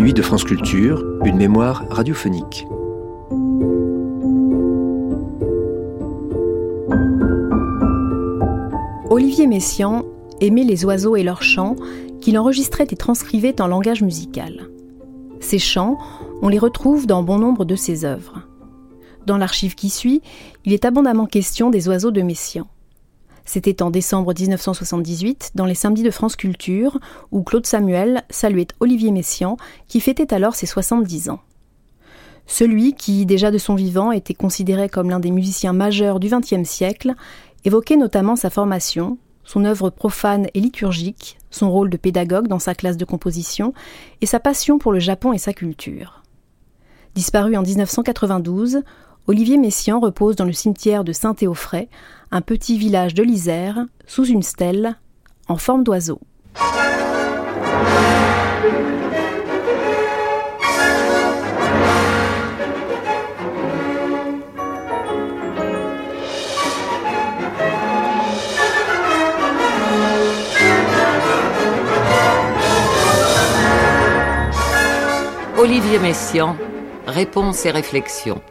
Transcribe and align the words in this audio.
Nuits 0.00 0.14
de 0.14 0.22
France 0.22 0.44
Culture, 0.44 1.04
une 1.26 1.36
mémoire 1.36 1.84
radiophonique. 1.90 2.66
Olivier 9.10 9.46
Messiaen 9.46 10.04
aimait 10.40 10.64
les 10.64 10.86
oiseaux 10.86 11.16
et 11.16 11.22
leurs 11.22 11.42
chants 11.42 11.76
qu'il 12.22 12.38
enregistrait 12.38 12.86
et 12.90 12.96
transcrivait 12.96 13.60
en 13.60 13.66
langage 13.66 14.00
musical. 14.00 14.70
Ces 15.38 15.58
chants, 15.58 15.98
on 16.40 16.48
les 16.48 16.58
retrouve 16.58 17.06
dans 17.06 17.22
bon 17.22 17.38
nombre 17.38 17.66
de 17.66 17.76
ses 17.76 18.06
œuvres. 18.06 18.40
Dans 19.26 19.36
l'archive 19.36 19.74
qui 19.74 19.90
suit, 19.90 20.22
il 20.64 20.72
est 20.72 20.86
abondamment 20.86 21.26
question 21.26 21.68
des 21.68 21.88
oiseaux 21.88 22.10
de 22.10 22.22
Messiaen. 22.22 22.66
C'était 23.52 23.82
en 23.82 23.90
décembre 23.90 24.32
1978, 24.32 25.50
dans 25.56 25.64
les 25.64 25.74
Samedis 25.74 26.04
de 26.04 26.12
France 26.12 26.36
Culture, 26.36 27.00
où 27.32 27.42
Claude 27.42 27.66
Samuel 27.66 28.22
saluait 28.30 28.68
Olivier 28.78 29.10
Messiaen, 29.10 29.56
qui 29.88 29.98
fêtait 29.98 30.32
alors 30.32 30.54
ses 30.54 30.66
70 30.66 31.30
ans. 31.30 31.40
Celui 32.46 32.94
qui, 32.94 33.26
déjà 33.26 33.50
de 33.50 33.58
son 33.58 33.74
vivant, 33.74 34.12
était 34.12 34.34
considéré 34.34 34.88
comme 34.88 35.10
l'un 35.10 35.18
des 35.18 35.32
musiciens 35.32 35.72
majeurs 35.72 36.20
du 36.20 36.28
XXe 36.28 36.62
siècle, 36.62 37.14
évoquait 37.64 37.96
notamment 37.96 38.36
sa 38.36 38.50
formation, 38.50 39.18
son 39.42 39.64
œuvre 39.64 39.90
profane 39.90 40.46
et 40.54 40.60
liturgique, 40.60 41.36
son 41.50 41.72
rôle 41.72 41.90
de 41.90 41.96
pédagogue 41.96 42.46
dans 42.46 42.60
sa 42.60 42.76
classe 42.76 42.98
de 42.98 43.04
composition 43.04 43.74
et 44.20 44.26
sa 44.26 44.38
passion 44.38 44.78
pour 44.78 44.92
le 44.92 45.00
Japon 45.00 45.32
et 45.32 45.38
sa 45.38 45.52
culture. 45.52 46.22
Disparu 47.16 47.56
en 47.56 47.62
1992, 47.62 48.82
Olivier 49.30 49.58
Messiaen 49.58 50.00
repose 50.00 50.34
dans 50.34 50.44
le 50.44 50.52
cimetière 50.52 51.04
de 51.04 51.12
Saint-Théophray, 51.12 51.88
un 52.32 52.40
petit 52.40 52.76
village 52.76 53.14
de 53.14 53.22
l'Isère, 53.22 53.86
sous 54.04 54.24
une 54.24 54.42
stèle, 54.42 54.98
en 55.46 55.56
forme 55.56 55.84
d'oiseau. 55.84 56.18
Olivier 75.56 76.00
Messiaen, 76.00 76.56
Réponses 77.06 77.64
et 77.64 77.70
réflexions. 77.70 78.42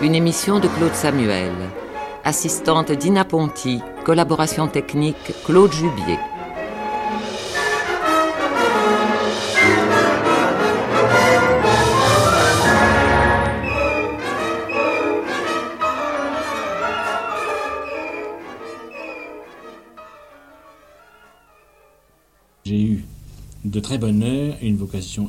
Une 0.00 0.14
émission 0.14 0.60
de 0.60 0.68
Claude 0.68 0.94
Samuel. 0.94 1.52
Assistante 2.22 2.92
Dina 2.92 3.24
Ponti. 3.24 3.80
Collaboration 4.04 4.68
technique 4.68 5.16
Claude 5.44 5.72
Jubier. 5.72 6.18
J'ai 22.64 22.80
eu 22.80 23.04
de 23.64 23.80
très 23.80 23.98
bonne 23.98 24.22
heure 24.22 24.54
une 24.62 24.76
vocation 24.76 25.28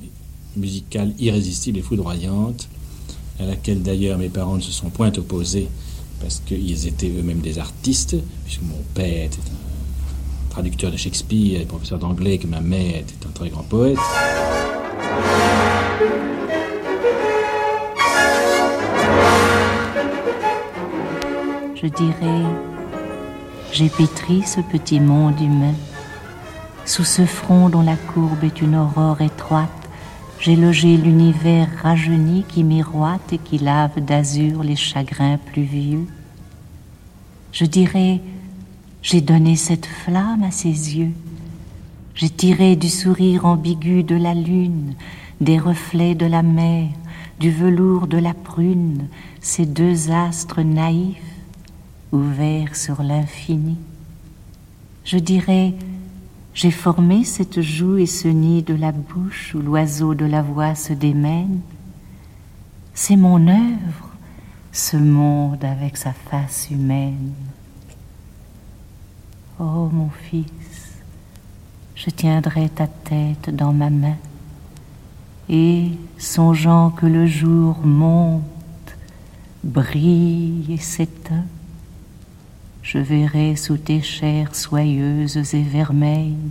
musicale 0.56 1.14
irrésistible 1.18 1.80
et 1.80 1.82
foudroyante, 1.82 2.70
à 3.40 3.46
laquelle 3.46 3.82
d'ailleurs 3.82 4.18
mes 4.18 4.30
parents 4.30 4.56
ne 4.56 4.62
se 4.62 4.72
sont 4.72 4.90
point 4.90 5.12
opposés 5.18 5.70
parce 6.22 6.42
qu'ils 6.46 6.88
étaient 6.88 7.10
eux-mêmes 7.10 7.40
des 7.40 7.60
artistes, 7.60 8.18
puisque 8.44 8.62
mon 8.64 8.84
père 8.94 9.26
était 9.26 9.38
un 9.38 10.50
traducteur 10.50 10.92
de 10.92 10.98
Shakespeare 10.98 11.62
et 11.62 11.66
professeur 11.66 12.00
d'anglais, 12.00 12.38
que 12.38 12.48
ma 12.48 12.60
mère 12.60 12.98
était 12.98 13.26
un 13.26 13.32
très 13.32 13.50
grand 13.50 13.64
poète. 13.64 13.98
Je 21.82 21.88
dirais, 21.88 22.44
j'ai 23.72 23.88
pétri 23.88 24.44
ce 24.46 24.60
petit 24.60 25.00
monde 25.00 25.40
humain, 25.40 25.74
sous 26.84 27.06
ce 27.06 27.26
front 27.26 27.70
dont 27.70 27.82
la 27.82 27.96
courbe 27.96 28.44
est 28.44 28.60
une 28.60 28.76
aurore 28.76 29.22
étroite, 29.22 29.70
j'ai 30.40 30.56
logé 30.56 30.96
l'univers 30.96 31.68
rajeuni 31.84 32.46
qui 32.48 32.64
miroite 32.64 33.34
et 33.34 33.38
qui 33.38 33.58
lave 33.58 34.00
d'azur 34.00 34.64
les 34.64 34.78
chagrins 34.78 35.38
pluvieux. 35.38 36.08
Je 37.52 37.66
dirais, 37.66 38.22
j'ai 39.02 39.20
donné 39.20 39.58
cette 39.58 39.86
flamme 39.86 40.44
à 40.44 40.52
ses 40.52 40.98
yeux. 40.98 41.12
J'ai 42.16 42.30
tiré 42.30 42.78
du 42.78 42.90
sourire 42.90 43.46
ambigu 43.46 44.04
de 44.04 44.16
la 44.16 44.34
lune, 44.34 44.94
des 45.42 45.60
reflets 45.60 46.16
de 46.16 46.26
la 46.26 46.44
mer, 46.44 46.88
du 47.40 47.52
velours 47.52 48.08
de 48.08 48.18
la 48.18 48.34
prune, 48.34 49.08
ces 49.42 49.66
deux 49.66 50.12
astres 50.12 50.62
naïfs, 50.62 51.18
ouverts 52.12 52.76
sur 52.76 53.04
l'infini. 53.04 53.78
Je 55.04 55.18
dirais, 55.18 55.74
j'ai 56.60 56.72
formé 56.72 57.24
cette 57.24 57.62
joue 57.62 58.00
et 58.00 58.06
ce 58.06 58.28
nid 58.28 58.64
de 58.64 58.74
la 58.74 58.92
bouche 58.92 59.56
où 59.56 59.62
l'oiseau 59.62 60.14
de 60.14 60.26
la 60.26 60.42
voix 60.42 60.76
se 60.76 60.92
démène. 60.92 61.62
C'est 62.94 63.16
mon 63.16 63.48
œuvre, 63.48 64.10
ce 64.74 64.98
monde 64.98 65.64
avec 65.64 65.96
sa 65.96 66.12
face 66.12 66.68
humaine. 66.70 67.32
Oh 69.58 69.88
mon 69.90 70.10
fils, 70.10 71.00
je 71.96 72.10
tiendrai 72.10 72.68
ta 72.68 72.88
tête 72.88 73.56
dans 73.56 73.72
ma 73.72 73.90
main 73.90 74.18
et, 75.48 75.92
songeant 76.18 76.90
que 76.90 77.06
le 77.06 77.26
jour 77.26 77.78
monte, 77.86 78.44
brille 79.64 80.66
et 80.70 80.78
s'éteint, 80.78 81.46
je 82.92 82.98
verrai 82.98 83.56
sous 83.56 83.78
tes 83.78 84.02
chairs 84.02 84.56
soyeuses 84.56 85.54
et 85.54 85.62
vermeilles, 85.62 86.50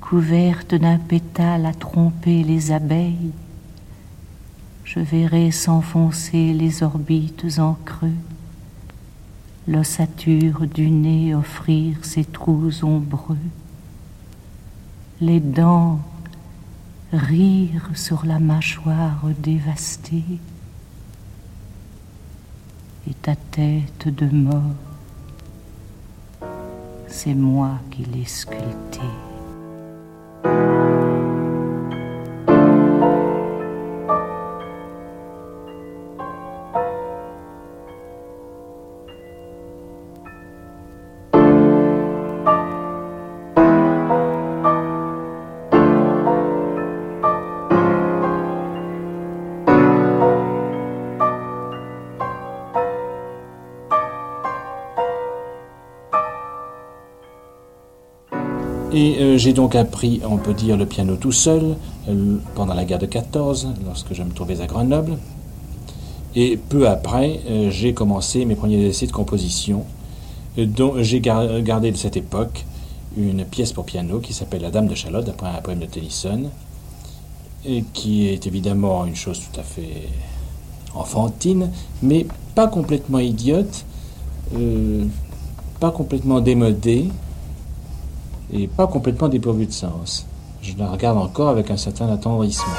couvertes 0.00 0.74
d'un 0.74 0.98
pétale 0.98 1.66
à 1.66 1.72
tromper 1.72 2.42
les 2.42 2.72
abeilles, 2.72 3.30
je 4.82 4.98
verrai 4.98 5.52
s'enfoncer 5.52 6.52
les 6.52 6.82
orbites 6.82 7.60
en 7.60 7.74
creux, 7.84 8.18
l'ossature 9.68 10.66
du 10.66 10.90
nez 10.90 11.32
offrir 11.32 12.04
ses 12.04 12.24
trous 12.24 12.82
ombreux, 12.82 13.38
les 15.20 15.38
dents 15.38 16.00
rire 17.12 17.88
sur 17.94 18.26
la 18.26 18.40
mâchoire 18.40 19.22
dévastée, 19.38 20.40
et 23.08 23.14
ta 23.14 23.36
tête 23.36 24.08
de 24.08 24.26
mort 24.26 24.85
c'est 27.16 27.34
moi 27.34 27.78
qui 27.90 28.04
l'ai 28.04 28.26
sculpté. 28.26 29.00
J'ai 59.38 59.52
donc 59.52 59.74
appris, 59.74 60.20
on 60.28 60.36
peut 60.36 60.54
dire, 60.54 60.76
le 60.76 60.86
piano 60.86 61.16
tout 61.16 61.32
seul 61.32 61.76
euh, 62.08 62.36
pendant 62.54 62.74
la 62.74 62.84
guerre 62.84 62.98
de 62.98 63.06
14, 63.06 63.68
lorsque 63.84 64.14
je 64.14 64.22
me 64.22 64.30
trouvais 64.30 64.60
à 64.60 64.66
Grenoble. 64.66 65.18
Et 66.34 66.56
peu 66.56 66.88
après, 66.88 67.40
euh, 67.48 67.70
j'ai 67.70 67.94
commencé 67.94 68.44
mes 68.44 68.54
premiers 68.54 68.84
essais 68.84 69.06
de 69.06 69.12
composition, 69.12 69.84
dont 70.56 70.94
j'ai 71.02 71.20
gardé 71.20 71.90
de 71.90 71.96
cette 71.98 72.16
époque 72.16 72.64
une 73.16 73.44
pièce 73.44 73.72
pour 73.72 73.84
piano 73.84 74.20
qui 74.20 74.32
s'appelle 74.32 74.62
La 74.62 74.70
Dame 74.70 74.86
de 74.86 74.94
Charlotte, 74.94 75.24
d'après 75.24 75.48
un 75.48 75.60
poème 75.60 75.80
de 75.80 75.86
Tennyson, 75.86 76.50
qui 77.92 78.28
est 78.28 78.46
évidemment 78.46 79.04
une 79.04 79.16
chose 79.16 79.40
tout 79.40 79.60
à 79.60 79.62
fait 79.62 80.08
enfantine, 80.94 81.70
mais 82.02 82.26
pas 82.54 82.68
complètement 82.68 83.18
idiote, 83.18 83.84
euh, 84.54 85.04
pas 85.80 85.90
complètement 85.90 86.40
démodée 86.40 87.08
pas 88.64 88.86
complètement 88.86 89.28
dépourvue 89.28 89.66
de 89.66 89.72
sens. 89.72 90.26
Je 90.62 90.72
la 90.78 90.88
regarde 90.88 91.18
encore 91.18 91.48
avec 91.48 91.70
un 91.70 91.76
certain 91.76 92.08
attendrissement. 92.08 92.74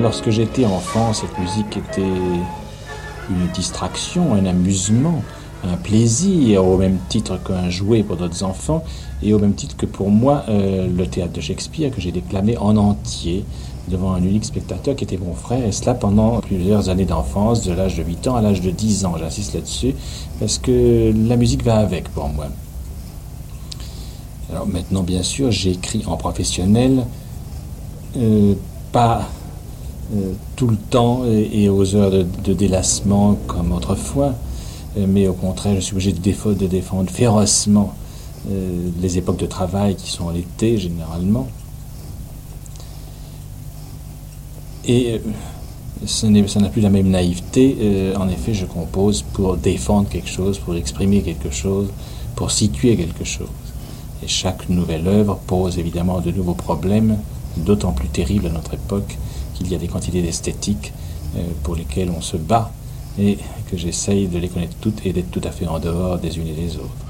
Lorsque 0.00 0.30
j'étais 0.30 0.64
enfant, 0.64 1.12
cette 1.12 1.36
musique 1.38 1.76
était 1.76 2.02
une 2.02 3.46
distraction, 3.52 4.34
un 4.34 4.46
amusement, 4.46 5.22
un 5.64 5.76
plaisir, 5.76 6.64
au 6.64 6.76
même 6.76 6.98
titre 7.08 7.38
qu'un 7.42 7.68
jouet 7.68 8.02
pour 8.02 8.16
d'autres 8.16 8.44
enfants, 8.44 8.84
et 9.22 9.34
au 9.34 9.38
même 9.38 9.54
titre 9.54 9.76
que 9.76 9.86
pour 9.86 10.10
moi, 10.10 10.44
euh, 10.48 10.86
le 10.86 11.06
théâtre 11.06 11.32
de 11.32 11.40
Shakespeare, 11.40 11.90
que 11.90 12.00
j'ai 12.00 12.12
déclamé 12.12 12.56
en 12.56 12.76
entier 12.76 13.44
devant 13.88 14.12
un 14.12 14.22
unique 14.22 14.44
spectateur 14.44 14.94
qui 14.94 15.04
était 15.04 15.16
mon 15.16 15.34
frère, 15.34 15.64
et 15.64 15.72
cela 15.72 15.94
pendant 15.94 16.40
plusieurs 16.40 16.88
années 16.88 17.04
d'enfance, 17.04 17.64
de 17.64 17.72
l'âge 17.72 17.96
de 17.96 18.02
8 18.02 18.28
ans 18.28 18.36
à 18.36 18.42
l'âge 18.42 18.60
de 18.60 18.70
10 18.70 19.04
ans. 19.04 19.14
J'insiste 19.18 19.54
là-dessus, 19.54 19.94
parce 20.38 20.58
que 20.58 21.12
la 21.28 21.36
musique 21.36 21.64
va 21.64 21.76
avec 21.76 22.08
pour 22.10 22.28
moi. 22.28 22.46
Alors 24.50 24.66
maintenant, 24.66 25.02
bien 25.02 25.22
sûr, 25.22 25.50
j'écris 25.50 26.04
en 26.06 26.16
professionnel, 26.16 27.04
euh, 28.16 28.54
pas 28.92 29.28
euh, 30.16 30.32
tout 30.56 30.68
le 30.68 30.76
temps 30.76 31.24
et, 31.26 31.68
aux 31.68 31.94
heures 31.94 32.10
de, 32.10 32.54
délassement 32.54 33.36
comme 33.46 33.72
autrefois, 33.72 34.32
euh, 34.96 35.04
mais 35.06 35.28
au 35.28 35.34
contraire, 35.34 35.74
je 35.74 35.80
suis 35.80 35.92
obligé 35.92 36.12
de, 36.12 36.20
défendre, 36.20 36.56
de 36.56 36.66
défendre 36.66 37.10
férocement 37.10 37.94
les 39.02 39.18
époques 39.18 39.36
de 39.36 39.46
travail 39.46 39.94
qui 39.96 40.10
sont 40.10 40.30
l'été 40.30 40.78
généralement. 40.78 41.48
Et 44.88 45.20
ça 46.06 46.28
n'a 46.28 46.68
plus 46.68 46.80
la 46.80 46.90
même 46.90 47.10
naïveté. 47.10 47.76
en 48.16 48.28
effet, 48.28 48.54
je 48.54 48.64
compose 48.64 49.22
pour 49.22 49.56
défendre 49.56 50.08
quelque 50.08 50.28
chose, 50.28 50.58
pour 50.58 50.74
exprimer 50.74 51.20
quelque 51.20 51.50
chose, 51.50 51.88
pour 52.34 52.50
situer 52.50 52.96
quelque 52.96 53.24
chose. 53.24 53.48
Et 54.22 54.28
chaque 54.28 54.68
nouvelle 54.68 55.06
œuvre 55.06 55.38
pose 55.46 55.78
évidemment 55.78 56.20
de 56.20 56.30
nouveaux 56.30 56.54
problèmes, 56.54 57.18
d'autant 57.56 57.92
plus 57.92 58.08
terribles 58.08 58.46
à 58.46 58.50
notre 58.50 58.74
époque, 58.74 59.16
qu'il 59.54 59.70
y 59.70 59.74
a 59.74 59.78
des 59.78 59.88
quantités 59.88 60.22
d'esthétique 60.22 60.92
euh, 61.36 61.42
pour 61.62 61.74
lesquelles 61.76 62.10
on 62.16 62.20
se 62.20 62.36
bat 62.36 62.70
et 63.18 63.38
que 63.70 63.76
j'essaye 63.76 64.28
de 64.28 64.38
les 64.38 64.48
connaître 64.48 64.76
toutes 64.80 65.04
et 65.04 65.12
d'être 65.12 65.30
tout 65.30 65.40
à 65.44 65.50
fait 65.50 65.66
en 65.66 65.78
dehors 65.78 66.18
des 66.18 66.38
unes 66.38 66.46
et 66.46 66.52
des 66.52 66.76
autres. 66.76 67.08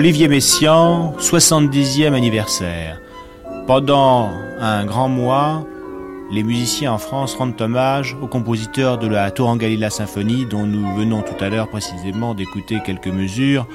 Olivier 0.00 0.28
Messiaen, 0.28 1.12
70e 1.18 2.14
anniversaire. 2.14 2.98
Pendant 3.66 4.30
un 4.58 4.86
grand 4.86 5.10
mois, 5.10 5.66
les 6.32 6.42
musiciens 6.42 6.94
en 6.94 6.96
France 6.96 7.34
rendent 7.34 7.60
hommage 7.60 8.16
aux 8.22 8.26
compositeurs 8.26 8.96
de 8.96 9.06
la 9.06 9.30
Tour 9.30 9.54
Galila 9.58 9.90
Symphonie 9.90 10.46
dont 10.46 10.64
nous 10.64 10.96
venons 10.96 11.20
tout 11.20 11.44
à 11.44 11.50
l'heure 11.50 11.68
précisément 11.68 12.32
d'écouter 12.32 12.78
quelques 12.82 13.08
mesures 13.08 13.66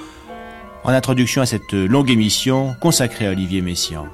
en 0.83 0.89
introduction 0.89 1.43
à 1.43 1.45
cette 1.45 1.73
longue 1.73 2.09
émission 2.09 2.75
consacrée 2.81 3.27
à 3.27 3.31
Olivier 3.31 3.61
Messiaen. 3.61 4.07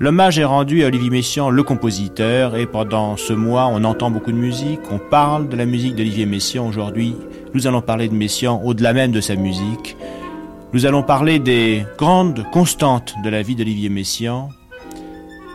L'hommage 0.00 0.40
est 0.40 0.44
rendu 0.44 0.82
à 0.82 0.88
Olivier 0.88 1.10
Messiaen, 1.10 1.50
le 1.50 1.62
compositeur, 1.62 2.56
et 2.56 2.66
pendant 2.66 3.16
ce 3.16 3.32
mois, 3.32 3.68
on 3.68 3.84
entend 3.84 4.10
beaucoup 4.10 4.32
de 4.32 4.36
musique, 4.36 4.80
on 4.90 4.98
parle 4.98 5.48
de 5.48 5.56
la 5.56 5.66
musique 5.66 5.94
d'Olivier 5.94 6.26
Messiaen. 6.26 6.66
Aujourd'hui, 6.66 7.14
nous 7.54 7.68
allons 7.68 7.80
parler 7.80 8.08
de 8.08 8.14
Messiaen 8.14 8.60
au-delà 8.64 8.92
même 8.92 9.12
de 9.12 9.20
sa 9.20 9.36
musique. 9.36 9.96
Nous 10.72 10.84
allons 10.84 11.04
parler 11.04 11.38
des 11.38 11.86
grandes 11.96 12.44
constantes 12.50 13.14
de 13.22 13.30
la 13.30 13.40
vie 13.42 13.54
d'Olivier 13.54 13.88
Messiaen, 13.88 14.48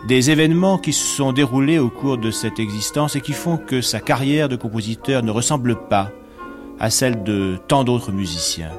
des 0.08 0.32
événements 0.32 0.78
qui 0.78 0.94
se 0.94 1.06
sont 1.06 1.34
déroulés 1.34 1.80
au 1.80 1.90
cours 1.90 2.18
de 2.18 2.32
cette 2.32 2.60
existence 2.60 3.18
et 3.18 3.22
qui 3.22 3.34
font 3.34 3.58
que 3.58 3.82
sa 3.82 4.00
carrière 4.00 4.48
de 4.48 4.56
compositeur 4.56 5.22
ne 5.22 5.30
ressemble 5.30 5.76
pas 5.90 6.12
à 6.80 6.90
celle 6.90 7.24
de 7.24 7.58
tant 7.68 7.84
d'autres 7.84 8.14
musiciens. 8.14 8.72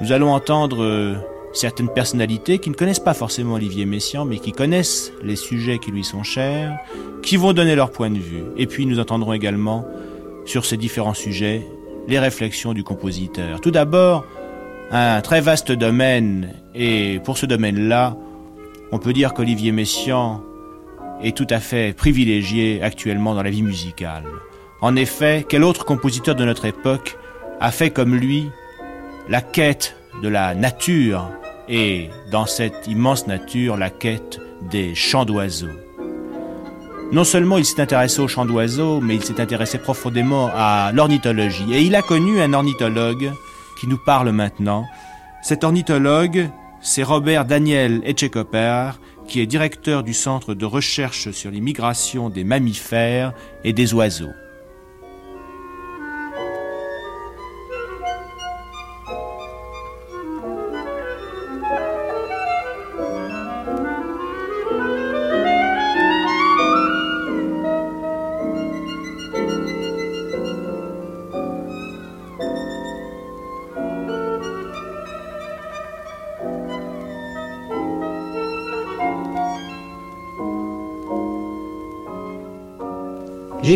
Nous 0.00 0.10
allons 0.10 0.32
entendre 0.32 0.82
euh, 0.82 1.14
certaines 1.52 1.90
personnalités 1.90 2.58
qui 2.58 2.70
ne 2.70 2.74
connaissent 2.74 2.98
pas 2.98 3.14
forcément 3.14 3.54
Olivier 3.54 3.84
Messiaen, 3.84 4.24
mais 4.24 4.38
qui 4.38 4.52
connaissent 4.52 5.12
les 5.22 5.36
sujets 5.36 5.78
qui 5.78 5.90
lui 5.90 6.02
sont 6.02 6.22
chers, 6.22 6.78
qui 7.22 7.36
vont 7.36 7.52
donner 7.52 7.76
leur 7.76 7.90
point 7.90 8.10
de 8.10 8.18
vue. 8.18 8.44
Et 8.56 8.66
puis 8.66 8.86
nous 8.86 8.98
entendrons 8.98 9.34
également 9.34 9.86
sur 10.46 10.64
ces 10.64 10.78
différents 10.78 11.14
sujets 11.14 11.66
les 12.08 12.18
réflexions 12.18 12.72
du 12.72 12.84
compositeur. 12.84 13.60
Tout 13.60 13.70
d'abord, 13.70 14.24
un 14.90 15.20
très 15.20 15.40
vaste 15.40 15.72
domaine, 15.72 16.54
et 16.74 17.20
pour 17.24 17.38
ce 17.38 17.46
domaine-là, 17.46 18.16
on 18.92 18.98
peut 18.98 19.12
dire 19.12 19.34
qu'Olivier 19.34 19.72
Messiaen 19.72 20.42
est 21.22 21.36
tout 21.36 21.46
à 21.50 21.58
fait 21.58 21.94
privilégié 21.96 22.82
actuellement 22.82 23.34
dans 23.34 23.42
la 23.42 23.50
vie 23.50 23.62
musicale. 23.62 24.24
En 24.80 24.94
effet, 24.94 25.44
quel 25.48 25.64
autre 25.64 25.84
compositeur 25.84 26.34
de 26.34 26.44
notre 26.44 26.66
époque 26.66 27.18
a 27.60 27.70
fait 27.70 27.90
comme 27.90 28.14
lui 28.14 28.50
la 29.28 29.40
quête 29.40 29.96
de 30.22 30.28
la 30.28 30.54
nature 30.54 31.30
et 31.68 32.10
dans 32.30 32.46
cette 32.46 32.86
immense 32.86 33.26
nature 33.26 33.76
la 33.76 33.90
quête 33.90 34.38
des 34.70 34.94
chants 34.94 35.24
d'oiseaux? 35.24 35.66
Non 37.12 37.24
seulement 37.24 37.56
il 37.58 37.64
s'est 37.64 37.80
intéressé 37.80 38.20
aux 38.20 38.28
chants 38.28 38.44
d'oiseaux, 38.44 39.00
mais 39.00 39.14
il 39.14 39.22
s'est 39.22 39.40
intéressé 39.40 39.78
profondément 39.78 40.50
à 40.54 40.90
l'ornithologie. 40.92 41.72
Et 41.72 41.82
il 41.82 41.94
a 41.94 42.02
connu 42.02 42.40
un 42.40 42.52
ornithologue 42.52 43.32
qui 43.78 43.86
nous 43.86 43.98
parle 43.98 44.30
maintenant. 44.30 44.86
Cet 45.42 45.64
ornithologue, 45.64 46.50
c'est 46.80 47.02
Robert 47.02 47.44
Daniel 47.44 48.00
Etchekoper, 48.04 48.92
qui 49.28 49.40
est 49.40 49.46
directeur 49.46 50.02
du 50.02 50.14
Centre 50.14 50.54
de 50.54 50.64
recherche 50.64 51.30
sur 51.30 51.50
les 51.50 51.60
migrations 51.60 52.30
des 52.30 52.44
mammifères 52.44 53.32
et 53.64 53.72
des 53.72 53.94
oiseaux. 53.94 54.32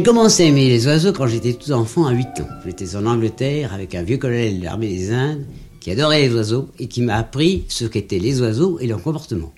J'ai 0.00 0.06
commencé 0.06 0.44
à 0.44 0.46
aimer 0.46 0.66
les 0.66 0.86
oiseaux 0.86 1.12
quand 1.12 1.26
j'étais 1.26 1.52
tout 1.52 1.72
enfant 1.72 2.06
à 2.06 2.12
8 2.12 2.26
ans. 2.40 2.48
J'étais 2.64 2.96
en 2.96 3.04
Angleterre 3.04 3.74
avec 3.74 3.94
un 3.94 4.02
vieux 4.02 4.16
colonel 4.16 4.58
de 4.58 4.64
l'armée 4.64 4.88
des 4.88 5.12
Indes 5.12 5.44
qui 5.78 5.90
adorait 5.90 6.22
les 6.22 6.34
oiseaux 6.34 6.70
et 6.78 6.86
qui 6.88 7.02
m'a 7.02 7.16
appris 7.16 7.66
ce 7.68 7.84
qu'étaient 7.84 8.18
les 8.18 8.40
oiseaux 8.40 8.78
et 8.78 8.86
leur 8.86 9.02
comportement. 9.02 9.52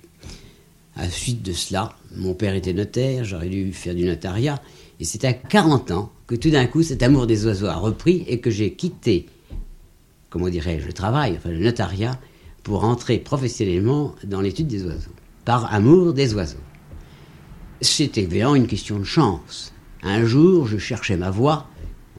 À 0.97 1.03
la 1.03 1.09
suite 1.09 1.43
de 1.43 1.53
cela, 1.53 1.95
mon 2.17 2.33
père 2.33 2.55
était 2.55 2.73
notaire, 2.73 3.23
j'aurais 3.23 3.47
dû 3.47 3.71
faire 3.71 3.95
du 3.95 4.03
notariat, 4.03 4.61
et 4.99 5.05
c'est 5.05 5.23
à 5.23 5.31
40 5.31 5.91
ans 5.91 6.11
que 6.27 6.35
tout 6.35 6.49
d'un 6.49 6.65
coup 6.65 6.83
cet 6.83 7.03
amour 7.03 7.25
des 7.25 7.45
oiseaux 7.45 7.67
a 7.67 7.75
repris 7.75 8.25
et 8.27 8.41
que 8.41 8.49
j'ai 8.49 8.73
quitté, 8.73 9.27
comment 10.29 10.49
dirais-je, 10.49 10.85
le 10.85 10.91
travail, 10.91 11.35
enfin 11.37 11.51
le 11.51 11.59
notariat, 11.59 12.19
pour 12.63 12.83
entrer 12.83 13.17
professionnellement 13.17 14.13
dans 14.25 14.41
l'étude 14.41 14.67
des 14.67 14.83
oiseaux, 14.83 15.15
par 15.45 15.73
amour 15.73 16.11
des 16.11 16.33
oiseaux. 16.33 16.57
C'était 17.79 18.23
évidemment 18.23 18.55
une 18.55 18.67
question 18.67 18.99
de 18.99 19.05
chance. 19.05 19.72
Un 20.05 20.25
jour, 20.25 20.67
je 20.67 20.77
cherchais 20.77 21.15
ma 21.15 21.31
voie 21.31 21.69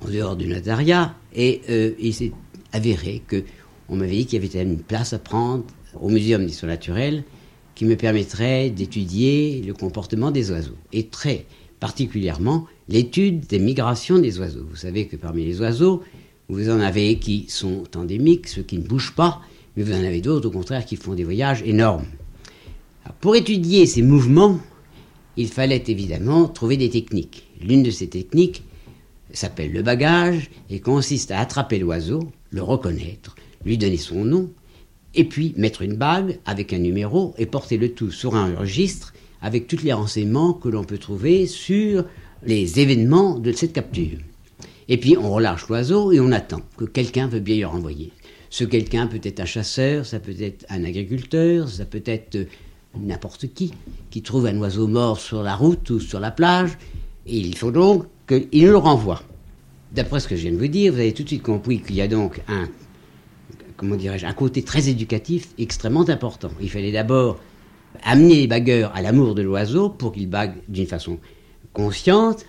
en 0.00 0.08
dehors 0.08 0.36
du 0.36 0.46
notariat 0.46 1.14
et 1.34 1.60
euh, 1.68 1.92
il 1.98 2.14
s'est 2.14 2.32
avéré 2.72 3.22
que 3.26 3.44
on 3.90 3.96
m'avait 3.96 4.16
dit 4.16 4.26
qu'il 4.26 4.42
y 4.42 4.46
avait 4.46 4.62
une 4.62 4.78
place 4.78 5.12
à 5.12 5.18
prendre 5.18 5.64
au 6.00 6.08
Muséum 6.08 6.46
d'histoire 6.46 6.70
naturelle 6.70 7.24
qui 7.74 7.84
me 7.84 7.94
permettrait 7.96 8.70
d'étudier 8.70 9.62
le 9.66 9.74
comportement 9.74 10.30
des 10.30 10.50
oiseaux, 10.50 10.76
et 10.92 11.08
très 11.08 11.44
particulièrement 11.78 12.66
l'étude 12.88 13.46
des 13.46 13.58
migrations 13.58 14.18
des 14.18 14.38
oiseaux. 14.38 14.64
Vous 14.70 14.76
savez 14.76 15.06
que 15.06 15.16
parmi 15.16 15.44
les 15.44 15.60
oiseaux, 15.60 16.02
vous 16.48 16.70
en 16.70 16.80
avez 16.80 17.18
qui 17.18 17.44
sont 17.48 17.84
endémiques, 17.96 18.48
ceux 18.48 18.62
qui 18.62 18.78
ne 18.78 18.86
bougent 18.86 19.14
pas, 19.14 19.42
mais 19.76 19.82
vous 19.82 19.92
en 19.92 20.04
avez 20.04 20.22
d'autres 20.22 20.48
au 20.48 20.52
contraire 20.52 20.86
qui 20.86 20.96
font 20.96 21.14
des 21.14 21.24
voyages 21.24 21.62
énormes. 21.66 22.06
pour 23.20 23.36
étudier 23.36 23.84
ces 23.84 24.00
mouvements, 24.00 24.58
il 25.36 25.48
fallait 25.48 25.84
évidemment 25.88 26.48
trouver 26.48 26.76
des 26.76 26.88
techniques. 26.88 27.46
L'une 27.64 27.83
de 27.83 27.90
ces 27.90 28.09
techniques 28.09 28.62
s'appelle 29.33 29.73
le 29.73 29.83
bagage 29.83 30.50
et 30.68 30.80
consiste 30.80 31.30
à 31.30 31.40
attraper 31.40 31.78
l'oiseau, 31.78 32.30
le 32.50 32.62
reconnaître, 32.62 33.35
lui 33.64 33.78
donner 33.78 33.97
son 33.97 34.25
nom, 34.25 34.50
et 35.14 35.25
puis 35.25 35.54
mettre 35.56 35.83
une 35.83 35.97
bague 35.97 36.38
avec 36.44 36.73
un 36.73 36.78
numéro 36.78 37.35
et 37.38 37.47
porter 37.47 37.78
le 37.78 37.92
tout 37.92 38.11
sur 38.11 38.35
un 38.35 38.54
registre 38.54 39.14
avec 39.40 39.66
tous 39.66 39.83
les 39.83 39.92
renseignements 39.92 40.52
que 40.52 40.68
l'on 40.68 40.85
peut 40.85 40.99
trouver 40.99 41.47
sur 41.47 42.04
les 42.44 42.80
événements 42.80 43.38
de 43.38 43.52
cette 43.52 43.73
capture. 43.73 44.18
Et 44.88 44.99
puis 44.99 45.16
on 45.16 45.33
relâche 45.33 45.66
l'oiseau 45.68 46.12
et 46.12 46.21
on 46.21 46.33
attend 46.33 46.61
que 46.76 46.85
quelqu'un 46.85 47.28
veut 47.28 47.40
bien 47.40 47.56
y 47.56 47.64
renvoyer. 47.64 48.12
Ce 48.50 48.64
quelqu'un 48.64 49.06
peut 49.06 49.21
être 49.23 49.40
un 49.40 49.47
chasseur, 49.47 50.04
ça 50.04 50.21
peut 50.21 50.37
être 50.38 50.66
un 50.68 50.85
agriculteur, 50.85 51.68
ça 51.68 51.87
peut 51.87 52.02
être 52.04 52.47
n'importe 52.97 53.52
qui 53.54 53.73
qui 54.11 54.23
trouve 54.23 54.47
un 54.47 54.59
oiseau 54.59 54.87
mort 54.87 55.18
sur 55.18 55.42
la 55.42 55.56
route 55.56 55.88
ou 55.90 56.00
sur 56.00 56.21
la 56.21 56.30
plage. 56.30 56.76
Il 57.26 57.56
faut 57.56 57.70
donc 57.70 58.04
qu'il 58.26 58.66
le 58.66 58.76
renvoie. 58.76 59.22
D'après 59.92 60.20
ce 60.20 60.28
que 60.28 60.36
je 60.36 60.42
viens 60.42 60.52
de 60.52 60.58
vous 60.58 60.68
dire, 60.68 60.92
vous 60.92 60.98
avez 60.98 61.12
tout 61.12 61.22
de 61.22 61.28
suite 61.28 61.42
compris 61.42 61.80
qu'il 61.80 61.96
y 61.96 62.00
a 62.00 62.08
donc 62.08 62.40
un, 62.48 62.68
comment 63.76 63.96
dirais-je, 63.96 64.26
un 64.26 64.32
côté 64.32 64.62
très 64.62 64.88
éducatif 64.88 65.48
extrêmement 65.58 66.08
important. 66.08 66.50
Il 66.60 66.70
fallait 66.70 66.92
d'abord 66.92 67.38
amener 68.02 68.34
les 68.36 68.46
bagueurs 68.46 68.92
à 68.94 69.02
l'amour 69.02 69.34
de 69.34 69.42
l'oiseau 69.42 69.88
pour 69.88 70.12
qu'ils 70.12 70.28
baguent 70.28 70.56
d'une 70.68 70.86
façon 70.86 71.18
consciente. 71.72 72.44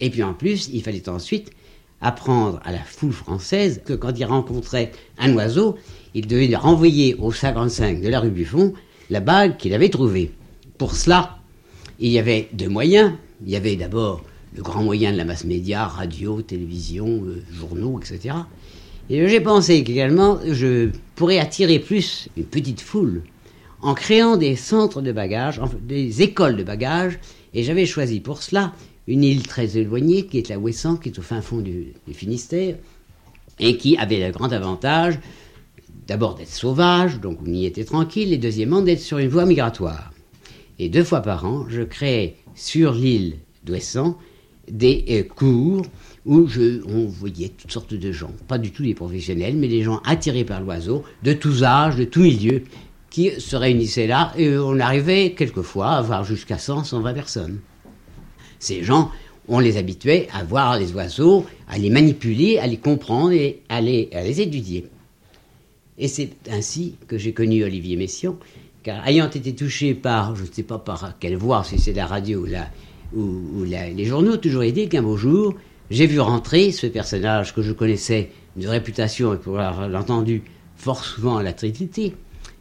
Et 0.00 0.10
puis 0.10 0.22
en 0.22 0.34
plus, 0.34 0.70
il 0.72 0.82
fallait 0.82 1.08
ensuite 1.08 1.50
apprendre 2.00 2.60
à 2.64 2.72
la 2.72 2.78
foule 2.78 3.12
française 3.12 3.80
que 3.84 3.92
quand 3.92 4.18
il 4.18 4.24
rencontrait 4.24 4.92
un 5.18 5.34
oiseau, 5.34 5.76
il 6.14 6.26
devait 6.26 6.54
renvoyer 6.54 7.14
au 7.16 7.32
55 7.32 8.00
de 8.00 8.08
la 8.08 8.20
rue 8.20 8.30
Buffon 8.30 8.72
la 9.10 9.20
bague 9.20 9.56
qu'il 9.56 9.74
avait 9.74 9.88
trouvée. 9.88 10.32
Pour 10.78 10.94
cela, 10.94 11.38
il 11.98 12.10
y 12.10 12.18
avait 12.18 12.48
deux 12.52 12.68
moyens. 12.68 13.12
Il 13.42 13.50
y 13.50 13.56
avait 13.56 13.76
d'abord 13.76 14.22
le 14.54 14.62
grand 14.62 14.82
moyen 14.82 15.12
de 15.12 15.16
la 15.16 15.24
masse 15.24 15.44
média, 15.44 15.86
radio, 15.86 16.42
télévision, 16.42 17.24
euh, 17.26 17.42
journaux, 17.52 17.98
etc. 17.98 18.36
Et 19.10 19.26
j'ai 19.28 19.40
pensé 19.40 19.84
qu'également, 19.84 20.38
je 20.50 20.90
pourrais 21.14 21.38
attirer 21.38 21.78
plus 21.78 22.28
une 22.36 22.44
petite 22.44 22.80
foule 22.80 23.22
en 23.82 23.94
créant 23.94 24.36
des 24.36 24.56
centres 24.56 25.02
de 25.02 25.12
bagages, 25.12 25.60
des 25.82 26.22
écoles 26.22 26.56
de 26.56 26.62
bagages, 26.62 27.18
et 27.52 27.62
j'avais 27.62 27.84
choisi 27.84 28.20
pour 28.20 28.42
cela 28.42 28.72
une 29.06 29.22
île 29.22 29.46
très 29.46 29.76
éloignée 29.76 30.26
qui 30.26 30.38
est 30.38 30.48
la 30.48 30.58
Ouessant, 30.58 30.96
qui 30.96 31.10
est 31.10 31.18
au 31.18 31.22
fin 31.22 31.42
fond 31.42 31.58
du, 31.58 31.92
Finistère, 32.12 32.76
et 33.58 33.76
qui 33.76 33.98
avait 33.98 34.26
le 34.26 34.32
grand 34.32 34.52
avantage 34.52 35.18
d'abord 36.06 36.34
d'être 36.34 36.50
sauvage, 36.50 37.20
donc 37.20 37.38
on 37.46 37.52
y 37.52 37.66
était 37.66 37.84
tranquille, 37.84 38.32
et 38.32 38.38
deuxièmement 38.38 38.80
d'être 38.80 39.00
sur 39.00 39.18
une 39.18 39.28
voie 39.28 39.44
migratoire. 39.44 40.12
Et 40.78 40.88
deux 40.88 41.04
fois 41.04 41.20
par 41.20 41.44
an, 41.44 41.66
je 41.68 41.82
créais 41.82 42.36
sur 42.54 42.92
l'île 42.92 43.36
d'Ouessant 43.64 44.18
des 44.70 45.04
euh, 45.10 45.22
cours 45.22 45.84
où 46.26 46.46
on 46.88 47.06
voyait 47.06 47.50
toutes 47.50 47.72
sortes 47.72 47.94
de 47.94 48.12
gens, 48.12 48.32
pas 48.48 48.58
du 48.58 48.70
tout 48.70 48.82
des 48.82 48.94
professionnels, 48.94 49.56
mais 49.56 49.68
des 49.68 49.82
gens 49.82 50.00
attirés 50.06 50.44
par 50.44 50.60
l'oiseau, 50.60 51.04
de 51.22 51.32
tous 51.34 51.64
âges, 51.64 51.96
de 51.96 52.04
tous 52.04 52.22
milieux, 52.22 52.64
qui 53.10 53.30
se 53.38 53.56
réunissaient 53.56 54.06
là, 54.06 54.32
et 54.36 54.56
on 54.56 54.80
arrivait 54.80 55.34
quelquefois 55.36 55.90
à 55.90 56.02
voir 56.02 56.24
jusqu'à 56.24 56.58
100, 56.58 56.84
120 56.84 57.14
personnes. 57.14 57.60
Ces 58.58 58.82
gens, 58.82 59.10
on 59.46 59.58
les 59.58 59.76
habituait 59.76 60.28
à 60.32 60.42
voir 60.42 60.78
les 60.78 60.92
oiseaux, 60.94 61.44
à 61.68 61.78
les 61.78 61.90
manipuler, 61.90 62.58
à 62.58 62.66
les 62.66 62.78
comprendre 62.78 63.32
et 63.32 63.60
à 63.68 63.80
les, 63.80 64.08
à 64.12 64.22
les 64.22 64.40
étudier. 64.40 64.86
Et 65.98 66.08
c'est 66.08 66.30
ainsi 66.50 66.96
que 67.06 67.18
j'ai 67.18 67.32
connu 67.32 67.62
Olivier 67.62 67.96
Messiaen, 67.96 68.36
car 68.84 69.06
ayant 69.08 69.28
été 69.28 69.54
touché 69.54 69.94
par, 69.94 70.36
je 70.36 70.42
ne 70.42 70.48
sais 70.52 70.62
pas 70.62 70.78
par 70.78 71.18
quelle 71.18 71.36
voie, 71.36 71.64
si 71.64 71.78
c'est 71.78 71.94
la 71.94 72.06
radio 72.06 72.42
ou 72.42 72.46
la, 72.46 72.68
ou, 73.16 73.64
les 73.64 74.04
journaux, 74.04 74.36
toujours 74.36 74.62
dit 74.62 74.88
qu'un 74.88 75.02
beau 75.02 75.16
jour, 75.16 75.54
j'ai 75.90 76.06
vu 76.06 76.20
rentrer 76.20 76.70
ce 76.70 76.86
personnage 76.86 77.54
que 77.54 77.62
je 77.62 77.72
connaissais 77.72 78.30
de 78.56 78.68
réputation 78.68 79.34
et 79.34 79.38
pour 79.38 79.58
avoir 79.58 79.92
entendu 80.00 80.42
fort 80.76 81.04
souvent 81.04 81.38
à 81.38 81.42
la 81.42 81.54
Trinité. 81.54 82.14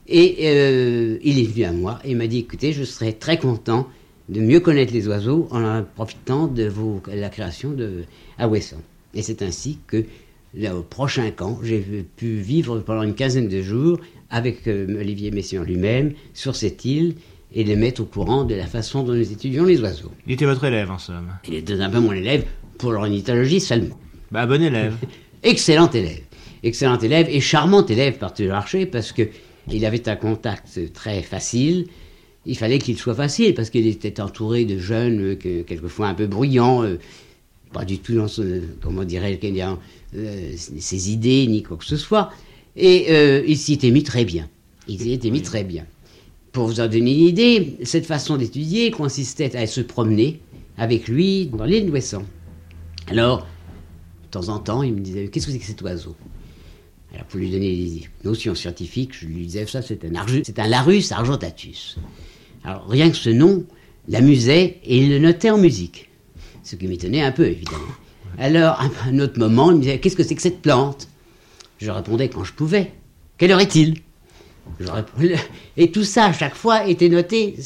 Et 0.08 0.38
euh, 0.44 1.18
il 1.24 1.39
est 1.39 1.44
venu 1.44 1.63
à 1.65 1.72
moi 1.72 2.00
et 2.03 2.15
m'a 2.15 2.27
dit 2.27 2.39
écoutez, 2.39 2.74
je 2.74 2.84
serais 2.84 3.13
très 3.13 3.38
content 3.38 3.88
de 4.30 4.39
mieux 4.39 4.62
connaître 4.62 4.94
les 4.94 5.08
oiseaux 5.08 5.48
en 5.51 5.84
profitant 5.96 6.48
de 6.48 6.63
vos, 6.68 7.01
la 7.08 7.30
création 7.30 7.72
de 7.72 8.03
à 8.38 8.48
Wesson. 8.48 8.80
Et 9.13 9.22
c'est 9.22 9.42
ainsi 9.42 9.77
que, 9.88 10.06
au 10.58 10.82
prochain 10.82 11.30
camp, 11.32 11.60
j'ai 11.63 11.80
pu 12.15 12.36
vivre 12.36 12.80
pendant 12.80 13.03
une 13.03 13.15
quinzaine 13.15 13.50
de 13.50 13.62
jours 13.62 14.00
avec 14.34 14.68
euh, 14.68 15.00
Olivier 15.00 15.32
Messiaen 15.32 15.63
lui-même 15.63 16.13
sur 16.34 16.56
cette 16.56 16.84
île 16.84 17.16
et 17.54 17.63
les 17.63 17.75
mettre 17.75 18.02
au 18.02 18.06
courant 18.06 18.44
de 18.44 18.56
la 18.56 18.66
façon 18.66 19.04
dont 19.04 19.13
nous 19.13 19.32
étudions 19.32 19.63
les 19.63 19.80
oiseaux. 19.80 20.12
Il 20.25 20.34
était 20.34 20.46
votre 20.46 20.63
élève, 20.63 20.90
en 20.90 20.98
somme. 20.98 21.30
Il 21.48 21.54
était 21.54 21.80
un 21.80 21.90
peu 21.90 22.00
mon 22.00 22.13
élève 22.13 22.44
pour 22.80 22.92
l'ornithologie 22.92 23.62
seulement. 23.62 23.98
Bah, 24.32 24.48
bon 24.48 24.62
élève. 24.62 24.96
Excellent 25.44 25.90
élève. 25.92 26.22
Excellent 26.63 26.98
élève 26.98 27.28
et 27.30 27.40
charmant 27.42 27.86
élève 27.86 28.18
par 28.18 28.34
marché 28.48 28.88
parce 28.88 29.12
que 29.12 29.30
il 29.72 29.86
avait 29.86 30.10
un 30.10 30.16
contact 30.16 30.80
très 30.94 31.22
facile. 31.22 31.88
Il 32.46 32.58
fallait 32.58 32.80
qu'il 32.80 32.98
soit 32.98 33.13
facile 33.13 33.54
parce 33.54 33.70
qu'il 33.70 33.88
était 33.88 34.20
entouré 34.20 34.66
de 34.66 34.78
jeunes, 34.78 35.22
euh, 35.22 35.63
quelquefois 35.63 36.08
un 36.08 36.13
peu 36.13 36.25
bruyants, 36.28 36.84
euh, 36.84 36.98
pas 37.72 37.86
du 37.86 38.00
tout 38.00 38.16
dans 38.16 38.28
ce, 38.28 38.62
comment 38.82 39.04
dirait 39.04 39.40
euh, 40.16 40.52
ses 40.58 41.12
idées 41.12 41.48
ni 41.48 41.63
quoi 41.63 41.78
que 41.78 41.86
ce 41.86 41.98
soit. 41.98 42.32
Et 42.75 43.44
il 43.48 43.58
s'y 43.58 43.74
était 43.74 43.92
mis 43.92 44.03
très 44.03 44.25
bien. 44.25 44.50
Il 44.88 45.00
s'y 45.00 45.13
était 45.13 45.32
mis 45.32 45.42
très 45.42 45.63
bien. 45.63 45.86
Pour 46.51 46.68
vous 46.68 46.80
en 46.80 46.88
donner 46.88 47.13
une 47.13 47.27
idée, 47.27 47.77
cette 47.84 48.06
façon 48.06 48.38
d'étudier 48.38 48.92
consistait 48.92 49.56
à 49.56 49.65
se 49.65 49.82
promener 49.82 50.39
avec 50.77 51.08
lui 51.08 51.48
dans 51.48 51.65
l'île 51.65 51.88
d'Ouessant. 51.88 52.24
Alors, 53.08 53.48
de 54.24 54.27
temps 54.30 54.50
en 54.50 54.60
temps, 54.60 54.84
il 54.84 54.94
me 54.94 55.00
disait 55.00 55.27
Qu'est-ce 55.27 55.48
que 55.48 55.51
c'est 55.51 55.60
que 55.60 55.65
cet 55.65 55.82
oiseau? 55.82 56.15
Alors, 57.13 57.25
pour 57.25 57.39
lui 57.39 57.50
donner 57.50 57.75
des 57.75 58.10
notions 58.24 58.56
scientifiques, 58.56 59.13
je 59.20 59.25
lui 59.25 59.46
disais 59.46 59.65
Ça, 59.65 59.82
c'est 59.82 60.06
un, 60.06 60.25
c'est 60.44 60.60
un 60.60 60.68
Larus 60.68 61.12
argentatus. 61.12 61.98
Alors, 62.63 62.88
rien 62.88 63.10
que 63.10 63.18
ce 63.18 63.30
nom 63.30 63.65
l'amusait 64.08 64.80
et 64.84 64.98
il 65.00 65.10
le 65.10 65.20
notait 65.20 65.50
en 65.50 65.58
musique. 65.58 66.10
Ce 66.63 66.75
qui 66.75 66.88
m'étonnait 66.88 67.22
un 67.22 67.32
peu, 67.32 67.46
évidemment. 67.46 67.80
Alors, 68.38 68.80
à 68.80 68.89
un 69.08 69.20
autre 69.20 69.38
moment, 69.39 69.72
il 69.72 69.77
me 69.77 69.82
disait 69.82 70.00
Qu'est-ce 70.00 70.15
que 70.15 70.24
c'est 70.24 70.36
que 70.36 70.42
cette 70.42 70.62
plante? 70.62 71.08
Je 71.84 71.92
répondais 71.92 72.30
quand 72.30 72.46
je 72.46 72.54
pouvais 72.54 72.94
Quelle 73.38 73.52
heure 73.52 73.60
est-il? 73.60 73.96
Et 75.75 75.92
tout 75.92 76.06
ça, 76.06 76.28
à 76.28 76.32
chaque 76.34 76.56
fois, 76.56 76.88
était 76.88 77.10
noté 77.10 77.58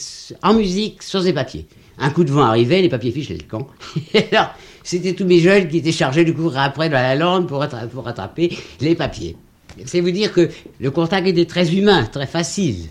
en 0.41 0.55
musique 0.55 1.03
sur 1.03 1.21
ces 1.21 1.33
papiers. 1.33 1.67
Un 1.99 2.09
coup 2.09 2.23
de 2.23 2.31
vent 2.31 2.41
arrivait, 2.41 2.81
les 2.81 2.89
papiers 2.89 3.11
fichaient 3.11 3.37
le 3.37 3.43
camp. 3.47 3.67
c'était 4.83 5.13
tous 5.13 5.25
mes 5.25 5.37
jeunes 5.37 5.67
qui 5.67 5.77
étaient 5.77 5.91
chargés 5.91 6.25
de 6.25 6.31
courir 6.31 6.61
après 6.61 6.89
dans 6.89 6.95
la 6.95 7.13
lande 7.13 7.47
pour, 7.47 7.59
rattraper 7.59 8.57
les 8.81 8.95
papiers. 8.95 9.37
C'est 9.85 10.01
vous 10.01 10.09
dire 10.09 10.33
que 10.33 10.49
le 10.79 10.89
contact 10.89 11.27
était 11.27 11.45
très 11.45 11.75
humain, 11.75 12.03
très 12.05 12.25
facile. 12.25 12.87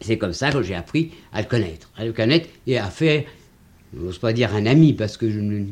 C'est 0.00 0.16
comme 0.16 0.32
ça 0.32 0.50
que 0.50 0.62
j'ai 0.62 0.74
appris 0.74 1.10
à 1.34 1.42
le 1.42 1.48
connaître, 1.48 1.90
à 1.98 2.06
le 2.06 2.14
connaître 2.14 2.48
et 2.66 2.78
à 2.78 2.86
faire, 2.86 3.24
je 3.94 4.00
n'ose 4.00 4.18
pas 4.18 4.32
dire 4.32 4.54
un 4.54 4.64
ami, 4.64 4.94
parce 4.94 5.18
que 5.18 5.26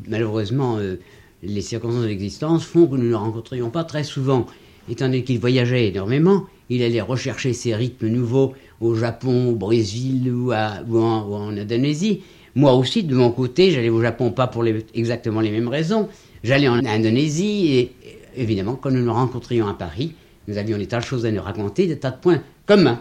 malheureusement, 0.06 0.76
euh, 0.76 0.96
les 1.42 1.60
circonstances 1.60 2.02
de 2.02 2.08
l'existence 2.08 2.64
font 2.64 2.86
que 2.86 2.96
nous 2.96 3.04
ne 3.04 3.10
le 3.10 3.16
rencontrions 3.16 3.70
pas 3.70 3.84
très 3.84 4.04
souvent. 4.04 4.46
Étant 4.88 5.06
donné 5.06 5.24
qu'il 5.24 5.38
voyageait 5.38 5.88
énormément, 5.88 6.46
il 6.68 6.82
allait 6.82 7.00
rechercher 7.00 7.52
ses 7.52 7.74
rythmes 7.74 8.08
nouveaux 8.08 8.54
au 8.80 8.94
Japon, 8.94 9.50
au 9.50 9.54
Brésil 9.54 10.32
ou, 10.32 10.52
en, 10.52 11.56
Indonésie. 11.56 12.22
Moi 12.54 12.74
aussi, 12.74 13.02
de 13.02 13.14
mon 13.14 13.30
côté, 13.30 13.70
j'allais 13.70 13.88
au 13.88 14.02
Japon 14.02 14.30
pas 14.30 14.46
pour 14.46 14.64
exactement 14.94 15.40
les 15.40 15.50
mêmes 15.50 15.68
raisons. 15.68 16.08
J'allais 16.44 16.68
en 16.68 16.84
Indonésie 16.84 17.72
et 17.72 17.92
évidemment, 18.36 18.74
quand 18.74 18.90
nous 18.90 19.04
nous 19.04 19.12
rencontrions 19.12 19.68
à 19.68 19.74
Paris, 19.74 20.14
nous 20.48 20.58
avions 20.58 20.78
des 20.78 20.86
tas 20.86 21.00
de 21.00 21.04
choses 21.04 21.24
à 21.24 21.30
nous 21.30 21.42
raconter, 21.42 21.86
des 21.86 21.98
tas 21.98 22.10
de 22.10 22.18
points 22.18 22.42
communs. 22.66 23.00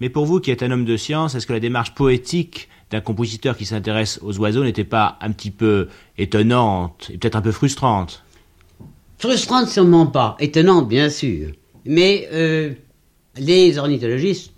Mais 0.00 0.08
pour 0.08 0.26
vous 0.26 0.40
qui 0.40 0.50
êtes 0.50 0.62
un 0.62 0.70
homme 0.70 0.84
de 0.84 0.96
science, 0.96 1.34
est-ce 1.34 1.46
que 1.46 1.52
la 1.52 1.60
démarche 1.60 1.94
poétique 1.94 2.68
d'un 2.94 3.00
compositeur 3.00 3.56
qui 3.56 3.66
s'intéresse 3.66 4.20
aux 4.22 4.38
oiseaux 4.38 4.62
n'était 4.62 4.84
pas 4.84 5.18
un 5.20 5.32
petit 5.32 5.50
peu 5.50 5.88
étonnante 6.16 7.10
et 7.12 7.18
peut-être 7.18 7.34
un 7.34 7.42
peu 7.42 7.50
frustrante 7.50 8.22
Frustrante 9.18 9.68
sûrement 9.68 10.06
pas, 10.06 10.36
étonnante 10.38 10.86
bien 10.86 11.08
sûr. 11.08 11.50
Mais 11.86 12.28
euh, 12.32 12.70
les 13.36 13.78
ornithologistes 13.78 14.52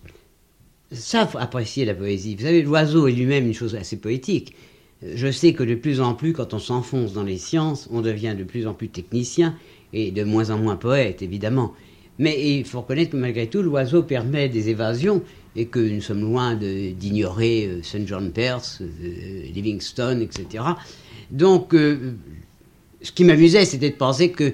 savent 0.93 1.37
apprécier 1.40 1.87
la 1.87 1.95
poésie. 1.95 2.37
Vous 2.37 2.43
savez, 2.43 2.61
l'oiseau 2.61 3.09
est 3.09 3.12
lui-même 3.12 3.47
une 3.47 3.55
chose 3.55 3.75
assez 3.75 3.97
poétique. 3.97 4.55
Je 5.02 5.31
sais 5.31 5.55
que 5.55 5.62
de 5.62 5.75
plus 5.75 6.02
en 6.02 6.12
plus, 6.12 6.35
quand 6.35 6.52
on 6.52 6.59
s'enfonce 6.59 7.14
dans 7.14 7.23
les 7.23 7.38
sciences, 7.38 7.88
on 7.90 8.02
devient 8.02 8.35
de 8.38 8.45
plus 8.45 8.66
en 8.66 8.75
plus 8.75 8.88
technicien 8.88 9.55
et 9.95 10.11
de 10.11 10.25
moins 10.25 10.50
en 10.50 10.59
moins 10.59 10.76
poète, 10.76 11.23
évidemment. 11.23 11.73
Mais 12.19 12.59
il 12.59 12.66
faut 12.66 12.83
reconnaître 12.83 13.12
que 13.12 13.16
malgré 13.16 13.47
tout, 13.47 13.62
l'oiseau 13.62 14.02
permet 14.02 14.50
des 14.50 14.69
évasions 14.69 15.23
et 15.56 15.66
que 15.66 15.78
nous 15.78 16.02
sommes 16.02 16.20
loin 16.20 16.54
d'ignorer 16.54 17.66
euh, 17.66 17.82
St. 17.82 18.06
John 18.06 18.30
Perse, 18.30 18.82
euh, 18.82 19.42
Livingstone, 19.52 20.20
etc. 20.20 20.64
Donc, 21.30 21.75
euh, 21.75 22.12
ce 23.02 23.10
qui 23.10 23.25
m'amusait, 23.25 23.64
c'était 23.64 23.90
de 23.90 23.96
penser 23.96 24.30
que 24.30 24.52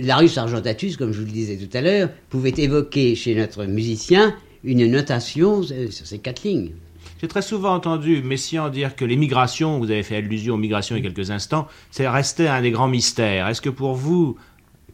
Larius 0.00 0.36
Argentatus, 0.38 0.96
comme 0.96 1.12
je 1.12 1.20
vous 1.20 1.26
le 1.26 1.32
disais 1.32 1.56
tout 1.56 1.74
à 1.76 1.80
l'heure, 1.80 2.10
pouvait 2.28 2.54
évoquer 2.56 3.14
chez 3.14 3.34
notre 3.34 3.64
musicien 3.64 4.34
une 4.64 4.86
notation 4.90 5.62
sur 5.62 6.06
ces 6.06 6.18
quatre 6.18 6.44
lignes. 6.44 6.72
J'ai 7.20 7.28
très 7.28 7.42
souvent 7.42 7.74
entendu 7.74 8.22
Messiaen 8.22 8.68
dire 8.68 8.94
que 8.94 9.04
les 9.04 9.16
migrations, 9.16 9.78
vous 9.78 9.90
avez 9.90 10.02
fait 10.02 10.16
allusion 10.16 10.54
aux 10.54 10.58
migrations 10.58 10.96
il 10.96 11.04
y 11.04 11.06
a 11.06 11.10
quelques 11.10 11.30
instants, 11.30 11.66
c'est 11.90 12.08
resté 12.08 12.48
un 12.48 12.62
des 12.62 12.70
grands 12.70 12.88
mystères. 12.88 13.48
Est-ce 13.48 13.60
que 13.60 13.70
pour 13.70 13.94
vous, 13.94 14.36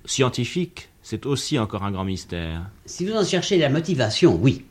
scientifique, 0.04 0.88
c'est 1.02 1.26
aussi 1.26 1.58
encore 1.58 1.84
un 1.84 1.90
grand 1.90 2.04
mystère? 2.04 2.70
Si 2.86 3.06
vous 3.06 3.14
en 3.14 3.24
cherchez 3.24 3.58
la 3.58 3.68
motivation, 3.68 4.38
oui. 4.40 4.64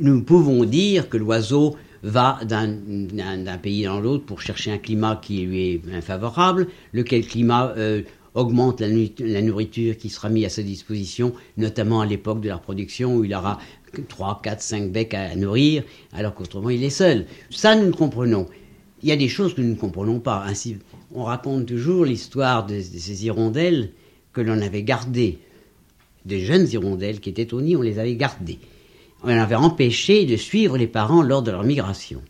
Nous 0.00 0.24
pouvons 0.24 0.64
dire 0.64 1.08
que 1.08 1.16
l'oiseau 1.16 1.76
va 2.02 2.40
d'un 2.44 3.58
pays 3.62 3.84
dans 3.84 4.00
l'autre 4.00 4.24
pour 4.24 4.40
chercher 4.40 4.72
un 4.72 4.78
climat 4.78 5.20
qui 5.22 5.42
lui 5.42 5.70
est 5.70 5.82
infavorable, 5.94 6.66
lequel 6.92 7.24
climat 7.24 7.72
euh, 7.76 8.02
augmente 8.34 8.80
la, 8.80 8.88
la, 9.20 9.40
nourriture 9.40 9.96
qui 9.96 10.10
sera 10.10 10.30
mise 10.30 10.46
à 10.46 10.48
sa 10.48 10.62
disposition, 10.62 11.32
notamment 11.56 12.00
à 12.00 12.06
l'époque 12.06 12.40
de 12.40 12.48
la 12.48 12.56
reproduction 12.56 13.14
où 13.16 13.24
il 13.24 13.32
aura 13.34 13.60
3, 14.08 14.40
4, 14.42 14.60
5 14.60 14.90
becs 14.90 15.14
à, 15.14 15.36
nourrir, 15.36 15.84
alors 16.12 16.34
qu'autrement 16.34 16.70
il 16.70 16.82
est 16.82 16.90
seul. 16.90 17.26
Ça, 17.50 17.76
nous 17.76 17.86
le 17.86 17.92
comprenons. 17.92 18.48
Il 19.04 19.08
y 19.08 19.12
a 19.12 19.16
des 19.16 19.28
choses 19.28 19.54
que 19.54 19.60
nous 19.60 19.70
ne 19.70 19.78
comprenons 19.78 20.18
pas. 20.18 20.42
Ainsi, 20.44 20.78
on 21.14 21.22
raconte 21.22 21.66
toujours 21.66 22.04
l'histoire 22.04 22.66
de, 22.66 22.74
de, 22.74 22.80
ces 22.80 23.24
hirondelles 23.26 23.90
que 24.32 24.40
l'on 24.40 24.60
avait 24.60 24.82
gardées. 24.82 25.38
Des 26.24 26.40
jeunes 26.40 26.66
hirondelles 26.68 27.20
qui 27.20 27.30
étaient 27.30 27.54
au 27.54 27.60
nid, 27.60 27.76
on 27.76 27.82
les 27.82 28.00
avait 28.00 28.16
gardées 28.16 28.58
on 29.24 29.28
avait 29.28 29.54
empêché 29.54 30.26
de 30.26 30.36
suivre 30.36 30.76
les 30.76 30.86
parents 30.86 31.22
lors 31.22 31.42
de 31.42 31.50
leur 31.50 31.64
migration. 31.64 32.22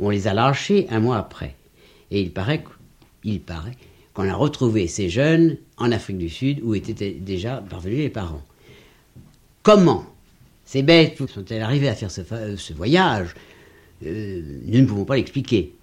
On 0.00 0.10
les 0.10 0.26
a 0.26 0.34
lâchés 0.34 0.86
un 0.90 1.00
mois 1.00 1.18
après. 1.18 1.54
Et 2.10 2.20
il 2.20 2.32
paraît, 2.32 2.62
qu'on 4.14 4.28
a 4.28 4.34
retrouvé 4.34 4.86
ces 4.88 5.08
jeunes 5.08 5.56
en 5.78 5.92
Afrique 5.92 6.18
du 6.18 6.28
Sud 6.28 6.60
où 6.62 6.74
étaient 6.74 7.12
déjà 7.12 7.56
parvenus 7.68 7.98
les 7.98 8.10
parents. 8.10 8.42
Comment 9.62 10.04
ces 10.64 10.82
bêtes 10.82 11.18
sont-elles 11.30 11.62
arrivées 11.62 11.88
à 11.88 11.94
faire 11.94 12.10
ce, 12.10 12.72
voyage? 12.72 13.34
Euh, 14.04 14.42
Nous 14.66 14.80
ne 14.80 14.86
pouvons 14.86 15.04
pas 15.04 15.16
l'expliquer. 15.16 15.74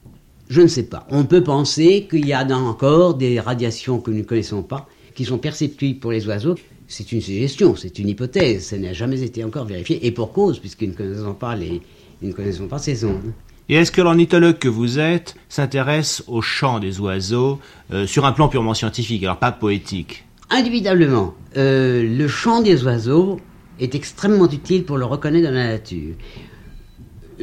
Je 0.50 0.62
ne 0.62 0.68
sais 0.68 0.84
pas. 0.84 1.08
On 1.10 1.26
peut 1.26 1.44
penser 1.44 2.08
qu'il 2.10 2.26
y 2.28 2.34
a 2.34 2.44
encore 2.46 3.14
des 3.14 3.40
radiations 3.40 4.00
que 4.00 4.12
nous 4.12 4.18
ne 4.18 4.24
connaissons 4.24 4.64
pas, 4.64 4.90
qui 5.16 5.26
sont 5.26 5.38
perceptibles 5.38 6.00
pour 6.00 6.12
les 6.12 6.28
oiseaux, 6.28 6.56
c'est 6.90 7.12
une 7.12 7.22
suggestion, 7.22 7.76
c'est 7.76 8.00
une 8.00 8.10
hypothèse, 8.10 8.66
ça 8.66 8.78
n'a 8.78 8.94
jamais 8.94 9.22
été 9.22 9.44
encore 9.44 9.66
vérifié, 9.66 10.06
et 10.06 10.12
pour 10.12 10.34
cause, 10.34 10.58
puisque 10.60 10.82
nous 10.82 10.90
ne 10.90 10.96
connaissons 10.96 11.34
pas, 11.36 11.56
les, 11.56 11.82
nous 12.22 12.30
ne 12.30 12.34
connaissons 12.34 12.68
pas 12.68 12.80
ces 12.80 13.06
ondes. 13.06 13.32
Et 13.70 13.76
est-ce 13.76 13.92
que 13.92 14.02
l'ornithologue 14.02 14.58
que 14.58 14.68
vous 14.68 14.98
êtes 14.98 15.36
s'intéresse 15.50 16.24
au 16.28 16.42
chant 16.42 16.80
des 16.80 17.00
oiseaux 17.00 17.60
euh, 17.94 18.08
sur 18.08 18.26
un 18.26 18.32
plan 18.32 18.50
purement 18.50 18.74
scientifique, 18.74 19.24
alors 19.24 19.38
pas 19.38 19.52
poétique? 19.52 20.26
Indubitablement. 20.50 21.36
Euh, 21.58 22.02
le 22.02 22.28
chant 22.28 22.64
des 22.64 22.84
oiseaux 22.84 23.40
est 23.80 23.94
extrêmement 23.94 24.50
utile 24.50 24.84
pour 24.84 24.98
le 24.98 25.06
reconnaître 25.06 25.48
dans 25.48 25.54
la 25.54 25.68
nature. 25.68 26.16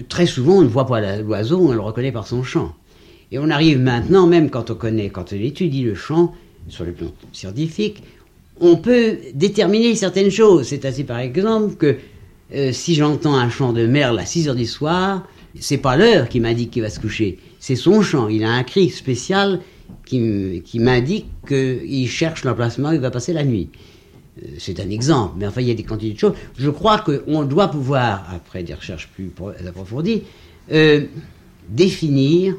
Très 0.08 0.26
souvent, 0.26 0.54
on 0.54 0.62
ne 0.62 0.68
voit 0.68 0.88
pas 0.88 1.18
l'oiseau, 1.18 1.60
on 1.60 1.72
le 1.72 1.80
reconnaît 1.80 2.10
par 2.10 2.26
son 2.26 2.42
chant. 2.42 2.74
Et 3.30 3.38
on 3.38 3.48
arrive 3.48 3.78
maintenant, 3.78 4.26
même 4.26 4.50
quand 4.50 4.72
on 4.72 4.74
connaît, 4.74 5.08
quand 5.10 5.32
on 5.32 5.36
étudie 5.36 5.84
le 5.84 5.94
chant, 5.94 6.34
sur 6.68 6.84
le 6.84 6.92
plan 6.92 7.12
scientifique, 7.32 8.02
on 8.60 8.76
peut 8.76 9.18
déterminer 9.34 9.94
certaines 9.94 10.30
choses. 10.30 10.66
C'est 10.68 10.84
ainsi 10.84 11.04
par 11.04 11.18
exemple 11.18 11.74
que 11.76 11.96
euh, 12.54 12.72
si 12.72 12.94
j'entends 12.94 13.34
un 13.34 13.50
chant 13.50 13.72
de 13.72 13.86
merle 13.86 14.18
à 14.18 14.26
6 14.26 14.48
heures 14.48 14.54
du 14.54 14.66
soir, 14.66 15.26
c'est 15.58 15.78
pas 15.78 15.96
l'heure 15.96 16.28
qui 16.28 16.40
m'indique 16.40 16.70
qu'il 16.70 16.82
va 16.82 16.90
se 16.90 17.00
coucher, 17.00 17.38
c'est 17.58 17.76
son 17.76 18.02
chant. 18.02 18.28
Il 18.28 18.44
a 18.44 18.50
un 18.50 18.62
cri 18.62 18.90
spécial 18.90 19.60
qui, 20.04 20.20
m'indique 20.74 21.26
qu'il 21.46 22.08
cherche 22.08 22.44
l'emplacement 22.44 22.90
où 22.90 22.92
il 22.92 23.00
va 23.00 23.10
passer 23.10 23.32
la 23.32 23.44
nuit. 23.44 23.70
Euh, 24.42 24.48
c'est 24.58 24.78
un 24.80 24.90
exemple, 24.90 25.34
mais 25.38 25.46
enfin 25.46 25.60
il 25.60 25.68
y 25.68 25.70
a 25.70 25.74
des 25.74 25.82
quantités 25.82 26.14
de 26.14 26.18
choses. 26.18 26.34
Je 26.56 26.70
crois 26.70 26.98
qu'on 26.98 27.44
doit 27.44 27.68
pouvoir, 27.68 28.26
après 28.32 28.62
des 28.62 28.74
recherches 28.74 29.08
plus 29.14 29.32
approfondies, 29.66 30.22
euh, 30.70 31.04
définir 31.68 32.54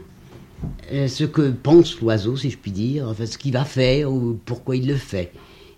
ce 0.91 1.23
que 1.23 1.51
pense 1.51 2.01
l'oiseau, 2.01 2.35
si 2.35 2.49
je 2.49 2.57
puis 2.57 2.71
dire, 2.71 3.07
enfin, 3.07 3.25
ce 3.25 3.37
qu'il 3.37 3.53
va 3.53 3.63
faire 3.63 4.11
ou 4.11 4.39
pourquoi 4.43 4.75
il 4.75 4.87
le 4.87 4.95
fait. 4.95 5.31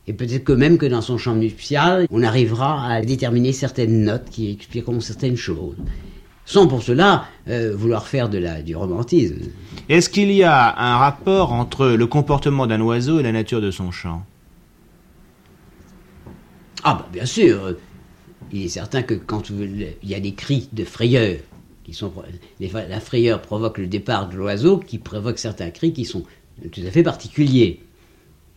Et 0.09 0.13
peut-être 0.13 0.43
que 0.43 0.53
même 0.53 0.79
que 0.79 0.87
dans 0.87 1.03
son 1.03 1.19
champ 1.19 1.35
nuptial, 1.35 2.07
on 2.09 2.23
arrivera 2.23 2.91
à 2.91 3.01
déterminer 3.03 3.53
certaines 3.53 4.05
notes 4.05 4.27
qui 4.31 4.51
expliqueront 4.51 5.01
certaines 5.01 5.37
choses. 5.37 5.75
Sans 6.45 6.65
pour 6.65 6.81
cela 6.81 7.25
euh, 7.47 7.75
vouloir 7.75 8.07
faire 8.07 8.27
de 8.27 8.39
la, 8.39 8.63
du 8.63 8.75
romantisme. 8.75 9.51
Est-ce 9.87 10.09
qu'il 10.09 10.31
y 10.31 10.41
a 10.41 10.75
un 10.79 10.97
rapport 10.97 11.53
entre 11.53 11.89
le 11.89 12.07
comportement 12.07 12.65
d'un 12.65 12.81
oiseau 12.81 13.19
et 13.19 13.23
la 13.23 13.31
nature 13.31 13.61
de 13.61 13.69
son 13.69 13.91
chant 13.91 14.25
Ah 16.83 16.95
bah 16.95 17.07
bien 17.13 17.27
sûr. 17.27 17.75
Il 18.51 18.65
est 18.65 18.69
certain 18.69 19.03
que 19.03 19.13
quand 19.13 19.51
il 19.51 19.93
y 20.01 20.15
a 20.15 20.19
des 20.19 20.33
cris 20.33 20.69
de 20.73 20.85
frayeur, 20.85 21.37
qui 21.83 21.93
sont, 21.93 22.11
la 22.59 22.99
frayeur 22.99 23.43
provoque 23.43 23.77
le 23.77 23.85
départ 23.85 24.27
de 24.27 24.37
l'oiseau, 24.37 24.79
qui 24.79 24.97
provoque 24.97 25.37
certains 25.37 25.69
cris 25.69 25.93
qui 25.93 26.05
sont 26.05 26.23
tout 26.71 26.81
à 26.83 26.89
fait 26.89 27.03
particuliers. 27.03 27.83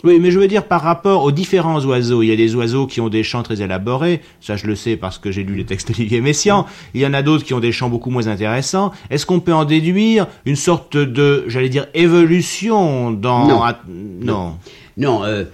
Oui, 0.04 0.18
mais 0.20 0.30
je 0.30 0.38
veux 0.38 0.48
dire 0.48 0.64
par 0.64 0.82
rapport 0.82 1.24
aux 1.24 1.32
différents 1.32 1.84
oiseaux. 1.84 2.22
Il 2.22 2.28
y 2.28 2.32
a 2.32 2.36
des 2.36 2.54
oiseaux 2.54 2.86
qui 2.86 3.00
ont 3.00 3.08
des 3.08 3.22
chants 3.22 3.42
très 3.42 3.62
élaborés, 3.62 4.20
ça 4.40 4.56
je 4.56 4.66
le 4.66 4.74
sais 4.74 4.96
parce 4.96 5.18
que 5.18 5.30
j'ai 5.30 5.44
lu 5.44 5.54
les 5.54 5.64
textes 5.64 5.92
d'Olivier 5.92 6.20
Messiaen. 6.20 6.66
Il 6.94 7.00
y 7.00 7.06
en 7.06 7.14
a 7.14 7.22
d'autres 7.22 7.44
qui 7.44 7.54
ont 7.54 7.60
des 7.60 7.72
chants 7.72 7.88
beaucoup 7.88 8.10
moins 8.10 8.26
intéressants. 8.26 8.92
Est-ce 9.10 9.26
qu'on 9.26 9.40
peut 9.40 9.54
en 9.54 9.64
déduire 9.64 10.26
une 10.44 10.56
sorte 10.56 10.96
de, 10.96 11.44
j'allais 11.46 11.68
dire, 11.68 11.86
évolution 11.94 13.10
dans... 13.12 13.46
Non. 13.46 13.62
Non. 14.20 14.56
Non, 14.96 15.24
euh, 15.24 15.44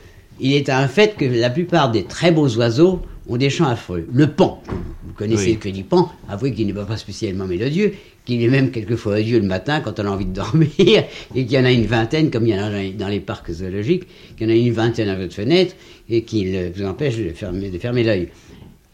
il 0.40 0.54
est 0.54 0.68
un 0.68 0.88
fait 0.88 1.16
que 1.16 1.24
la 1.24 1.50
plupart 1.50 1.90
des 1.90 2.04
très 2.04 2.32
beaux 2.32 2.48
oiseaux 2.56 3.02
ont 3.28 3.36
des 3.36 3.50
chants 3.50 3.68
affreux. 3.68 4.06
Le 4.12 4.26
pan, 4.28 4.62
vous 4.68 5.12
connaissez 5.14 5.52
le 5.52 5.58
cri 5.58 5.72
du 5.72 5.84
pan, 5.84 6.10
avouez 6.28 6.52
qu'il 6.52 6.66
n'est 6.66 6.72
pas 6.72 6.96
spécialement 6.96 7.46
mélodieux, 7.46 7.92
qu'il 8.28 8.42
est 8.42 8.48
même 8.48 8.70
quelquefois 8.70 9.14
odieux 9.14 9.40
le 9.40 9.46
matin 9.46 9.80
quand 9.80 9.98
on 9.98 10.04
a 10.04 10.10
envie 10.10 10.26
de 10.26 10.34
dormir, 10.34 10.68
et 11.34 11.46
qu'il 11.46 11.52
y 11.52 11.58
en 11.58 11.64
a 11.64 11.72
une 11.72 11.86
vingtaine, 11.86 12.30
comme 12.30 12.46
il 12.46 12.54
y 12.54 12.60
en 12.60 12.62
a 12.62 12.90
dans 12.90 13.08
les 13.08 13.20
parcs 13.20 13.50
zoologiques, 13.50 14.04
qu'il 14.36 14.46
y 14.46 14.52
en 14.52 14.54
a 14.54 14.56
une 14.56 14.72
vingtaine 14.72 15.08
à 15.08 15.16
votre 15.16 15.32
fenêtre, 15.32 15.74
et 16.10 16.22
qu'il 16.22 16.70
vous 16.76 16.84
empêche 16.84 17.16
de 17.16 17.30
fermer, 17.30 18.04
l'œil. 18.04 18.28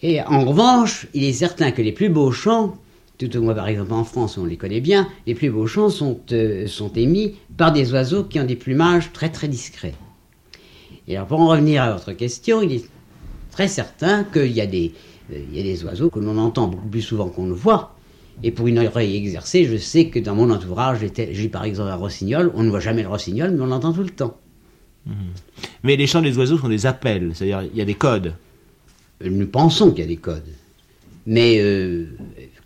Et 0.03 0.23
en 0.23 0.45
revanche, 0.45 1.09
il 1.15 1.25
est 1.25 1.33
certain 1.33 1.73
que 1.73 1.83
les 1.83 1.91
plus 1.91 2.11
beaux 2.11 2.31
chants, 2.31 2.77
tout 3.19 3.37
au 3.37 3.43
moins 3.43 3.55
par 3.55 3.67
exemple 3.67 3.93
en 3.93 4.05
France, 4.05 4.39
on 4.39 4.45
les 4.45 4.57
connaît 4.57 4.81
bien, 4.81 5.09
les 5.27 5.35
plus 5.35 5.51
beaux 5.51 5.67
chants 5.67 5.91
sont, 5.91 6.21
euh, 6.31 6.69
sont 6.69 6.93
émis 6.93 7.35
par 7.57 7.73
des 7.73 7.93
oiseaux 7.93 8.23
qui 8.23 8.39
ont 8.39 8.45
des 8.45 8.57
plumages 8.57 9.13
très 9.13 9.31
très 9.31 9.49
discrets. 9.49 9.95
Et 11.09 11.17
alors 11.17 11.27
pour 11.27 11.41
en 11.41 11.49
revenir 11.49 11.83
à 11.83 11.93
votre 11.93 12.13
question, 12.13 12.63
il 12.63 12.73
est 12.73 12.85
très 13.51 13.67
certain 13.67 14.23
qu'il 14.23 14.53
y, 14.53 14.61
a 14.61 14.67
des, 14.67 14.93
euh, 15.33 15.41
il 15.51 15.57
y 15.57 15.61
a 15.61 15.65
des 15.65 15.85
oiseaux 15.85 16.11
que 16.11 16.21
l'on 16.21 16.39
entend 16.39 16.69
beaucoup 16.69 16.89
plus 16.89 17.03
souvent 17.03 17.29
qu'on 17.29 17.47
le 17.47 17.55
voit, 17.55 17.94
et 18.43 18.51
pour 18.51 18.67
une 18.67 18.79
oreille 18.79 19.17
exercée, 19.17 19.65
je 19.65 19.77
sais 19.77 20.09
que 20.09 20.19
dans 20.19 20.35
mon 20.35 20.51
entourage, 20.51 20.99
j'ai 21.17 21.49
par 21.49 21.65
exemple 21.65 21.91
un 21.91 21.97
rossignol, 21.97 22.51
on 22.55 22.63
ne 22.63 22.71
voit 22.71 22.81
jamais 22.81 23.03
le 23.03 23.09
rossignol, 23.09 23.53
mais 23.53 23.61
on 23.61 23.67
l'entend 23.67 23.93
tout 23.93 24.03
le 24.03 24.11
temps. 24.11 24.37
Mhm. 25.07 25.15
Mais 25.83 25.97
les 25.97 26.07
chants 26.07 26.23
des 26.23 26.37
oiseaux 26.37 26.59
sont 26.59 26.69
des 26.69 26.87
appels, 26.87 27.33
c'est-à-dire 27.35 27.63
il 27.63 27.77
y 27.77 27.83
a 27.83 27.85
des 27.85 27.95
codes. 27.95 28.35
Euh, 29.23 29.29
nous 29.31 29.47
pensons 29.47 29.91
qu'il 29.91 30.01
y 30.01 30.05
a 30.05 30.09
des 30.09 30.17
codes. 30.17 30.43
Mais 31.27 31.59
euh, 31.61 32.07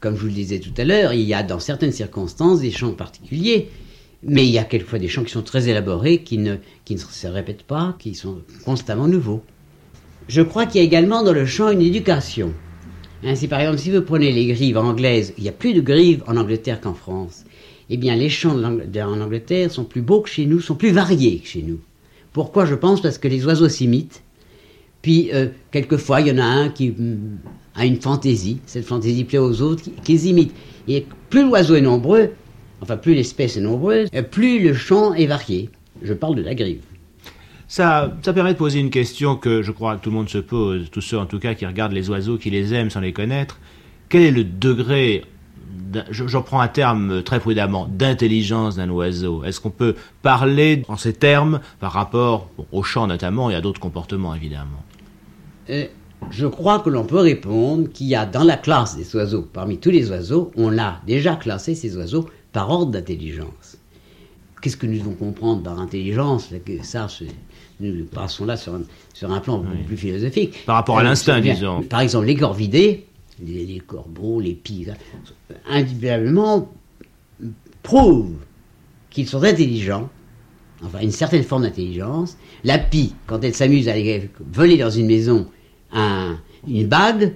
comme 0.00 0.16
je 0.16 0.20
vous 0.22 0.26
le 0.26 0.32
disais 0.32 0.58
tout 0.58 0.72
à 0.76 0.84
l'heure, 0.84 1.12
il 1.12 1.22
y 1.22 1.34
a 1.34 1.42
dans 1.42 1.60
certaines 1.60 1.92
circonstances 1.92 2.60
des 2.60 2.70
chants 2.70 2.92
particuliers, 2.92 3.68
mais 4.22 4.44
il 4.44 4.50
y 4.50 4.58
a 4.58 4.64
quelquefois 4.64 4.98
des 4.98 5.08
chants 5.08 5.22
qui 5.22 5.32
sont 5.32 5.42
très 5.42 5.68
élaborés, 5.68 6.22
qui 6.22 6.38
ne, 6.38 6.56
qui 6.84 6.94
ne 6.94 7.00
se 7.00 7.26
répètent 7.26 7.62
pas, 7.62 7.94
qui 7.98 8.14
sont 8.14 8.38
constamment 8.64 9.06
nouveaux. 9.06 9.42
Je 10.28 10.42
crois 10.42 10.66
qu'il 10.66 10.80
y 10.80 10.84
a 10.84 10.86
également 10.86 11.22
dans 11.22 11.32
le 11.32 11.46
chant 11.46 11.70
une 11.70 11.82
éducation. 11.82 12.52
Ainsi, 13.24 13.48
par 13.48 13.60
exemple, 13.60 13.78
si 13.78 13.90
vous 13.90 14.02
prenez 14.02 14.30
les 14.30 14.46
grives 14.46 14.78
anglaises, 14.78 15.34
il 15.38 15.44
y 15.44 15.48
a 15.48 15.52
plus 15.52 15.74
de 15.74 15.80
grives 15.80 16.22
en 16.26 16.36
Angleterre 16.36 16.80
qu'en 16.80 16.94
France. 16.94 17.44
Eh 17.90 17.96
bien, 17.96 18.14
les 18.14 18.28
chants 18.28 18.56
en 18.62 19.20
Angleterre 19.20 19.70
sont 19.70 19.84
plus 19.84 20.02
beaux 20.02 20.20
que 20.20 20.28
chez 20.28 20.46
nous, 20.46 20.60
sont 20.60 20.74
plus 20.74 20.90
variés 20.90 21.38
que 21.38 21.48
chez 21.48 21.62
nous. 21.62 21.80
Pourquoi 22.32 22.66
Je 22.66 22.74
pense 22.74 23.00
parce 23.00 23.18
que 23.18 23.28
les 23.28 23.44
oiseaux 23.46 23.68
s'imitent. 23.68 24.22
Puis, 25.02 25.30
euh, 25.32 25.48
quelquefois, 25.72 26.20
il 26.20 26.28
y 26.28 26.32
en 26.32 26.38
a 26.38 26.44
un 26.44 26.68
qui 26.68 26.90
mm, 26.90 27.38
a 27.74 27.86
une 27.86 28.00
fantaisie. 28.00 28.58
Cette 28.66 28.84
fantaisie 28.84 29.24
plaît 29.24 29.38
aux 29.38 29.62
autres 29.62 29.82
qui, 29.82 29.92
qui 30.18 30.28
imitent. 30.28 30.54
Et 30.86 31.06
plus 31.30 31.42
l'oiseau 31.42 31.74
est 31.74 31.80
nombreux, 31.80 32.30
enfin, 32.80 32.96
plus 32.96 33.14
l'espèce 33.14 33.56
est 33.56 33.60
nombreuse, 33.60 34.08
euh, 34.14 34.22
plus 34.22 34.60
le 34.60 34.74
chant 34.74 35.14
est 35.14 35.26
varié. 35.26 35.70
Je 36.02 36.12
parle 36.12 36.36
de 36.36 36.42
la 36.42 36.54
grive. 36.54 36.82
Ça, 37.68 38.10
permet 38.24 38.54
de 38.54 38.58
poser 38.58 38.80
une 38.80 38.88
question 38.88 39.36
que 39.36 39.62
je 39.62 39.72
crois 39.72 39.96
que 39.96 40.02
tout 40.02 40.08
le 40.08 40.16
monde 40.16 40.30
se 40.30 40.38
pose, 40.38 40.90
tous 40.90 41.02
ceux 41.02 41.18
en 41.18 41.26
tout 41.26 41.38
cas 41.38 41.52
qui 41.52 41.66
regardent 41.66 41.92
les 41.92 42.08
oiseaux, 42.08 42.38
qui 42.38 42.48
les 42.48 42.72
aiment 42.72 42.88
sans 42.90 43.00
les 43.00 43.12
connaître. 43.12 43.58
Quel 44.08 44.22
est 44.22 44.30
le 44.30 44.42
degré, 44.42 45.22
j'en 46.10 46.40
prends 46.40 46.60
un 46.60 46.68
terme 46.68 47.22
très 47.22 47.40
prudemment, 47.40 47.86
d'intelligence 47.86 48.76
d'un 48.76 48.88
oiseau? 48.88 49.44
Est-ce 49.44 49.60
qu'on 49.60 49.70
peut 49.70 49.96
parler 50.22 50.82
en 50.88 50.96
ces 50.96 51.12
termes 51.12 51.60
par 51.78 51.92
rapport 51.92 52.48
au 52.72 52.82
chant 52.82 53.06
notamment 53.06 53.50
et 53.50 53.54
à 53.54 53.60
d'autres 53.60 53.80
comportements 53.80 54.34
évidemment? 54.34 54.82
Euh, 55.68 55.84
Je 56.30 56.46
crois 56.46 56.78
que 56.80 56.88
l'on 56.88 57.04
peut 57.04 57.20
répondre 57.20 57.88
qu'il 57.90 58.06
y 58.06 58.14
a 58.16 58.24
dans 58.24 58.44
la 58.44 58.56
classe 58.56 58.96
des 58.96 59.14
oiseaux, 59.14 59.46
parmi 59.52 59.76
tous 59.76 59.90
les 59.90 60.10
oiseaux, 60.10 60.52
on 60.56 60.78
a 60.78 61.02
déjà 61.06 61.36
classé 61.36 61.74
ces 61.74 61.98
oiseaux 61.98 62.30
par 62.52 62.70
ordre 62.70 62.92
d'intelligence. 62.92 63.76
Qu'est-ce 64.60 64.76
que 64.76 64.86
nous 64.86 64.98
devons 64.98 65.14
comprendre 65.14 65.62
par 65.62 65.78
intelligence 65.78 66.52
Ça, 66.82 67.06
passons 68.12 68.44
là 68.44 68.56
sur 68.56 68.74
un, 68.74 68.82
sur 69.14 69.30
un 69.30 69.40
plan 69.40 69.58
beaucoup 69.58 69.84
plus 69.86 69.96
philosophique. 69.96 70.64
Par 70.66 70.76
rapport 70.76 70.98
à 70.98 71.02
euh, 71.02 71.04
l'instinct, 71.04 71.40
disons. 71.40 71.82
Par 71.82 72.00
exemple, 72.00 72.26
les 72.26 72.34
corvidés, 72.34 73.06
les, 73.44 73.64
les 73.64 73.80
corbeaux, 73.80 74.40
les 74.40 74.54
pies, 74.54 74.86
individuellement 75.68 76.72
prouvent 77.82 78.36
qu'ils 79.10 79.28
sont 79.28 79.42
intelligents, 79.42 80.10
enfin 80.82 81.00
une 81.00 81.12
certaine 81.12 81.42
forme 81.44 81.62
d'intelligence. 81.62 82.36
La 82.64 82.78
pie, 82.78 83.14
quand 83.26 83.42
elle 83.44 83.54
s'amuse 83.54 83.88
à 83.88 83.92
aller 83.92 84.30
voler 84.52 84.76
dans 84.76 84.90
une 84.90 85.06
maison 85.06 85.46
un, 85.92 86.38
une 86.66 86.86
bague, 86.86 87.34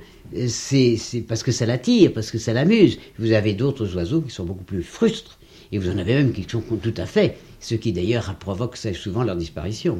c'est 0.48 0.98
parce 1.28 1.42
que 1.42 1.52
ça 1.52 1.66
l'attire, 1.66 2.12
parce 2.12 2.30
que 2.30 2.38
ça 2.38 2.52
l'amuse. 2.52 2.98
Vous 3.18 3.32
avez 3.32 3.54
d'autres 3.54 3.94
oiseaux 3.96 4.20
qui 4.20 4.30
sont 4.30 4.44
beaucoup 4.44 4.64
plus 4.64 4.82
frustres, 4.82 5.38
et 5.70 5.78
vous 5.78 5.88
en 5.88 5.98
avez 5.98 6.14
même 6.14 6.32
qui 6.32 6.46
sont 6.48 6.60
tout 6.60 6.94
à 6.96 7.06
fait, 7.06 7.38
ce 7.60 7.74
qui 7.74 7.92
d'ailleurs 7.92 8.34
provoque 8.36 8.76
souvent 8.76 9.22
leur 9.22 9.36
disparition. 9.36 9.98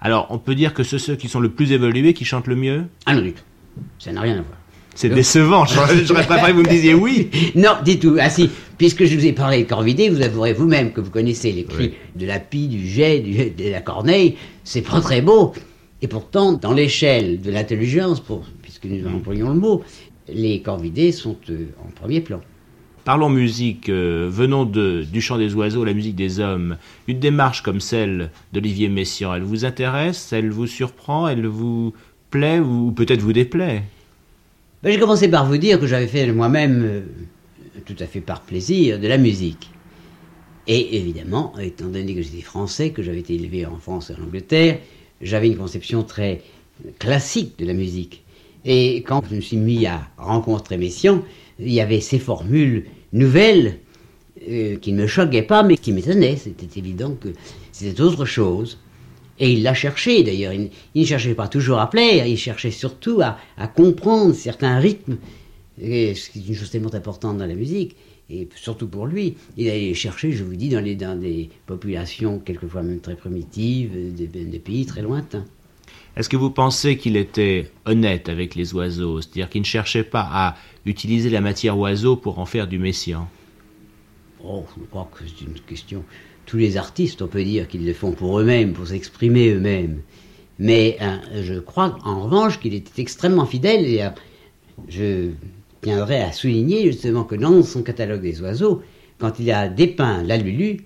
Alors, 0.00 0.26
on 0.30 0.38
peut 0.38 0.54
dire 0.54 0.74
que 0.74 0.82
ce 0.82 0.98
ceux 0.98 1.16
qui 1.16 1.28
sont 1.28 1.40
le 1.40 1.50
plus 1.50 1.72
évolués 1.72 2.14
qui 2.14 2.24
chantent 2.24 2.46
le 2.46 2.56
mieux 2.56 2.84
Ah 3.06 3.14
non 3.14 3.22
du 3.22 3.32
tout. 3.32 3.42
Ça 3.98 4.12
n'a 4.12 4.20
rien 4.20 4.34
à 4.34 4.42
voir. 4.42 4.58
C'est 4.94 5.08
décevant. 5.08 5.64
J'aurais 5.66 6.04
préféré 6.24 6.52
que 6.52 6.56
vous 6.56 6.62
me 6.62 6.68
disiez 6.68 6.94
oui. 6.94 7.30
non, 7.56 7.72
du 7.84 7.98
tout. 7.98 8.16
Ah 8.20 8.30
si, 8.30 8.48
puisque 8.78 9.04
je 9.04 9.16
vous 9.16 9.26
ai 9.26 9.32
parlé 9.32 9.64
de 9.64 9.68
Corvidé, 9.68 10.08
vous 10.08 10.22
avouerez 10.22 10.52
vous-même 10.52 10.92
que 10.92 11.00
vous 11.00 11.10
connaissez 11.10 11.50
les 11.50 11.64
cris 11.64 11.94
de 12.14 12.26
la 12.26 12.38
pie, 12.38 12.68
du 12.68 12.86
jet, 12.86 13.20
de 13.20 13.70
la 13.70 13.80
corneille. 13.80 14.36
C'est 14.62 14.82
pas 14.82 15.00
très 15.00 15.20
beau. 15.20 15.52
Et 16.00 16.06
pourtant, 16.06 16.52
dans 16.52 16.72
l'échelle 16.72 17.40
de 17.40 17.50
l'intelligence, 17.50 18.22
puisque 18.62 18.84
nous 18.84 19.06
employons 19.08 19.48
le 19.48 19.58
mot, 19.58 19.82
les 20.28 20.60
corvidés 20.60 21.12
sont 21.12 21.36
euh, 21.50 21.66
en 21.82 21.90
premier 21.90 22.20
plan. 22.20 22.40
Parlons 23.04 23.28
musique, 23.28 23.90
euh, 23.90 24.30
venons 24.32 24.64
de, 24.64 25.04
du 25.04 25.20
chant 25.20 25.36
des 25.36 25.54
oiseaux, 25.54 25.84
la 25.84 25.92
musique 25.92 26.16
des 26.16 26.40
hommes. 26.40 26.78
Une 27.06 27.18
démarche 27.18 27.62
comme 27.62 27.80
celle 27.80 28.30
d'Olivier 28.54 28.88
Messiaen, 28.88 29.34
elle 29.34 29.42
vous 29.42 29.66
intéresse, 29.66 30.32
elle 30.32 30.50
vous 30.50 30.66
surprend, 30.66 31.28
elle 31.28 31.46
vous 31.46 31.92
plaît 32.30 32.60
ou 32.60 32.92
peut-être 32.92 33.20
vous 33.20 33.34
déplaît? 33.34 33.82
Ben, 34.82 34.90
J'ai 34.90 34.98
commencé 34.98 35.28
par 35.28 35.44
vous 35.46 35.58
dire 35.58 35.78
que 35.78 35.86
j'avais 35.86 36.06
fait 36.06 36.32
moi-même, 36.32 36.82
euh, 36.82 37.00
tout 37.84 37.96
à 38.00 38.06
fait 38.06 38.22
par 38.22 38.40
plaisir, 38.40 38.98
de 38.98 39.06
la 39.06 39.18
musique. 39.18 39.70
Et 40.66 40.96
évidemment, 40.96 41.52
étant 41.58 41.88
donné 41.88 42.14
que 42.14 42.22
j'étais 42.22 42.40
français, 42.40 42.88
que 42.88 43.02
j'avais 43.02 43.20
été 43.20 43.34
élevé 43.34 43.66
en 43.66 43.76
France 43.76 44.08
et 44.08 44.14
en 44.18 44.24
Angleterre, 44.24 44.78
j'avais 45.20 45.48
une 45.48 45.58
conception 45.58 46.04
très 46.04 46.40
classique 46.98 47.58
de 47.58 47.66
la 47.66 47.74
musique. 47.74 48.24
Et 48.64 49.02
quand 49.02 49.22
je 49.28 49.36
me 49.36 49.40
suis 49.42 49.58
mis 49.58 49.84
à 49.84 50.08
rencontrer 50.16 50.78
Messiaen, 50.78 51.22
il 51.58 51.70
y 51.70 51.82
avait 51.82 52.00
ces 52.00 52.18
formules 52.18 52.84
nouvelles 53.14 53.78
euh, 54.48 54.76
qui 54.76 54.92
ne 54.92 55.02
me 55.02 55.06
choquaient 55.06 55.42
pas, 55.42 55.62
mais 55.62 55.78
qui 55.78 55.92
m'étonnaient. 55.92 56.36
C'était 56.36 56.78
évident 56.78 57.14
que 57.14 57.28
c'était 57.72 58.02
autre 58.02 58.26
chose. 58.26 58.78
Et 59.38 59.52
il 59.52 59.62
l'a 59.62 59.74
cherché 59.74 60.22
d'ailleurs. 60.22 60.52
Il, 60.52 60.70
ne 60.94 61.04
cherchait 61.06 61.34
pas 61.34 61.48
toujours 61.48 61.78
à 61.78 61.88
plaire, 61.88 62.26
il 62.26 62.36
cherchait 62.36 62.70
surtout 62.70 63.20
à, 63.22 63.38
comprendre 63.68 64.34
certains 64.34 64.78
rythmes, 64.78 65.16
ce 65.78 66.30
qui 66.30 66.40
est 66.40 66.48
une 66.48 66.54
chose 66.54 66.70
tellement 66.70 66.94
importante 66.94 67.38
dans 67.38 67.46
la 67.46 67.54
musique, 67.54 67.96
et 68.30 68.48
surtout 68.54 68.86
pour 68.86 69.06
lui. 69.06 69.34
Il 69.56 69.68
allait 69.68 69.94
chercher, 69.94 70.30
je 70.32 70.44
vous 70.44 70.54
dis, 70.54 70.68
dans, 70.68 70.80
les, 70.80 70.94
dans 70.94 71.18
des 71.18 71.50
populations 71.66 72.38
quelquefois 72.38 72.82
même 72.82 73.00
très 73.00 73.16
primitives, 73.16 73.90
des 74.14 74.58
pays 74.58 74.86
très 74.86 75.02
lointains. 75.02 75.44
Est-ce 76.16 76.28
que 76.28 76.36
vous 76.36 76.50
pensez 76.50 76.96
qu'il 76.96 77.16
était 77.16 77.70
honnête 77.86 78.28
avec 78.28 78.54
les 78.54 78.72
oiseaux, 78.72 79.20
c'est-à-dire 79.20 79.50
qu'il 79.50 79.62
ne 79.62 79.66
cherchait 79.66 80.04
pas 80.04 80.28
à 80.30 80.56
utiliser 80.86 81.30
la 81.30 81.40
matière 81.40 81.78
oiseau 81.78 82.16
pour 82.16 82.38
en 82.38 82.46
faire 82.46 82.66
du 82.66 82.78
messian 82.78 83.28
Oh, 84.46 84.64
je 84.78 84.84
crois 84.84 85.08
que 85.12 85.24
c'est 85.26 85.44
une 85.44 85.58
question. 85.60 86.04
Tous 86.44 86.58
les 86.58 86.76
artistes, 86.76 87.22
on 87.22 87.26
peut 87.26 87.44
dire 87.44 87.66
qu'ils 87.66 87.86
le 87.86 87.94
font 87.94 88.12
pour 88.12 88.38
eux-mêmes, 88.38 88.74
pour 88.74 88.86
s'exprimer 88.86 89.54
eux-mêmes. 89.54 90.02
Mais 90.58 90.98
hein, 91.00 91.20
je 91.40 91.58
crois 91.58 91.98
en 92.04 92.24
revanche 92.24 92.60
qu'il 92.60 92.74
était 92.74 93.00
extrêmement 93.00 93.46
fidèle 93.46 93.86
et 93.86 94.02
euh, 94.02 94.10
je 94.88 95.30
tiendrais 95.80 96.20
à 96.20 96.32
souligner 96.32 96.84
justement 96.84 97.24
que 97.24 97.34
dans 97.34 97.62
son 97.62 97.82
catalogue 97.82 98.20
des 98.20 98.42
oiseaux, 98.42 98.82
quand 99.18 99.38
il 99.38 99.50
a 99.50 99.68
dépeint 99.68 100.22
la 100.22 100.36
Lulu, 100.36 100.82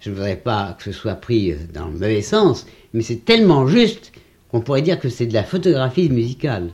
je 0.00 0.10
ne 0.10 0.14
voudrais 0.14 0.36
pas 0.36 0.76
que 0.76 0.84
ce 0.84 0.92
soit 0.92 1.14
pris 1.14 1.54
dans 1.72 1.86
le 1.86 1.92
mauvais 1.92 2.22
sens, 2.22 2.66
mais 2.92 3.02
c'est 3.02 3.24
tellement 3.24 3.66
juste 3.66 4.12
on 4.52 4.60
pourrait 4.60 4.82
dire 4.82 4.98
que 4.98 5.08
c'est 5.08 5.26
de 5.26 5.34
la 5.34 5.44
photographie 5.44 6.08
musicale. 6.08 6.72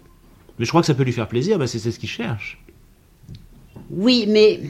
Mais 0.59 0.64
je 0.64 0.71
crois 0.71 0.81
que 0.81 0.87
ça 0.87 0.95
peut 0.95 1.03
lui 1.03 1.12
faire 1.12 1.29
plaisir, 1.29 1.59
c'est 1.69 1.79
ce 1.79 1.99
qu'il 1.99 2.09
cherche. 2.09 2.59
Oui, 3.90 4.27
mais 4.29 4.61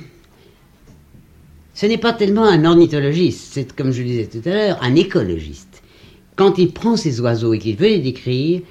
ce 1.75 1.87
n'est 1.87 1.99
pas 1.99 2.12
tellement 2.12 2.44
un 2.44 2.64
ornithologiste, 2.64 3.53
c'est 3.53 3.72
comme 3.75 3.92
je 3.92 4.03
le 4.03 4.09
disais 4.09 4.27
tout 4.27 4.46
à 4.49 4.53
l'heure, 4.53 4.79
un 4.83 4.94
écologiste. 4.94 5.83
Quand 6.35 6.59
il 6.59 6.72
prend 6.72 6.96
ces 6.96 7.20
oiseaux 7.20 7.55
et 7.55 7.59
qu'il 7.59 7.77
veut 7.77 7.87
les 7.87 7.99
décrire, 7.99 8.62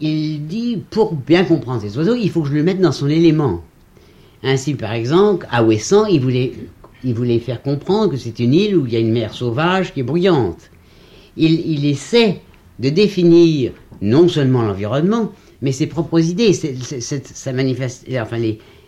il 0.00 0.46
dit, 0.46 0.82
pour 0.90 1.14
bien 1.14 1.44
comprendre 1.44 1.80
ces 1.80 1.96
oiseaux, 1.96 2.14
il 2.14 2.30
faut 2.30 2.42
que 2.42 2.48
je 2.48 2.54
le 2.54 2.62
mette 2.62 2.80
dans 2.80 2.92
son 2.92 3.08
élément. 3.08 3.62
Ainsi, 4.42 4.74
par 4.74 4.92
exemple, 4.92 5.46
à 5.50 5.64
Ouessant, 5.64 6.06
il 6.06 6.20
voulait, 6.20 7.38
faire 7.38 7.62
comprendre 7.62 8.10
que 8.10 8.16
c'est 8.16 8.38
une 8.38 8.52
île 8.52 8.76
où 8.76 8.86
il 8.86 8.92
y 8.92 8.96
a 8.96 9.00
une 9.00 9.12
mer 9.12 9.32
sauvage 9.32 9.94
qui 9.94 10.00
est 10.00 10.02
bruyante. 10.02 10.70
Il 11.36 11.86
essaie 11.86 12.40
de 12.78 12.90
définir 12.90 13.72
non 14.02 14.28
seulement 14.28 14.62
l'environnement, 14.62 15.32
mais 15.66 15.72
ses 15.72 15.88
propres 15.88 16.20
idées, 16.20 16.52
sa 16.52 17.52
manifeste, 17.52 18.06
enfin 18.20 18.38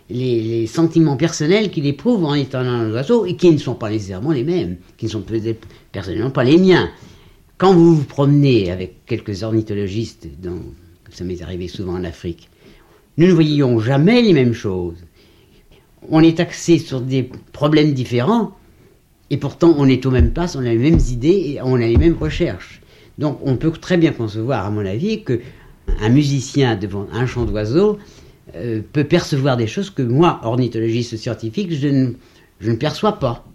les, 0.09 0.65
sentiments 0.67 1.17
personnels 1.17 1.71
qu'il 1.71 1.85
éprouve 1.85 2.23
en 2.23 2.35
étant 2.35 2.59
un 2.59 2.89
oiseau 2.89 3.25
et 3.25 3.35
qui 3.35 3.51
ne 3.51 3.57
sont 3.57 3.75
pas 3.75 3.89
nécessairement 3.89 4.31
les 4.31 4.45
mêmes, 4.45 4.77
qui 4.95 5.07
ne 5.07 5.11
sont 5.11 5.21
peut-être 5.21 5.67
personnellement 5.91 6.29
pas 6.29 6.45
les 6.45 6.57
miens. 6.57 6.89
Quand 7.57 7.73
vous 7.73 7.97
vous 7.97 8.05
promenez 8.05 8.71
avec 8.71 9.05
quelques 9.05 9.43
ornithologistes, 9.43 10.29
comme 10.41 10.73
ça 11.11 11.25
m'est 11.25 11.41
arrivé 11.41 11.67
souvent 11.67 11.95
en 11.95 12.05
Afrique, 12.05 12.49
nous 13.17 13.27
ne 13.27 13.33
voyions 13.33 13.77
jamais 13.81 14.21
les 14.21 14.31
mêmes 14.31 14.53
choses. 14.53 15.03
On 16.09 16.21
est 16.21 16.39
axé 16.39 16.77
sur 16.77 17.01
des 17.01 17.29
problèmes 17.51 17.91
différents, 17.91 18.55
et 19.31 19.35
pourtant 19.35 19.75
on 19.77 19.85
est 19.85 20.05
aux 20.05 20.11
mêmes 20.11 20.31
places, 20.31 20.55
on 20.55 20.59
a 20.59 20.73
les 20.73 20.77
mêmes 20.77 21.01
idées 21.11 21.55
et 21.55 21.61
on 21.61 21.75
a 21.75 21.79
les 21.79 21.97
mêmes 21.97 22.15
recherches. 22.17 22.79
Donc 23.17 23.37
on 23.43 23.57
peut 23.57 23.71
très 23.71 23.97
bien 23.97 24.13
concevoir, 24.13 24.65
à 24.65 24.71
mon 24.71 24.85
avis, 24.85 25.23
que 25.23 25.41
un 26.01 26.09
musicien 26.09 26.75
devant 26.75 27.07
un 27.11 27.25
chant 27.25 27.45
d'oiseau 27.45 27.97
euh, 28.55 28.81
peut 28.93 29.03
percevoir 29.03 29.57
des 29.57 29.67
choses 29.67 29.89
que 29.89 30.01
moi, 30.01 30.39
ornithologiste 30.43 31.17
scientifique, 31.17 31.73
je 31.73 31.87
ne, 31.87 32.11
je 32.59 32.71
ne 32.71 32.75
perçois 32.75 33.19
pas. 33.19 33.45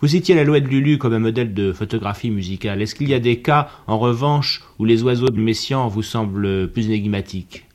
Vous 0.00 0.08
citiez 0.08 0.34
la 0.34 0.44
loi 0.44 0.60
de 0.60 0.66
Lulu 0.66 0.98
comme 0.98 1.12
un 1.12 1.18
modèle 1.18 1.52
de 1.52 1.72
photographie 1.72 2.30
musicale. 2.30 2.80
Est-ce 2.80 2.94
qu'il 2.94 3.08
y 3.08 3.14
a 3.14 3.20
des 3.20 3.40
cas, 3.40 3.68
en 3.86 3.98
revanche, 3.98 4.62
où 4.78 4.84
les 4.84 5.02
oiseaux 5.02 5.28
de 5.28 5.40
Messiaen 5.40 5.88
vous 5.88 6.02
semblent 6.02 6.68
plus 6.68 6.86
énigmatiques? 6.86 7.66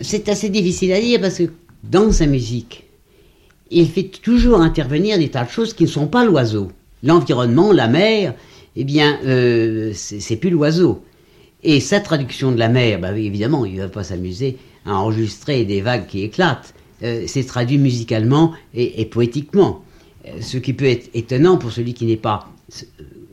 C'est 0.00 0.28
assez 0.28 0.50
difficile 0.50 0.92
à 0.92 1.00
dire 1.00 1.20
parce 1.20 1.38
que 1.38 1.50
dans 1.82 2.12
sa 2.12 2.26
musique, 2.26 2.84
il 3.70 3.88
fait 3.88 4.04
toujours 4.04 4.60
intervenir 4.60 5.18
des 5.18 5.28
tas 5.28 5.44
de 5.44 5.50
choses 5.50 5.74
qui 5.74 5.84
ne 5.84 5.88
sont 5.88 6.06
pas 6.06 6.24
l'oiseau. 6.24 6.70
L'environnement, 7.02 7.72
la 7.72 7.88
mer, 7.88 8.34
eh 8.76 8.84
bien, 8.84 9.18
euh, 9.24 9.92
c'est 9.94 10.36
plus 10.36 10.50
l'oiseau. 10.50 11.02
Et 11.64 11.80
sa 11.80 12.00
traduction 12.00 12.52
de 12.52 12.58
la 12.58 12.68
mer, 12.68 13.00
bah, 13.00 13.16
évidemment, 13.16 13.64
il 13.64 13.74
ne 13.74 13.82
va 13.82 13.88
pas 13.88 14.04
s'amuser 14.04 14.58
à 14.86 14.94
enregistrer 14.94 15.64
des 15.64 15.80
vagues 15.80 16.06
qui 16.06 16.22
éclatent. 16.22 16.74
Euh, 17.02 17.24
c'est 17.26 17.44
traduit 17.44 17.78
musicalement 17.78 18.52
et, 18.74 19.04
poétiquement. 19.06 19.84
Euh, 20.26 20.40
ce 20.40 20.56
qui 20.56 20.72
peut 20.72 20.86
être 20.86 21.10
étonnant 21.14 21.56
pour 21.56 21.72
celui 21.72 21.94
qui 21.94 22.06
n'est 22.06 22.16
pas 22.16 22.48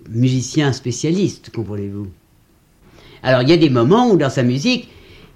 musicien 0.10 0.72
spécialiste, 0.72 1.52
comprenez-vous? 1.52 2.08
Alors, 3.24 3.42
il 3.42 3.50
y 3.50 3.54
a 3.54 3.58
des 3.58 3.70
moments 3.70 4.10
où 4.10 4.18
dans 4.18 4.30
sa 4.30 4.44
musique, 4.44 4.88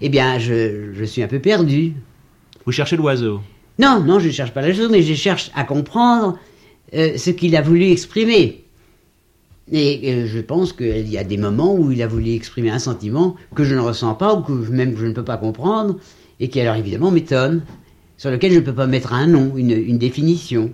eh 0.02 0.10
bien, 0.10 0.40
je, 0.40 0.94
je 0.94 1.04
suis 1.04 1.24
un 1.24 1.28
peu 1.28 1.40
perdu. 1.40 1.94
Vous 2.66 2.72
cherchez 2.72 2.98
l'oiseau? 2.98 3.42
Non, 3.80 4.00
non, 4.00 4.20
je 4.20 4.28
ne 4.28 4.32
cherche 4.32 4.52
pas 4.52 4.62
l'oiseau, 4.62 4.90
mais 4.90 5.02
je 5.02 5.14
cherche 5.14 5.52
à 5.56 5.64
comprendre 5.64 6.38
ce 6.94 7.30
qu'il 7.30 7.56
a 7.56 7.62
voulu 7.62 7.92
exprimer. 7.92 8.64
Et 9.72 10.26
je 10.26 10.40
pense 10.40 10.74
qu'il 10.74 11.08
y 11.08 11.18
a 11.18 11.24
des 11.24 11.38
moments 11.38 11.76
où 11.76 11.92
il 11.92 12.02
a 12.02 12.08
voulu 12.08 12.32
exprimer 12.32 12.72
un 12.72 12.80
sentiment 12.80 13.36
que 13.54 13.64
je 13.64 13.76
ne 13.76 13.80
ressens 13.82 14.16
pas 14.16 14.34
ou 14.34 14.42
que 14.42 14.52
même 14.52 14.98
je 14.98 15.06
ne 15.06 15.14
peux 15.14 15.24
pas 15.24 15.38
comprendre 15.38 15.98
et 16.40 16.50
qui 16.50 16.60
alors 16.60 16.76
évidemment 16.76 17.12
m'étonne, 17.12 17.64
sur 18.18 18.32
lequel 18.32 18.52
je 18.52 18.60
ne 18.60 18.64
peux 18.64 18.74
pas 18.74 18.88
mettre 18.88 19.14
un 19.14 19.28
nom, 19.28 19.56
une, 19.56 19.98
définition. 19.98 20.72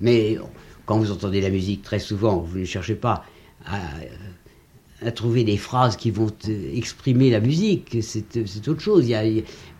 Mais 0.00 0.38
quand 0.86 0.98
vous 0.98 1.10
entendez 1.10 1.40
la 1.40 1.50
musique, 1.50 1.82
très 1.82 1.98
souvent, 1.98 2.38
vous 2.38 2.58
ne 2.58 2.64
cherchez 2.64 2.94
pas 2.94 3.24
à, 3.66 5.10
trouver 5.10 5.44
des 5.44 5.58
phrases 5.58 5.96
qui 5.96 6.10
vont 6.10 6.30
exprimer 6.74 7.30
la 7.30 7.40
musique, 7.40 7.98
c'est 8.00 8.68
autre 8.68 8.80
chose. 8.80 9.12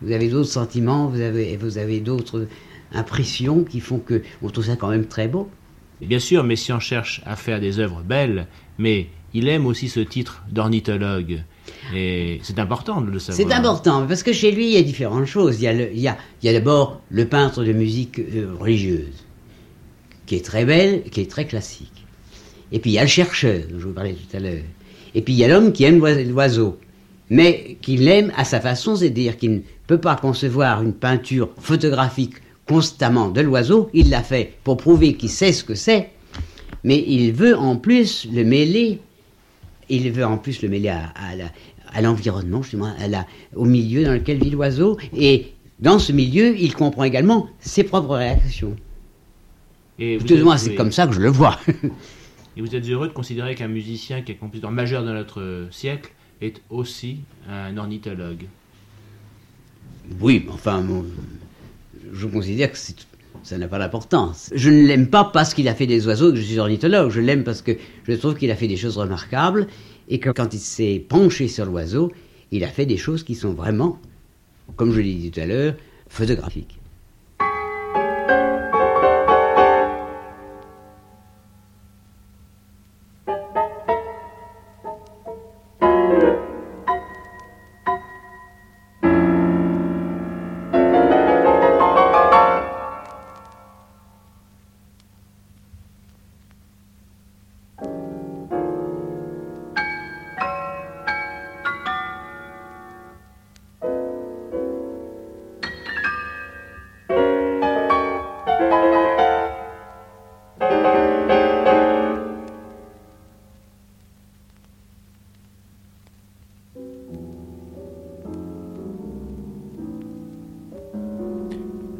vous 0.01 0.11
avez 0.11 0.29
d'autres 0.29 0.49
sentiments, 0.49 1.07
vous 1.07 1.21
avez, 1.21 1.57
vous 1.57 1.77
avez 1.77 1.99
d'autres 1.99 2.47
impressions 2.91 3.63
qui 3.63 3.79
font 3.79 3.97
que 3.97 4.21
on 4.43 4.49
trouve 4.49 4.65
ça 4.65 4.75
quand 4.75 4.89
même 4.89 5.07
très 5.07 5.27
beau 5.27 5.49
bien 6.01 6.19
sûr, 6.19 6.43
Messiaen 6.43 6.79
cherche 6.79 7.21
à 7.25 7.35
faire 7.35 7.59
des 7.59 7.79
œuvres 7.79 8.01
belles, 8.03 8.47
mais 8.77 9.07
il 9.33 9.47
aime 9.47 9.65
aussi 9.65 9.89
ce 9.89 9.99
titre 9.99 10.43
d'ornithologue. 10.51 11.43
Et 11.93 12.39
c'est 12.43 12.59
important 12.59 13.01
de 13.01 13.09
le 13.11 13.19
savoir. 13.19 13.47
C'est 13.47 13.53
important, 13.53 14.05
parce 14.07 14.23
que 14.23 14.33
chez 14.33 14.51
lui, 14.51 14.67
il 14.67 14.73
y 14.73 14.77
a 14.77 14.81
différentes 14.83 15.25
choses. 15.25 15.61
Il 15.61 15.63
y 15.99 16.07
a, 16.07 16.11
a, 16.13 16.49
a 16.49 16.53
d'abord 16.53 17.01
le 17.09 17.25
peintre 17.25 17.63
de 17.63 17.73
musique 17.73 18.19
euh, 18.19 18.53
religieuse, 18.59 19.25
qui 20.25 20.35
est 20.35 20.45
très 20.45 20.65
belle, 20.65 21.03
qui 21.03 21.21
est 21.21 21.29
très 21.29 21.45
classique. 21.45 21.91
Et 22.71 22.79
puis 22.79 22.91
il 22.91 22.93
y 22.93 22.99
a 22.99 23.03
le 23.03 23.07
chercheur, 23.07 23.61
dont 23.69 23.79
je 23.79 23.85
vous 23.87 23.93
parlais 23.93 24.13
tout 24.13 24.37
à 24.37 24.39
l'heure. 24.39 24.63
Et 25.13 25.21
puis 25.21 25.33
il 25.33 25.37
y 25.37 25.43
a 25.43 25.47
l'homme 25.47 25.71
qui 25.71 25.83
aime 25.83 25.99
l'oise- 25.99 26.27
l'oiseau, 26.27 26.79
mais 27.29 27.77
qui 27.81 27.97
l'aime 27.97 28.31
à 28.35 28.43
sa 28.43 28.59
façon, 28.59 28.95
c'est-à-dire 28.95 29.37
qu'il 29.37 29.51
ne 29.53 29.59
peut 29.87 29.99
pas 29.99 30.15
concevoir 30.15 30.81
une 30.81 30.93
peinture 30.93 31.49
photographique 31.59 32.35
constamment 32.67 33.29
de 33.29 33.41
l'oiseau. 33.41 33.89
Il 33.93 34.09
l'a 34.09 34.23
fait 34.23 34.53
pour 34.63 34.77
prouver 34.77 35.15
qu'il 35.15 35.29
sait 35.29 35.53
ce 35.53 35.63
que 35.63 35.75
c'est, 35.75 36.09
mais 36.83 37.03
il 37.07 37.31
veut 37.31 37.55
en 37.57 37.77
plus 37.77 38.27
le 38.31 38.43
mêler 38.43 38.99
il 39.89 40.11
veut 40.11 40.25
en 40.25 40.37
plus 40.37 40.61
le 40.61 40.69
mêler 40.69 40.89
à, 40.89 42.01
l'environnement, 42.01 42.61
justement, 42.61 42.93
à 42.99 43.07
la- 43.07 43.25
au 43.55 43.65
milieu 43.65 44.03
dans 44.03 44.13
lequel 44.13 44.39
vit 44.39 44.49
l'oiseau. 44.49 44.97
Et 45.15 45.53
dans 45.79 45.99
ce 45.99 46.11
milieu, 46.11 46.57
il 46.57 46.73
comprend 46.73 47.03
également 47.03 47.47
ses 47.59 47.83
propres 47.83 48.15
réactions. 48.15 48.75
Et 49.99 50.17
vous 50.17 50.27
Tout 50.27 50.37
moins, 50.37 50.57
c'est 50.57 50.75
comme 50.75 50.91
ça 50.91 51.07
que 51.07 51.13
je 51.13 51.21
le 51.21 51.29
vois. 51.29 51.59
Et 52.57 52.61
vous 52.61 52.75
êtes 52.75 52.87
heureux 52.87 53.07
de 53.07 53.13
considérer 53.13 53.55
qu'un 53.55 53.67
musicien 53.67 54.21
qui 54.21 54.31
est 54.31 54.35
compositeur 54.35 54.71
majeur 54.71 55.03
de 55.03 55.11
notre 55.11 55.67
siècle 55.71 56.11
est 56.41 56.61
aussi 56.69 57.19
un 57.49 57.77
ornithologue? 57.77 58.45
oui, 60.21 60.45
enfin, 60.49 60.85
je 62.11 62.27
considère 62.27 62.71
que 62.71 62.77
ça 63.43 63.57
n'a 63.57 63.67
pas 63.67 63.79
d'importance. 63.79 64.49
Je 64.53 64.69
ne 64.69 64.85
l'aime 64.85 65.07
pas 65.07 65.25
parce 65.25 65.53
qu'il 65.53 65.67
a 65.67 65.75
fait 65.75 65.87
des 65.87 66.07
oiseaux 66.07 66.31
que 66.31 66.37
je 66.37 66.41
suis 66.41 66.59
ornithologue. 66.59 67.09
Je 67.11 67.21
l'aime 67.21 67.43
parce 67.43 67.61
que 67.61 67.77
je 68.07 68.13
trouve 68.13 68.35
qu'il 68.35 68.51
a 68.51 68.55
fait 68.55 68.67
des 68.67 68.77
choses 68.77 68.97
remarquables 68.97 69.67
et 70.09 70.19
que 70.19 70.29
quand 70.29 70.53
il 70.53 70.59
s'est 70.59 71.03
penché 71.07 71.47
sur 71.47 71.65
l'oiseau, 71.65 72.11
il 72.51 72.63
a 72.63 72.67
fait 72.67 72.85
des 72.85 72.97
choses 72.97 73.23
qui 73.23 73.35
sont 73.35 73.53
vraiment, 73.53 73.99
comme 74.75 74.91
je 74.91 75.01
l'ai 75.01 75.13
dit 75.13 75.31
tout 75.31 75.39
à 75.39 75.45
l'heure, 75.45 75.75
photographiques. 76.07 76.79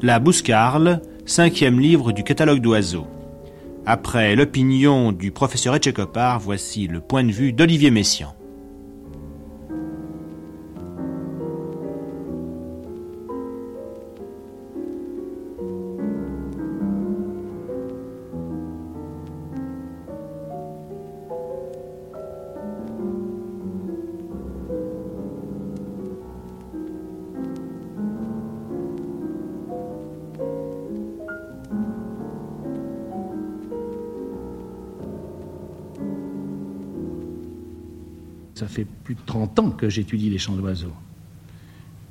La 0.05 0.19
Bouscarle, 0.19 1.01
cinquième 1.25 1.79
livre 1.79 2.11
du 2.11 2.23
catalogue 2.23 2.59
d'oiseaux. 2.59 3.07
Après 3.87 4.35
l'opinion 4.35 5.11
du 5.11 5.31
professeur 5.31 5.73
Etchekopar, 5.73 6.39
voici 6.39 6.85
le 6.85 7.01
point 7.01 7.23
de 7.23 7.31
vue 7.31 7.53
d'Olivier 7.53 7.89
Messiaen. 7.89 8.35
30 39.36 39.60
ans 39.60 39.69
que 39.71 39.89
j'étudie 39.89 40.30
les 40.30 40.38
chants 40.38 40.56
d'oiseaux. 40.56 40.93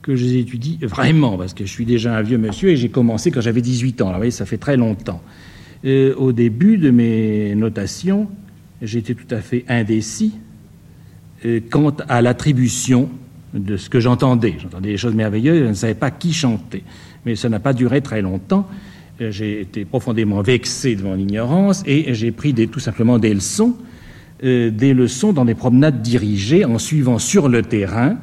Que 0.03 0.15
je 0.15 0.25
les 0.27 0.37
étudie 0.41 0.79
vraiment, 0.83 1.39
parce 1.39 1.55
que 1.55 1.65
je 1.65 1.71
suis 1.71 1.87
déjà 1.87 2.15
un 2.15 2.21
vieux 2.23 2.37
monsieur 2.37 2.69
et 2.69 2.77
j'ai 2.77 2.91
commencé 2.91 3.31
quand 3.31 3.41
j'avais 3.41 3.63
18 3.63 4.03
ans. 4.03 4.07
Alors, 4.07 4.17
vous 4.17 4.21
voyez, 4.21 4.31
ça 4.31 4.45
fait 4.45 4.59
très 4.59 4.77
longtemps. 4.77 5.23
Euh, 5.87 6.15
au 6.17 6.33
début 6.33 6.77
de 6.77 6.91
mes 6.91 7.55
notations, 7.55 8.29
j'étais 8.83 9.15
tout 9.15 9.27
à 9.35 9.41
fait 9.41 9.65
indécis 9.69 10.35
euh, 11.47 11.61
quant 11.71 11.95
à 12.09 12.21
l'attribution 12.21 13.09
de 13.55 13.79
ce 13.79 13.89
que 13.89 14.01
j'entendais. 14.01 14.57
J'entendais 14.61 14.91
des 14.91 14.97
choses 14.99 15.15
merveilleuses, 15.15 15.61
je 15.63 15.69
ne 15.69 15.73
savais 15.75 15.95
pas 15.95 16.11
qui 16.11 16.35
chantait. 16.35 16.83
Mais 17.25 17.37
ça 17.37 17.49
n'a 17.49 17.61
pas 17.61 17.73
duré 17.73 18.03
très 18.03 18.21
longtemps. 18.21 18.69
Euh, 19.23 19.31
J'ai 19.31 19.63
été 19.63 19.87
profondément 19.87 20.43
vexé 20.43 20.97
devant 20.97 21.15
l'ignorance 21.15 21.83
et 21.87 22.13
j'ai 22.13 22.33
pris 22.33 22.53
des- 22.53 22.67
tout 22.69 22.81
simplement 22.81 23.19
des 23.19 23.33
leçons 23.33 23.75
euh, 24.42 24.70
des 24.70 24.94
leçons 24.94 25.33
dans 25.33 25.44
des 25.44 25.55
promenades 25.55 26.03
dirigées 26.03 26.64
en 26.64 26.79
suivant 26.79 27.18
sur 27.18 27.49
le 27.49 27.62
terrain 27.62 28.16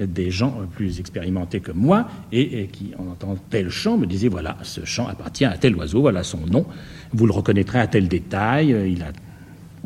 euh, 0.00 0.06
des 0.06 0.30
gens 0.30 0.58
euh, 0.60 0.64
plus 0.64 0.98
expérimentés 0.98 1.60
que 1.60 1.70
moi 1.70 2.08
et, 2.32 2.62
et 2.62 2.66
qui, 2.66 2.92
en 2.98 3.12
entendant 3.12 3.38
tel 3.50 3.70
chant, 3.70 3.96
me 3.96 4.06
disaient 4.06 4.28
voilà, 4.28 4.56
ce 4.62 4.84
chant 4.84 5.06
appartient 5.06 5.44
à 5.44 5.56
tel 5.56 5.76
oiseau, 5.76 6.00
voilà 6.00 6.24
son 6.24 6.40
nom, 6.50 6.66
vous 7.12 7.26
le 7.26 7.32
reconnaîtrez 7.32 7.78
à 7.78 7.86
tel 7.86 8.08
détail, 8.08 8.72
euh, 8.72 8.88
il 8.88 9.02
a 9.02 9.12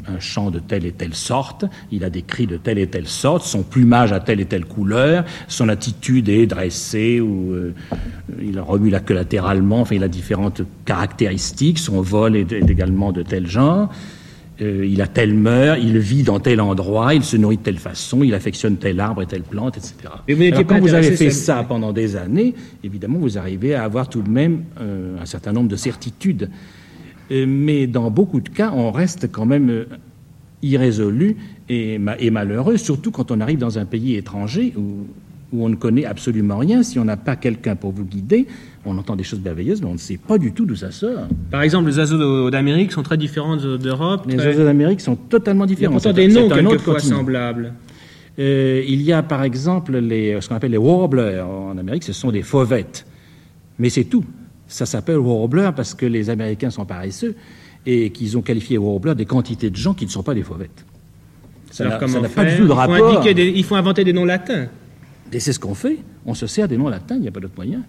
un 0.07 0.19
chant 0.19 0.51
de 0.51 0.61
telle 0.61 0.87
et 0.87 0.93
telle 0.93 1.15
sorte, 1.15 1.67
il 1.91 2.05
a 2.05 2.11
des 2.11 2.23
cris 2.23 2.47
de 2.47 2.57
telle 2.57 2.79
et 2.79 2.87
telle 2.87 3.07
sorte, 3.07 3.45
son 3.45 3.63
plumage 3.63 4.13
a 4.13 4.21
telle 4.21 4.41
et 4.41 4.47
telle 4.47 4.65
couleur, 4.65 5.25
son 5.47 5.69
attitude 5.69 6.31
est 6.31 6.47
dressée 6.47 7.21
ou 7.21 7.53
euh, 7.53 7.75
il 8.41 8.59
remue 8.61 8.89
la 8.89 9.01
queue 9.01 9.15
latéralement, 9.15 9.81
enfin 9.81 9.97
il 9.97 10.05
a 10.05 10.09
différentes 10.09 10.63
caractéristiques, 10.87 11.79
son 11.79 12.01
vol 12.01 12.35
est 12.35 12.51
également 12.51 13.13
de 13.13 13.23
tel 13.23 13.47
genre. 13.47 13.93
Euh, 14.61 14.85
il 14.85 15.01
a 15.03 15.07
telle 15.07 15.35
mœur, 15.35 15.77
il 15.77 15.99
vit 15.99 16.25
dans 16.25 16.41
tel 16.41 16.61
endroit, 16.61 17.15
il 17.15 17.23
se 17.23 17.37
nourrit 17.37 17.59
de 17.59 17.63
telle 17.63 17.79
façon, 17.79 18.25
il 18.25 18.35
affectionne 18.35 18.77
tel 18.77 18.99
arbre 18.99 19.23
et 19.23 19.27
telle 19.27 19.43
plante, 19.45 19.77
etc. 19.77 19.95
Mais 20.27 20.35
vous 20.35 20.41
n'étiez 20.41 20.55
Alors, 20.57 20.67
quand 20.67 20.81
vous 20.81 20.95
avez 20.95 21.13
fait 21.17 21.31
ça 21.31 21.63
pendant 21.63 21.93
des 21.93 22.17
années, 22.17 22.55
évidemment, 22.83 23.21
vous 23.21 23.39
arrivez 23.39 23.75
à 23.75 23.85
avoir 23.85 24.09
tout 24.09 24.21
de 24.21 24.29
même 24.31 24.65
euh, 24.81 25.17
un 25.23 25.27
certain 25.27 25.53
nombre 25.53 25.69
de 25.69 25.77
certitudes. 25.77 26.51
Euh, 27.31 27.45
mais 27.47 27.87
dans 27.87 28.11
beaucoup 28.11 28.41
de 28.41 28.49
cas, 28.49 28.73
on 28.75 28.91
reste 28.91 29.31
quand 29.31 29.47
même 29.47 29.85
irrésolu 30.63 31.37
et, 31.69 31.99
ma- 31.99 32.19
et 32.19 32.31
malheureux, 32.31 32.77
surtout 32.79 33.11
quand 33.13 33.31
on 33.31 33.41
arrive 33.41 33.59
dans 33.59 33.79
un 33.79 33.85
pays 33.85 34.17
étranger 34.17 34.73
où, 34.77 35.07
où 35.53 35.65
on 35.65 35.69
ne 35.69 35.77
connaît 35.77 36.05
absolument 36.05 36.59
rien. 36.59 36.83
Si 36.83 36.99
on 36.99 37.05
n'a 37.05 37.17
pas 37.17 37.37
quelqu'un 37.37 37.75
pour 37.77 37.93
vous 37.93 38.05
guider, 38.05 38.47
on 38.85 38.97
entend 38.99 39.17
des 39.17 39.25
choses 39.25 39.41
merveilleuses, 39.41 39.81
mais 39.81 39.89
on 39.89 39.93
ne 39.95 39.99
sait 39.99 40.19
pas 40.19 40.37
du 40.39 40.53
tout 40.53 40.67
d'où 40.67 40.77
ça 40.77 40.91
sort. 40.91 41.27
Par 41.51 41.63
exemple, 41.63 41.89
les 41.89 41.99
oiseaux 41.99 42.51
d'Amérique 42.51 42.93
sont 42.93 43.03
très 43.03 43.17
différents 43.17 43.57
d'Europe. 43.57 44.25
Les 44.29 44.37
oiseaux 44.37 44.65
d'Amérique 44.65 45.01
sont 45.01 45.17
totalement 45.17 45.65
Il 45.65 45.71
y 45.71 45.73
a 45.73 45.75
différents. 45.77 45.93
pourtant 45.95 46.13
des 46.13 46.29
noms 46.29 46.49
quelquefois 46.49 47.01
semblables. 47.01 47.73
Euh, 48.39 48.85
il 48.87 49.03
y 49.03 49.13
a 49.13 49.23
par 49.23 49.43
exemple 49.43 49.97
les, 49.99 50.41
ce 50.41 50.49
qu'on 50.49 50.55
appelle 50.55 50.71
les 50.71 50.77
warblers 50.79 51.41
en 51.41 51.77
Amérique, 51.77 52.05
ce 52.05 52.13
sont 52.13 52.31
des 52.31 52.43
fauvettes. 52.43 53.05
Mais 53.79 53.91
c'est 53.91 54.05
tout. 54.05 54.25
Ça 54.69 54.87
s'appelle 54.87 55.19
warbler 55.19 55.71
parce 55.75 55.95
que 55.95 56.05
les 56.07 56.31
Américains 56.31 56.71
sont 56.71 56.85
paresseux 56.85 57.35
et 57.87 58.11
qu'ils 58.11 58.37
ont 58.37 58.43
qualifié 58.43 58.77
warbler 58.79 59.15
des 59.15 59.25
quantités 59.25 59.71
de 59.71 59.77
gens 59.77 59.95
qui 59.95 60.05
ne 60.05 60.11
sont 60.11 60.23
pas 60.23 60.35
des 60.35 60.43
fauvettes. 60.43 60.85
Ça 61.71 61.85
n'a 61.85 61.97
pas 61.99 62.45
du 62.45 62.57
tout 62.57 62.67
de 62.67 62.73
rapport. 62.73 63.23
des- 63.23 63.53
il 63.57 63.65
faut 63.65 63.77
inventer 63.77 64.05
des 64.05 64.13
noms 64.13 64.25
latins. 64.25 64.67
Et 65.33 65.41
c'est 65.41 65.53
ce 65.53 65.61
qu'on 65.61 65.75
fait. 65.75 65.99
On 66.27 66.35
se 66.35 66.47
sert 66.47 66.69
des 66.69 66.77
noms 66.77 66.89
latins, 66.89 67.17
il 67.17 67.21
n'y 67.23 67.29
a 67.29 67.31
pas 67.31 67.41
d'autre 67.41 67.55
moyen. 67.57 67.83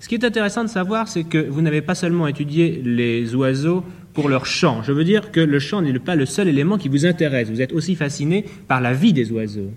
Ce 0.00 0.08
qui 0.08 0.14
est 0.14 0.24
intéressant 0.24 0.64
de 0.64 0.68
savoir, 0.70 1.08
c'est 1.08 1.24
que 1.24 1.38
vous 1.38 1.60
n'avez 1.60 1.82
pas 1.82 1.94
seulement 1.94 2.26
étudié 2.26 2.80
les 2.84 3.34
oiseaux 3.34 3.84
pour 4.14 4.28
leur 4.28 4.46
chant. 4.46 4.82
Je 4.82 4.92
veux 4.92 5.04
dire 5.04 5.32
que 5.32 5.40
le 5.40 5.58
chant 5.58 5.82
n'est 5.82 5.98
pas 5.98 6.16
le 6.16 6.24
seul 6.24 6.48
élément 6.48 6.78
qui 6.78 6.88
vous 6.88 7.04
intéresse. 7.04 7.50
Vous 7.50 7.60
êtes 7.60 7.72
aussi 7.72 7.94
fasciné 7.94 8.44
par 8.68 8.80
la 8.80 8.94
vie 8.94 9.12
des 9.12 9.30
oiseaux. 9.32 9.70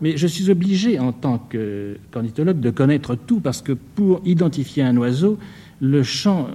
Mais 0.00 0.16
je 0.16 0.26
suis 0.26 0.50
obligé, 0.50 0.98
en 0.98 1.12
tant 1.12 1.38
que- 1.38 1.96
qu'ornithologue, 2.10 2.60
de 2.60 2.70
connaître 2.70 3.14
tout, 3.16 3.40
parce 3.40 3.62
que 3.62 3.72
pour 3.72 4.20
identifier 4.24 4.82
un 4.82 4.96
oiseau, 4.96 5.38
le 5.80 6.02
chant, 6.02 6.48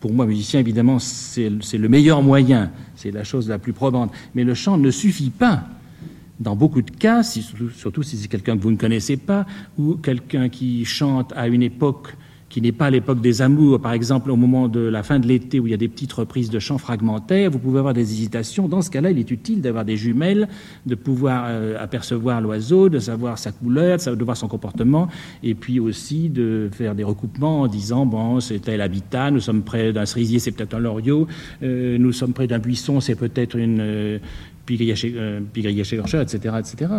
pour 0.00 0.12
moi, 0.12 0.26
musicien, 0.26 0.60
évidemment, 0.60 0.98
c'est 0.98 1.50
c'est 1.62 1.78
le 1.78 1.88
meilleur 1.88 2.20
moyen, 2.22 2.70
c'est 2.96 3.10
la 3.10 3.24
chose 3.24 3.48
la 3.48 3.58
plus 3.58 3.72
probante. 3.72 4.12
Mais 4.34 4.44
le 4.44 4.54
chant 4.54 4.76
ne 4.76 4.90
suffit 4.90 5.30
pas. 5.30 5.64
Dans 6.40 6.56
beaucoup 6.56 6.82
de 6.82 6.90
cas, 6.90 7.22
surtout, 7.22 8.02
si 8.02 8.16
c'est 8.16 8.28
quelqu'un 8.28 8.56
que 8.56 8.62
vous 8.62 8.72
ne 8.72 8.76
connaissez 8.76 9.16
pas, 9.16 9.46
ou 9.78 9.94
quelqu'un 9.94 10.48
qui 10.48 10.84
chante 10.84 11.32
à 11.36 11.46
une 11.46 11.62
époque 11.62 12.16
qui 12.54 12.60
n'est 12.60 12.70
pas 12.70 12.88
l'époque 12.88 13.20
des 13.20 13.42
amours, 13.42 13.80
par 13.80 13.94
exemple 13.94 14.30
au 14.30 14.36
moment 14.36 14.68
de 14.68 14.78
la 14.78 15.02
fin 15.02 15.18
de 15.18 15.26
l'été 15.26 15.58
où 15.58 15.66
il 15.66 15.70
y 15.70 15.74
a 15.74 15.76
des 15.76 15.88
petites 15.88 16.12
reprises 16.12 16.50
de 16.50 16.60
chants 16.60 16.78
fragmentaires, 16.78 17.50
vous 17.50 17.58
pouvez 17.58 17.80
avoir 17.80 17.94
des 17.94 18.12
hésitations. 18.12 18.68
Dans 18.68 18.80
ce 18.80 18.92
cas-là, 18.92 19.10
il 19.10 19.18
est 19.18 19.28
utile 19.32 19.60
d'avoir 19.60 19.84
des 19.84 19.96
jumelles, 19.96 20.48
de 20.86 20.94
pouvoir 20.94 21.46
euh, 21.48 21.76
apercevoir 21.82 22.40
l'oiseau, 22.40 22.88
de 22.88 23.00
savoir 23.00 23.38
sa 23.38 23.50
couleur, 23.50 23.98
de 23.98 24.24
voir 24.24 24.36
son 24.36 24.46
comportement, 24.46 25.08
et 25.42 25.56
puis 25.56 25.80
aussi 25.80 26.28
de 26.28 26.68
faire 26.70 26.94
des 26.94 27.02
recoupements 27.02 27.62
en 27.62 27.66
disant 27.66 28.06
bon, 28.06 28.38
c'est 28.38 28.60
tel 28.60 28.80
habitat, 28.82 29.32
nous 29.32 29.40
sommes 29.40 29.62
près 29.62 29.92
d'un 29.92 30.06
cerisier, 30.06 30.38
c'est 30.38 30.52
peut-être 30.52 30.74
un 30.74 30.78
loriot, 30.78 31.26
euh, 31.64 31.98
nous 31.98 32.12
sommes 32.12 32.34
près 32.34 32.46
d'un 32.46 32.60
buisson, 32.60 33.00
c'est 33.00 33.16
peut-être 33.16 33.56
une 33.56 34.20
euh 34.70 35.40
etc., 36.22 36.54
etc. 36.58 36.90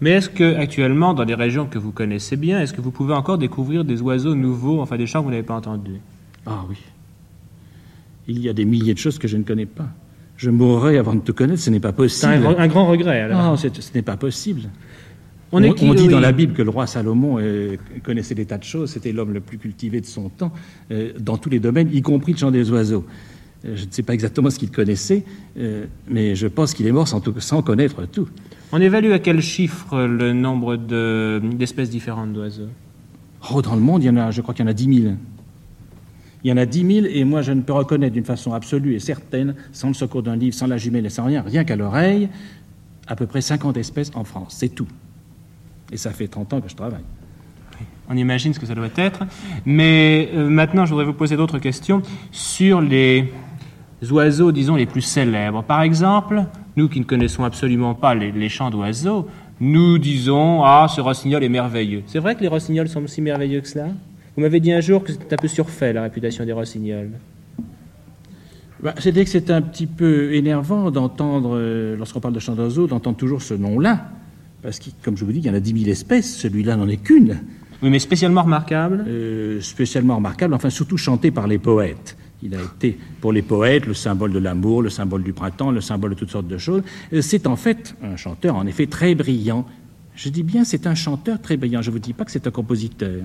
Mais 0.00 0.10
est-ce 0.10 0.28
que 0.28 0.56
actuellement, 0.56 1.14
dans 1.14 1.24
des 1.24 1.34
régions 1.34 1.66
que 1.66 1.78
vous 1.78 1.92
connaissez 1.92 2.36
bien, 2.36 2.60
est-ce 2.60 2.72
que 2.72 2.80
vous 2.80 2.90
pouvez 2.90 3.14
encore 3.14 3.38
découvrir 3.38 3.84
des 3.84 4.00
oiseaux 4.02 4.34
nouveaux, 4.34 4.80
enfin 4.80 4.96
des 4.96 5.06
chants 5.06 5.20
que 5.20 5.24
vous 5.24 5.30
n'avez 5.30 5.42
pas 5.42 5.54
entendus? 5.54 6.00
Ah 6.46 6.64
oui. 6.68 6.76
Il 8.26 8.40
y 8.40 8.48
a 8.48 8.52
des 8.52 8.64
milliers 8.64 8.94
de 8.94 8.98
choses 8.98 9.18
que 9.18 9.28
je 9.28 9.36
ne 9.36 9.42
connais 9.42 9.66
pas. 9.66 9.88
Je 10.36 10.50
mourrai 10.50 10.98
avant 10.98 11.14
de 11.14 11.20
te 11.20 11.32
connaître, 11.32 11.60
ce 11.60 11.70
n'est 11.70 11.80
pas 11.80 11.92
possible. 11.92 12.32
C'est 12.42 12.58
un, 12.58 12.66
grand 12.66 12.86
regret 12.86 13.20
alors. 13.20 13.42
Non, 13.42 13.56
ce 13.56 13.68
n'est 13.94 14.02
pas 14.02 14.16
possible. 14.16 14.62
On, 15.52 15.94
dit 15.94 16.08
dans 16.08 16.20
la 16.20 16.32
Bible 16.32 16.52
que 16.52 16.62
le 16.62 16.70
roi 16.70 16.88
Salomon 16.88 17.38
euh, 17.38 17.76
connaissait 18.02 18.34
des 18.34 18.44
tas 18.44 18.58
de 18.58 18.64
choses, 18.64 18.90
c'était 18.90 19.12
l'homme 19.12 19.32
le 19.32 19.40
plus 19.40 19.56
cultivé 19.56 20.00
de 20.00 20.06
son 20.06 20.28
temps, 20.28 20.52
euh, 20.90 21.12
dans 21.20 21.36
tous 21.36 21.48
les 21.48 21.60
domaines, 21.60 21.88
y 21.92 22.02
compris 22.02 22.32
le 22.32 22.38
chant 22.38 22.50
des 22.50 22.72
oiseaux. 22.72 23.04
Euh, 23.64 23.76
je 23.76 23.84
ne 23.84 23.90
sais 23.90 24.02
pas 24.02 24.14
exactement 24.14 24.50
ce 24.50 24.58
qu'il 24.58 24.70
connaissait, 24.70 25.24
mais 26.08 26.34
je 26.34 26.46
pense 26.46 26.74
qu'il 26.74 26.86
est 26.86 26.92
mort 26.92 27.08
sans, 27.08 27.22
sans 27.38 27.62
connaître 27.62 28.06
tout. 28.06 28.28
On 28.72 28.80
évalue 28.80 29.12
à 29.12 29.18
quel 29.18 29.40
chiffre 29.40 30.02
le 30.02 30.32
nombre 30.32 30.76
d'espèces 30.76 31.90
différentes 31.90 32.32
d'oiseaux? 32.32 32.68
Oh, 33.52 33.62
dans 33.62 33.74
le 33.74 33.80
monde, 33.80 34.02
il 34.02 34.06
y 34.06 34.10
en 34.10 34.16
a, 34.16 34.30
je 34.30 34.40
crois 34.40 34.54
qu'il 34.54 34.64
y 34.64 34.68
en 34.68 34.70
a 34.70 34.74
10 34.74 35.02
000. 35.02 35.14
Il 36.42 36.50
y 36.50 36.52
en 36.52 36.56
a 36.56 36.66
10 36.66 37.02
000 37.02 37.06
et 37.08 37.24
moi 37.24 37.40
je 37.40 37.52
ne 37.52 37.62
peux 37.62 37.72
reconnaître 37.72 38.12
d'une 38.12 38.24
façon 38.24 38.52
absolue 38.52 38.94
et 38.94 39.00
certaine, 39.00 39.54
sans 39.72 39.88
le 39.88 39.94
secours 39.94 40.22
d'un 40.22 40.36
livre, 40.36 40.54
sans 40.54 40.66
la 40.66 40.76
jumelle 40.76 41.06
et 41.06 41.10
sans 41.10 41.24
rien, 41.24 41.42
rien 41.42 41.64
qu'à 41.64 41.76
l'oreille, 41.76 42.28
à 43.06 43.16
peu 43.16 43.26
près 43.26 43.40
50 43.40 43.76
espèces 43.76 44.10
en 44.14 44.24
France. 44.24 44.56
C'est 44.58 44.68
tout. 44.68 44.88
Et 45.90 45.96
ça 45.96 46.10
fait 46.10 46.28
30 46.28 46.52
ans 46.52 46.60
que 46.60 46.68
je 46.68 46.76
travaille. 46.76 47.04
On 48.08 48.16
imagine 48.16 48.52
ce 48.52 48.60
que 48.60 48.66
ça 48.66 48.74
doit 48.74 48.88
être. 48.96 49.20
Mais 49.64 50.28
euh, 50.34 50.48
maintenant, 50.48 50.84
je 50.84 50.90
voudrais 50.90 51.06
vous 51.06 51.14
poser 51.14 51.36
d'autres 51.36 51.58
questions 51.58 52.02
sur 52.30 52.82
les 52.82 53.32
oiseaux, 54.12 54.52
disons, 54.52 54.76
les 54.76 54.86
plus 54.86 55.02
célèbres. 55.02 55.62
Par 55.62 55.82
exemple, 55.82 56.44
nous 56.76 56.88
qui 56.88 57.00
ne 57.00 57.04
connaissons 57.04 57.44
absolument 57.44 57.94
pas 57.94 58.14
les, 58.14 58.48
chants 58.48 58.70
d'oiseaux, 58.70 59.28
nous 59.60 59.98
disons 59.98 60.62
Ah, 60.64 60.86
ce 60.88 61.00
rossignol 61.00 61.44
est 61.44 61.48
merveilleux. 61.48 62.02
C'est 62.06 62.18
vrai 62.18 62.34
que 62.34 62.40
les 62.40 62.48
rossignols 62.48 62.88
sont 62.88 63.02
aussi 63.04 63.20
merveilleux 63.20 63.60
que 63.60 63.68
cela? 63.68 63.86
Vous 64.36 64.42
m'avez 64.42 64.60
dit 64.60 64.72
un 64.72 64.80
jour 64.80 65.04
que 65.04 65.12
c'était 65.12 65.34
un 65.34 65.38
peu 65.38 65.48
surfait 65.48 65.92
la 65.92 66.02
réputation 66.02 66.44
des 66.44 66.52
rossignols. 66.52 67.10
Bah, 68.82 68.94
C'est-à-dire 68.98 69.24
que 69.24 69.30
c'est 69.30 69.50
un 69.50 69.62
petit 69.62 69.86
peu 69.86 70.34
énervant 70.34 70.90
d'entendre, 70.90 71.52
euh, 71.54 71.96
lorsqu'on 71.96 72.20
parle 72.20 72.34
de 72.34 72.40
chants 72.40 72.54
d'oiseaux, 72.54 72.86
d'entendre 72.86 73.16
toujours 73.16 73.42
ce 73.42 73.54
nom-là. 73.54 74.10
Parce 74.62 74.78
que, 74.78 74.90
comme 75.02 75.16
je 75.16 75.24
vous 75.24 75.32
dis, 75.32 75.38
il 75.38 75.46
y 75.46 75.50
en 75.50 75.54
a 75.54 75.60
10 75.60 75.78
000 75.78 75.90
espèces, 75.90 76.36
celui-là 76.36 76.76
n'en 76.76 76.88
est 76.88 76.96
qu'une. 76.96 77.38
Oui, 77.82 77.90
mais 77.90 77.98
spécialement 77.98 78.42
remarquable 78.42 79.04
euh, 79.06 79.60
Spécialement 79.60 80.16
remarquable, 80.16 80.54
enfin 80.54 80.70
surtout 80.70 80.96
chanté 80.96 81.30
par 81.30 81.46
les 81.46 81.58
poètes. 81.58 82.16
Il 82.44 82.54
a 82.54 82.62
été, 82.62 82.98
pour 83.22 83.32
les 83.32 83.40
poètes, 83.40 83.86
le 83.86 83.94
symbole 83.94 84.30
de 84.30 84.38
l'amour, 84.38 84.82
le 84.82 84.90
symbole 84.90 85.22
du 85.22 85.32
printemps, 85.32 85.70
le 85.70 85.80
symbole 85.80 86.10
de 86.10 86.16
toutes 86.16 86.30
sortes 86.30 86.46
de 86.46 86.58
choses. 86.58 86.82
Euh, 87.14 87.22
c'est 87.22 87.46
en 87.46 87.56
fait 87.56 87.96
un 88.02 88.16
chanteur, 88.16 88.54
en 88.54 88.66
effet, 88.66 88.86
très 88.86 89.14
brillant. 89.14 89.66
Je 90.14 90.28
dis 90.28 90.42
bien, 90.42 90.62
c'est 90.62 90.86
un 90.86 90.94
chanteur 90.94 91.40
très 91.40 91.56
brillant. 91.56 91.80
Je 91.80 91.88
ne 91.88 91.94
vous 91.94 91.98
dis 92.00 92.12
pas 92.12 92.26
que 92.26 92.30
c'est 92.30 92.46
un 92.46 92.50
compositeur. 92.50 93.22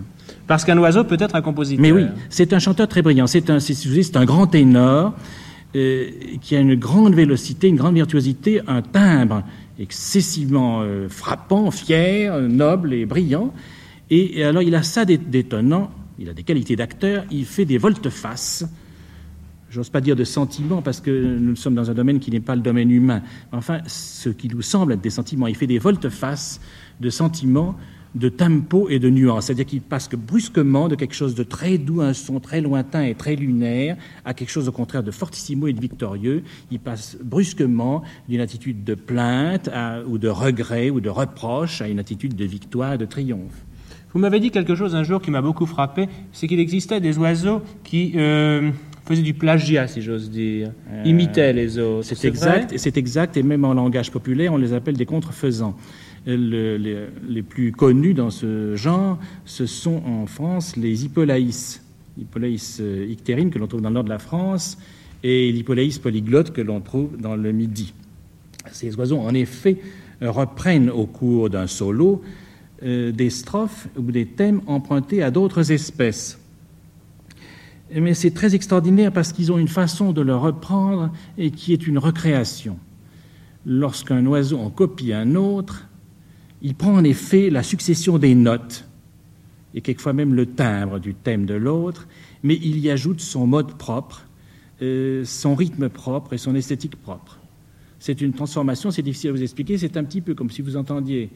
Parce 0.48 0.64
qu'un 0.64 0.78
oiseau 0.78 1.04
peut 1.04 1.18
être 1.20 1.36
un 1.36 1.42
compositeur. 1.42 1.82
Mais 1.82 1.92
oui, 1.92 2.06
c'est 2.30 2.54
un 2.54 2.60
chanteur 2.60 2.88
très 2.88 3.02
brillant. 3.02 3.28
C'est 3.28 3.50
un, 3.50 3.60
c'est 3.60 4.16
un 4.16 4.26
grand 4.26 4.48
ténor 4.48 5.14
euh, 5.76 6.10
qui 6.40 6.56
a 6.56 6.62
une 6.62 6.76
grande 6.76 7.14
vélocité, 7.14 7.68
une 7.68 7.76
grande 7.76 7.96
virtuosité, 7.96 8.62
un 8.68 8.82
timbre 8.82 9.44
excessivement 9.78 10.80
euh, 10.82 11.10
frappant, 11.10 11.72
fier, 11.72 12.40
noble 12.40 12.94
et 12.94 13.06
brillant. 13.06 13.54
Et, 14.10 14.40
et 14.40 14.46
alors, 14.46 14.62
il 14.62 14.76
a 14.76 14.84
ça 14.84 15.04
d'étonnant. 15.04 15.92
Il 16.18 16.30
a 16.30 16.34
des 16.34 16.44
qualités 16.44 16.78
d'acteur. 16.78 17.26
Il 17.32 17.44
fait 17.44 17.66
des 17.66 17.78
volte-face 17.78 18.66
j'ose 19.70 19.90
pas 19.90 20.02
dire 20.02 20.16
de 20.16 20.24
sentiments 20.24 20.82
parce 20.82 21.02
que 21.02 21.38
nous 21.38 21.56
sommes 21.56 21.76
dans 21.76 21.90
un 21.90 21.94
domaine 21.94 22.20
qui 22.20 22.32
n'est 22.32 22.40
pas 22.40 22.56
le 22.56 22.62
domaine 22.62 22.92
humain. 22.92 23.22
Enfin, 23.52 23.80
ce 23.86 24.30
qui 24.30 24.48
nous 24.48 24.62
semble 24.62 24.94
être 24.94 25.02
des 25.02 25.10
sentiments, 25.10 25.48
il 25.48 25.56
fait 25.56 25.68
des 25.68 25.80
volte-face 25.80 26.60
de 27.00 27.10
sentiments, 27.10 27.76
de 28.16 28.30
tempo 28.30 28.90
et 28.90 29.00
de 29.00 29.10
nuances. 29.10 29.46
C'est-à-dire 29.46 29.66
qu'il 29.66 29.82
passe 29.82 30.10
brusquement 30.10 30.88
de 30.88 30.96
quelque 30.96 31.14
chose 31.14 31.36
de 31.36 31.44
très 31.44 31.78
doux, 31.78 32.02
un 32.02 32.14
son 32.14 32.40
très 32.40 32.62
lointain 32.62 33.04
et 33.04 33.14
très 33.14 33.36
lunaire, 33.36 33.98
à 34.26 34.34
quelque 34.34 34.50
chose 34.50 34.68
au 34.68 34.72
contraire 34.72 35.04
de 35.04 35.12
fortissimo 35.12 35.68
et 35.68 35.74
de 35.74 35.82
victorieux. 35.82 36.44
Il 36.72 36.80
passe 36.80 37.18
brusquement 37.24 38.04
d'une 38.28 38.42
attitude 38.42 38.84
de 38.84 38.96
plainte 38.96 39.70
ou 40.08 40.18
de 40.18 40.28
regret 40.28 40.90
ou 40.90 41.00
de 41.00 41.10
reproche 41.10 41.82
à 41.82 41.88
une 41.88 42.00
attitude 42.00 42.36
de 42.36 42.46
victoire 42.46 42.94
et 42.94 42.98
de 42.98 43.06
triomphe. 43.06 43.66
Vous 44.12 44.20
m'avez 44.20 44.40
dit 44.40 44.50
quelque 44.50 44.74
chose 44.74 44.96
un 44.96 45.04
jour 45.04 45.22
qui 45.22 45.30
m'a 45.30 45.42
beaucoup 45.42 45.68
frappé, 45.68 46.10
c'est 46.32 46.48
qu'il 46.48 46.60
existait 46.60 47.00
des 47.00 47.20
oiseaux 47.20 47.62
qui 47.84 48.14
euh, 48.16 48.72
faisait 49.10 49.24
du 49.24 49.34
plagiat, 49.34 49.88
si 49.88 50.02
j'ose 50.02 50.30
dire, 50.30 50.72
euh, 50.92 51.04
imitait 51.04 51.52
les 51.52 51.80
autres. 51.80 52.04
C'est 52.04 52.28
exact, 52.28 52.78
c'est 52.78 52.96
exact, 52.96 53.38
et 53.38 53.44
même 53.44 53.66
en 53.66 53.74
langage 53.74 54.12
populaire, 54.12 54.54
on 54.54 54.58
les 54.58 54.74
appelle 54.74 54.96
des 54.96 55.08
contrefaisants. 55.08 55.76
les, 56.28 57.42
plus 57.42 57.72
connus 57.72 58.14
dans 58.14 58.30
ce 58.30 58.76
genre, 58.76 59.18
ce 59.46 59.66
sont 59.66 60.04
en 60.06 60.28
France 60.28 60.76
les 60.76 61.06
hippolaïs, 61.06 61.84
hippolaïs 62.20 62.78
euh, 62.82 63.08
ictérine 63.10 63.50
que 63.50 63.58
l'on 63.58 63.68
trouve 63.68 63.82
dans 63.82 63.90
le 63.90 63.96
nord 63.96 64.04
de 64.04 64.10
la 64.10 64.20
France, 64.20 64.78
et 65.24 65.52
l'hippolaïs 65.52 65.98
polyglotte 65.98 66.52
que 66.54 66.62
l'on 66.62 66.80
trouve 66.80 67.18
dans 67.18 67.36
le 67.36 67.52
Midi. 67.52 67.94
Ces 68.72 68.96
oiseaux, 68.96 69.18
en 69.18 69.34
effet, 69.34 69.78
reprennent 70.22 70.90
au 70.90 71.06
cours 71.06 71.50
d'un 71.50 71.68
solo 71.68 72.22
euh, 72.84 73.12
des 73.12 73.30
strophes 73.30 73.88
ou 73.98 74.04
des 74.04 74.26
thèmes 74.26 74.62
empruntés 74.68 75.22
à 75.24 75.32
d'autres 75.32 75.72
espèces 75.72 76.39
mais 77.94 78.14
c'est 78.14 78.32
très 78.32 78.56
extraordinaire 78.56 79.12
parce 79.12 79.34
qu'ils 79.34 79.52
ont 79.52 79.58
une 79.58 79.68
façon 79.68 80.12
de 80.12 80.22
le 80.22 80.36
reprendre 80.36 81.12
et 81.38 81.52
qui 81.52 81.74
est 81.74 81.88
une 81.88 81.98
recréation. 81.98 82.78
Lorsqu'un 83.66 84.26
oiseau 84.26 84.60
en 84.60 84.70
copie 84.70 85.14
un 85.14 85.36
autre, 85.36 85.88
il 86.62 86.76
prend 86.76 86.94
en 86.94 87.04
effet 87.04 87.50
la 87.50 87.64
succession 87.64 88.18
des 88.18 88.36
notes 88.36 88.86
et 89.74 89.82
quelquefois 89.82 90.14
même 90.14 90.34
le 90.34 90.46
timbre 90.46 91.00
du 91.00 91.14
thème 91.14 91.46
de 91.46 91.54
l'autre, 91.54 92.08
mais 92.44 92.56
il 92.56 92.80
y 92.80 92.90
ajoute 92.90 93.22
son 93.22 93.46
mode 93.46 93.74
propre, 93.76 94.26
euh, 94.82 95.24
son 95.26 95.56
rythme 95.56 95.90
propre 95.90 96.34
et 96.34 96.38
son 96.38 96.56
esthétique 96.56 96.96
propre. 96.96 97.40
C'est 98.00 98.22
une 98.22 98.34
transformation, 98.34 98.92
c'est 98.92 99.02
difficile 99.02 99.32
à 99.32 99.34
vous 99.34 99.44
expliquer, 99.44 99.78
c'est 99.78 99.98
un 99.98 100.04
petit 100.04 100.22
peu 100.22 100.34
comme 100.34 100.50
si 100.50 100.62
vous 100.62 100.78
entendiez 100.78 101.30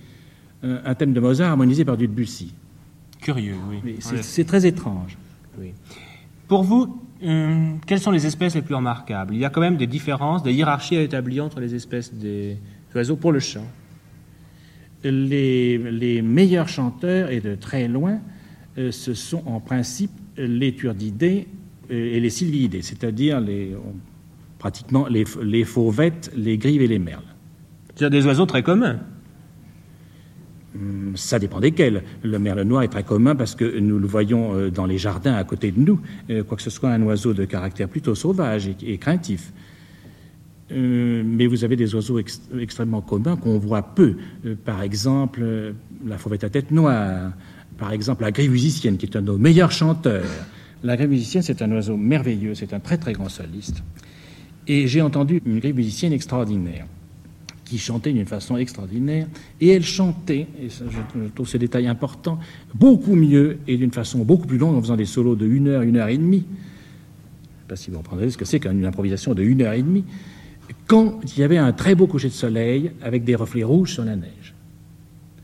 un, 0.63 0.95
thème 0.95 1.13
de 1.13 1.19
Mozart 1.19 1.51
harmonisé 1.51 1.83
par 1.83 1.97
du 1.97 2.07
Debussy. 2.07 2.53
Curieux, 3.21 3.55
oui. 3.69 3.97
C'est 3.99 4.45
très 4.45 4.65
étrange. 4.65 5.17
Oui. 5.59 5.73
Pour 6.47 6.63
vous, 6.63 7.01
euh, 7.23 7.73
quelles 7.87 7.99
sont 7.99 8.11
les 8.11 8.25
espèces 8.25 8.55
les 8.55 8.61
plus 8.61 8.75
remarquables? 8.75 9.33
Il 9.33 9.39
y 9.39 9.45
a 9.45 9.49
quand 9.49 9.61
même 9.61 9.77
des 9.77 9.87
différences, 9.87 10.43
des 10.43 10.53
hiérarchies 10.53 10.97
à 10.97 11.01
établir 11.01 11.45
entre 11.45 11.59
les 11.59 11.73
espèces 11.73 12.13
des 12.13 12.57
oiseaux 12.95 13.15
pour 13.15 13.31
le 13.31 13.39
chant. 13.39 13.65
Les, 15.03 16.21
meilleurs 16.23 16.69
chanteurs, 16.69 17.29
et 17.29 17.41
de 17.41 17.55
très 17.55 17.87
loin, 17.87 18.19
euh, 18.77 18.91
ce 18.91 19.13
sont 19.13 19.43
en 19.45 19.59
principe 19.59 20.11
les 20.37 20.75
turdidés 20.75 21.47
euh, 21.91 22.15
et 22.15 22.19
les 22.19 22.29
sylviidés, 22.29 22.81
c'est-à-dire 22.81 23.41
pratiquement 24.59 25.07
les, 25.07 25.63
fauvettes, 25.63 26.31
les 26.35 26.57
grives 26.57 26.81
et 26.81 26.87
les 26.87 26.99
merles. 26.99 27.23
C'est-à-dire 27.95 28.21
des 28.21 28.25
oiseaux 28.25 28.45
très 28.45 28.63
communs? 28.63 28.99
Ça 31.15 31.39
dépend 31.39 31.59
desquels. 31.59 32.03
Le 32.23 32.39
merle 32.39 32.61
noir 32.61 32.83
est 32.83 32.87
très 32.87 33.03
commun 33.03 33.35
parce 33.35 33.55
que 33.55 33.79
nous 33.79 33.99
le 33.99 34.07
voyons 34.07 34.55
euh, 34.55 34.71
dans 34.71 34.85
les 34.85 34.97
jardins 34.97 35.35
à 35.35 35.43
côté 35.43 35.71
de 35.71 35.79
nous, 35.79 35.99
euh, 36.29 36.43
quoi 36.43 36.57
que 36.57 36.63
ce 36.63 36.69
soit 36.69 36.89
un 36.89 37.01
oiseau 37.03 37.33
de 37.33 37.45
caractère 37.45 37.87
plutôt 37.87 38.15
sauvage 38.15 38.69
et, 38.81 38.97
craintif. 38.97 39.53
Euh, 40.71 41.23
mais 41.25 41.45
vous 41.45 41.63
avez 41.63 41.75
des 41.75 41.93
oiseaux 41.93 42.19
extrêmement 42.59 43.01
communs 43.01 43.35
qu'on 43.35 43.59
voit 43.59 43.83
peu. 43.83 44.15
par 44.65 44.81
exemple, 44.81 45.73
la 46.05 46.17
fauvette 46.17 46.43
à 46.43 46.49
tête 46.49 46.71
noire, 46.71 47.31
par 47.77 47.91
exemple 47.91 48.23
la 48.23 48.31
grille 48.31 48.49
musicienne, 48.49 48.97
qui 48.97 49.05
est 49.05 49.15
un 49.15 49.21
de 49.21 49.27
nos 49.27 49.37
meilleurs 49.37 49.71
chanteurs. 49.71 50.23
La 50.83 50.95
grille 50.95 51.09
musicienne, 51.09 51.43
c'est 51.43 51.61
un 51.61 51.71
oiseau 51.71 51.97
merveilleux, 51.97 52.55
c'est 52.55 52.73
un 52.73 52.79
très 52.79 52.97
très 52.97 53.13
grand 53.13 53.29
soliste. 53.29 53.83
Et 54.67 54.87
j'ai 54.87 55.01
entendu 55.01 55.41
une 55.45 55.59
grille 55.59 55.73
musicienne 55.73 56.13
extraordinaire 56.13 56.87
qui 57.65 57.77
chantait 57.77 58.11
d'une 58.11 58.25
façon 58.25 58.57
extraordinaire, 58.57 59.27
et 59.61 59.69
elle 59.69 59.83
chantait, 59.83 60.47
et 60.61 60.69
je, 60.69 61.27
trouve 61.33 61.47
ce 61.47 61.57
détail 61.57 61.87
important, 61.87 62.39
beaucoup 62.73 63.15
mieux 63.15 63.59
et 63.67 63.77
d'une 63.77 63.91
façon 63.91 64.19
beaucoup 64.19 64.47
plus 64.47 64.57
longue 64.57 64.75
en 64.75 64.81
faisant 64.81 64.97
des 64.97 65.05
solos 65.05 65.35
de 65.35 65.47
une 65.47 65.67
heure, 65.67 65.81
une 65.81 65.97
heure 65.97 66.09
et 66.09 66.17
demie. 66.17 66.45
Je 66.45 66.53
ne 66.53 67.61
sais 67.61 67.67
pas 67.67 67.75
si 67.75 67.91
vous 67.91 67.97
comprendrez 67.97 68.29
ce 68.29 68.37
que 68.37 68.45
c'est 68.45 68.59
qu'une 68.59 68.85
improvisation 68.85 69.33
de 69.33 69.43
une 69.43 69.61
heure 69.61 69.73
et 69.73 69.81
demie, 69.81 70.03
quand 70.87 71.19
il 71.23 71.39
y 71.39 71.43
avait 71.43 71.57
un 71.57 71.71
très 71.71 71.95
beau 71.95 72.07
coucher 72.07 72.27
de 72.27 72.33
soleil 72.33 72.91
avec 73.01 73.23
des 73.23 73.35
reflets 73.35 73.63
rouges 73.63 73.93
sur 73.93 74.05
la 74.05 74.15
neige. 74.15 74.53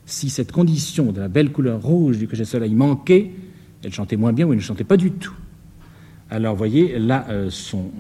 Si 0.06 0.30
cette 0.30 0.52
condition 0.52 1.12
de 1.12 1.20
la 1.20 1.28
belle 1.28 1.52
couleur 1.52 1.82
rouge 1.82 2.18
du 2.18 2.28
coucher 2.28 2.44
de 2.44 2.48
soleil 2.48 2.74
manquait, 2.74 3.32
Elle 3.84 3.94
chantait 3.94 4.18
moins 4.18 4.34
bien 4.34 4.46
ou 4.46 4.52
elle 4.52 4.58
ne 4.58 4.64
chantait 4.64 4.84
pas 4.84 4.98
du 4.98 5.12
tout. 5.12 5.34
Alors, 6.30 6.54
vous 6.54 6.58
voyez, 6.58 7.00
là 7.00 7.26
euh, 7.30 7.50
sont 7.50 7.92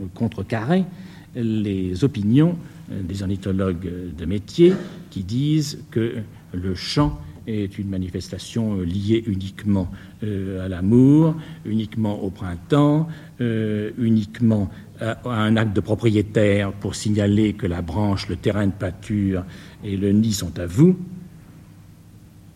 les 1.36 2.03
opinions 2.03 2.57
des 2.90 3.22
ornithologues 3.22 3.90
de 4.18 4.26
métier 4.26 4.74
qui 5.10 5.24
disent 5.24 5.84
que 5.92 6.16
le 6.54 6.76
chant 6.76 7.20
est 7.48 7.80
une 7.80 7.90
manifestation 7.90 8.78
euh, 8.78 8.84
liée 8.84 9.24
uniquement 9.26 9.90
à 10.22 10.68
l'amour, 10.68 11.36
uniquement 11.66 12.22
au 12.22 12.30
printemps, 12.30 13.08
uniquement 13.40 14.70
à, 15.00 15.18
un 15.26 15.56
acte 15.56 15.74
de 15.74 15.80
propriétaire 15.80 16.74
pour 16.74 16.94
signaler 16.94 17.54
que 17.54 17.66
la 17.66 17.82
branche, 17.82 18.28
le 18.28 18.36
terrain 18.36 18.68
de 18.68 18.74
pâture 18.74 19.46
et 19.84 19.96
le 19.96 20.12
nid 20.12 20.34
sont 20.34 20.60
à 20.60 20.66
vous. 20.66 20.98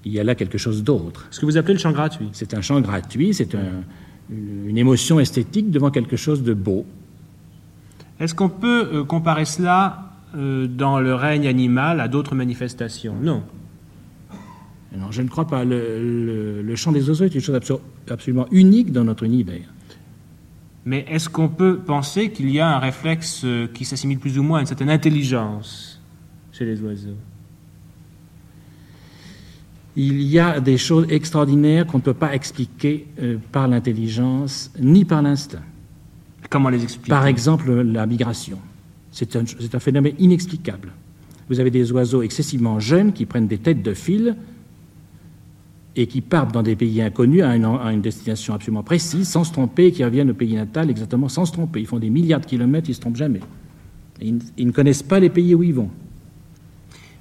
Il 0.04 0.12
y 0.12 0.20
a 0.20 0.26
là 0.26 0.36
quelque 0.36 0.58
chose 0.58 0.84
d'autre. 0.84 1.28
Ce 1.32 1.40
que 1.40 1.46
vous 1.46 1.56
appelez 1.56 1.76
le 1.76 1.80
chant 1.80 1.94
gratuit. 1.94 2.28
C'est 2.34 2.54
un 2.54 2.62
chant 2.62 2.82
gratuit, 2.82 3.34
c'est 3.34 3.56
un, 3.56 3.84
une 4.30 4.78
émotion 4.78 5.20
esthétique 5.20 5.72
devant 5.72 5.92
quelque 5.92 6.18
chose 6.18 6.44
de 6.44 6.54
beau. 6.54 6.86
Est-ce 8.20 8.34
qu'on 8.36 8.50
peut 8.50 8.90
euh, 8.94 9.04
comparer 9.04 9.46
cela 9.46 10.13
euh, 10.36 10.68
dans 10.68 11.00
le 11.00 11.14
règne 11.14 11.48
animal 11.48 12.00
à 12.00 12.08
d'autres 12.08 12.36
manifestations 12.36 13.16
Non. 13.22 13.44
Non, 14.96 15.12
je 15.12 15.22
ne 15.22 15.28
crois 15.28 15.48
pas. 15.48 15.64
Le, 15.64 16.74
chant 16.76 16.92
des 16.92 17.08
oiseaux 17.10 17.26
est 17.26 17.34
une 17.34 17.42
chose 17.42 17.60
absolument 18.10 18.48
unique 18.52 18.92
dans 18.92 19.04
notre 19.04 19.24
univers. 19.24 19.68
Mais 20.86 21.06
est-ce 21.10 21.30
qu'on 21.30 21.50
peut 21.50 21.80
penser 21.80 22.32
qu'il 22.32 22.50
y 22.50 22.60
a 22.60 22.76
un 22.76 22.80
réflexe 22.80 23.42
euh, 23.46 23.68
qui 23.74 23.86
s'assimile 23.86 24.20
plus 24.20 24.38
ou 24.38 24.44
moins 24.44 24.58
à 24.58 24.62
une 24.62 24.68
certaine 24.68 24.90
intelligence 24.90 26.02
chez 26.52 26.66
les 26.66 26.82
oiseaux? 26.82 27.18
Il 29.96 30.22
y 30.24 30.40
a 30.40 30.60
des 30.60 30.78
choses 30.78 31.06
extraordinaires 31.10 31.86
qu'on 31.86 32.00
ne 32.00 32.04
peut 32.04 32.14
pas 32.14 32.34
expliquer 32.34 33.08
euh, 33.22 33.38
par 33.52 33.68
l'intelligence 33.68 34.72
ni 34.80 35.06
par 35.06 35.22
l'instinct. 35.22 35.62
Comment 36.50 36.70
les 36.70 36.84
expliquer? 36.84 37.10
Par 37.10 37.28
exemple, 37.28 37.72
la 37.72 38.06
migration. 38.06 38.60
C'est 39.14 39.36
un, 39.36 39.80
phénomène 39.80 40.16
inexplicable. 40.18 40.92
Vous 41.48 41.60
avez 41.60 41.70
des 41.70 41.92
oiseaux 41.92 42.24
excessivement 42.24 42.80
jeunes 42.80 43.14
qui 43.14 43.28
prennent 43.28 43.48
des 43.48 43.60
têtes 43.60 43.84
de 43.84 43.94
fil 43.94 44.36
et 45.96 46.08
qui 46.08 46.22
partent 46.22 46.52
dans 46.52 46.64
des 46.64 46.76
pays 46.76 47.00
inconnus 47.00 47.44
à 47.44 47.56
une, 47.56 48.02
destination 48.02 48.56
absolument 48.56 48.82
précise, 48.82 49.28
sans 49.30 49.44
se 49.44 49.54
tromper, 49.54 49.88
et 49.88 49.92
qui 49.92 50.04
reviennent 50.04 50.32
au 50.32 50.34
pays 50.34 50.56
natal 50.56 50.90
exactement 50.90 51.30
sans 51.30 51.46
se 51.46 51.52
tromper. 51.52 51.80
Ils 51.80 51.86
font 51.86 52.00
des 52.00 52.10
milliards 52.10 52.42
de 52.42 52.48
kilomètres, 52.48 52.90
ils 52.90 52.94
ne 52.94 52.96
se 52.96 53.02
trompent 53.02 53.16
jamais. 53.16 53.42
ils 54.20 54.42
ne 54.58 54.72
connaissent 54.72 55.04
pas 55.04 55.20
les 55.20 55.30
pays 55.30 55.54
où 55.54 55.62
ils 55.62 55.76
vont. 55.76 55.92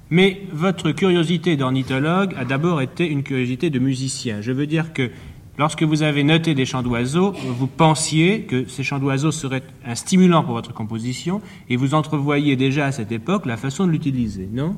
Mais 0.09 0.41
votre 0.51 0.91
curiosité 0.91 1.55
d'ornithologue 1.57 2.33
a 2.37 2.45
d'abord 2.45 2.81
été 2.81 3.07
une 3.07 3.23
curiosité 3.23 3.69
de 3.69 3.79
musicien. 3.79 4.41
Je 4.41 4.51
veux 4.51 4.67
dire 4.67 4.93
que 4.93 5.11
lorsque 5.57 5.83
vous 5.83 6.03
avez 6.03 6.23
noté 6.23 6.53
des 6.53 6.65
chants 6.65 6.83
d'oiseaux, 6.83 7.31
vous 7.31 7.67
pensiez 7.67 8.43
que 8.43 8.67
ces 8.67 8.83
chants 8.83 8.99
d'oiseaux 8.99 9.31
seraient 9.31 9.63
un 9.85 9.95
stimulant 9.95 10.43
pour 10.43 10.53
votre 10.53 10.73
composition 10.73 11.41
et 11.69 11.75
vous 11.75 11.93
entrevoyiez 11.93 12.55
déjà 12.55 12.85
à 12.85 12.91
cette 12.91 13.11
époque 13.11 13.45
la 13.45 13.57
façon 13.57 13.85
de 13.87 13.91
l'utiliser, 13.91 14.49
non? 14.51 14.75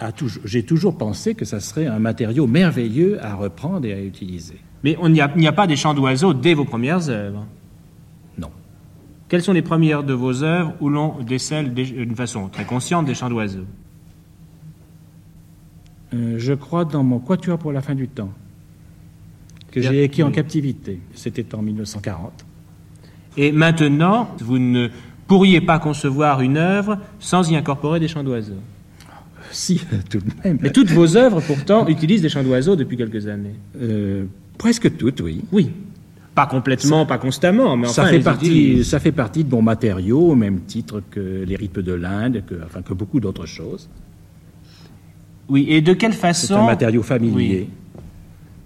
Ah, 0.00 0.10
J'ai 0.44 0.64
toujours 0.64 0.98
pensé 0.98 1.34
que 1.34 1.44
ça 1.44 1.60
serait 1.60 1.86
un 1.86 2.00
matériau 2.00 2.46
merveilleux 2.46 3.24
à 3.24 3.34
reprendre 3.34 3.86
et 3.86 3.92
à 3.92 4.00
utiliser. 4.00 4.58
Mais 4.82 4.96
il 5.02 5.12
n'y 5.12 5.20
a, 5.20 5.32
a, 5.32 5.52
pas 5.52 5.66
des 5.66 5.76
chants 5.76 5.94
d'oiseaux 5.94 6.34
dès 6.34 6.54
vos 6.54 6.64
premières 6.64 7.08
œuvres? 7.08 7.46
Non. 8.36 8.50
Quelles 9.28 9.42
sont 9.42 9.52
les 9.52 9.62
premières 9.62 10.02
de 10.02 10.12
vos 10.12 10.42
œuvres 10.42 10.74
où 10.80 10.88
l'on 10.88 11.22
décèle 11.22 11.72
d'une 11.72 12.16
façon 12.16 12.48
très 12.48 12.64
consciente 12.64 13.06
des 13.06 13.14
chants 13.14 13.30
d'oiseaux? 13.30 13.66
Euh, 16.12 16.34
je 16.38 16.52
crois, 16.52 16.84
dans 16.84 17.02
mon 17.02 17.18
Quatuor 17.18 17.58
pour 17.58 17.72
la 17.72 17.80
fin 17.80 17.94
du 17.94 18.08
temps, 18.08 18.30
que 19.74 19.80
j'ai 19.80 20.04
écrit 20.04 20.22
en 20.22 20.30
captivité. 20.30 21.00
C'était 21.14 21.54
en 21.54 21.62
1940. 21.62 22.46
Et 23.36 23.50
maintenant, 23.50 24.28
vous 24.38 24.58
ne 24.58 24.88
pourriez 25.26 25.60
pas 25.60 25.80
concevoir 25.80 26.40
une 26.42 26.56
œuvre 26.56 26.98
sans 27.18 27.50
y 27.50 27.56
incorporer 27.56 27.98
des 27.98 28.06
chants 28.06 28.22
d'oiseaux 28.22 28.62
Si, 29.50 29.80
tout 30.10 30.18
de 30.18 30.30
même. 30.44 30.58
Mais 30.60 30.70
toutes 30.70 30.90
vos 30.90 31.16
œuvres, 31.16 31.40
pourtant, 31.40 31.88
utilisent 31.88 32.22
des 32.22 32.28
chants 32.28 32.44
d'oiseaux 32.44 32.76
depuis 32.76 32.96
quelques 32.96 33.26
années 33.26 33.56
euh, 33.80 34.24
Presque 34.58 34.96
toutes, 34.96 35.20
oui. 35.20 35.42
Oui. 35.50 35.72
Pas 36.36 36.46
complètement, 36.46 37.06
pas 37.06 37.18
constamment, 37.18 37.76
mais 37.76 37.86
enfin, 37.86 38.04
ça 38.04 38.08
fait, 38.08 38.20
partie, 38.20 38.84
ça 38.84 38.98
fait 38.98 39.12
partie 39.12 39.44
de 39.44 39.48
bons 39.48 39.62
matériaux, 39.62 40.30
au 40.30 40.34
même 40.34 40.60
titre 40.62 41.00
que 41.10 41.44
les 41.44 41.54
rythmes 41.54 41.82
de 41.82 41.92
l'Inde, 41.92 42.42
que, 42.46 42.56
enfin, 42.64 42.82
que 42.82 42.92
beaucoup 42.92 43.20
d'autres 43.20 43.46
choses. 43.46 43.88
Oui, 45.48 45.66
et 45.68 45.80
de 45.80 45.92
quelle 45.92 46.12
façon... 46.12 46.46
C'est 46.46 46.54
un 46.54 46.66
matériau 46.66 47.02
familier. 47.02 47.68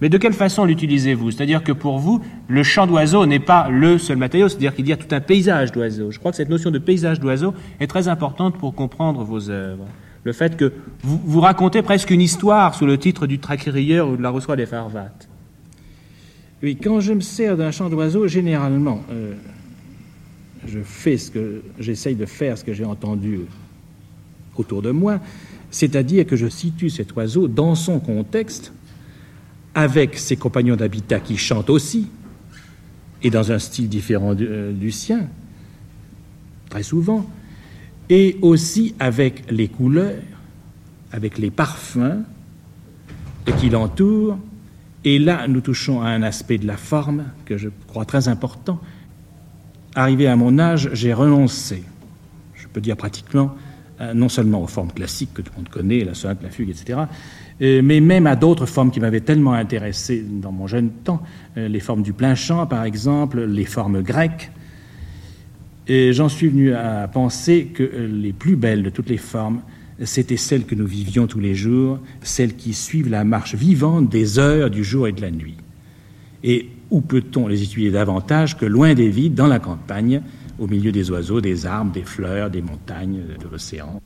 Mais 0.01 0.09
de 0.09 0.19
quelle 0.19 0.33
façon 0.33 0.65
l'utilisez-vous? 0.65 1.33
C'est-à-dire 1.33 1.65
que 1.65 1.73
pour 1.73 1.99
vous, 1.99 2.21
le 2.47 2.63
chant 2.63 2.87
d'oiseau 2.87 3.27
n'est 3.27 3.41
pas 3.41 3.69
le 3.69 3.99
seul 3.99 4.17
matériau, 4.17 4.49
c'est-à-dire 4.49 4.75
qu'il 4.75 4.89
y 4.89 4.93
a 4.93 4.97
tout 4.97 5.13
un 5.13 5.21
paysage 5.21 5.73
d'oiseaux. 5.73 6.11
Je 6.13 6.19
crois 6.19 6.31
que 6.31 6.37
cette 6.37 6.51
notion 6.51 6.71
de 6.71 6.79
paysage 6.79 7.19
d'oiseaux 7.19 7.53
est 7.81 7.89
très 7.89 8.07
importante 8.07 8.57
pour 8.59 8.75
comprendre 8.75 9.25
vos 9.25 9.51
œuvres. 9.51 9.87
Le 10.25 10.33
fait 10.33 10.57
que 10.57 10.73
vous, 11.03 11.21
vous 11.25 11.41
racontez 11.41 11.83
presque 11.83 12.11
une 12.11 12.21
histoire 12.21 12.75
sous 12.75 12.87
le 12.87 12.99
titre 12.99 13.27
du 13.27 13.39
Traquerieur 13.39 14.09
ou 14.09 14.17
de 14.17 14.23
la 14.23 14.31
Reçoit 14.31 14.57
des 14.57 14.67
Farvates. 14.67 15.29
Oui, 16.63 16.77
quand 16.77 17.01
je 17.01 17.13
me 17.13 17.21
sers 17.21 17.57
d'un 17.57 17.71
chant 17.71 17.89
d'oiseau, 17.89 18.27
généralement, 18.27 19.01
euh, 19.11 19.35
j'essaye 21.79 22.17
de 22.17 22.27
faire, 22.27 22.59
ce 22.59 22.65
que 22.65 22.73
j'ai 22.73 22.85
entendu 22.85 23.41
autour 24.57 24.83
de 24.83 24.91
moi, 24.91 25.21
c'est-à-dire 25.71 26.27
que 26.27 26.35
je 26.37 26.49
situe 26.49 26.91
cet 26.91 27.15
oiseau 27.15 27.47
dans 27.47 27.75
son 27.75 28.01
contexte, 28.01 28.73
avec 29.79 30.19
ses 30.19 30.35
compagnons 30.35 30.75
d'habitat 30.75 31.21
qui 31.21 31.37
chantent 31.37 31.71
aussi, 31.71 32.09
et 33.23 33.31
dans 33.31 33.53
un 33.53 33.61
style 33.61 33.89
différent 33.89 34.35
du, 34.35 34.45
euh, 34.45 34.91
sien, 34.91 35.29
très 36.69 36.83
souvent, 36.83 37.31
et 38.11 38.37
aussi 38.43 38.97
avec 38.99 39.45
les 39.53 39.69
couleurs, 39.69 40.17
avec 41.13 41.39
les 41.39 41.53
parfums 41.53 42.25
qui 43.61 43.71
l'entourent. 43.71 44.37
Et 45.05 45.21
là, 45.21 45.47
nous 45.47 45.61
touchons 45.61 46.03
à 46.03 46.09
un 46.09 46.25
aspect 46.25 46.59
de 46.59 46.67
la 46.67 46.77
forme 46.77 47.27
que 47.45 47.57
je 47.57 47.69
crois 47.87 48.05
très 48.05 48.27
important. 48.27 48.81
Arrivé 49.95 50.27
à 50.27 50.35
mon 50.35 50.59
âge, 50.59 50.91
j'ai 50.93 51.15
renoncé, 51.15 51.85
je 52.57 52.67
peux 52.67 52.81
dire 52.81 52.97
pratiquement, 52.97 53.55
euh, 54.01 54.13
non 54.13 54.29
seulement 54.29 54.61
aux 54.61 54.67
formes 54.67 54.93
classiques 54.93 55.35
que 55.35 55.43
tout 55.43 55.53
le 55.53 55.59
monde 55.59 55.69
connaît, 55.69 56.03
la 56.03 56.15
sonate, 56.15 56.43
la 56.43 56.51
fugue, 56.51 56.71
etc., 56.71 56.99
euh, 57.61 57.81
mais 57.83 58.01
même 58.01 58.27
à 58.27 58.37
d'autres 58.37 58.67
formes 58.67 58.91
qui 58.91 59.01
m'avaient 59.01 59.21
tellement 59.21 59.53
intéressé 59.53 60.25
dans 60.27 60.53
mon 60.53 60.67
jeune 60.67 60.91
temps, 60.91 61.23
euh, 61.57 61.69
les 61.69 61.81
formes 61.81 62.03
du 62.03 62.13
plein 62.13 62.35
chant 62.35 62.67
par 62.67 62.85
exemple, 62.85 63.41
les 63.43 63.65
formes 63.65 64.03
grecques. 64.03 64.51
Et 65.87 66.13
j'en 66.13 66.29
suis 66.29 66.49
venu 66.49 66.75
à 66.75 67.09
penser 67.09 67.71
que 67.73 67.83
les 67.83 68.33
plus 68.33 68.57
belles 68.57 68.83
de 68.83 68.91
toutes 68.91 69.09
les 69.09 69.17
formes, 69.17 69.63
c'était 70.05 70.37
celles 70.37 70.65
que 70.65 70.75
nous 70.75 70.87
vivions 70.87 71.27
tous 71.27 71.41
les 71.41 71.55
jours, 71.55 71.99
celles 72.23 72.55
qui 72.55 72.75
suivent 72.75 73.09
la 73.09 73.25
marche 73.25 73.55
vivante 73.55 74.09
des 74.09 74.39
heures 74.39 74.71
du 74.71 74.85
jour 74.85 75.09
et 75.09 75.13
de 75.13 75.23
la 75.23 75.31
nuit. 75.31 75.57
Et 76.45 76.69
où 76.91 77.01
peut-on 77.01 77.49
les 77.49 77.63
étudier 77.63 77.91
davantage 77.91 78.57
que 78.57 78.67
loin 78.67 78.95
des 78.95 79.09
vides, 79.09 79.35
dans 79.35 79.47
la 79.47 79.59
campagne, 79.59 80.23
au 80.59 80.67
milieu 80.67 80.93
des 80.93 81.11
oiseaux, 81.11 81.41
des 81.41 81.67
arbres, 81.67 81.93
des 81.93 82.03
fleurs, 82.03 82.51
des 82.51 82.63
montagnes, 82.63 83.21
de 83.41 83.49
l'océan? 83.51 84.01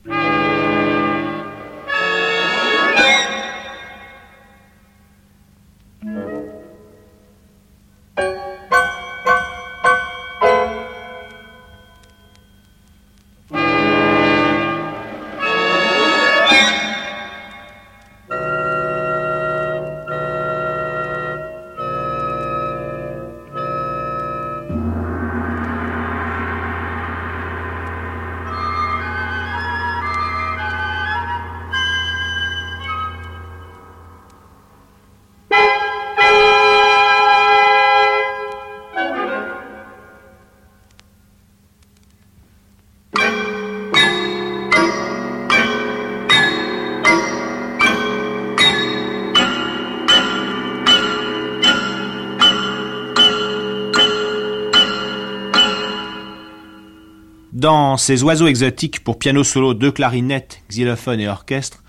Dans 57.92 57.98
ces 57.98 58.22
oiseaux 58.22 58.46
exotiques 58.46 59.04
pour 59.04 59.18
piano 59.18 59.44
solo, 59.44 59.74
deux 59.74 59.92
clarinettes, 59.92 60.62
xylophone 60.70 61.20
et 61.20 61.28
orchestre, 61.28 61.82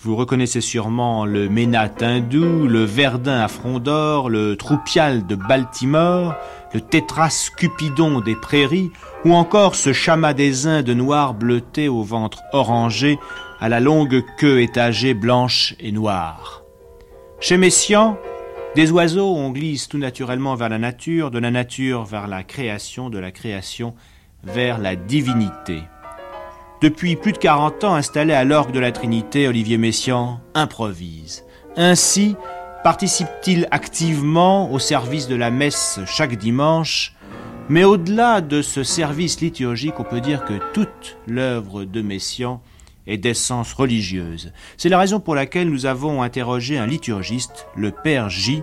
Vous 0.00 0.16
reconnaissez 0.16 0.60
sûrement 0.60 1.26
le 1.26 1.48
Ménat 1.48 1.92
hindou, 2.00 2.66
le 2.66 2.82
Verdun 2.82 3.38
à 3.38 3.46
Frondor, 3.46 4.30
le 4.30 4.56
Troupial 4.56 5.24
de 5.28 5.36
Baltimore, 5.36 6.34
le 6.72 6.80
Tétras 6.80 7.50
Cupidon 7.56 8.18
des 8.18 8.34
prairies, 8.34 8.90
ou 9.24 9.32
encore 9.32 9.76
ce 9.76 9.92
chamas 9.92 10.34
des 10.34 10.66
Indes 10.66 10.90
noir 10.90 11.34
bleuté 11.34 11.86
au 11.86 12.02
ventre 12.02 12.42
orangé, 12.52 13.16
à 13.60 13.68
la 13.68 13.78
longue 13.78 14.24
queue 14.36 14.60
étagée 14.60 15.14
blanche 15.14 15.76
et 15.78 15.92
noire. 15.92 16.64
Chez 17.38 17.58
Messian, 17.58 18.18
des 18.74 18.90
oiseaux, 18.90 19.36
on 19.36 19.50
glisse 19.50 19.86
tout 19.86 19.98
naturellement 19.98 20.56
vers 20.56 20.68
la 20.68 20.80
nature, 20.80 21.30
de 21.30 21.38
la 21.38 21.52
nature 21.52 22.02
vers 22.02 22.26
la 22.26 22.42
création, 22.42 23.08
de 23.08 23.20
la 23.20 23.30
création 23.30 23.94
vers 24.46 24.78
la 24.78 24.96
divinité. 24.96 25.82
Depuis 26.80 27.16
plus 27.16 27.32
de 27.32 27.38
40 27.38 27.84
ans 27.84 27.94
installé 27.94 28.32
à 28.32 28.44
l'orgue 28.44 28.72
de 28.72 28.80
la 28.80 28.92
Trinité, 28.92 29.48
Olivier 29.48 29.78
Messiaen 29.78 30.40
improvise. 30.54 31.44
Ainsi 31.76 32.36
participe-t-il 32.82 33.66
activement 33.70 34.70
au 34.70 34.78
service 34.78 35.26
de 35.26 35.34
la 35.34 35.50
messe 35.50 36.00
chaque 36.06 36.36
dimanche, 36.36 37.14
mais 37.68 37.84
au-delà 37.84 38.42
de 38.42 38.60
ce 38.60 38.82
service 38.82 39.40
liturgique, 39.40 39.98
on 39.98 40.04
peut 40.04 40.20
dire 40.20 40.44
que 40.44 40.60
toute 40.74 41.16
l'œuvre 41.26 41.84
de 41.84 42.02
Messiaen 42.02 42.60
est 43.06 43.16
d'essence 43.16 43.72
religieuse. 43.72 44.52
C'est 44.76 44.88
la 44.88 44.98
raison 44.98 45.20
pour 45.20 45.34
laquelle 45.34 45.70
nous 45.70 45.86
avons 45.86 46.22
interrogé 46.22 46.78
un 46.78 46.86
liturgiste, 46.86 47.66
le 47.76 47.90
Père 47.90 48.28
J, 48.28 48.62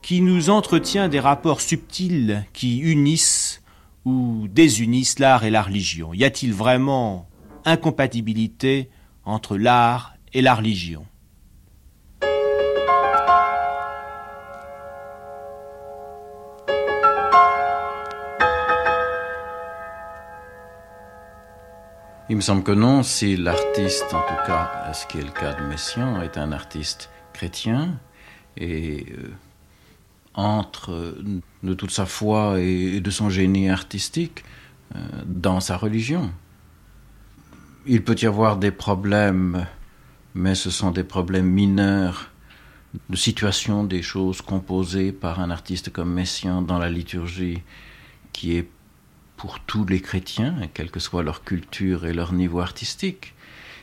qui 0.00 0.20
nous 0.20 0.50
entretient 0.50 1.08
des 1.08 1.20
rapports 1.20 1.60
subtils 1.60 2.44
qui 2.52 2.78
unissent 2.78 3.61
ou 4.04 4.46
désunissent 4.48 5.18
l'art 5.18 5.44
et 5.44 5.50
la 5.50 5.62
religion? 5.62 6.12
Y 6.12 6.24
a-t-il 6.24 6.52
vraiment 6.52 7.28
incompatibilité 7.64 8.90
entre 9.24 9.56
l'art 9.56 10.14
et 10.32 10.42
la 10.42 10.54
religion? 10.54 11.04
Il 22.28 22.36
me 22.36 22.40
semble 22.40 22.62
que 22.62 22.72
non, 22.72 23.02
si 23.02 23.36
l'artiste, 23.36 24.14
en 24.14 24.22
tout 24.22 24.46
cas, 24.46 24.90
ce 24.94 25.06
qui 25.06 25.18
est 25.18 25.22
le 25.22 25.30
cas 25.30 25.52
de 25.52 25.66
Messiaen, 25.66 26.22
est 26.22 26.38
un 26.38 26.50
artiste 26.50 27.10
chrétien 27.34 27.98
et 28.56 29.04
euh, 29.12 29.34
entre 30.34 31.16
de 31.62 31.74
toute 31.74 31.90
sa 31.90 32.06
foi 32.06 32.60
et 32.60 33.00
de 33.00 33.10
son 33.10 33.30
génie 33.30 33.68
artistique 33.68 34.44
euh, 34.94 34.98
dans 35.26 35.60
sa 35.60 35.76
religion. 35.76 36.32
Il 37.86 38.02
peut 38.02 38.16
y 38.20 38.26
avoir 38.26 38.56
des 38.56 38.70
problèmes, 38.70 39.66
mais 40.34 40.54
ce 40.54 40.70
sont 40.70 40.90
des 40.90 41.04
problèmes 41.04 41.46
mineurs 41.46 42.30
de 43.08 43.16
situation 43.16 43.84
des 43.84 44.02
choses 44.02 44.42
composées 44.42 45.12
par 45.12 45.40
un 45.40 45.50
artiste 45.50 45.90
comme 45.90 46.12
Messiaen 46.12 46.62
dans 46.62 46.78
la 46.78 46.90
liturgie 46.90 47.62
qui 48.32 48.56
est 48.56 48.68
pour 49.36 49.60
tous 49.60 49.84
les 49.86 50.00
chrétiens, 50.00 50.54
quelle 50.74 50.90
que 50.90 51.00
soit 51.00 51.22
leur 51.22 51.42
culture 51.42 52.06
et 52.06 52.12
leur 52.12 52.32
niveau 52.32 52.60
artistique. 52.60 53.34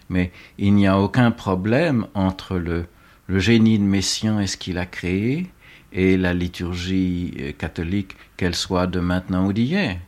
Mais 0.09 0.31
il 0.57 0.73
n'y 0.73 0.87
a 0.87 0.99
aucun 0.99 1.31
problème 1.31 2.07
entre 2.13 2.57
le, 2.57 2.85
le 3.27 3.39
génie 3.39 3.77
de 3.77 3.83
Messiaen 3.83 4.39
et 4.39 4.47
ce 4.47 4.57
qu'il 4.57 4.77
a 4.77 4.85
créé 4.85 5.51
et 5.91 6.17
la 6.17 6.33
liturgie 6.33 7.33
euh, 7.39 7.51
catholique, 7.51 8.15
qu'elle 8.37 8.55
soit 8.55 8.87
de 8.87 8.99
maintenant 8.99 9.45
ou 9.45 9.53
d'hier. 9.53 9.99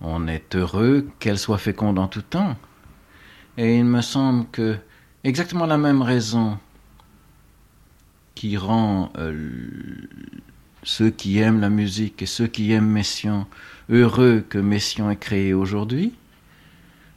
On 0.00 0.26
est 0.26 0.54
heureux 0.54 1.08
qu'elle 1.18 1.38
soit 1.38 1.58
féconde 1.58 1.98
en 1.98 2.08
tout 2.08 2.22
temps. 2.22 2.56
Et 3.56 3.76
il 3.76 3.84
me 3.84 4.00
semble 4.00 4.46
que 4.50 4.76
exactement 5.24 5.66
la 5.66 5.78
même 5.78 6.02
raison 6.02 6.58
qui 8.34 8.56
rend 8.56 9.12
euh, 9.18 9.36
ceux 10.82 11.10
qui 11.10 11.38
aiment 11.38 11.60
la 11.60 11.70
musique 11.70 12.22
et 12.22 12.26
ceux 12.26 12.46
qui 12.46 12.72
aiment 12.72 12.90
Messiaen 12.90 13.46
heureux 13.90 14.44
que 14.48 14.58
Messiaen 14.58 15.10
ait 15.10 15.16
créé 15.16 15.54
aujourd'hui, 15.54 16.14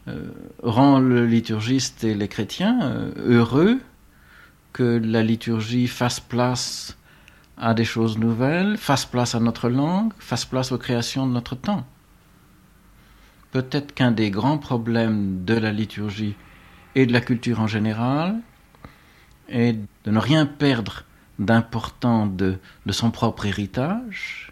euh, 0.07 0.29
rend 0.61 0.99
le 0.99 1.25
liturgiste 1.25 2.03
et 2.03 2.13
les 2.13 2.27
chrétiens 2.27 3.11
heureux 3.15 3.79
que 4.73 4.99
la 5.03 5.23
liturgie 5.23 5.87
fasse 5.87 6.19
place 6.19 6.97
à 7.57 7.73
des 7.73 7.85
choses 7.85 8.17
nouvelles, 8.17 8.77
fasse 8.77 9.05
place 9.05 9.35
à 9.35 9.39
notre 9.39 9.69
langue, 9.69 10.11
fasse 10.19 10.45
place 10.45 10.71
aux 10.71 10.77
créations 10.77 11.25
de 11.25 11.31
notre 11.31 11.55
temps 11.55 11.85
peut-être 13.55 13.93
qu'un 13.93 14.11
des 14.11 14.31
grands 14.31 14.57
problèmes 14.57 15.45
de 15.45 15.53
la 15.53 15.71
liturgie 15.71 16.35
et 16.93 17.05
de 17.05 17.13
la 17.13 17.21
culture 17.21 17.61
en 17.61 17.67
général 17.67 18.41
est 19.47 19.79
de 20.03 20.11
ne 20.11 20.19
rien 20.19 20.45
perdre 20.45 21.03
d'important 21.39 22.27
de, 22.27 22.59
son 22.89 23.11
propre 23.11 23.45
héritage, 23.45 24.51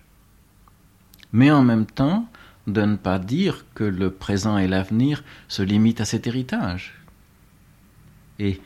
mais 1.34 1.52
en 1.52 1.64
même 1.64 1.86
temps 1.86 2.30
de 2.66 2.84
ne 2.84 2.96
pas 2.96 3.20
dire 3.20 3.66
que 3.76 3.84
le 3.84 4.10
présent 4.10 4.58
et 4.58 4.70
l'avenir 4.70 5.22
se 5.50 5.64
limitent 5.64 6.00
à 6.00 6.06
cet 6.06 6.26
héritage. 6.26 6.94
Et 8.40 8.62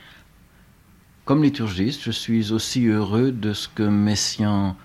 comme 1.28 1.43
liturgiste, 1.43 2.03
je 2.03 2.11
suis 2.11 2.53
aussi 2.53 2.86
heureux 2.86 3.34
de 3.34 3.51
ce 3.51 3.67
que 3.67 3.84
Messiaen 3.84 4.78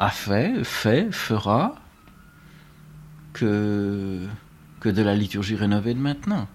a 0.00 0.10
fait, 0.10 0.64
fait, 0.64 1.12
fera, 1.12 1.76
que 3.32 4.26
que 4.80 4.88
de 4.88 5.02
la 5.02 5.14
liturgie 5.14 5.54
rénovée 5.54 5.94
de 5.94 6.00
maintenant. 6.00 6.48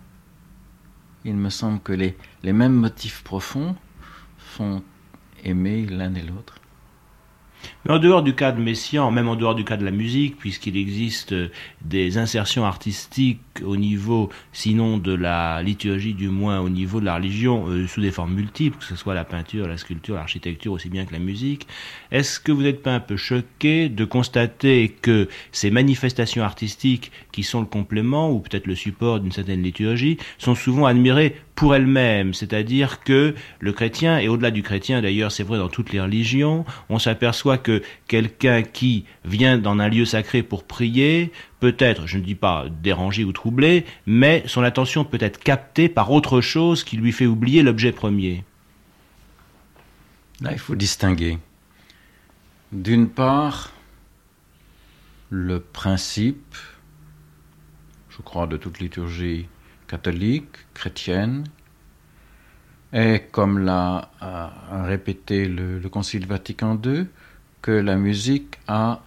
Il 1.24 1.36
me 1.36 1.50
semble 1.50 1.80
que 1.80 1.94
les, 1.94 2.18
les 2.44 2.54
mêmes 2.54 2.74
motifs 2.74 3.24
profonds 3.24 3.76
font 4.38 4.84
aimer 5.44 5.86
l'un 5.86 6.14
et 6.14 6.22
l'autre. 6.22 6.56
Mais 7.86 7.92
en 7.92 8.00
dehors 8.00 8.24
du 8.24 8.36
cas 8.36 8.52
de 8.52 8.62
Messiaen, 8.62 9.10
même 9.10 9.30
en 9.30 9.36
dehors 9.38 9.56
du 9.56 9.64
cas 9.64 9.78
de 9.78 9.86
la 9.86 9.92
musique, 9.92 10.38
puisqu'il 10.38 10.76
existe 10.76 11.34
des 11.82 12.18
insertions 12.18 12.66
artistiques 12.66 13.42
au 13.64 13.78
niveau, 13.78 14.30
sinon 14.52 14.98
de 14.98 15.14
la 15.14 15.62
liturgie, 15.64 16.14
du 16.14 16.30
moins 16.30 16.60
au 16.60 16.70
niveau 16.70 17.00
de 17.00 17.06
la 17.06 17.16
religion, 17.16 17.68
euh, 17.68 17.88
sous 17.88 18.02
des 18.02 18.12
formes 18.12 18.34
multiples, 18.34 18.78
que 18.78 18.86
ce 18.86 18.96
soit 18.96 19.14
la 19.14 19.26
peinture, 19.26 19.68
la 19.68 19.78
sculpture, 19.78 20.16
l'architecture, 20.16 20.72
aussi 20.72 20.90
bien 20.90 21.06
que 21.06 21.14
la 21.14 21.20
musique, 21.20 21.68
est-ce 22.12 22.40
que 22.40 22.52
vous 22.52 22.64
n'êtes 22.64 22.82
pas 22.82 22.94
un 22.94 23.00
peu 23.00 23.18
choqué 23.18 23.90
de 23.90 24.06
constater 24.06 24.90
que 24.90 25.28
ces 25.52 25.72
manifestations 25.72 26.44
artistiques, 26.44 27.12
qui 27.32 27.44
sont 27.44 27.62
le 27.62 27.66
complément, 27.66 28.32
ou 28.32 28.40
peut-être 28.40 28.68
le 28.68 28.76
support 28.76 29.20
d'une 29.20 29.32
certaine 29.32 29.62
liturgie, 29.62 30.18
sont 30.38 30.56
souvent 30.56 30.86
admirées 30.86 31.36
pour 31.60 31.76
elles-mêmes, 31.76 32.34
c'est-à-dire 32.34 33.02
que 33.02 33.36
le 33.60 33.74
chrétien, 33.74 34.18
et 34.20 34.30
au-delà 34.30 34.50
du 34.50 34.64
chrétien 34.64 35.02
d'ailleurs, 35.02 35.30
c'est 35.30 35.44
vrai 35.44 35.58
dans 35.58 35.68
toutes 35.68 35.92
les 35.92 36.00
religions, 36.00 36.64
on 36.88 37.00
s'aperçoit 37.00 37.58
que 37.58 37.82
quelqu'un 38.08 38.62
qui 38.62 39.04
vient 39.26 39.58
dans 39.58 39.78
un 39.78 39.90
lieu 39.90 40.06
sacré 40.06 40.42
pour 40.42 40.64
prier, 40.64 41.34
peut-être, 41.60 42.08
je 42.08 42.18
ne 42.18 42.24
dis 42.24 42.36
pas 42.36 42.66
dérangé 42.70 43.24
ou 43.24 43.32
troublé, 43.32 43.86
mais 44.06 44.44
son 44.46 44.64
attention 44.64 45.04
peut 45.06 45.18
être 45.22 45.40
captée 45.40 45.90
par 45.90 46.12
autre 46.12 46.42
chose 46.42 46.84
qui 46.84 46.98
lui 46.98 47.12
fait 47.12 47.26
oublier 47.26 47.64
l'objet 47.64 47.92
premier. 47.92 48.44
Là, 50.42 50.52
il 50.54 50.60
faut 50.60 50.76
distinguer. 50.76 51.38
D'une 52.72 53.10
part, 53.10 53.74
le 55.30 55.60
principe, 55.60 56.56
je 58.10 58.22
crois, 58.22 58.48
de 58.48 58.58
toute 58.58 58.80
liturgie 58.80 59.48
catholique, 59.88 60.56
chrétienne, 60.74 61.46
et 62.94 63.22
comme 63.32 63.60
l'a 63.60 64.10
répété 64.84 65.48
le, 65.48 65.80
Concile 65.90 66.26
Vatican 66.26 66.80
II, 66.84 67.06
que 67.62 67.72
la 67.72 67.98
musique 67.98 68.60
a 68.68 69.02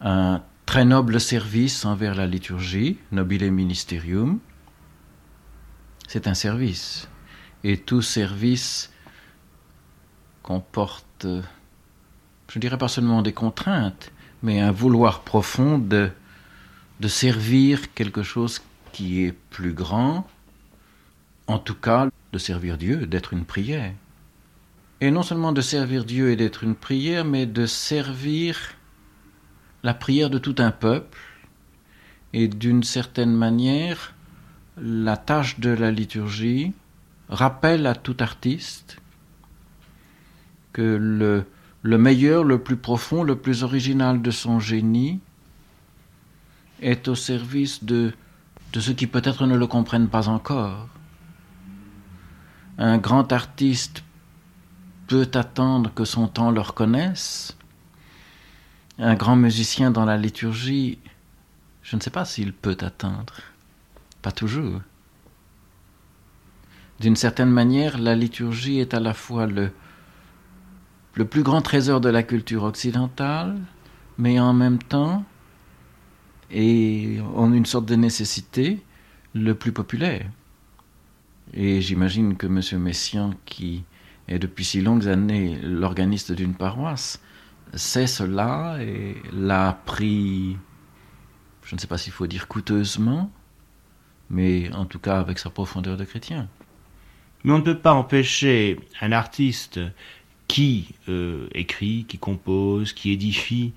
un 0.00 0.42
très 0.66 0.84
noble 0.84 1.20
service 1.20 1.84
envers 1.84 2.14
la 2.14 2.26
liturgie, 2.26 2.98
nobile 3.12 3.50
ministerium. 3.52 4.38
C'est 6.08 6.26
un 6.26 6.34
service. 6.34 7.08
Et 7.62 7.78
tout 7.78 8.02
service 8.02 8.92
comporte, 10.42 11.26
je 12.50 12.58
dirais 12.58 12.78
pas 12.78 12.88
seulement 12.88 13.22
des 13.22 13.32
contraintes, 13.32 14.12
mais 14.42 14.60
un 14.60 14.70
vouloir 14.70 15.22
profond 15.22 15.78
de, 15.78 16.10
de 17.00 17.08
servir 17.08 17.94
quelque 17.94 18.22
chose 18.22 18.60
qui 18.92 19.24
est 19.24 19.32
plus 19.32 19.72
grand, 19.72 20.26
en 21.46 21.58
tout 21.58 21.74
cas 21.74 22.08
de 22.32 22.38
servir 22.38 22.76
Dieu, 22.76 23.06
d'être 23.06 23.32
une 23.32 23.44
prière. 23.44 23.92
Et 25.00 25.10
non 25.10 25.22
seulement 25.22 25.52
de 25.52 25.60
servir 25.60 26.04
Dieu 26.04 26.30
et 26.30 26.36
d'être 26.36 26.64
une 26.64 26.74
prière, 26.74 27.24
mais 27.24 27.46
de 27.46 27.66
servir 27.66 28.58
la 29.84 29.94
prière 29.94 30.30
de 30.30 30.38
tout 30.38 30.56
un 30.58 30.72
peuple. 30.72 31.18
Et 32.32 32.48
d'une 32.48 32.82
certaine 32.82 33.32
manière, 33.32 34.14
la 34.76 35.16
tâche 35.16 35.60
de 35.60 35.70
la 35.70 35.92
liturgie 35.92 36.72
rappelle 37.28 37.86
à 37.86 37.94
tout 37.94 38.16
artiste 38.18 39.00
que 40.72 40.82
le, 40.82 41.46
le 41.82 41.98
meilleur, 41.98 42.42
le 42.42 42.58
plus 42.58 42.76
profond, 42.76 43.22
le 43.22 43.36
plus 43.36 43.62
original 43.62 44.20
de 44.20 44.32
son 44.32 44.58
génie 44.58 45.20
est 46.82 47.06
au 47.06 47.14
service 47.14 47.84
de 47.84 48.12
de 48.74 48.80
ceux 48.80 48.92
qui 48.92 49.06
peut-être 49.06 49.46
ne 49.46 49.56
le 49.56 49.68
comprennent 49.68 50.08
pas 50.08 50.28
encore. 50.28 50.88
un 52.76 52.98
grand 52.98 53.32
artiste 53.32 54.02
peut 55.06 55.30
attendre 55.34 55.94
que 55.94 56.04
son 56.04 56.26
temps 56.26 56.50
le 56.50 56.60
reconnaisse. 56.60 57.56
Un 58.98 59.14
grand 59.16 59.34
musicien 59.34 59.90
dans 59.90 60.04
la 60.04 60.16
liturgie, 60.16 60.98
je 61.82 61.96
ne 61.96 62.00
sais 62.00 62.10
pas 62.10 62.24
s'il 62.24 62.52
peut 62.52 62.76
attendre. 62.80 63.34
Pas 64.22 64.30
toujours. 64.30 64.80
D'une 67.00 67.16
certaine 67.16 67.50
manière, 67.50 67.98
la 67.98 68.14
liturgie 68.14 68.78
est 68.78 68.94
à 68.94 69.00
la 69.00 69.12
fois 69.12 69.46
le, 69.46 69.72
le 71.14 71.24
plus 71.24 71.42
grand 71.42 71.60
trésor 71.60 72.00
de 72.00 72.08
la 72.08 72.22
culture 72.22 72.62
occidentale, 72.62 73.58
mais 74.16 74.38
en 74.38 74.52
même 74.52 74.78
temps, 74.78 75.24
et 76.52 77.18
en 77.34 77.52
une 77.52 77.66
sorte 77.66 77.86
de 77.86 77.96
nécessité, 77.96 78.80
le 79.34 79.54
plus 79.56 79.72
populaire. 79.72 80.26
Et 81.52 81.80
j'imagine 81.80 82.36
que 82.36 82.46
M. 82.46 82.80
Messiaen, 82.80 83.34
qui 83.44 83.82
est 84.28 84.38
depuis 84.38 84.64
si 84.64 84.80
longues 84.80 85.08
années 85.08 85.58
l'organiste 85.62 86.30
d'une 86.30 86.54
paroisse, 86.54 87.20
sait 87.76 88.06
cela 88.06 88.78
et 88.80 89.16
l'a 89.32 89.68
appris, 89.68 90.56
je 91.64 91.74
ne 91.74 91.80
sais 91.80 91.86
pas 91.86 91.98
s'il 91.98 92.12
faut 92.12 92.26
dire 92.26 92.48
coûteusement, 92.48 93.30
mais 94.30 94.72
en 94.74 94.84
tout 94.84 94.98
cas 94.98 95.18
avec 95.18 95.38
sa 95.38 95.50
profondeur 95.50 95.96
de 95.96 96.04
chrétien. 96.04 96.48
Mais 97.42 97.52
on 97.52 97.58
ne 97.58 97.62
peut 97.62 97.78
pas 97.78 97.92
empêcher 97.92 98.80
un 99.00 99.12
artiste 99.12 99.80
qui 100.48 100.94
euh, 101.08 101.48
écrit, 101.52 102.04
qui 102.08 102.18
compose, 102.18 102.92
qui 102.92 103.10
édifie, 103.10 103.72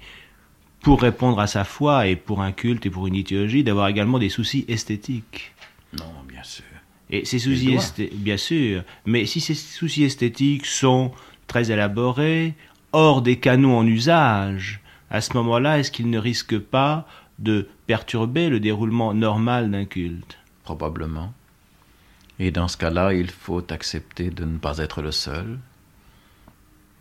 pour 0.81 1.01
répondre 1.01 1.39
à 1.39 1.47
sa 1.47 1.63
foi 1.63 2.07
et 2.07 2.15
pour 2.15 2.41
un 2.41 2.51
culte 2.51 2.85
et 2.85 2.89
pour 2.89 3.07
une 3.07 3.15
liturgie, 3.15 3.63
d'avoir 3.63 3.87
également 3.87 4.19
des 4.19 4.29
soucis 4.29 4.63
esthétiques. 4.67 5.53
Non, 5.97 6.11
bien 6.27 6.43
sûr. 6.43 6.63
Et 7.09 7.25
ces 7.25 7.39
soucis 7.39 7.77
bien 8.13 8.37
sûr, 8.37 8.83
mais 9.05 9.25
si 9.25 9.39
ces 9.39 9.53
soucis 9.53 10.03
esthétiques 10.03 10.65
sont 10.65 11.11
très 11.47 11.71
élaborés, 11.71 12.53
hors 12.91 13.21
des 13.21 13.39
canons 13.39 13.77
en 13.77 13.85
usage, 13.85 14.81
à 15.09 15.21
ce 15.21 15.33
moment-là, 15.33 15.79
est-ce 15.79 15.91
qu'ils 15.91 16.09
ne 16.09 16.19
risquent 16.19 16.59
pas 16.59 17.07
de 17.39 17.67
perturber 17.85 18.49
le 18.49 18.59
déroulement 18.59 19.13
normal 19.13 19.71
d'un 19.71 19.85
culte? 19.85 20.37
Probablement. 20.63 21.33
Et 22.39 22.51
dans 22.51 22.67
ce 22.67 22.77
cas-là, 22.77 23.13
il 23.13 23.29
faut 23.29 23.63
accepter 23.71 24.29
de 24.29 24.45
ne 24.45 24.57
pas 24.57 24.77
être 24.79 25.01
le 25.01 25.11
seul. 25.11 25.59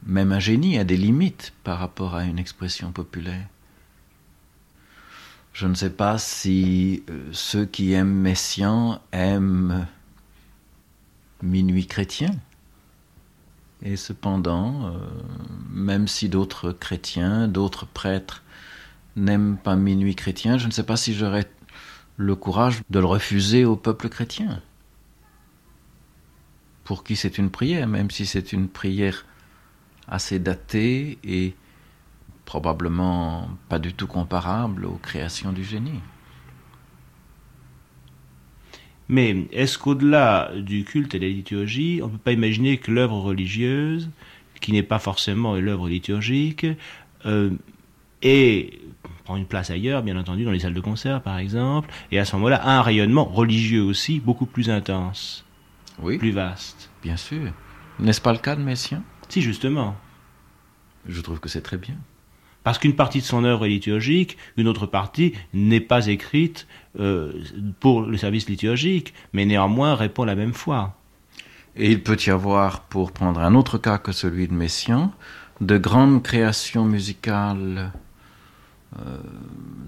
Même 0.05 0.32
un 0.32 0.39
génie 0.39 0.78
a 0.78 0.84
des 0.84 0.97
limites 0.97 1.53
par 1.64 1.78
rapport 1.78 2.14
à 2.14 2.24
une 2.24 2.39
expression 2.39 2.93
populaire. 2.93 3.47
Je 5.53 5.66
ne 5.66 5.74
sais 5.74 5.91
pas 5.91 6.18
si 6.18 7.03
euh, 7.09 7.28
ceux 7.32 7.64
qui 7.64 7.93
aiment 7.93 8.12
Messiaen 8.12 9.01
aiment 9.12 9.87
Minuit 11.43 11.87
chrétien. 11.87 12.30
Et 13.83 13.97
cependant, 13.97 14.87
euh, 14.87 14.99
même 15.70 16.09
si 16.09 16.29
d'autres 16.29 16.72
chrétiens, 16.72 17.47
d'autres 17.49 17.87
prêtres 17.87 18.43
n'aiment 19.16 19.57
pas 19.57 19.77
Minuit 19.77 20.14
chrétien, 20.14 20.59
je 20.59 20.66
ne 20.66 20.72
sais 20.72 20.83
pas 20.83 20.97
si 20.97 21.14
j'aurais 21.14 21.51
le 22.16 22.35
courage 22.35 22.83
de 22.91 22.99
le 22.99 23.07
refuser 23.07 23.64
au 23.64 23.77
peuple 23.77 24.09
chrétien. 24.09 24.62
Pour 26.85 27.05
qui 27.05 27.16
c'est 27.16 27.39
une 27.39 27.51
prière, 27.51 27.87
même 27.87 28.11
si 28.11 28.27
c'est 28.27 28.53
une 28.53 28.68
prière 28.68 29.27
assez 30.09 30.39
datée 30.39 31.18
et 31.24 31.55
probablement 32.45 33.51
pas 33.68 33.79
du 33.79 33.93
tout 33.93 34.07
comparable 34.07 34.85
aux 34.85 34.99
créations 35.03 35.53
du 35.53 35.64
génie. 35.64 36.01
Mais 39.09 39.46
est-ce 39.52 39.78
qu'au-delà 39.78 40.50
du 40.57 40.84
culte 40.84 41.14
et 41.14 41.18
de 41.18 41.26
la 41.26 41.30
liturgie, 41.30 42.00
on 42.02 42.07
ne 42.07 42.12
peut 42.12 42.18
pas 42.18 42.32
imaginer 42.32 42.78
que 42.78 42.90
l'œuvre 42.90 43.18
religieuse, 43.20 44.11
qui 44.61 44.72
n'est 44.72 44.82
pas 44.82 44.98
forcément 44.98 45.54
l'œuvre 45.54 45.88
liturgique, 45.88 46.66
euh, 47.24 47.50
prend 49.24 49.36
une 49.36 49.46
place 49.46 49.70
ailleurs, 49.70 50.02
bien 50.02 50.16
entendu, 50.16 50.44
dans 50.44 50.52
les 50.52 50.61
salles 50.61 50.74
de 50.74 50.80
concert 50.80 51.20
par 51.20 51.38
exemple, 51.38 51.88
et 52.11 52.18
à 52.18 52.24
ce 52.24 52.34
moment-là, 52.36 52.57
a 52.57 52.78
un 52.78 52.82
rayonnement 52.82 53.24
religieux 53.24 53.82
aussi 53.82 54.20
beaucoup 54.20 54.46
plus 54.46 54.70
intense, 54.70 55.44
oui, 56.00 56.18
plus 56.18 56.30
vaste. 56.30 56.90
Bien 57.02 57.16
sûr. 57.16 57.52
N'est-ce 57.98 58.20
pas 58.20 58.32
le 58.32 58.38
cas 58.38 58.57
de 58.57 58.62
Messiaen? 58.62 59.02
Si, 59.28 59.42
justement. 59.42 59.96
Je 61.09 61.20
trouve 61.20 61.40
que 61.40 61.48
c'est 61.48 61.62
très 61.62 61.76
bien. 61.76 61.96
Parce 62.67 62.79
qu'une 62.79 62.97
partie 62.97 63.21
de 63.21 63.25
son 63.25 63.45
œuvre 63.45 63.64
est 63.67 63.69
liturgique, 63.69 64.37
une 64.57 64.67
autre 64.67 64.87
partie 64.87 65.35
n'est 65.55 65.79
pas 65.79 66.09
écrite 66.09 66.67
euh, 66.99 67.33
pour 67.79 68.03
le 68.03 68.17
service 68.17 68.49
liturgique, 68.49 69.14
mais 69.33 69.47
néanmoins 69.47 69.95
répond 69.95 70.25
à 70.25 70.27
la 70.27 70.35
même 70.35 70.53
foi. 70.53 70.99
Et 71.77 71.93
il 71.93 72.03
peut 72.03 72.17
y 72.27 72.31
avoir, 72.31 72.81
pour 72.81 73.12
prendre 73.12 73.39
un 73.39 73.55
autre 73.55 73.79
cas 73.79 73.99
que 73.99 74.11
celui 74.11 74.49
de 74.49 74.53
Messiaen, 74.53 75.12
de 75.61 75.79
grandes 75.79 76.25
créations 76.25 76.85
musicales 76.85 77.93
euh, 78.99 79.19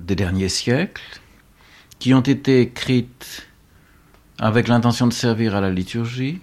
des 0.06 0.14
derniers 0.14 0.48
siècles 0.48 1.20
qui 1.98 2.14
ont 2.14 2.20
été 2.20 2.60
écrites 2.60 3.48
avec 4.38 4.68
l'intention 4.68 5.08
de 5.08 5.12
servir 5.12 5.56
à 5.56 5.60
la 5.60 5.70
liturgie, 5.70 6.40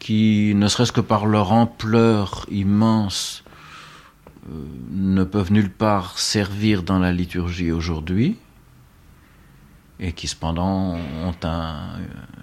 qui, 0.00 0.52
ne 0.54 0.68
serait-ce 0.68 0.92
que 0.92 1.00
par 1.00 1.24
leur 1.24 1.50
ampleur 1.52 2.44
immense, 2.50 3.43
ne 4.46 5.24
peuvent 5.24 5.52
nulle 5.52 5.70
part 5.70 6.18
servir 6.18 6.82
dans 6.82 6.98
la 6.98 7.12
liturgie 7.12 7.72
aujourd'hui 7.72 8.36
et 10.00 10.12
qui 10.12 10.26
cependant 10.28 10.96
ont 10.96 11.34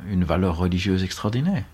une 0.10 0.24
valeur 0.24 0.58
religieuse 0.58 1.04
extraordinaire. 1.04 1.66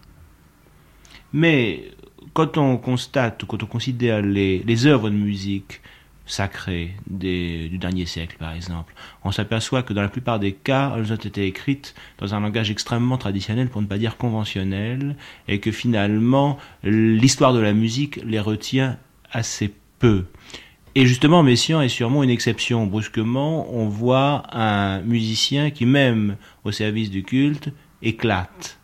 Mais 1.33 1.91
quand 2.33 2.57
on 2.57 2.77
constate, 2.77 3.45
quand 3.45 3.61
on 3.63 3.67
considère 3.67 4.21
les, 4.21 4.85
œuvres 4.85 5.09
de 5.09 5.15
musique 5.15 5.81
sacrées 6.25 6.95
du 7.09 7.77
dernier 7.77 8.05
siècle, 8.05 8.35
par 8.37 8.53
exemple, 8.53 8.93
on 9.23 9.31
s'aperçoit 9.31 9.83
que 9.83 9.93
dans 9.93 10.01
la 10.01 10.09
plupart 10.09 10.39
des 10.39 10.53
cas, 10.53 10.93
elles 10.97 11.13
ont 11.13 11.15
été 11.15 11.45
écrites 11.45 11.95
dans 12.17 12.33
un 12.33 12.41
langage 12.41 12.69
extrêmement 12.69 13.17
traditionnel, 13.17 13.69
pour 13.69 13.81
ne 13.81 13.87
pas 13.87 13.97
dire 13.97 14.17
conventionnel, 14.17 15.15
et 15.47 15.59
que 15.59 15.71
finalement, 15.71 16.57
l'histoire 16.83 17.53
de 17.53 17.59
la 17.59 17.73
musique 17.73 18.19
les 18.25 18.39
retient 18.39 18.97
assez 19.31 19.69
peu. 19.69 19.86
Et 20.03 21.05
justement, 21.05 21.43
Messiaen 21.43 21.81
est 21.81 21.89
sûrement 21.89 22.23
une 22.23 22.29
exception. 22.29 22.87
Brusquement, 22.87 23.71
on 23.73 23.87
voit 23.87 24.43
un 24.51 25.01
musicien 25.01 25.69
qui, 25.69 25.85
même 25.85 26.37
au 26.63 26.71
service 26.71 27.09
du 27.09 27.23
culte, 27.23 27.69
éclate. 28.01 28.79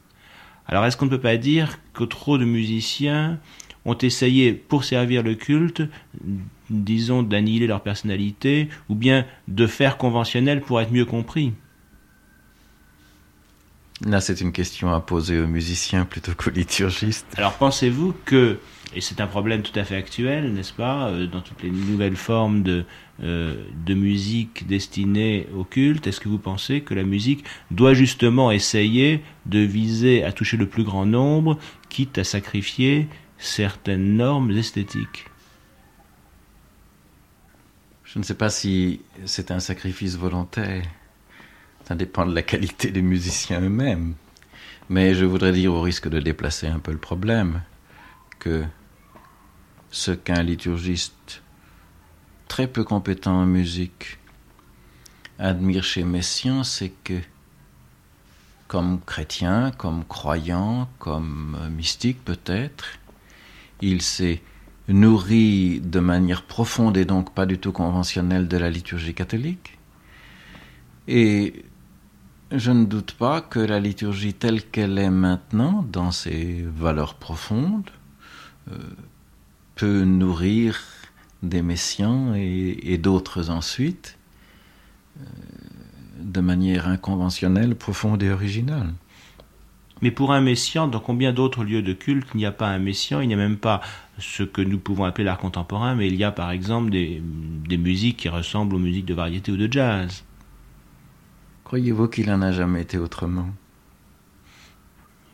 Alors, 0.67 0.85
est-ce 0.85 0.95
qu'on 0.95 1.05
ne 1.05 1.09
peut 1.09 1.19
pas 1.19 1.37
dire 1.37 1.79
que 1.93 2.03
trop 2.03 2.37
de 2.37 2.45
musiciens 2.45 3.39
ont 3.85 3.97
essayé, 3.97 4.53
pour 4.53 4.83
servir 4.83 5.23
le 5.23 5.35
culte, 5.35 5.83
disons, 6.69 7.21
d'annihiler 7.21 7.67
leur 7.67 7.81
personnalité, 7.81 8.69
ou 8.89 8.95
bien 8.95 9.25
de 9.47 9.67
faire 9.67 9.97
conventionnel 9.97 10.61
pour 10.61 10.79
être 10.79 10.91
mieux 10.91 11.05
compris? 11.05 11.53
Là, 14.05 14.21
c'est 14.21 14.41
une 14.41 14.51
question 14.51 14.93
à 14.93 14.99
poser 14.99 15.39
aux 15.39 15.47
musiciens 15.47 16.05
plutôt 16.05 16.33
qu'aux 16.33 16.49
liturgistes. 16.49 17.27
Alors, 17.37 17.53
pensez-vous 17.53 18.13
que 18.25 18.59
et 18.95 19.01
c'est 19.01 19.21
un 19.21 19.27
problème 19.27 19.61
tout 19.61 19.77
à 19.77 19.83
fait 19.83 19.95
actuel, 19.95 20.53
n'est-ce 20.53 20.73
pas, 20.73 21.09
euh, 21.09 21.27
dans 21.27 21.41
toutes 21.41 21.63
les 21.63 21.71
nouvelles 21.71 22.15
formes 22.15 22.63
de, 22.63 22.85
euh, 23.21 23.63
de 23.85 23.93
musique 23.93 24.67
destinée 24.67 25.47
au 25.55 25.63
culte. 25.63 26.07
Est-ce 26.07 26.19
que 26.19 26.29
vous 26.29 26.37
pensez 26.37 26.81
que 26.81 26.93
la 26.93 27.03
musique 27.03 27.43
doit 27.71 27.93
justement 27.93 28.51
essayer 28.51 29.23
de 29.45 29.59
viser 29.59 30.23
à 30.23 30.31
toucher 30.31 30.57
le 30.57 30.67
plus 30.67 30.83
grand 30.83 31.05
nombre, 31.05 31.57
quitte 31.89 32.17
à 32.17 32.23
sacrifier 32.23 33.07
certaines 33.37 34.15
normes 34.15 34.51
esthétiques? 34.51 35.25
Je 38.03 38.19
ne 38.19 38.23
sais 38.23 38.35
pas 38.35 38.49
si 38.49 39.01
c'est 39.25 39.49
un 39.49 39.59
sacrifice 39.59 40.17
volontaire. 40.17 40.83
Ça 41.85 41.95
dépend 41.95 42.25
de 42.25 42.35
la 42.35 42.43
qualité 42.43 42.91
des 42.91 43.01
musiciens 43.01 43.59
eux-mêmes. 43.61 44.13
Mais 44.89 45.15
je 45.15 45.25
voudrais 45.25 45.51
dire, 45.51 45.73
au 45.73 45.81
risque 45.81 46.09
de 46.09 46.19
déplacer 46.19 46.67
un 46.67 46.79
peu 46.79 46.91
le 46.91 46.97
problème, 46.97 47.61
que 48.39 48.63
ce 49.93 50.09
qu'un 50.09 50.41
liturgiste 50.41 51.43
très 52.47 52.65
peu 52.65 52.83
compétent 52.83 53.41
en 53.41 53.45
musique 53.45 54.17
admire 55.37 55.83
chez 55.83 56.03
Messiaen, 56.03 56.63
c'est 56.63 56.91
que 57.03 57.19
comme 58.67 58.99
chrétien, 59.05 59.69
comme 59.77 60.03
croyant, 60.03 60.89
comme 60.97 61.69
mystique 61.77 62.25
peut-être, 62.25 62.85
il 63.81 64.01
s'est 64.01 64.41
nourri 64.87 65.79
de 65.79 65.99
manière 65.99 66.41
profonde 66.41 66.97
et 66.97 67.05
donc 67.05 67.31
pas 67.35 67.45
du 67.45 67.59
tout 67.59 67.71
conventionnelle 67.71 68.47
de 68.47 68.57
la 68.57 68.71
liturgie 68.71 69.13
catholique. 69.13 69.77
Et 71.07 71.65
je 72.51 72.71
ne 72.71 72.85
doute 72.85 73.11
pas 73.11 73.41
que 73.41 73.59
la 73.59 73.79
liturgie 73.79 74.33
telle 74.33 74.63
qu'elle 74.63 74.97
est 74.97 75.11
maintenant, 75.11 75.85
dans 75.87 76.11
ses 76.11 76.63
valeurs 76.63 77.13
profondes, 77.13 77.91
euh, 78.71 78.77
peut 79.75 80.03
nourrir 80.03 80.79
des 81.41 81.61
messiens 81.61 82.33
et, 82.35 82.97
d'autres 82.97 83.49
ensuite 83.49 84.17
euh, 85.19 85.23
de 86.19 86.39
manière 86.39 86.87
inconventionnelle, 86.87 87.75
profonde 87.75 88.23
et 88.23 88.31
originale. 88.31 88.93
Mais 90.01 90.11
pour 90.11 90.33
un 90.33 90.41
messian, 90.41 90.87
dans 90.87 90.99
combien 90.99 91.31
d'autres 91.31 91.63
lieux 91.63 91.81
de 91.81 91.93
culte 91.93 92.27
il 92.33 92.37
n'y 92.37 92.45
a 92.45 92.51
pas 92.51 92.67
un 92.67 92.79
messian 92.79 93.21
Il 93.21 93.27
n'y 93.27 93.33
a 93.33 93.37
même 93.37 93.57
pas 93.57 93.81
ce 94.19 94.43
que 94.43 94.61
nous 94.61 94.79
pouvons 94.79 95.05
appeler 95.05 95.23
l'art 95.23 95.37
contemporain, 95.37 95.95
mais 95.95 96.07
il 96.07 96.15
y 96.15 96.23
a 96.23 96.31
par 96.31 96.51
exemple 96.51 96.89
des, 96.89 97.21
des 97.67 97.77
musiques 97.77 98.17
qui 98.17 98.29
ressemblent 98.29 98.75
aux 98.75 98.79
musiques 98.79 99.05
de 99.05 99.13
variété 99.13 99.51
ou 99.51 99.57
de 99.57 99.71
jazz. 99.71 100.23
Croyez-vous 101.63 102.07
qu'il 102.07 102.27
n'en 102.27 102.41
a 102.41 102.51
jamais 102.51 102.81
été 102.81 102.97
autrement? 102.97 103.47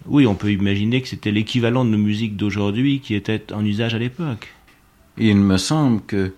Oui, 0.06 0.26
on 0.26 0.36
peut 0.36 0.52
imaginer 0.52 1.02
que 1.02 1.08
c'était 1.08 1.32
l'équivalent 1.32 1.86
de 1.86 1.89
nos 1.89 1.97
musiques 1.97 2.36
d'aujourd'hui 2.36 3.00
qui 3.00 3.16
étaient 3.16 3.52
en 3.54 3.64
usage 3.66 3.93
à 3.95 4.00
l'époque. 4.00 4.54
Il 5.18 5.38
me 5.38 5.58
semble 5.58 6.02
que 6.02 6.34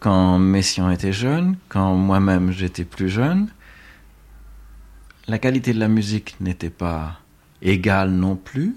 quand 0.00 0.38
Messiaen 0.38 0.90
était 0.90 1.12
jeune, 1.12 1.56
quand 1.68 1.94
moi-même 1.94 2.52
j'étais 2.52 2.84
plus 2.84 3.08
jeune, 3.08 3.48
la 5.28 5.38
qualité 5.38 5.72
de 5.72 5.78
la 5.78 5.88
musique 5.88 6.36
n'était 6.40 6.70
pas 6.70 7.20
égale 7.62 8.10
non 8.10 8.36
plus, 8.36 8.76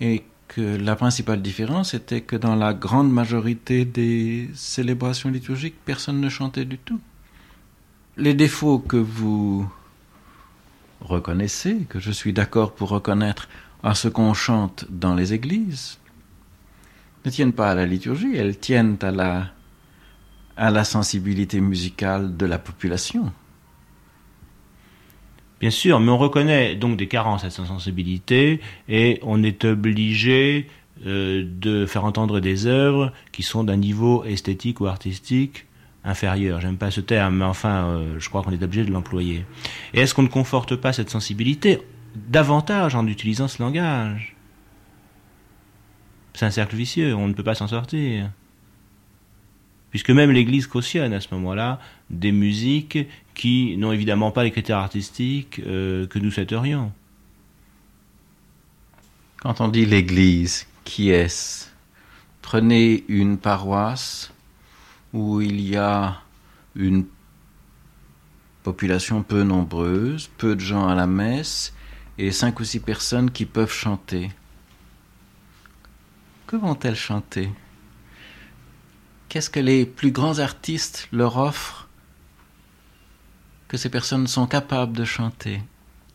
et 0.00 0.24
que 0.48 0.60
la 0.60 0.96
principale 0.96 1.42
différence 1.42 1.94
était 1.94 2.22
que 2.22 2.34
dans 2.34 2.56
la 2.56 2.74
grande 2.74 3.12
majorité 3.12 3.84
des 3.84 4.50
célébrations 4.54 5.30
liturgiques, 5.30 5.76
personne 5.84 6.20
ne 6.20 6.28
chantait 6.28 6.64
du 6.64 6.78
tout. 6.78 7.00
Les 8.16 8.34
défauts 8.34 8.80
que 8.80 8.96
vous 8.96 9.70
reconnaissez, 11.00 11.86
que 11.88 11.98
je 11.98 12.10
suis 12.10 12.32
d'accord 12.32 12.74
pour 12.74 12.90
reconnaître 12.90 13.48
à 13.82 13.94
ce 13.94 14.08
qu'on 14.08 14.34
chante 14.34 14.86
dans 14.90 15.14
les 15.14 15.32
églises, 15.32 15.98
ne 17.24 17.30
tiennent 17.30 17.52
pas 17.52 17.70
à 17.70 17.74
la 17.74 17.86
liturgie, 17.86 18.36
elles 18.36 18.58
tiennent 18.58 18.96
à 19.02 19.10
la, 19.10 19.46
à 20.56 20.70
la 20.70 20.84
sensibilité 20.84 21.60
musicale 21.60 22.36
de 22.36 22.46
la 22.46 22.58
population. 22.58 23.32
Bien 25.60 25.70
sûr, 25.70 26.00
mais 26.00 26.10
on 26.10 26.18
reconnaît 26.18 26.74
donc 26.74 26.96
des 26.96 27.06
carences 27.06 27.44
à 27.44 27.50
sa 27.50 27.66
sensibilité 27.66 28.60
et 28.88 29.20
on 29.22 29.42
est 29.42 29.64
obligé 29.66 30.68
euh, 31.06 31.44
de 31.46 31.84
faire 31.84 32.04
entendre 32.04 32.40
des 32.40 32.66
œuvres 32.66 33.12
qui 33.32 33.42
sont 33.42 33.64
d'un 33.64 33.76
niveau 33.76 34.24
esthétique 34.24 34.80
ou 34.80 34.86
artistique 34.86 35.66
inférieur. 36.04 36.60
J'aime 36.60 36.76
pas 36.76 36.90
ce 36.90 37.00
terme, 37.00 37.36
mais 37.36 37.44
enfin, 37.44 37.86
euh, 37.86 38.16
je 38.18 38.28
crois 38.28 38.42
qu'on 38.42 38.52
est 38.52 38.62
obligé 38.62 38.84
de 38.84 38.90
l'employer. 38.90 39.44
Et 39.94 40.00
est-ce 40.00 40.14
qu'on 40.14 40.22
ne 40.22 40.28
conforte 40.28 40.76
pas 40.76 40.92
cette 40.92 41.10
sensibilité 41.10 41.80
davantage 42.14 42.94
en 42.94 43.06
utilisant 43.06 43.48
ce 43.48 43.62
langage? 43.62 44.36
C'est 46.34 46.46
un 46.46 46.50
cercle 46.50 46.76
vicieux, 46.76 47.14
on 47.14 47.28
ne 47.28 47.34
peut 47.34 47.42
pas 47.42 47.54
s'en 47.54 47.68
sortir 47.68 48.30
puisque 49.90 50.10
même 50.10 50.30
l'Église 50.30 50.66
cautionne 50.66 51.12
à 51.12 51.20
ce 51.20 51.28
moment-là 51.32 51.80
des 52.08 52.32
musiques 52.32 52.98
qui 53.34 53.76
n'ont 53.76 53.92
évidemment 53.92 54.30
pas 54.30 54.44
les 54.44 54.50
critères 54.50 54.78
artistiques 54.78 55.60
euh, 55.66 56.06
que 56.06 56.18
nous 56.18 56.30
souhaiterions. 56.30 56.92
Quand 59.38 59.60
on 59.60 59.68
dit 59.68 59.86
l'Église, 59.86 60.66
qui 60.84 61.10
est-ce? 61.10 61.68
Prenez 62.42 63.04
une 63.08 63.38
paroisse 63.38 64.32
où 65.12 65.40
il 65.40 65.60
y 65.60 65.76
a 65.76 66.22
une 66.74 67.06
population 68.62 69.22
peu 69.22 69.42
nombreuse, 69.42 70.30
peu 70.38 70.54
de 70.54 70.60
gens 70.60 70.86
à 70.86 70.94
la 70.94 71.06
messe 71.06 71.72
et 72.18 72.32
cinq 72.32 72.60
ou 72.60 72.64
six 72.64 72.80
personnes 72.80 73.30
qui 73.30 73.46
peuvent 73.46 73.72
chanter. 73.72 74.30
Que 76.46 76.56
vont-elles 76.56 76.96
chanter? 76.96 77.50
Qu'est-ce 79.28 79.50
que 79.50 79.60
les 79.60 79.86
plus 79.86 80.10
grands 80.10 80.40
artistes 80.40 81.08
leur 81.12 81.36
offrent 81.36 81.88
que 83.68 83.76
ces 83.76 83.88
personnes 83.88 84.26
sont 84.26 84.46
capables 84.46 84.96
de 84.96 85.04
chanter? 85.04 85.62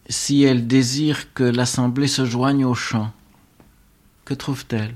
Si 0.07 0.43
elles 0.43 0.67
désirent 0.67 1.33
que 1.33 1.43
l'assemblée 1.43 2.07
se 2.07 2.25
joigne 2.25 2.65
au 2.65 2.75
chant, 2.75 3.13
que 4.25 4.33
trouvent-elles? 4.33 4.95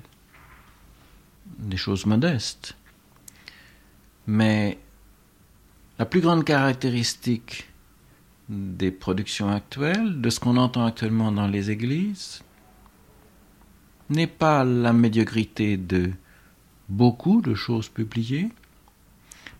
Des 1.58 1.78
choses 1.78 2.06
modestes. 2.06 2.76
Mais 4.30 4.78
la 5.98 6.06
plus 6.06 6.22
grande 6.22 6.46
caractéristique 6.46 7.68
des 8.48 8.92
productions 8.92 9.50
actuelles, 9.50 10.22
de 10.22 10.30
ce 10.30 10.40
qu'on 10.40 10.56
entend 10.56 10.86
actuellement 10.86 11.32
dans 11.32 11.48
les 11.48 11.72
églises, 11.72 12.44
n'est 14.12 14.28
pas 14.28 14.64
la 14.64 14.94
médiocrité 14.94 15.78
de 15.78 16.12
beaucoup 16.90 17.42
de 17.42 17.56
choses 17.56 17.90
publiées, 17.90 18.50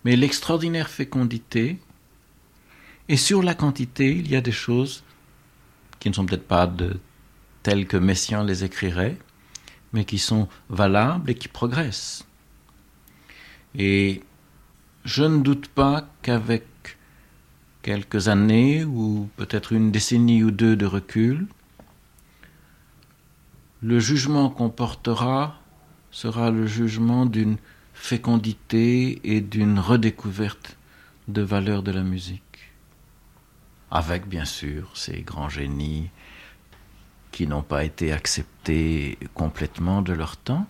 mais 0.04 0.14
l'extraordinaire 0.14 0.88
fécondité, 0.88 1.80
et 3.08 3.16
sur 3.16 3.42
la 3.42 3.56
quantité, 3.56 4.12
il 4.12 4.30
y 4.30 4.36
a 4.36 4.40
des 4.40 4.52
choses 4.52 5.02
qui 5.98 6.10
ne 6.10 6.14
sont 6.14 6.26
peut-être 6.26 6.46
pas 6.46 6.68
de 6.68 7.00
telles 7.64 7.88
que 7.88 7.96
Messiaen 7.96 8.44
les 8.44 8.62
écrirait, 8.62 9.18
mais 9.92 10.04
qui 10.04 10.18
sont 10.18 10.46
valables 10.68 11.28
et 11.28 11.34
qui 11.34 11.48
progressent. 11.48 12.24
Et 13.74 14.22
je 15.04 15.24
ne 15.24 15.42
doute 15.42 15.68
pas 15.68 16.08
qu'avec 16.22 16.64
quelques 17.82 18.28
années 18.28 18.84
ou 18.84 19.28
peut-être 19.36 19.72
une 19.72 19.90
décennie 19.90 20.42
ou 20.42 20.50
deux 20.50 20.76
de 20.76 20.86
recul, 20.86 21.46
le 23.82 23.98
jugement 23.98 24.50
qu'on 24.50 24.68
portera 24.68 25.58
sera 26.10 26.50
le 26.50 26.66
jugement 26.66 27.24
d'une 27.24 27.56
fécondité 27.94 29.20
et 29.24 29.40
d'une 29.40 29.78
redécouverte 29.78 30.76
de 31.28 31.42
valeur 31.42 31.82
de 31.82 31.92
la 31.92 32.02
musique. 32.02 32.42
Avec 33.90 34.26
bien 34.26 34.44
sûr 34.44 34.90
ces 34.94 35.22
grands 35.22 35.48
génies 35.48 36.10
qui 37.32 37.46
n'ont 37.46 37.62
pas 37.62 37.84
été 37.84 38.12
acceptés 38.12 39.18
complètement 39.34 40.02
de 40.02 40.12
leur 40.12 40.36
temps. 40.36 40.66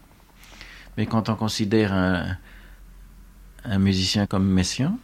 Mais 0.97 1.07
quand 1.07 1.29
on 1.29 1.35
considère 1.35 1.93
un, 1.93 2.37
un 3.65 3.79
musicien 3.79 4.27
comme 4.27 4.47
Messiaen, 4.47 4.99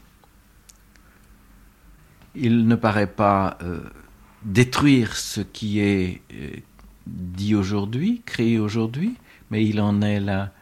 il 2.34 2.66
ne 2.66 2.74
paraît 2.74 3.06
pas 3.06 3.58
euh, 3.62 3.80
détruire 4.42 5.16
ce 5.16 5.40
qui 5.40 5.80
est 5.80 6.20
euh, 6.32 6.56
dit 7.06 7.54
aujourd'hui, 7.54 8.22
créé 8.26 8.58
aujourd'hui, 8.58 9.16
mais 9.50 9.64
il 9.64 9.80
en 9.80 10.02
est 10.02 10.20
là 10.20 10.52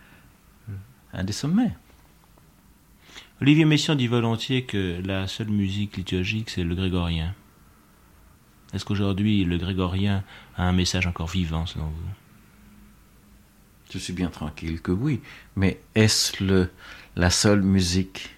un 1.12 1.24
des 1.24 1.32
sommets. 1.32 1.74
Olivier 3.40 3.64
Messiaen 3.64 3.97
dit 3.97 4.07
volontiers 4.07 4.64
que 4.64 5.01
la 5.05 5.26
seule 5.26 5.49
musique 5.49 5.97
liturgique, 5.97 6.51
c'est 6.51 6.64
le 6.64 6.74
grégorien. 6.74 7.34
Est-ce 8.72 8.84
qu'aujourd'hui, 8.84 9.45
le 9.45 9.57
grégorien 9.59 10.24
a 10.57 10.64
un 10.64 10.72
message 10.72 11.07
encore 11.07 11.28
vivant, 11.28 11.66
selon 11.66 11.86
vous? 11.86 12.09
Je 13.92 13.99
suis 13.99 14.12
bien 14.12 14.28
tranquille 14.28 14.80
que 14.80 14.90
oui, 14.90 15.20
mais 15.55 15.80
est-ce 15.95 16.42
le, 16.42 16.70
la 17.17 17.31
seule 17.31 17.62
musique 17.62 18.35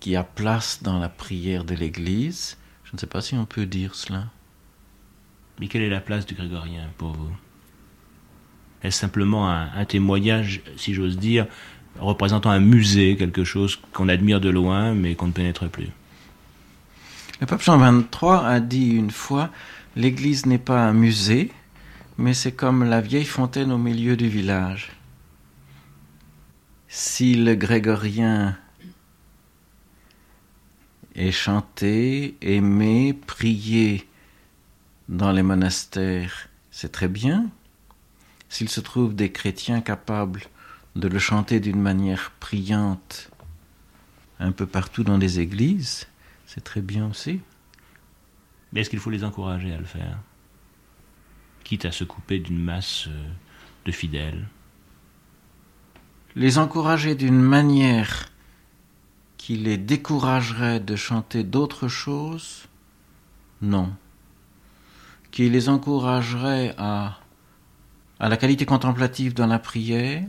qui 0.00 0.16
a 0.16 0.24
place 0.24 0.82
dans 0.82 0.98
la 0.98 1.08
prière 1.08 1.64
de 1.64 1.74
l'Église 1.74 2.56
Je 2.84 2.92
ne 2.94 2.98
sais 2.98 3.06
pas 3.06 3.20
si 3.20 3.34
on 3.34 3.44
peut 3.44 3.66
dire 3.66 3.94
cela. 3.94 4.24
Mais 5.60 5.68
quelle 5.68 5.82
est 5.82 5.90
la 5.90 6.00
place 6.00 6.24
du 6.24 6.34
grégorien 6.34 6.88
pour 6.96 7.12
vous? 7.12 7.30
Est 8.82 8.90
simplement 8.90 9.50
un, 9.50 9.84
témoignage, 9.84 10.62
si 10.76 10.94
j'ose 10.94 11.18
dire, 11.18 11.46
représentant 11.98 12.50
un 12.50 12.60
musée, 12.60 13.16
quelque 13.16 13.44
chose 13.44 13.78
qu'on 13.92 14.08
admire 14.08 14.40
de 14.40 14.48
loin 14.48 14.94
mais 14.94 15.14
qu'on 15.14 15.26
ne 15.26 15.32
pénètre 15.32 15.68
plus? 15.68 15.90
Le 17.40 17.46
pape 17.46 17.62
Jean 17.62 17.78
XXIII 17.78 18.30
a 18.44 18.60
dit 18.60 18.90
une 18.90 19.10
fois 19.10 19.50
L'Église 19.96 20.46
n'est 20.46 20.58
pas 20.58 20.86
un 20.86 20.94
musée, 20.94 21.50
mais 22.16 22.32
c'est 22.32 22.52
comme 22.52 22.84
la 22.84 23.02
vieille 23.02 23.24
fontaine 23.26 23.72
au 23.72 23.78
milieu 23.78 24.16
du 24.16 24.28
village. 24.28 24.92
Si 26.92 27.36
le 27.36 27.54
grégorien 27.54 28.58
est 31.14 31.30
chanté, 31.30 32.36
aimé, 32.40 33.14
prié 33.28 34.08
dans 35.08 35.30
les 35.30 35.44
monastères, 35.44 36.48
c'est 36.72 36.90
très 36.90 37.06
bien, 37.06 37.48
s'il 38.48 38.68
se 38.68 38.80
trouve 38.80 39.14
des 39.14 39.30
chrétiens 39.30 39.82
capables 39.82 40.42
de 40.96 41.06
le 41.06 41.20
chanter 41.20 41.60
d'une 41.60 41.80
manière 41.80 42.32
priante 42.40 43.30
un 44.40 44.50
peu 44.50 44.66
partout 44.66 45.04
dans 45.04 45.16
les 45.16 45.38
églises, 45.38 46.08
c'est 46.44 46.64
très 46.64 46.80
bien 46.80 47.08
aussi. 47.08 47.40
Mais 48.72 48.80
est-ce 48.80 48.90
qu'il 48.90 48.98
faut 48.98 49.10
les 49.10 49.22
encourager 49.22 49.72
à 49.72 49.78
le 49.78 49.84
faire? 49.84 50.18
Quitte 51.62 51.84
à 51.84 51.92
se 51.92 52.02
couper 52.02 52.40
d'une 52.40 52.60
masse 52.60 53.06
euh, 53.06 53.28
de 53.84 53.92
fidèles? 53.92 54.48
Les 56.36 56.58
encourager 56.58 57.14
d'une 57.14 57.40
manière 57.40 58.30
qui 59.36 59.56
les 59.56 59.78
découragerait 59.78 60.80
de 60.80 60.96
chanter 60.96 61.44
d'autres 61.44 61.88
choses? 61.88 62.66
Non. 63.62 63.92
Qui 65.30 65.48
les 65.50 65.68
encouragerait 65.68 66.74
à 66.78 67.20
à 68.20 68.28
la 68.28 68.36
qualité 68.36 68.66
contemplative 68.66 69.32
dans 69.32 69.46
la 69.46 69.58
prière, 69.58 70.28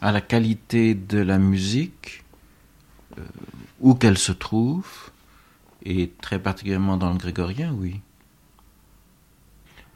à 0.00 0.10
la 0.12 0.22
qualité 0.22 0.94
de 0.94 1.18
la 1.18 1.38
musique, 1.38 2.24
euh, 3.18 3.22
où 3.80 3.94
qu'elle 3.94 4.16
se 4.16 4.32
trouve, 4.32 5.10
et 5.84 6.10
très 6.22 6.38
particulièrement 6.38 6.96
dans 6.96 7.12
le 7.12 7.18
grégorien, 7.18 7.72
oui. 7.74 8.00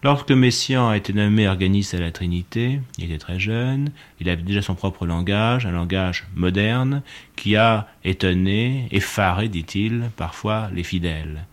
Lorsque 0.03 0.30
Messiaen 0.30 0.90
a 0.90 0.97
été 0.97 1.14
nommé 1.14 1.49
organiste 1.49 1.94
à 1.94 1.99
la 1.99 2.12
Trinité, 2.12 2.80
il 2.99 3.07
était 3.07 3.18
très 3.18 3.40
jeune, 3.40 3.90
il 4.20 4.28
avait 4.28 4.42
déjà 4.42 4.61
son 4.61 4.74
propre 4.74 5.07
langage, 5.07 5.64
un 5.64 5.72
langage 5.72 6.26
moderne, 6.34 7.03
qui 7.34 7.57
a 7.57 7.88
étonné, 8.05 8.88
effaré, 8.90 9.49
dit-il, 9.49 10.11
parfois 10.16 10.68
les 10.74 10.84
fidèles. 10.84 11.47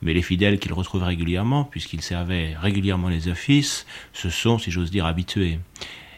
Mais 0.00 0.14
les 0.14 0.22
fidèles 0.22 0.58
qu'il 0.58 0.72
retrouve 0.72 1.02
régulièrement, 1.02 1.64
puisqu'il 1.64 2.00
servait 2.00 2.56
régulièrement 2.58 3.08
les 3.08 3.28
offices, 3.28 3.86
se 4.14 4.30
sont, 4.30 4.58
si 4.58 4.70
j'ose 4.70 4.90
dire, 4.90 5.06
habitués. 5.06 5.60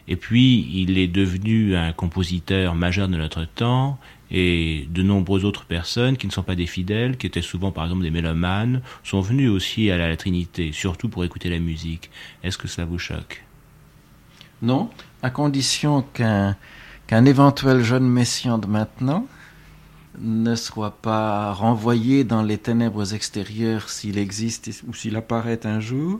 Et 0.07 0.15
puis, 0.15 0.69
il 0.73 0.97
est 0.97 1.07
devenu 1.07 1.75
un 1.75 1.91
compositeur 1.91 2.73
majeur 2.73 3.09
de 3.09 3.17
notre 3.17 3.43
temps, 3.45 3.99
et 4.31 4.87
de 4.89 5.03
nombreuses 5.03 5.45
autres 5.45 5.65
personnes 5.65 6.17
qui 6.17 6.27
ne 6.27 6.31
sont 6.31 6.43
pas 6.43 6.55
des 6.55 6.65
fidèles, 6.65 7.17
qui 7.17 7.27
étaient 7.27 7.41
souvent 7.41 7.71
par 7.71 7.85
exemple 7.85 8.03
des 8.03 8.11
mélomanes, 8.11 8.81
sont 9.03 9.21
venus 9.21 9.49
aussi 9.49 9.91
à 9.91 9.97
la 9.97 10.15
Trinité, 10.17 10.71
surtout 10.71 11.09
pour 11.09 11.23
écouter 11.23 11.49
la 11.49 11.59
musique. 11.59 12.09
Est-ce 12.43 12.57
que 12.57 12.67
cela 12.67 12.85
vous 12.85 12.99
choque? 12.99 13.43
Non, 14.61 14.89
à 15.21 15.29
condition 15.29 16.01
qu'un 16.01 16.55
qu'un 17.07 17.25
éventuel 17.25 17.83
jeune 17.83 18.07
messian 18.07 18.57
de 18.57 18.65
maintenant 18.67 19.27
ne 20.19 20.55
soit 20.55 20.97
pas 21.01 21.53
renvoyé 21.53 22.23
dans 22.23 22.41
les 22.41 22.57
ténèbres 22.57 23.13
extérieures 23.13 23.89
s'il 23.89 24.17
existe 24.17 24.83
ou 24.87 24.93
s'il 24.93 25.15
apparaît 25.15 25.65
un 25.65 25.79
jour 25.79 26.19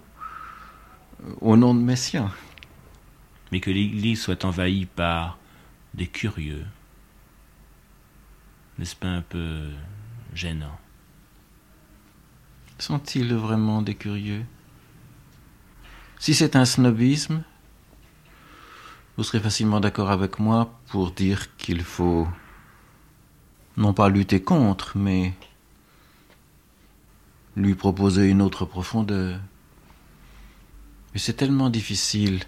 au 1.42 1.56
nom 1.58 1.74
de 1.74 1.80
Messian. 1.80 2.30
Mais 3.52 3.60
que 3.60 3.72
l'Église 3.72 4.22
soit 4.22 4.44
envahie 4.44 4.86
par 4.86 5.38
des 5.94 6.08
curieux, 6.08 6.66
n'est-ce 8.78 8.96
pas 8.96 9.08
un 9.08 9.22
peu 9.22 9.70
gênant 10.34 10.78
Sont-ils 12.78 13.34
vraiment 13.34 13.82
des 13.82 13.96
curieux? 13.96 14.44
Si 16.20 16.34
c'est 16.34 16.56
un 16.56 16.66
snobisme, 16.66 17.44
vous 19.18 19.24
serez 19.24 19.40
facilement 19.40 19.80
d'accord 19.80 20.12
avec 20.12 20.40
moi 20.40 20.78
pour 20.88 21.12
dire 21.12 21.56
qu'il 21.56 21.84
faut 21.84 22.28
non 23.78 23.94
pas 23.94 24.10
lutter 24.10 24.42
contre, 24.42 24.98
mais 24.98 25.34
lui 27.56 27.76
proposer 27.76 28.30
une 28.30 28.42
autre 28.42 28.66
profondeur. 28.66 29.40
Mais 31.14 31.20
c'est 31.20 31.34
tellement 31.34 31.70
difficile 31.70 32.44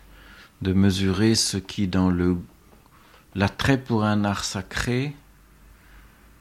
de 0.61 0.73
mesurer 0.73 1.35
ce 1.35 1.57
qui, 1.57 1.87
dans 1.87 2.09
le 2.09 2.37
l'attrait 3.35 3.77
pour 3.77 4.03
un 4.03 4.25
art 4.25 4.43
sacré, 4.43 5.15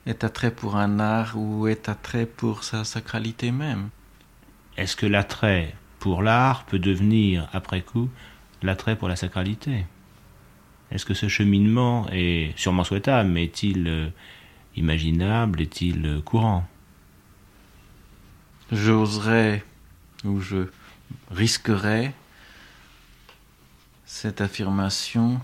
est 0.07 0.25
attrait 0.25 0.53
pour 0.53 0.77
un 0.77 1.01
art 1.01 1.37
ou 1.37 1.67
est 1.67 1.89
attrait 1.89 2.27
pour 2.27 2.65
sa 2.65 2.85
sacralité 2.85 3.51
même. 3.51 3.91
Est-ce 4.77 4.97
que 4.97 5.07
l'attrait 5.07 5.75
pour 5.99 6.23
l'art 6.23 6.65
peut 6.65 6.79
devenir, 6.79 7.49
après 7.53 7.83
coup, 7.83 8.09
l'attrait 8.63 8.97
pour 8.97 9.09
la 9.09 9.17
sacralité? 9.17 9.87
Est-ce 10.91 11.05
que 11.05 11.15
ce 11.15 11.29
cheminement 11.29 12.07
est 12.13 12.57
sûrement 12.57 12.85
souhaitable, 12.85 13.29
mais 13.31 13.45
est-il 13.45 13.89
euh, 13.89 14.09
imaginable, 14.77 15.61
est-il 15.61 16.07
euh, 16.07 16.21
courant? 16.21 16.67
J'oserais, 18.71 19.65
ou 20.25 20.41
je 20.41 20.69
risquerais, 21.31 22.15
cette 24.05 24.41
affirmation 24.41 25.41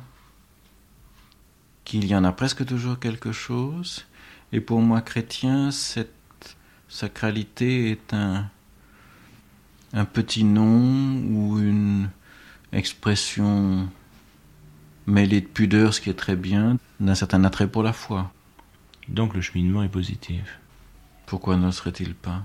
qu'il 1.85 2.07
y 2.07 2.15
en 2.15 2.23
a 2.23 2.33
presque 2.33 2.65
toujours 2.65 3.01
quelque 3.01 3.33
chose, 3.33 4.07
et 4.53 4.61
pour 4.61 4.80
moi, 4.80 5.00
chrétien, 5.00 5.70
cette 5.70 6.57
sacralité 6.88 7.90
est 7.90 8.12
un, 8.12 8.46
un 9.94 10.05
petit 10.05 10.44
nom 10.44 11.16
ou 11.30 11.59
une 11.59 12.11
expression 12.72 13.88
mêlée 15.07 15.40
de 15.40 15.46
pudeur, 15.46 15.94
ce 15.94 16.00
qui 16.00 16.11
est 16.11 16.14
très 16.14 16.36
bien, 16.36 16.78
d'un 17.00 17.14
certain 17.14 17.44
attrait 17.44 17.68
pour 17.68 17.82
la 17.82 17.92
foi. 17.92 18.30
Donc 19.09 19.34
le 19.34 19.40
cheminement 19.40 19.82
est 19.82 19.88
positif. 19.88 20.59
Pourquoi 21.26 21.57
ne 21.57 21.70
serait-il 21.70 22.14
pas? 22.14 22.42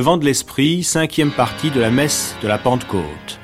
Le 0.00 0.04
vent 0.04 0.16
de 0.16 0.24
l'esprit, 0.24 0.82
cinquième 0.82 1.30
partie 1.30 1.70
de 1.70 1.78
la 1.78 1.90
messe 1.90 2.34
de 2.42 2.48
la 2.48 2.56
Pentecôte. 2.56 3.38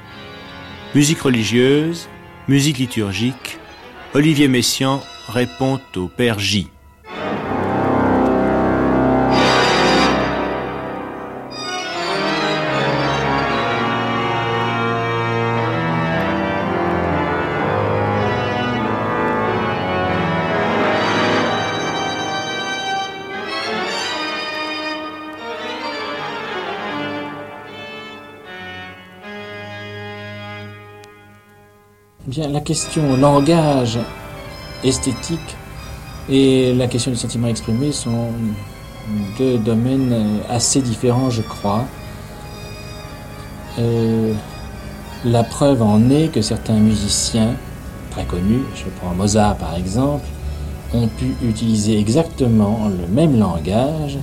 Musique 0.95 1.21
religieuse, 1.21 2.09
musique 2.49 2.79
liturgique, 2.79 3.59
Olivier 4.15 4.49
Messiaen 4.49 5.03
répond 5.29 5.79
au 5.97 6.09
Père 6.09 6.39
J. 6.39 6.69
question 32.67 33.17
langage, 33.17 33.99
esthétique 34.83 35.57
et 36.29 36.75
la 36.75 36.89
question 36.89 37.13
du 37.13 37.17
sentiment 37.17 37.47
exprimé 37.47 37.93
sont 37.93 38.31
deux 39.39 39.57
domaines 39.59 40.41
assez 40.49 40.83
différents, 40.83 41.31
je 41.31 41.43
crois. 41.43 41.85
Euh, 43.79 44.33
la 45.25 45.45
preuve 45.45 45.81
en 45.81 46.11
est 46.11 46.29
que 46.29 46.43
certains 46.43 46.75
musiciens 46.75 47.55
très 48.11 48.25
connus, 48.25 48.65
je 48.75 48.91
prends 49.01 49.15
Mozart 49.15 49.57
par 49.57 49.77
exemple, 49.77 50.27
ont 50.93 51.07
pu 51.07 51.37
utiliser 51.45 51.99
exactement 51.99 52.89
le 52.89 53.07
même 53.07 53.39
langage 53.39 54.19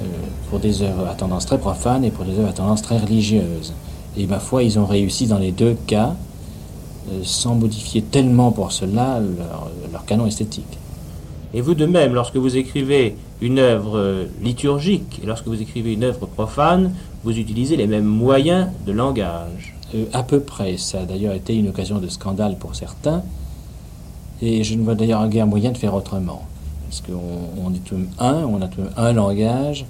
euh, 0.00 0.04
pour 0.50 0.58
des 0.58 0.82
œuvres 0.82 1.06
à 1.06 1.14
tendance 1.14 1.46
très 1.46 1.58
profane 1.58 2.04
et 2.04 2.10
pour 2.10 2.24
des 2.24 2.36
œuvres 2.40 2.48
à 2.48 2.52
tendance 2.52 2.82
très 2.82 2.98
religieuse. 2.98 3.72
Et 4.16 4.26
ma 4.26 4.40
foi, 4.40 4.64
ils 4.64 4.80
ont 4.80 4.86
réussi 4.86 5.28
dans 5.28 5.38
les 5.38 5.52
deux 5.52 5.76
cas 5.86 6.14
euh, 6.14 6.27
sans 7.22 7.54
modifier 7.54 8.02
tellement 8.02 8.52
pour 8.52 8.72
cela 8.72 9.20
leur, 9.20 9.70
leur, 9.92 10.04
canon 10.04 10.26
esthétique. 10.26 10.78
Et 11.54 11.60
vous 11.60 11.74
de 11.74 11.86
même, 11.86 12.14
lorsque 12.14 12.36
vous 12.36 12.56
écrivez 12.56 13.16
une 13.40 13.58
œuvre 13.58 14.26
liturgique 14.42 15.20
et 15.22 15.26
lorsque 15.26 15.46
vous 15.46 15.60
écrivez 15.60 15.94
une 15.94 16.04
œuvre 16.04 16.26
profane, 16.26 16.92
vous 17.24 17.36
utilisez 17.38 17.76
les 17.76 17.86
mêmes 17.86 18.04
moyens 18.04 18.68
de 18.86 18.92
langage 18.92 19.74
euh, 19.94 20.04
À 20.12 20.22
peu 20.22 20.40
près. 20.40 20.76
Ça 20.76 21.00
a 21.00 21.04
d'ailleurs 21.04 21.34
été 21.34 21.54
une 21.54 21.68
occasion 21.68 21.98
de 21.98 22.08
scandale 22.08 22.56
pour 22.58 22.74
certains. 22.74 23.22
Et 24.40 24.62
je 24.62 24.74
ne 24.74 24.82
vois 24.82 24.94
d'ailleurs 24.94 25.26
guère 25.28 25.46
moyen 25.46 25.72
de 25.72 25.78
faire 25.78 25.94
autrement. 25.94 26.42
Parce 26.88 27.02
qu'on 27.02 27.62
on 27.64 27.74
est 27.74 27.84
tout 27.84 27.96
un, 28.18 28.44
on 28.44 28.62
a 28.62 28.68
tout 28.68 28.82
un 28.96 29.12
langage. 29.12 29.84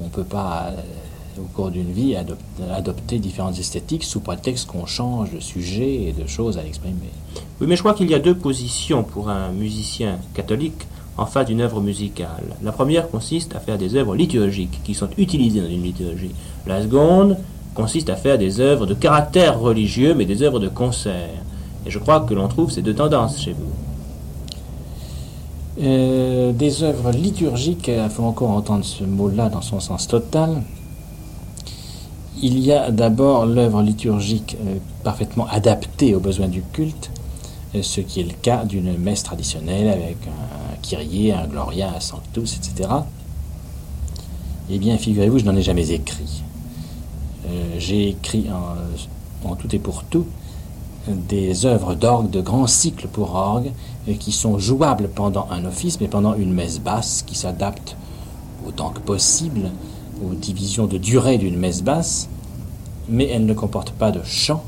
On 0.00 0.04
ne 0.04 0.10
peut 0.10 0.24
pas 0.24 0.72
au 1.40 1.48
cours 1.54 1.70
d'une 1.70 1.90
vie, 1.90 2.16
adopter 2.72 3.18
différentes 3.18 3.58
esthétiques 3.58 4.04
sous 4.04 4.20
prétexte 4.20 4.66
qu'on 4.68 4.86
change 4.86 5.32
de 5.32 5.40
sujet 5.40 6.04
et 6.04 6.12
de 6.12 6.26
choses 6.26 6.58
à 6.58 6.64
exprimer. 6.64 7.10
Oui, 7.60 7.66
mais 7.66 7.76
je 7.76 7.82
crois 7.82 7.94
qu'il 7.94 8.10
y 8.10 8.14
a 8.14 8.18
deux 8.18 8.36
positions 8.36 9.02
pour 9.02 9.28
un 9.30 9.50
musicien 9.52 10.18
catholique 10.34 10.86
en 11.16 11.26
face 11.26 11.46
d'une 11.46 11.60
œuvre 11.60 11.80
musicale. 11.80 12.56
La 12.62 12.72
première 12.72 13.10
consiste 13.10 13.54
à 13.54 13.60
faire 13.60 13.78
des 13.78 13.94
œuvres 13.94 14.14
liturgiques 14.14 14.80
qui 14.84 14.94
sont 14.94 15.08
utilisées 15.18 15.60
dans 15.60 15.68
une 15.68 15.82
liturgie. 15.82 16.34
La 16.66 16.82
seconde 16.82 17.36
consiste 17.74 18.10
à 18.10 18.16
faire 18.16 18.38
des 18.38 18.60
œuvres 18.60 18.86
de 18.86 18.94
caractère 18.94 19.60
religieux, 19.60 20.14
mais 20.14 20.24
des 20.24 20.42
œuvres 20.42 20.60
de 20.60 20.68
concert. 20.68 21.42
Et 21.86 21.90
je 21.90 21.98
crois 21.98 22.20
que 22.20 22.34
l'on 22.34 22.48
trouve 22.48 22.70
ces 22.70 22.82
deux 22.82 22.94
tendances 22.94 23.40
chez 23.40 23.52
vous. 23.52 23.72
Euh, 25.82 26.52
des 26.52 26.82
œuvres 26.82 27.10
liturgiques, 27.10 27.88
il 27.88 28.10
faut 28.10 28.24
encore 28.24 28.50
entendre 28.50 28.84
ce 28.84 29.04
mot-là 29.04 29.48
dans 29.48 29.62
son 29.62 29.80
sens 29.80 30.06
total, 30.06 30.62
il 32.42 32.58
y 32.58 32.72
a 32.72 32.90
d'abord 32.90 33.46
l'œuvre 33.46 33.82
liturgique 33.82 34.56
euh, 34.64 34.76
parfaitement 35.04 35.46
adaptée 35.48 36.14
aux 36.14 36.20
besoins 36.20 36.48
du 36.48 36.62
culte, 36.62 37.10
euh, 37.74 37.82
ce 37.82 38.00
qui 38.00 38.20
est 38.20 38.24
le 38.24 38.34
cas 38.40 38.64
d'une 38.64 38.96
messe 38.96 39.22
traditionnelle 39.22 39.88
avec 39.88 40.16
un 40.26 40.76
Kyrie, 40.82 41.32
un 41.32 41.46
Gloria, 41.46 41.92
un 41.96 42.00
Sanctus, 42.00 42.56
etc. 42.56 42.88
Eh 44.70 44.78
bien, 44.78 44.96
figurez-vous, 44.96 45.38
je 45.38 45.44
n'en 45.44 45.56
ai 45.56 45.62
jamais 45.62 45.90
écrit. 45.90 46.42
Euh, 47.46 47.74
j'ai 47.78 48.08
écrit 48.08 48.46
en, 49.44 49.54
tout 49.56 49.74
et 49.74 49.78
pour 49.78 50.04
tout 50.04 50.26
des 51.08 51.64
œuvres 51.66 51.94
d'orgue, 51.94 52.30
de 52.30 52.40
grands 52.40 52.66
cycles 52.66 53.08
pour 53.08 53.34
orgue, 53.34 53.72
qui 54.18 54.32
sont 54.32 54.58
jouables 54.58 55.08
pendant 55.08 55.48
un 55.50 55.64
office, 55.64 55.98
mais 56.00 56.08
pendant 56.08 56.34
une 56.34 56.52
messe 56.52 56.78
basse, 56.78 57.24
qui 57.26 57.34
s'adapte 57.34 57.96
autant 58.66 58.90
que 58.90 59.00
possible 59.00 59.70
aux 60.24 60.34
divisions 60.34 60.86
de 60.86 60.98
durée 60.98 61.38
d'une 61.38 61.56
messe 61.56 61.82
basse, 61.82 62.28
mais 63.08 63.26
elle 63.26 63.46
ne 63.46 63.54
comporte 63.54 63.90
pas 63.90 64.10
de 64.10 64.22
chant, 64.24 64.62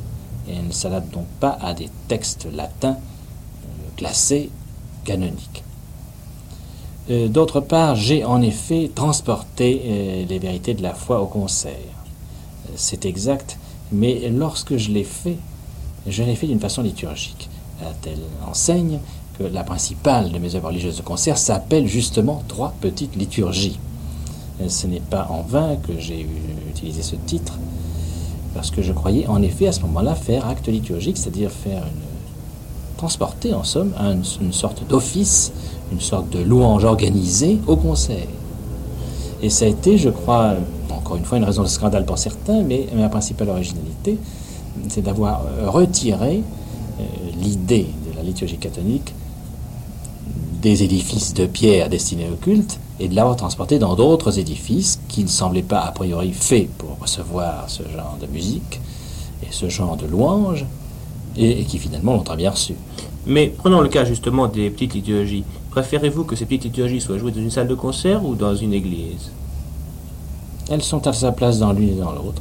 et 0.48 0.54
elle 0.54 0.66
ne 0.66 0.72
s'adapte 0.72 1.12
donc 1.12 1.26
pas 1.40 1.56
à 1.60 1.74
des 1.74 1.88
textes 2.08 2.48
latins 2.52 2.96
euh, 2.96 3.88
classés 3.96 4.50
canoniques. 5.04 5.62
Euh, 7.10 7.28
d'autre 7.28 7.60
part, 7.60 7.96
j'ai 7.96 8.24
en 8.24 8.42
effet 8.42 8.90
transporté 8.94 9.82
euh, 9.84 10.24
les 10.28 10.38
vérités 10.38 10.74
de 10.74 10.82
la 10.82 10.94
foi 10.94 11.20
au 11.20 11.26
concert. 11.26 11.72
C'est 12.76 13.04
exact, 13.04 13.58
mais 13.90 14.28
lorsque 14.30 14.76
je 14.76 14.90
l'ai 14.90 15.04
fait, 15.04 15.36
je 16.06 16.22
l'ai 16.22 16.36
fait 16.36 16.46
d'une 16.46 16.60
façon 16.60 16.82
liturgique, 16.82 17.50
à 17.82 17.92
telle 18.00 18.22
enseigne 18.48 18.98
que 19.38 19.44
la 19.44 19.64
principale 19.64 20.30
de 20.30 20.38
mes 20.38 20.54
œuvres 20.54 20.68
religieuses 20.68 20.96
de 20.96 21.02
concert 21.02 21.38
s'appelle 21.38 21.86
justement 21.86 22.42
Trois 22.48 22.74
petites 22.80 23.16
liturgies. 23.16 23.78
Ce 24.68 24.86
n'est 24.86 25.00
pas 25.00 25.26
en 25.30 25.42
vain 25.42 25.76
que 25.76 25.98
j'ai 25.98 26.26
utilisé 26.68 27.02
ce 27.02 27.16
titre, 27.16 27.58
parce 28.54 28.70
que 28.70 28.82
je 28.82 28.92
croyais 28.92 29.26
en 29.26 29.42
effet 29.42 29.66
à 29.66 29.72
ce 29.72 29.80
moment-là 29.82 30.14
faire 30.14 30.46
acte 30.46 30.68
liturgique, 30.68 31.16
c'est-à-dire 31.16 31.50
faire 31.50 31.82
transporter 32.96 33.52
en 33.54 33.64
somme 33.64 33.92
une, 34.00 34.52
sorte 34.52 34.86
d'office, 34.86 35.52
une 35.90 36.00
sorte 36.00 36.30
de 36.30 36.38
louange 36.42 36.84
organisée 36.84 37.58
au 37.66 37.76
concert. 37.76 38.28
Et 39.42 39.50
ça 39.50 39.64
a 39.64 39.68
été, 39.68 39.98
je 39.98 40.10
crois, 40.10 40.54
encore 40.90 41.16
une 41.16 41.24
fois 41.24 41.38
une 41.38 41.44
raison 41.44 41.62
de 41.62 41.68
scandale 41.68 42.04
pour 42.04 42.18
certains, 42.18 42.62
mais 42.62 42.86
ma 42.94 43.08
principale 43.08 43.48
originalité, 43.48 44.18
c'est 44.88 45.02
d'avoir 45.02 45.42
retiré 45.66 46.42
euh, 47.00 47.02
l'idée 47.40 47.88
de 48.08 48.16
la 48.16 48.22
liturgie 48.22 48.58
catholique 48.58 49.12
des 50.62 50.84
édifices 50.84 51.34
de 51.34 51.46
pierre 51.46 51.88
destinés 51.88 52.28
au 52.32 52.36
culte 52.36 52.78
et 53.00 53.08
de 53.08 53.16
l'avoir 53.16 53.36
transporté 53.36 53.80
dans 53.80 53.96
d'autres 53.96 54.38
édifices 54.38 55.00
qui 55.08 55.24
ne 55.24 55.28
semblaient 55.28 55.62
pas 55.62 55.80
a 55.80 55.90
priori 55.90 56.32
faits 56.32 56.70
pour 56.78 56.96
recevoir 57.00 57.64
ce 57.68 57.82
genre 57.82 58.16
de 58.20 58.28
musique 58.28 58.80
et 59.42 59.48
ce 59.50 59.68
genre 59.68 59.96
de 59.96 60.06
louange 60.06 60.64
et, 61.36 61.64
qui 61.64 61.78
finalement 61.78 62.14
l'ont 62.14 62.22
très 62.22 62.36
bien 62.36 62.52
reçu. 62.52 62.74
Mais 63.26 63.48
prenons 63.48 63.80
le 63.80 63.88
cas 63.88 64.04
justement 64.04 64.46
des 64.46 64.70
petites 64.70 64.94
liturgies. 64.94 65.44
Préférez-vous 65.72 66.24
que 66.24 66.36
ces 66.36 66.44
petites 66.44 66.64
liturgies 66.64 67.00
soient 67.00 67.18
jouées 67.18 67.32
dans 67.32 67.40
une 67.40 67.50
salle 67.50 67.68
de 67.68 67.74
concert 67.74 68.24
ou 68.24 68.36
dans 68.36 68.54
une 68.54 68.72
église? 68.72 69.32
Elles 70.70 70.82
sont 70.82 71.04
à 71.08 71.12
sa 71.12 71.32
place 71.32 71.58
dans 71.58 71.72
l'une 71.72 71.90
et 71.90 72.00
dans 72.00 72.12
l'autre. 72.12 72.40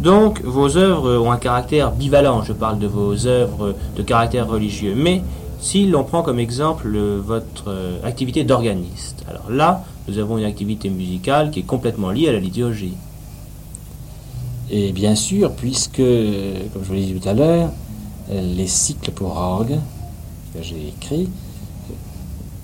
Donc, 0.00 0.42
vos 0.42 0.76
œuvres 0.76 1.18
ont 1.18 1.32
un 1.32 1.36
caractère 1.36 1.90
bivalent, 1.90 2.42
je 2.44 2.52
parle 2.52 2.78
de 2.78 2.86
vos 2.86 3.26
œuvres 3.26 3.74
de 3.96 4.02
caractère 4.02 4.48
religieux. 4.48 4.94
Mais 4.96 5.22
si 5.60 5.86
l'on 5.86 6.04
prend 6.04 6.22
comme 6.22 6.38
exemple 6.38 6.96
votre 7.18 7.64
euh, 7.68 7.98
activité 8.04 8.44
d'organiste, 8.44 9.24
alors 9.28 9.50
là, 9.50 9.84
nous 10.06 10.18
avons 10.18 10.38
une 10.38 10.44
activité 10.44 10.88
musicale 10.88 11.50
qui 11.50 11.60
est 11.60 11.64
complètement 11.64 12.10
liée 12.10 12.28
à 12.28 12.32
la 12.32 12.40
liturgie. 12.40 12.94
Et 14.70 14.92
bien 14.92 15.14
sûr, 15.14 15.52
puisque, 15.52 15.96
comme 15.96 16.82
je 16.82 16.88
vous 16.88 16.94
l'ai 16.94 17.06
dit 17.06 17.14
tout 17.14 17.28
à 17.28 17.32
l'heure, 17.32 17.70
les 18.30 18.66
cycles 18.66 19.10
pour 19.10 19.36
orgue 19.36 19.78
que 20.54 20.62
j'ai 20.62 20.88
écrits 20.88 21.28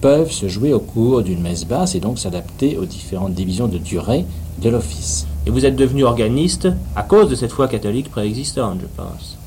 peuvent 0.01 0.30
se 0.30 0.49
jouer 0.49 0.74
au 0.74 0.80
cours 0.80 1.22
d'une 1.22 1.40
messe 1.40 1.64
basse 1.64 1.95
et 1.95 2.01
donc 2.01 2.18
s'adapter 2.18 2.76
aux 2.76 2.84
différentes 2.84 3.32
divisions 3.32 3.68
de 3.68 3.78
durée 3.78 4.26
de 4.61 4.68
l'office. 4.68 5.26
Et 5.47 5.51
vous 5.51 5.64
êtes 5.64 5.76
devenu 5.76 6.05
organiste 6.05 6.68
à 6.95 7.03
cause 7.03 7.30
de 7.30 7.34
cette 7.34 7.53
foi 7.53 7.68
catholique 7.68 8.11
préexistante, 8.11 8.80
je 8.82 9.03
pense. 9.03 9.38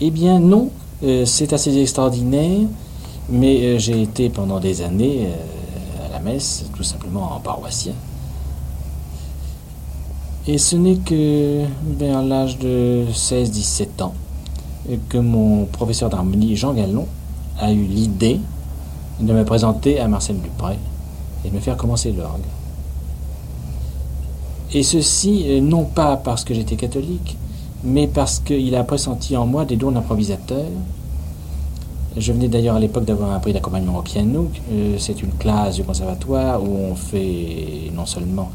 Eh 0.00 0.10
bien 0.10 0.38
non, 0.38 0.70
euh, 1.02 1.24
c'est 1.26 1.52
assez 1.52 1.76
extraordinaire, 1.78 2.66
mais 3.28 3.62
euh, 3.62 3.78
j'ai 3.78 4.00
été 4.00 4.30
pendant 4.30 4.60
des 4.60 4.82
années 4.82 5.26
euh, 5.26 6.06
à 6.06 6.12
la 6.12 6.20
messe, 6.20 6.64
tout 6.76 6.84
simplement 6.84 7.34
en 7.34 7.40
paroissien. 7.40 7.94
Et 10.46 10.58
ce 10.58 10.76
n'est 10.76 10.96
que 10.96 11.64
vers 11.98 12.22
l'âge 12.22 12.58
de 12.58 13.06
16-17 13.12 14.02
ans 14.02 14.14
que 15.08 15.16
mon 15.16 15.64
professeur 15.64 16.10
d'harmonie, 16.10 16.54
Jean 16.54 16.74
Gallon, 16.74 17.06
a 17.58 17.72
eu 17.72 17.82
l'idée 17.82 18.38
de 19.20 19.32
me 19.32 19.44
présenter 19.44 19.98
à 19.98 20.06
Marcel 20.06 20.38
Dupré 20.38 20.74
et 21.44 21.48
de 21.48 21.54
me 21.54 21.60
faire 21.60 21.78
commencer 21.78 22.12
l'orgue. 22.12 22.42
Et 24.74 24.82
ceci, 24.82 25.60
non 25.62 25.84
pas 25.84 26.16
parce 26.18 26.44
que 26.44 26.52
j'étais 26.52 26.76
catholique, 26.76 27.38
mais 27.84 28.06
parce 28.06 28.40
qu'il 28.40 28.74
a 28.74 28.82
pressenti 28.82 29.36
en 29.36 29.46
moi 29.46 29.64
des 29.64 29.76
dons 29.76 29.92
d'improvisateur. 29.92 30.64
Je 32.16 32.32
venais 32.32 32.48
d'ailleurs 32.48 32.76
à 32.76 32.80
l'époque 32.80 33.04
d'avoir 33.04 33.32
un 33.32 33.40
prix 33.40 33.52
d'accompagnement 33.52 33.98
au 33.98 34.02
piano. 34.02 34.50
Euh, 34.72 34.96
c'est 34.98 35.20
une 35.22 35.32
classe 35.32 35.76
du 35.76 35.82
conservatoire 35.82 36.62
où 36.62 36.76
on 36.90 36.94
fait 36.94 37.90
non 37.94 38.06
seulement 38.06 38.50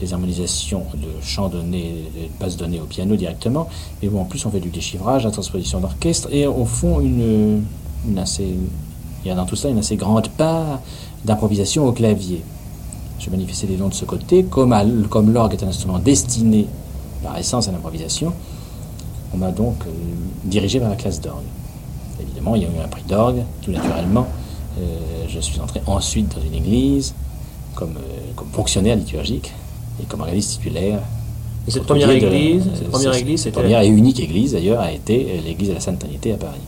des 0.00 0.12
harmonisations 0.12 0.82
de 0.94 1.22
chants 1.22 1.48
donnés, 1.48 1.94
de 2.14 2.28
passes 2.38 2.56
données 2.56 2.80
au 2.80 2.86
piano 2.86 3.14
directement, 3.14 3.68
mais 4.02 4.08
où 4.08 4.18
en 4.18 4.24
plus 4.24 4.44
on 4.44 4.50
fait 4.50 4.60
du 4.60 4.68
déchiffrage, 4.68 5.24
la 5.24 5.30
transposition 5.30 5.80
d'orchestre, 5.80 6.28
et 6.32 6.46
au 6.46 6.64
fond 6.64 7.00
une, 7.00 7.62
assez, 8.18 8.56
il 9.24 9.28
y 9.28 9.30
a 9.30 9.36
dans 9.36 9.46
tout 9.46 9.56
ça 9.56 9.68
une 9.68 9.78
assez 9.78 9.96
grande 9.96 10.28
part 10.28 10.80
d'improvisation 11.24 11.86
au 11.86 11.92
clavier. 11.92 12.42
Je 13.20 13.30
manifestais 13.30 13.68
des 13.68 13.76
dons 13.76 13.88
de 13.88 13.94
ce 13.94 14.04
côté, 14.04 14.44
comme 14.44 14.74
l'orgue 15.32 15.52
est 15.54 15.62
un 15.62 15.68
instrument 15.68 16.00
destiné 16.00 16.66
par 17.22 17.38
essence 17.38 17.68
à 17.68 17.72
l'improvisation, 17.72 18.32
on 19.34 19.38
m'a 19.38 19.50
donc 19.50 19.76
euh, 19.86 19.90
dirigé 20.44 20.78
vers 20.78 20.88
la 20.88 20.96
classe 20.96 21.20
d'orgue. 21.20 21.42
Évidemment, 22.20 22.54
il 22.54 22.62
y 22.62 22.64
a 22.64 22.68
eu 22.68 22.84
un 22.84 22.88
prix 22.88 23.02
d'orgue, 23.08 23.42
tout 23.62 23.72
naturellement. 23.72 24.28
Euh, 24.78 25.24
je 25.28 25.40
suis 25.40 25.60
entré 25.60 25.82
ensuite 25.86 26.34
dans 26.34 26.42
une 26.42 26.54
église 26.54 27.14
comme, 27.74 27.96
euh, 27.96 28.32
comme 28.36 28.48
fonctionnaire 28.52 28.96
liturgique 28.96 29.52
et 30.00 30.04
comme 30.04 30.20
organiste 30.20 30.52
titulaire. 30.52 31.00
Et 31.66 31.70
cette 31.70 31.84
première 31.84 32.10
église, 32.10 32.64
cette 32.74 32.90
première 32.90 33.14
église, 33.14 33.42
cette 33.42 33.54
première 33.54 33.80
et 33.80 33.88
unique 33.88 34.20
église 34.20 34.52
d'ailleurs 34.52 34.80
a 34.80 34.92
été 34.92 35.40
l'église 35.44 35.70
de 35.70 35.74
la 35.74 35.80
Sainte 35.80 35.98
Trinité 35.98 36.32
à 36.32 36.36
Paris. 36.36 36.60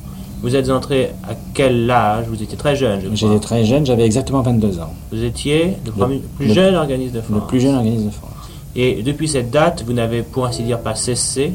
Vous 0.42 0.54
êtes 0.56 0.70
entré 0.70 1.10
à 1.24 1.34
quel 1.54 1.90
âge? 1.90 2.26
Vous 2.28 2.42
étiez 2.42 2.56
très 2.56 2.76
jeune, 2.76 3.00
je 3.00 3.06
crois. 3.06 3.16
J'étais 3.16 3.40
très 3.40 3.64
jeune, 3.64 3.84
j'avais 3.84 4.04
exactement 4.04 4.42
22 4.42 4.80
ans. 4.80 4.92
Vous 5.12 5.22
étiez 5.22 5.74
le, 5.84 6.18
plus 6.36 6.52
jeune 6.52 6.74
organiste 6.74 7.14
de 7.14 7.20
France. 7.20 7.40
Le 7.40 7.46
plus 7.46 7.60
jeune 7.60 7.74
organiste 7.74 8.06
de 8.06 8.10
France. 8.10 8.30
Et 8.74 9.02
depuis 9.02 9.28
cette 9.28 9.50
date, 9.50 9.84
vous 9.86 9.92
n'avez 9.92 10.22
pour 10.22 10.46
ainsi 10.46 10.62
dire 10.62 10.80
pas 10.80 10.94
cessé 10.94 11.52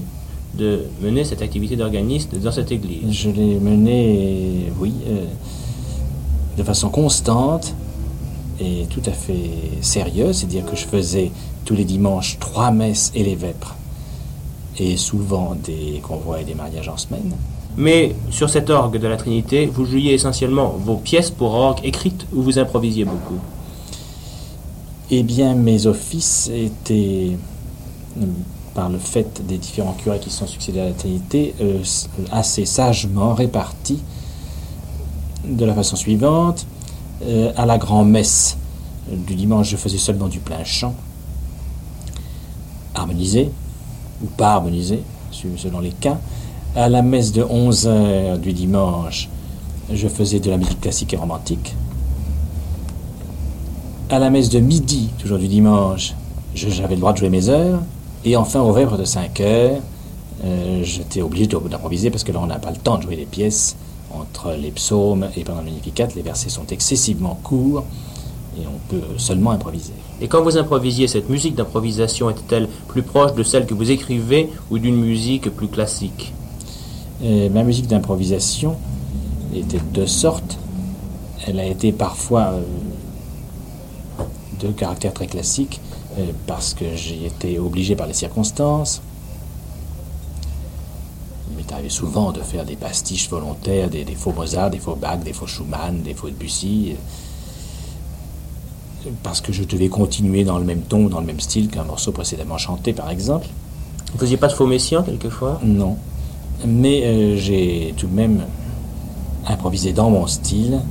de 0.62 0.84
mener 1.02 1.24
cette 1.24 1.42
activité 1.42 1.76
d'organiste 1.76 2.36
dans 2.36 2.52
cette 2.52 2.72
église 2.72 3.12
Je 3.12 3.30
l'ai 3.30 3.60
menée, 3.60 4.72
oui, 4.80 4.94
euh, 5.08 5.26
de 6.58 6.64
façon 6.64 6.90
constante 6.90 7.74
et 8.60 8.86
tout 8.90 9.02
à 9.08 9.12
fait 9.12 9.50
sérieuse, 9.82 10.38
c'est-à-dire 10.38 10.66
que 10.66 10.76
je 10.76 10.86
faisais 10.86 11.32
tous 11.66 11.74
les 11.74 11.86
dimanches 11.86 12.38
trois 12.40 12.70
messes 12.70 13.12
et 13.16 13.24
les 13.24 13.36
vêpres, 13.36 13.76
et 14.78 14.98
souvent 14.98 15.56
des 15.56 16.00
convois 16.04 16.42
et 16.42 16.44
des 16.44 16.54
mariages 16.54 16.90
en 16.90 16.98
semaine. 16.98 17.32
Mais 17.78 18.16
sur 18.30 18.50
cet 18.50 18.70
orgue 18.70 19.00
de 19.00 19.08
la 19.08 19.18
Trinité, 19.18 19.66
vous 19.66 19.86
jouiez 19.86 20.14
essentiellement 20.14 20.76
vos 20.78 20.98
pièces 20.98 21.32
pour 21.32 21.54
orgue 21.54 21.80
écrites 21.84 22.28
ou 22.36 22.44
vous 22.44 22.60
improvisiez 22.60 23.06
beaucoup? 23.06 23.40
Eh 25.10 25.24
bien, 25.24 25.56
mes 25.56 25.88
offices 25.88 26.52
étaient 26.54 27.32
par 28.74 28.90
le 28.90 28.98
fait 28.98 29.46
des 29.46 29.58
différents 29.58 29.94
curés 29.94 30.20
qui 30.20 30.30
sont 30.30 30.48
succédés 30.48 30.80
à 30.80 30.86
la 30.86 30.94
Trinité, 30.94 31.54
euh, 31.62 31.80
assez 32.32 32.66
sagement 32.66 33.34
répartis 33.34 34.02
de 35.46 35.66
la 35.66 35.74
façon 35.74 35.96
suivante. 35.96 36.66
Euh, 37.24 37.52
à 37.56 37.66
la 37.66 37.78
grand-messe 37.78 38.58
du 39.08 39.36
dimanche, 39.36 39.70
je 39.70 39.78
faisais 39.78 39.98
seulement 39.98 40.28
du 40.28 40.40
plein 40.40 40.64
chant, 40.64 40.96
harmonisé 42.96 43.52
ou 44.24 44.28
pas 44.28 44.54
harmonisé, 44.54 45.04
selon 45.32 45.80
les 45.80 45.92
cas. 45.92 46.18
À 46.76 46.88
la 46.88 47.02
messe 47.02 47.32
de 47.32 47.44
11 47.44 47.88
heures 47.88 48.38
du 48.38 48.54
dimanche, 48.54 49.28
je 49.92 50.08
faisais 50.08 50.40
de 50.40 50.50
la 50.50 50.58
musique 50.58 50.80
classique 50.80 51.14
et 51.14 51.18
romantique. 51.18 51.76
À 54.10 54.20
la 54.20 54.30
messe 54.30 54.50
de 54.50 54.60
midi, 54.60 55.10
toujours 55.20 55.38
du 55.38 55.48
dimanche, 55.48 56.14
j'avais 56.56 56.96
le 56.96 57.02
droit 57.02 57.14
de 57.14 57.18
jouer 57.18 57.30
mes 57.30 57.50
heures. 57.50 57.82
Et 58.24 58.36
enfin, 58.36 58.62
au 58.62 58.72
vêpres 58.72 58.98
de 58.98 59.06
5 59.06 59.40
heures, 59.42 59.80
euh, 60.44 60.82
j'étais 60.84 61.22
obligé 61.22 61.48
d'improviser 61.48 62.10
parce 62.10 62.24
que 62.24 62.32
là, 62.32 62.40
on 62.42 62.48
n'a 62.48 62.60
pas 62.60 62.72
le 62.72 62.78
temps 62.78 62.98
de 62.98 63.04
jouer 63.04 63.16
les 63.16 63.26
pièces. 63.26 63.76
Entre 64.14 64.52
les 64.52 64.72
psaumes 64.72 65.28
et 65.38 65.44
pendant 65.44 65.60
le 65.60 65.66
Magnificat, 65.66 66.08
les 66.16 66.22
versets 66.22 66.50
sont 66.50 66.68
excessivement 66.68 67.40
courts 67.44 67.86
et 68.58 68.64
on 68.68 68.78
peut 68.90 69.18
seulement 69.18 69.52
improviser. 69.52 69.94
Et 70.20 70.28
quand 70.28 70.44
vous 70.44 70.58
improvisiez, 70.58 71.08
cette 71.08 71.30
musique 71.30 71.56
d'improvisation 71.56 72.30
était-elle 72.30 72.68
plus 72.90 73.04
proche 73.04 73.34
de 73.34 73.44
celle 73.44 73.66
que 73.66 73.74
vous 73.74 73.90
écrivez 73.90 74.50
ou 74.70 74.80
d'une 74.80 74.98
musique 74.98 75.50
plus 75.50 75.70
classique? 75.70 76.34
Euh, 77.24 77.50
Ma 77.50 77.64
musique 77.64 77.88
d'improvisation 77.88 78.76
était 79.56 79.78
de 79.78 79.94
deux 79.94 80.08
sortes. 80.08 80.58
Elle 81.48 81.60
a 81.60 81.66
été 81.66 81.94
parfois 81.94 82.52
euh, 82.52 82.62
de 84.60 84.68
caractère 84.74 85.14
très 85.14 85.28
classique 85.28 85.80
parce 86.48 86.74
que 86.74 86.96
j'ai 86.96 87.26
été 87.26 87.60
obligé 87.60 87.96
par 87.96 88.08
les 88.08 88.14
circonstances. 88.14 89.02
Il 91.50 91.58
m'est 91.58 91.72
arrivé 91.72 91.90
souvent 91.90 92.32
de 92.32 92.42
faire 92.42 92.66
des 92.66 92.76
pastiches 92.76 93.30
volontaires, 93.30 93.90
des, 93.90 94.04
des 94.04 94.16
faux 94.16 94.32
Mozart, 94.32 94.70
des 94.70 94.80
faux 94.80 94.96
Bach, 94.96 95.20
des 95.20 95.34
faux 95.34 95.48
Schumann, 95.48 96.02
des 96.02 96.14
faux 96.14 96.30
Debussy, 96.30 96.96
euh, 99.06 99.10
parce 99.24 99.42
que 99.42 99.52
je 99.52 99.64
devais 99.64 99.90
continuer 99.90 100.44
dans 100.44 100.58
le 100.60 100.66
même 100.66 100.82
ton, 100.82 101.08
dans 101.08 101.20
le 101.20 101.26
même 101.26 101.40
style 101.40 101.70
qu'un 101.70 101.84
morceau 101.84 102.12
précédemment 102.12 102.58
chanté, 102.58 102.94
par 102.94 103.10
exemple. 103.10 103.48
Vous 104.14 104.20
faisiez 104.20 104.38
pas 104.38 104.48
de 104.48 104.54
faux 104.54 104.68
messiens 104.68 105.04
quelquefois? 105.04 105.60
Non. 105.64 105.98
Mais 106.66 107.04
euh, 107.04 107.38
j'ai 107.38 107.94
tout 107.98 108.08
de 108.08 108.14
même 108.14 108.46
improvisé 109.48 109.94
dans 109.94 110.10
mon 110.10 110.28
style, 110.28 110.82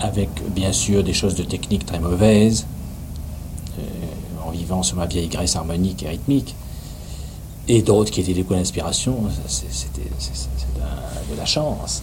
avec 0.00 0.28
bien 0.54 0.72
sûr 0.72 1.02
des 1.02 1.14
choses 1.14 1.34
de 1.34 1.42
technique 1.42 1.86
très 1.86 1.98
mauvaises, 1.98 2.66
euh, 2.66 2.75
sur 4.82 4.96
ma 4.96 5.06
vieille 5.06 5.28
graisse 5.28 5.56
harmonique 5.56 6.02
et 6.02 6.08
rythmique, 6.08 6.54
et 7.68 7.82
d'autres 7.82 8.10
qui 8.10 8.20
étaient 8.20 8.34
des 8.34 8.42
coups 8.42 8.58
d'inspiration. 8.58 9.16
C'était 9.48 10.02
de 10.02 11.36
la 11.36 11.46
chance, 11.46 12.02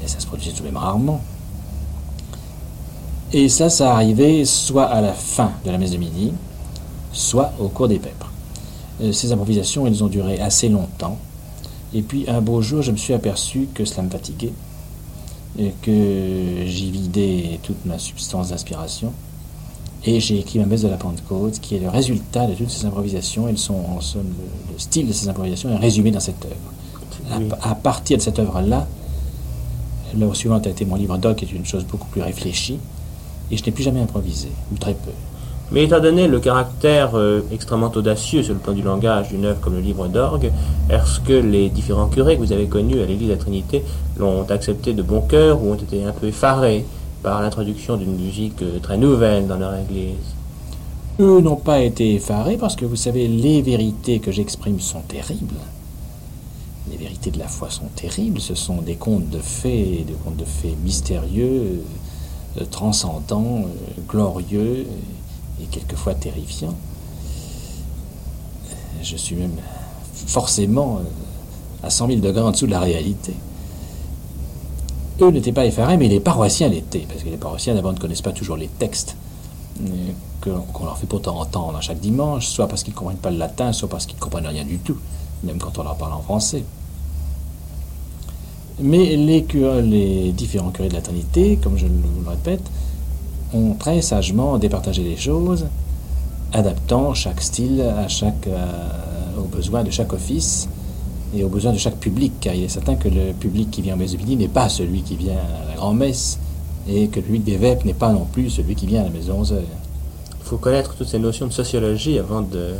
mais 0.00 0.08
ça 0.08 0.20
se 0.20 0.26
produisait 0.26 0.52
tout 0.52 0.60
de 0.60 0.66
même 0.66 0.76
rarement. 0.76 1.20
Et 3.32 3.48
ça, 3.48 3.68
ça 3.68 3.94
arrivait 3.94 4.44
soit 4.44 4.84
à 4.84 5.00
la 5.00 5.12
fin 5.12 5.52
de 5.64 5.70
la 5.70 5.78
messe 5.78 5.90
de 5.90 5.96
midi, 5.96 6.32
soit 7.12 7.52
au 7.58 7.68
cours 7.68 7.88
des 7.88 7.98
pèpres. 7.98 8.30
Euh, 9.02 9.12
ces 9.12 9.32
improvisations, 9.32 9.86
elles 9.86 10.04
ont 10.04 10.08
duré 10.08 10.40
assez 10.40 10.68
longtemps. 10.68 11.18
Et 11.92 12.02
puis 12.02 12.26
un 12.28 12.40
beau 12.40 12.62
jour, 12.62 12.82
je 12.82 12.92
me 12.92 12.96
suis 12.96 13.12
aperçu 13.12 13.68
que 13.74 13.84
cela 13.84 14.02
me 14.02 14.10
fatiguait, 14.10 14.52
et 15.58 15.72
que 15.82 16.64
j'y 16.66 16.90
vidais 16.90 17.58
toute 17.62 17.84
ma 17.84 17.98
substance 17.98 18.50
d'inspiration. 18.50 19.12
Et 20.06 20.20
j'ai 20.20 20.38
écrit 20.38 20.58
ma 20.58 20.66
messe 20.66 20.82
de 20.82 20.88
la 20.88 20.96
Pentecôte, 20.96 21.60
qui 21.60 21.76
est 21.76 21.78
le 21.78 21.88
résultat 21.88 22.46
de 22.46 22.54
toutes 22.54 22.68
ces 22.70 22.84
improvisations. 22.84 23.48
Elles 23.48 23.58
sont 23.58 23.74
en 23.74 24.00
somme 24.00 24.32
le, 24.72 24.78
style 24.78 25.08
de 25.08 25.12
ces 25.12 25.28
improvisations 25.28 25.70
est 25.70 25.76
résumé 25.76 26.10
dans 26.10 26.20
cette 26.20 26.44
œuvre. 26.44 27.48
À, 27.62 27.74
partir 27.74 28.18
de 28.18 28.22
cette 28.22 28.38
œuvre-là, 28.38 28.86
l'œuvre 30.18 30.34
suivante 30.34 30.66
a 30.66 30.70
été 30.70 30.84
mon 30.84 30.96
livre 30.96 31.16
d'Oc, 31.16 31.36
qui 31.36 31.46
est 31.46 31.52
une 31.52 31.64
chose 31.64 31.84
beaucoup 31.84 32.08
plus 32.08 32.20
réfléchie, 32.20 32.78
et 33.50 33.56
je 33.56 33.64
n'ai 33.64 33.72
plus 33.72 33.82
jamais 33.82 34.00
improvisé, 34.00 34.48
ou 34.72 34.76
très 34.76 34.92
peu. 34.92 35.10
Mais 35.72 35.84
étant 35.84 36.00
donné 36.00 36.28
le 36.28 36.38
caractère 36.38 37.12
euh, 37.14 37.40
extrêmement 37.50 37.90
audacieux 37.90 38.42
sur 38.42 38.52
le 38.52 38.60
plan 38.60 38.74
du 38.74 38.82
langage 38.82 39.30
d'une 39.30 39.46
œuvre 39.46 39.60
comme 39.60 39.74
le 39.74 39.80
livre 39.80 40.06
d'orgue, 40.08 40.52
est-ce 40.90 41.20
que 41.20 41.32
les 41.32 41.70
différents 41.70 42.08
curés 42.08 42.36
que 42.36 42.42
vous 42.42 42.52
avez 42.52 42.66
connus 42.66 43.00
à 43.00 43.06
l'église 43.06 43.28
de 43.28 43.32
la 43.32 43.38
Trinité 43.38 43.82
l'ont 44.18 44.44
accepté 44.50 44.92
de 44.92 45.02
bon 45.02 45.22
cœur 45.22 45.62
ou 45.62 45.72
ont 45.72 45.76
été 45.76 46.04
un 46.04 46.12
peu 46.12 46.26
effarés? 46.26 46.84
Par 47.24 47.40
l'introduction 47.40 47.96
d'une 47.96 48.16
musique 48.16 48.60
euh, 48.62 48.78
très 48.78 48.98
nouvelle 48.98 49.46
dans 49.48 49.56
leur 49.56 49.74
église 49.74 50.14
Eux 51.18 51.40
n'ont 51.40 51.56
pas 51.56 51.80
été 51.80 52.14
effarés 52.14 52.58
parce 52.58 52.76
que 52.76 52.84
vous 52.84 52.96
savez, 52.96 53.26
les 53.26 53.62
vérités 53.62 54.20
que 54.20 54.30
j'exprime 54.30 54.78
sont 54.78 55.00
terribles. 55.00 55.56
Les 56.90 56.98
vérités 56.98 57.30
de 57.30 57.38
la 57.38 57.48
foi 57.48 57.70
sont 57.70 57.88
terribles. 57.96 58.40
Ce 58.40 58.54
sont 58.54 58.82
des 58.82 58.96
contes 58.96 59.30
de 59.30 59.38
fées, 59.38 60.04
des 60.06 60.12
contes 60.22 60.36
de 60.36 60.44
fées 60.44 60.76
mystérieux, 60.84 61.82
euh, 62.60 62.64
transcendants, 62.70 63.64
glorieux 64.06 64.86
et 65.62 65.64
quelquefois 65.70 66.14
terrifiant. 66.14 66.74
Je 69.02 69.16
suis 69.16 69.34
même 69.34 69.56
forcément 70.26 70.98
euh, 70.98 71.86
à 71.86 71.88
100 71.88 72.08
000 72.08 72.20
degrés 72.20 72.42
en 72.42 72.50
dessous 72.50 72.66
de 72.66 72.72
la 72.72 72.80
réalité. 72.80 73.32
Eux 75.20 75.30
n'étaient 75.30 75.52
pas 75.52 75.64
effarés, 75.64 75.96
mais 75.96 76.08
les 76.08 76.20
paroissiens 76.20 76.68
l'étaient, 76.68 77.06
parce 77.08 77.22
que 77.22 77.28
les 77.28 77.36
paroissiens 77.36 77.74
d'abord 77.74 77.92
ne 77.92 77.98
connaissent 77.98 78.22
pas 78.22 78.32
toujours 78.32 78.56
les 78.56 78.68
textes 78.68 79.16
euh, 79.80 80.12
qu'on 80.72 80.84
leur 80.84 80.98
fait 80.98 81.06
pourtant 81.06 81.38
entendre 81.38 81.80
chaque 81.80 82.00
dimanche, 82.00 82.46
soit 82.46 82.66
parce 82.66 82.82
qu'ils 82.82 82.94
ne 82.94 82.98
comprennent 82.98 83.18
pas 83.18 83.30
le 83.30 83.38
latin, 83.38 83.72
soit 83.72 83.88
parce 83.88 84.06
qu'ils 84.06 84.16
ne 84.16 84.20
comprennent 84.20 84.46
rien 84.46 84.64
du 84.64 84.78
tout, 84.78 84.98
même 85.44 85.58
quand 85.58 85.78
on 85.78 85.84
leur 85.84 85.96
parle 85.96 86.12
en 86.12 86.20
français. 86.20 86.64
Mais 88.80 89.16
les, 89.16 89.46
les 89.82 90.32
différents 90.32 90.70
curés 90.70 90.88
de 90.88 90.94
la 90.94 91.00
Trinité, 91.00 91.58
comme 91.62 91.78
je 91.78 91.86
le 91.86 92.28
répète, 92.28 92.62
ont 93.54 93.74
très 93.74 94.02
sagement 94.02 94.58
départagé 94.58 95.04
les 95.04 95.16
choses, 95.16 95.66
adaptant 96.52 97.14
chaque 97.14 97.40
style 97.40 97.80
à 97.82 98.08
chaque, 98.08 98.48
euh, 98.48 99.38
aux 99.38 99.44
besoins 99.44 99.84
de 99.84 99.90
chaque 99.90 100.12
office 100.12 100.68
et 101.34 101.44
aux 101.44 101.48
besoins 101.48 101.72
de 101.72 101.78
chaque 101.78 101.96
public, 101.96 102.32
car 102.40 102.54
il 102.54 102.64
est 102.64 102.68
certain 102.68 102.94
que 102.94 103.08
le 103.08 103.32
public 103.32 103.70
qui 103.70 103.82
vient 103.82 103.94
au 103.94 103.98
messe 103.98 104.16
n'est 104.16 104.48
pas 104.48 104.68
celui 104.68 105.02
qui 105.02 105.16
vient 105.16 105.36
à 105.36 105.70
la 105.70 105.74
grand-messe, 105.76 106.38
et 106.88 107.08
que 107.08 107.16
le 107.16 107.22
public 107.22 107.44
d'évêque 107.44 107.84
n'est 107.84 107.94
pas 107.94 108.12
non 108.12 108.26
plus 108.30 108.50
celui 108.50 108.74
qui 108.74 108.86
vient 108.86 109.00
à 109.00 109.04
la 109.04 109.10
maison 109.10 109.38
11 109.40 109.52
heures. 109.54 109.62
Il 110.40 110.46
faut 110.46 110.58
connaître 110.58 110.94
toutes 110.94 111.08
ces 111.08 111.18
notions 111.18 111.46
de 111.46 111.52
sociologie 111.52 112.18
avant 112.18 112.42
de, 112.42 112.74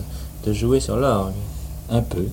de 0.46 0.52
jouer 0.52 0.80
sur 0.80 0.96
l'orgue. 0.96 1.32
Un 1.90 2.02
peu. 2.02 2.26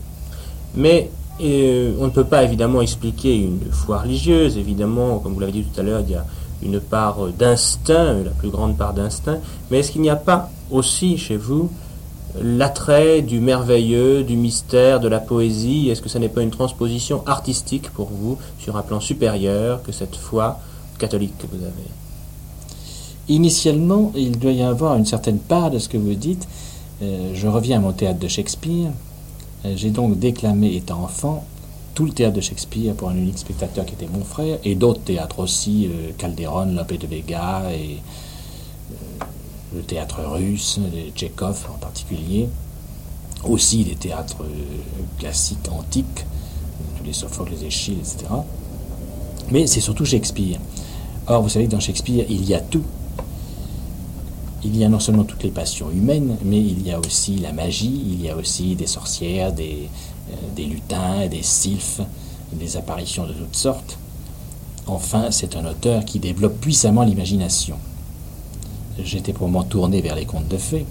Mais 0.75 1.09
euh, 1.41 1.93
on 1.99 2.05
ne 2.05 2.09
peut 2.09 2.25
pas 2.25 2.43
évidemment 2.43 2.81
expliquer 2.81 3.35
une 3.35 3.71
foi 3.71 3.99
religieuse, 3.99 4.57
évidemment, 4.57 5.19
comme 5.19 5.33
vous 5.33 5.39
l'avez 5.39 5.53
dit 5.53 5.63
tout 5.63 5.79
à 5.79 5.83
l'heure, 5.83 6.01
il 6.05 6.11
y 6.11 6.15
a 6.15 6.25
une 6.61 6.79
part 6.79 7.27
d'instinct, 7.37 8.13
la 8.23 8.31
plus 8.31 8.49
grande 8.49 8.77
part 8.77 8.93
d'instinct, 8.93 9.39
mais 9.69 9.79
est-ce 9.79 9.91
qu'il 9.91 10.01
n'y 10.01 10.09
a 10.09 10.15
pas 10.15 10.51
aussi 10.69 11.17
chez 11.17 11.37
vous 11.37 11.71
l'attrait 12.39 13.21
du 13.21 13.39
merveilleux, 13.39 14.23
du 14.23 14.35
mystère, 14.35 14.99
de 14.99 15.07
la 15.07 15.19
poésie 15.19 15.89
Est-ce 15.89 16.01
que 16.01 16.09
ce 16.09 16.17
n'est 16.17 16.29
pas 16.29 16.41
une 16.41 16.51
transposition 16.51 17.23
artistique 17.27 17.89
pour 17.89 18.09
vous 18.09 18.37
sur 18.59 18.77
un 18.77 18.81
plan 18.81 18.99
supérieur 18.99 19.81
que 19.83 19.91
cette 19.91 20.15
foi 20.15 20.59
catholique 20.97 21.37
que 21.37 21.47
vous 21.47 21.63
avez 21.63 21.89
Initialement, 23.27 24.11
il 24.15 24.37
doit 24.39 24.51
y 24.51 24.61
avoir 24.61 24.95
une 24.95 25.05
certaine 25.05 25.39
part 25.39 25.71
de 25.71 25.79
ce 25.79 25.89
que 25.89 25.97
vous 25.97 26.15
dites. 26.15 26.47
Euh, 27.01 27.31
je 27.33 27.47
reviens 27.47 27.77
à 27.77 27.81
mon 27.81 27.93
théâtre 27.93 28.19
de 28.19 28.27
Shakespeare. 28.27 28.91
Euh, 29.65 29.73
j'ai 29.75 29.89
donc 29.89 30.19
déclamé 30.19 30.75
étant 30.75 31.03
enfant 31.03 31.45
tout 31.93 32.05
le 32.05 32.11
théâtre 32.11 32.35
de 32.35 32.41
Shakespeare 32.41 32.93
pour 32.93 33.09
un 33.09 33.15
unique 33.15 33.37
spectateur 33.37 33.85
qui 33.85 33.93
était 33.93 34.07
mon 34.11 34.23
frère, 34.23 34.57
et 34.63 34.75
d'autres 34.75 35.01
théâtres 35.01 35.39
aussi, 35.39 35.87
euh, 35.87 36.11
Calderon, 36.17 36.73
Lope 36.73 36.93
de 36.93 37.07
Vega, 37.07 37.63
et 37.73 37.97
le 39.73 39.81
théâtre 39.81 40.21
russe, 40.25 40.79
les 40.93 41.11
Tchekhov 41.15 41.67
en 41.73 41.77
particulier, 41.77 42.49
aussi 43.43 43.83
des 43.83 43.95
théâtres 43.95 44.43
euh, 44.43 45.19
classiques 45.19 45.69
antiques, 45.71 46.25
tous 46.97 47.03
les 47.03 47.13
Sophocles, 47.13 47.51
les 47.51 47.65
Échilles, 47.65 47.99
etc. 47.99 48.25
Mais 49.49 49.67
c'est 49.67 49.81
surtout 49.81 50.05
Shakespeare. 50.05 50.59
Or, 51.27 51.41
vous 51.41 51.49
savez 51.49 51.65
que 51.65 51.71
dans 51.71 51.79
Shakespeare, 51.79 52.25
il 52.29 52.45
y 52.45 52.53
a 52.53 52.59
tout. 52.59 52.83
Il 54.63 54.77
y 54.77 54.83
a 54.83 54.89
non 54.89 54.99
seulement 54.99 55.23
toutes 55.23 55.43
les 55.43 55.49
passions 55.49 55.89
humaines, 55.89 56.37
mais 56.43 56.59
il 56.59 56.85
y 56.85 56.91
a 56.91 56.99
aussi 56.99 57.37
la 57.37 57.51
magie, 57.51 58.01
il 58.05 58.21
y 58.21 58.29
a 58.29 58.37
aussi 58.37 58.75
des 58.75 58.85
sorcières, 58.85 59.51
des, 59.51 59.89
euh, 60.31 60.35
des 60.55 60.65
lutins, 60.65 61.27
des 61.27 61.41
sylphes, 61.41 62.01
des 62.53 62.77
apparitions 62.77 63.25
de 63.25 63.33
toutes 63.33 63.55
sortes. 63.55 63.97
Enfin, 64.85 65.31
c'est 65.31 65.55
un 65.55 65.65
auteur 65.65 66.05
qui 66.05 66.19
développe 66.19 66.59
puissamment 66.59 67.03
l'imagination. 67.03 67.77
J'étais 68.99 69.33
pour 69.33 69.47
m'en 69.47 69.63
tourner 69.63 70.01
vers 70.01 70.15
les 70.15 70.25
contes 70.25 70.47
de 70.47 70.57
fées. 70.57 70.85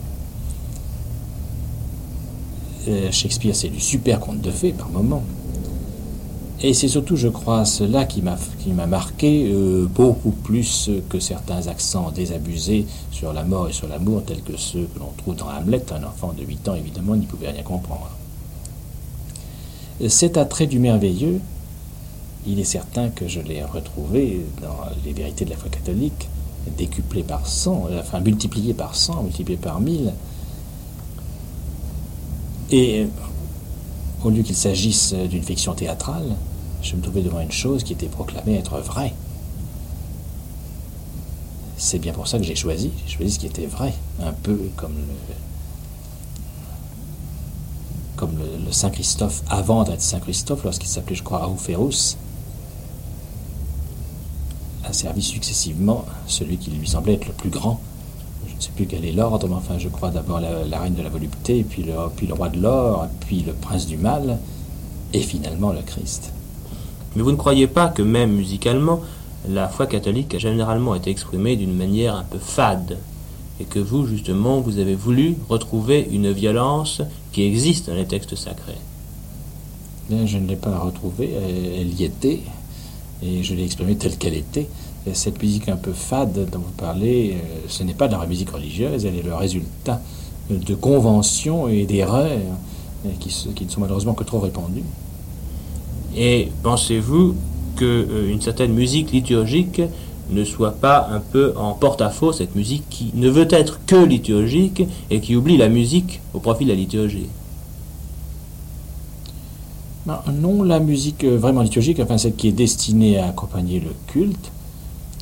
Euh, 2.89 3.11
Shakespeare, 3.11 3.55
c'est 3.55 3.69
du 3.69 3.81
super 3.81 4.21
conte 4.21 4.41
de 4.41 4.51
fées 4.51 4.73
par 4.73 4.89
moments. 4.89 5.23
Et 6.63 6.75
c'est 6.75 6.89
surtout, 6.89 7.17
je 7.17 7.29
crois, 7.29 7.65
cela 7.65 8.05
qui 8.05 8.21
m'a, 8.21 8.37
qui 8.59 8.71
m'a 8.71 8.87
marqué 8.87 9.51
euh, 9.51 9.87
beaucoup 9.87 10.31
plus 10.31 10.91
que 11.09 11.19
certains 11.19 11.69
accents 11.69 12.11
désabusés 12.11 12.87
sur 13.11 13.33
la 13.33 13.45
mort 13.45 13.69
et 13.69 13.73
sur 13.73 13.89
l'amour, 13.89 14.23
tels 14.25 14.43
que 14.43 14.57
ceux 14.57 14.87
que 14.95 14.99
l'on 14.99 15.13
trouve 15.17 15.37
dans 15.37 15.49
Hamlet. 15.49 15.83
Un 15.93 16.05
enfant 16.05 16.35
de 16.37 16.45
8 16.45 16.69
ans, 16.69 16.75
évidemment, 16.75 17.17
n'y 17.17 17.27
pouvait 17.27 17.51
rien 17.51 17.63
comprendre. 17.63 18.11
Cet 20.09 20.37
attrait 20.37 20.67
du 20.67 20.79
merveilleux, 20.79 21.41
il 22.47 22.59
est 22.59 22.65
certain 22.65 23.11
que 23.11 23.29
je 23.29 23.41
l'ai 23.41 23.63
retrouvé 23.63 24.41
dans 24.63 24.77
les 25.05 25.13
vérités 25.13 25.45
de 25.45 25.51
la 25.51 25.57
foi 25.57 25.69
catholique, 25.69 26.29
décuplé 26.77 27.23
par 27.23 27.47
100, 27.47 27.89
enfin 27.99 28.21
multiplié 28.21 28.75
par 28.75 28.95
100, 28.95 29.23
multiplié 29.23 29.59
par 29.59 29.81
1000. 29.81 30.13
Et 32.73 33.07
au 34.23 34.31
lieu 34.31 34.43
qu'il 34.43 34.55
s'agisse 34.55 35.13
d'une 35.15 35.43
fiction 35.43 35.75
théâtrale, 35.75 36.37
je 36.83 36.97
me 36.97 37.03
trouvais 37.03 37.23
devant 37.23 37.41
une 37.41 37.53
chose 37.53 37.83
qui 37.83 37.93
était 37.93 38.07
proclamée 38.07 38.57
être 38.57 38.79
vraie. 38.79 39.13
C'est 41.77 41.99
bien 41.99 42.13
pour 42.13 42.29
ça 42.29 42.39
que 42.39 42.45
j'ai 42.45 42.55
choisi, 42.55 42.91
j'ai 43.07 43.17
choisi 43.17 43.33
ce 43.33 43.39
qui 43.39 43.47
était 43.47 43.67
vrai, 43.67 43.95
un 44.23 44.33
peu 44.33 44.59
comme 44.77 44.93
le, 44.93 45.35
comme 48.17 48.37
le, 48.39 48.71
Saint-Christophe 48.71 49.43
avant 49.49 49.83
d'être 49.85 50.03
Saint-Christophe, 50.03 50.63
lorsqu'il 50.65 50.89
s'appelait, 50.89 51.17
je 51.17 51.23
crois, 51.23 51.43
Aouferus, 51.43 52.19
a 54.91 54.93
servi 54.93 55.23
successivement 55.23 56.05
celui 56.27 56.59
qui 56.59 56.71
lui 56.71 56.87
semblait 56.87 57.15
être 57.15 57.27
le 57.27 57.33
plus 57.33 57.49
grand. 57.49 57.81
Je 58.47 58.55
ne 58.55 58.61
sais 58.61 58.71
plus 58.75 58.87
quel 58.87 59.05
est 59.05 59.13
l'ordre, 59.13 59.49
mais 59.49 59.55
enfin, 59.55 59.79
je 59.79 59.89
crois 59.89 60.11
d'abord 60.11 60.41
la, 60.41 60.79
reine 60.79 60.95
de 60.95 61.03
la 61.03 61.09
volupté, 61.09 61.65
puis 61.65 61.83
le, 61.83 61.95
puis 62.15 62.27
le 62.27 62.35
roi 62.35 62.49
de 62.49 62.61
l'or, 62.61 63.07
puis 63.21 63.43
le 63.47 63.53
prince 63.53 63.87
du 63.87 63.97
mal, 63.97 64.39
et 65.13 65.21
finalement 65.21 65.73
le 65.73 65.83
Christ. 65.83 66.33
Mais 67.15 67.23
vous 67.23 67.33
ne 67.33 67.37
croyez 67.37 67.67
pas 67.67 67.89
que 67.89 68.03
même 68.03 68.33
musicalement, 68.33 69.01
la 69.49 69.69
foi 69.69 69.87
catholique 69.87 70.35
a 70.35 70.39
généralement 70.39 70.95
été 70.95 71.11
exprimée 71.11 71.57
d'une 71.57 71.75
manière 71.75 72.17
un 72.17 72.25
peu 72.25 72.39
fade 72.39 72.99
et 73.61 73.65
que 73.65 73.79
vous, 73.79 74.07
justement, 74.07 74.61
vous 74.61 74.79
avez 74.79 74.95
voulu 74.95 75.37
retrouver 75.49 76.09
une 76.11 76.33
violence 76.33 77.03
qui 77.33 77.43
existe 77.43 77.89
dans 77.89 77.95
les 77.95 78.07
textes 78.07 78.35
sacrés? 78.35 78.79
Bien, 80.09 80.27
je 80.27 80.39
ne 80.39 80.49
l'ai 80.49 80.57
pas 80.57 80.79
retrouvée, 80.79 81.31
elle 81.79 82.01
y 82.01 82.05
était, 82.05 82.41
et 83.23 83.43
je 83.43 83.55
l'ai 83.55 83.65
exprimée 83.65 83.97
telle 83.97 84.17
qu'elle 84.17 84.35
était. 84.35 84.67
Et 85.07 85.15
cette 85.15 85.43
musique 85.43 85.69
un 85.69 85.77
peu 85.77 85.93
fade 85.93 86.51
dont 86.51 86.59
vous 86.59 86.73
parlez, 86.77 87.35
euh, 87.35 87.59
ce 87.69 87.83
n'est 87.83 87.95
pas 87.95 88.09
de 88.09 88.13
la 88.13 88.27
musique 88.27 88.51
religieuse, 88.51 89.07
elle 89.07 89.17
est 89.17 89.23
le 89.23 89.35
résultat 89.35 90.01
de 90.51 90.75
conventions 90.75 91.69
et 91.69 91.85
d'erreurs 91.85 92.29
qui, 93.21 93.29
qui, 93.55 93.65
ne 93.65 93.71
sont 93.71 93.81
malheureusement 93.81 94.15
que 94.15 94.25
trop 94.25 94.41
répandues. 94.41 94.85
Et 96.17 96.49
pensez-vous 96.63 97.35
qu'une 97.77 97.87
euh, 97.87 98.41
certaine 98.41 98.73
musique 98.73 99.13
liturgique 99.13 99.81
ne 100.31 100.45
soit 100.45 100.73
pas 100.73 101.09
un 101.11 101.21
peu 101.21 101.55
en 101.57 101.73
porte-à-faux, 101.73 102.33
cette 102.33 102.55
musique 102.55 102.85
qui 102.91 103.11
ne 103.15 103.29
veut 103.29 103.49
être 103.51 103.81
que 103.87 103.97
liturgique 103.97 104.83
et 105.11 105.21
qui 105.21 105.35
oublie 105.35 105.57
la 105.57 105.69
musique 105.69 106.21
au 106.35 106.41
profit 106.41 106.65
de 106.65 106.71
la 106.71 106.77
liturgie? 106.77 107.29
Non, 110.07 110.63
la 110.63 110.81
musique 110.81 111.25
vraiment 111.25 111.63
liturgique, 111.63 112.01
enfin 112.01 112.19
celle 112.19 112.35
qui 112.35 112.49
est 112.49 112.53
destinée 112.53 113.19
à 113.19 113.29
accompagner 113.29 113.81
le 113.81 113.91
culte, 114.07 114.51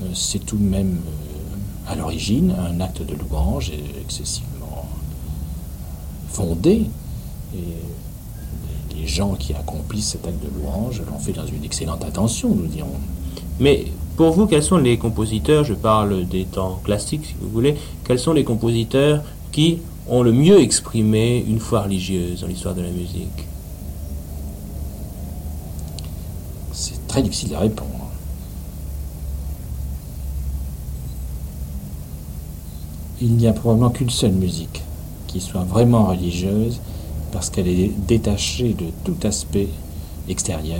euh, 0.00 0.04
c'est 0.14 0.44
tout 0.44 0.56
de 0.56 0.64
même 0.64 0.98
euh, 1.06 1.92
à 1.92 1.96
l'origine 1.96 2.54
un 2.58 2.80
acte 2.80 3.02
de 3.02 3.14
louange 3.14 3.72
excessivement 4.00 4.86
fondé. 6.30 6.86
Et 7.54 8.96
les 8.96 9.06
gens 9.06 9.34
qui 9.34 9.54
accomplissent 9.54 10.10
cet 10.10 10.26
acte 10.26 10.42
de 10.42 10.60
louange 10.60 11.02
l'ont 11.10 11.18
fait 11.18 11.32
dans 11.32 11.46
une 11.46 11.64
excellente 11.64 12.04
intention, 12.04 12.50
nous 12.54 12.66
dirons. 12.66 13.00
Mais 13.60 13.86
pour 14.16 14.32
vous, 14.32 14.46
quels 14.46 14.62
sont 14.62 14.78
les 14.78 14.98
compositeurs, 14.98 15.64
je 15.64 15.74
parle 15.74 16.26
des 16.26 16.44
temps 16.44 16.80
classiques 16.84 17.26
si 17.26 17.34
vous 17.40 17.48
voulez, 17.48 17.76
quels 18.04 18.18
sont 18.18 18.32
les 18.32 18.44
compositeurs 18.44 19.22
qui 19.52 19.78
ont 20.08 20.22
le 20.22 20.32
mieux 20.32 20.60
exprimé 20.60 21.44
une 21.46 21.60
foi 21.60 21.82
religieuse 21.82 22.40
dans 22.40 22.46
l'histoire 22.46 22.74
de 22.74 22.82
la 22.82 22.90
musique 22.90 23.46
C'est 26.72 27.06
il 33.20 33.32
n'y 33.34 33.46
a 33.46 33.52
probablement 33.52 33.90
qu'une 33.90 34.10
seule 34.10 34.32
musique 34.32 34.82
qui 35.26 35.40
soit 35.40 35.64
vraiment 35.64 36.06
religieuse 36.06 36.80
parce 37.32 37.50
qu'elle 37.50 37.68
est 37.68 37.92
détachée 38.06 38.74
de 38.74 38.86
tout 39.04 39.16
aspect 39.26 39.68
extérieur 40.28 40.78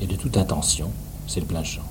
et 0.00 0.06
de 0.06 0.16
toute 0.16 0.36
intention, 0.36 0.90
c'est 1.26 1.40
le 1.40 1.46
plein 1.46 1.62
chant. 1.62 1.82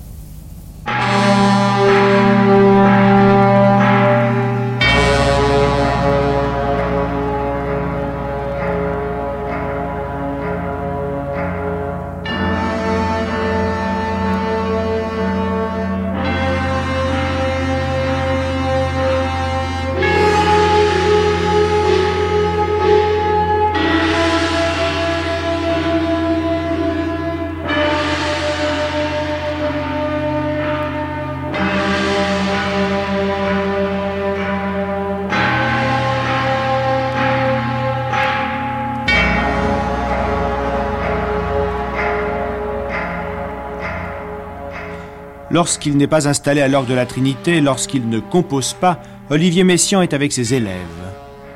Lorsqu'il 45.54 45.96
n'est 45.96 46.08
pas 46.08 46.26
installé 46.26 46.62
à 46.62 46.66
l'orgue 46.66 46.88
de 46.88 46.94
la 46.94 47.06
Trinité, 47.06 47.60
lorsqu'il 47.60 48.08
ne 48.08 48.18
compose 48.18 48.72
pas, 48.72 49.00
Olivier 49.30 49.62
Messiaen 49.62 50.02
est 50.02 50.12
avec 50.12 50.32
ses 50.32 50.52
élèves. 50.52 50.74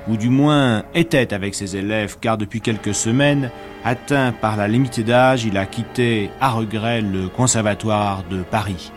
Ou 0.06 0.16
du 0.16 0.28
moins 0.28 0.84
était 0.94 1.34
avec 1.34 1.56
ses 1.56 1.76
élèves, 1.76 2.16
car 2.20 2.38
depuis 2.38 2.60
quelques 2.60 2.94
semaines, 2.94 3.50
atteint 3.84 4.30
par 4.30 4.56
la 4.56 4.68
limite 4.68 5.00
d'âge, 5.00 5.44
il 5.44 5.58
a 5.58 5.66
quitté 5.66 6.30
à 6.40 6.50
regret 6.50 7.00
le 7.00 7.26
Conservatoire 7.26 8.22
de 8.30 8.42
Paris. 8.42 8.92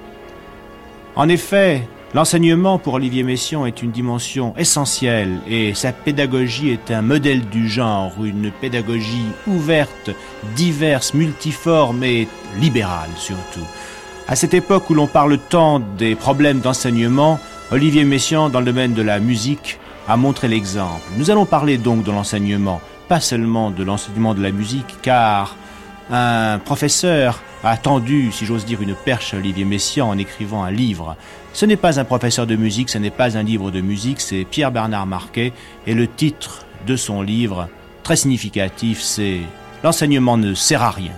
En 1.15 1.29
effet, 1.29 1.81
l'enseignement 2.13 2.77
pour 2.77 2.93
Olivier 2.93 3.23
Messiaen 3.23 3.65
est 3.65 3.81
une 3.81 3.89
dimension 3.89 4.53
essentielle 4.55 5.39
et 5.49 5.73
sa 5.73 5.93
pédagogie 5.93 6.69
est 6.69 6.91
un 6.91 7.01
modèle 7.01 7.49
du 7.49 7.67
genre, 7.67 8.13
une 8.23 8.51
pédagogie 8.51 9.25
ouverte, 9.47 10.11
diverse, 10.55 11.15
multiforme 11.15 12.03
et 12.03 12.27
libérale 12.59 13.09
surtout. 13.15 13.65
À 14.31 14.37
cette 14.37 14.53
époque 14.53 14.89
où 14.89 14.93
l'on 14.93 15.07
parle 15.07 15.37
tant 15.37 15.79
des 15.79 16.15
problèmes 16.15 16.61
d'enseignement, 16.61 17.37
Olivier 17.69 18.05
Messiaen, 18.05 18.47
dans 18.47 18.61
le 18.61 18.65
domaine 18.65 18.93
de 18.93 19.01
la 19.01 19.19
musique, 19.19 19.77
a 20.07 20.15
montré 20.15 20.47
l'exemple. 20.47 21.01
Nous 21.17 21.31
allons 21.31 21.45
parler 21.45 21.77
donc 21.77 22.05
de 22.05 22.11
l'enseignement, 22.11 22.79
pas 23.09 23.19
seulement 23.19 23.71
de 23.71 23.83
l'enseignement 23.83 24.33
de 24.33 24.41
la 24.41 24.51
musique, 24.51 24.95
car 25.01 25.57
un 26.09 26.59
professeur 26.59 27.43
a 27.65 27.75
tendu, 27.75 28.31
si 28.31 28.45
j'ose 28.45 28.63
dire, 28.63 28.81
une 28.81 28.95
perche 28.95 29.33
à 29.33 29.37
Olivier 29.37 29.65
Messiaen 29.65 30.05
en 30.05 30.17
écrivant 30.17 30.63
un 30.63 30.71
livre. 30.71 31.17
Ce 31.51 31.65
n'est 31.65 31.75
pas 31.75 31.99
un 31.99 32.05
professeur 32.05 32.47
de 32.47 32.55
musique, 32.55 32.87
ce 32.87 32.99
n'est 32.99 33.09
pas 33.09 33.37
un 33.37 33.43
livre 33.43 33.69
de 33.69 33.81
musique, 33.81 34.21
c'est 34.21 34.45
Pierre-Bernard 34.45 35.07
Marquet, 35.07 35.51
et 35.85 35.93
le 35.93 36.07
titre 36.07 36.65
de 36.87 36.95
son 36.95 37.21
livre, 37.21 37.67
très 38.01 38.15
significatif, 38.15 39.01
c'est 39.01 39.41
L'enseignement 39.83 40.37
ne 40.37 40.53
sert 40.53 40.83
à 40.83 40.91
rien. 40.91 41.11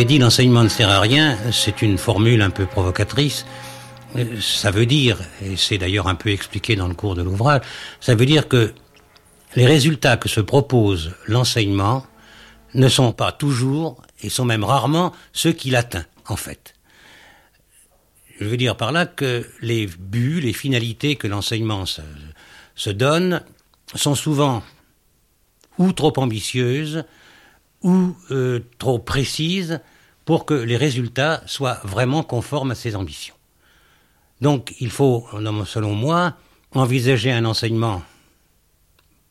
J'ai 0.00 0.06
dit 0.06 0.18
l'enseignement 0.18 0.62
ne 0.62 0.70
sert 0.70 0.88
à 0.88 0.98
rien, 0.98 1.36
c'est 1.52 1.82
une 1.82 1.98
formule 1.98 2.40
un 2.40 2.48
peu 2.48 2.64
provocatrice. 2.64 3.44
Ça 4.40 4.70
veut 4.70 4.86
dire, 4.86 5.18
et 5.44 5.58
c'est 5.58 5.76
d'ailleurs 5.76 6.08
un 6.08 6.14
peu 6.14 6.30
expliqué 6.30 6.74
dans 6.74 6.88
le 6.88 6.94
cours 6.94 7.14
de 7.14 7.22
l'ouvrage, 7.22 7.60
ça 8.00 8.14
veut 8.14 8.24
dire 8.24 8.48
que 8.48 8.72
les 9.56 9.66
résultats 9.66 10.16
que 10.16 10.30
se 10.30 10.40
propose 10.40 11.12
l'enseignement 11.26 12.06
ne 12.72 12.88
sont 12.88 13.12
pas 13.12 13.30
toujours, 13.30 14.00
et 14.22 14.30
sont 14.30 14.46
même 14.46 14.64
rarement, 14.64 15.12
ceux 15.34 15.52
qu'il 15.52 15.76
atteint, 15.76 16.06
en 16.28 16.36
fait. 16.36 16.76
Je 18.40 18.46
veux 18.46 18.56
dire 18.56 18.78
par 18.78 18.92
là 18.92 19.04
que 19.04 19.46
les 19.60 19.86
buts, 19.86 20.40
les 20.40 20.54
finalités 20.54 21.16
que 21.16 21.26
l'enseignement 21.26 21.84
se, 21.84 22.88
donne 22.88 23.42
sont 23.94 24.14
souvent 24.14 24.62
ou 25.76 25.92
trop 25.92 26.14
ambitieuses, 26.16 27.04
ou 27.82 28.16
euh, 28.30 28.60
trop 28.78 28.98
précise 28.98 29.82
pour 30.30 30.46
que 30.46 30.54
les 30.54 30.76
résultats 30.76 31.42
soient 31.46 31.80
vraiment 31.82 32.22
conformes 32.22 32.70
à 32.70 32.76
ses 32.76 32.94
ambitions. 32.94 33.34
Donc 34.40 34.76
il 34.78 34.88
faut, 34.88 35.26
selon 35.66 35.92
moi, 35.92 36.34
envisager 36.70 37.32
un 37.32 37.44
enseignement 37.44 38.04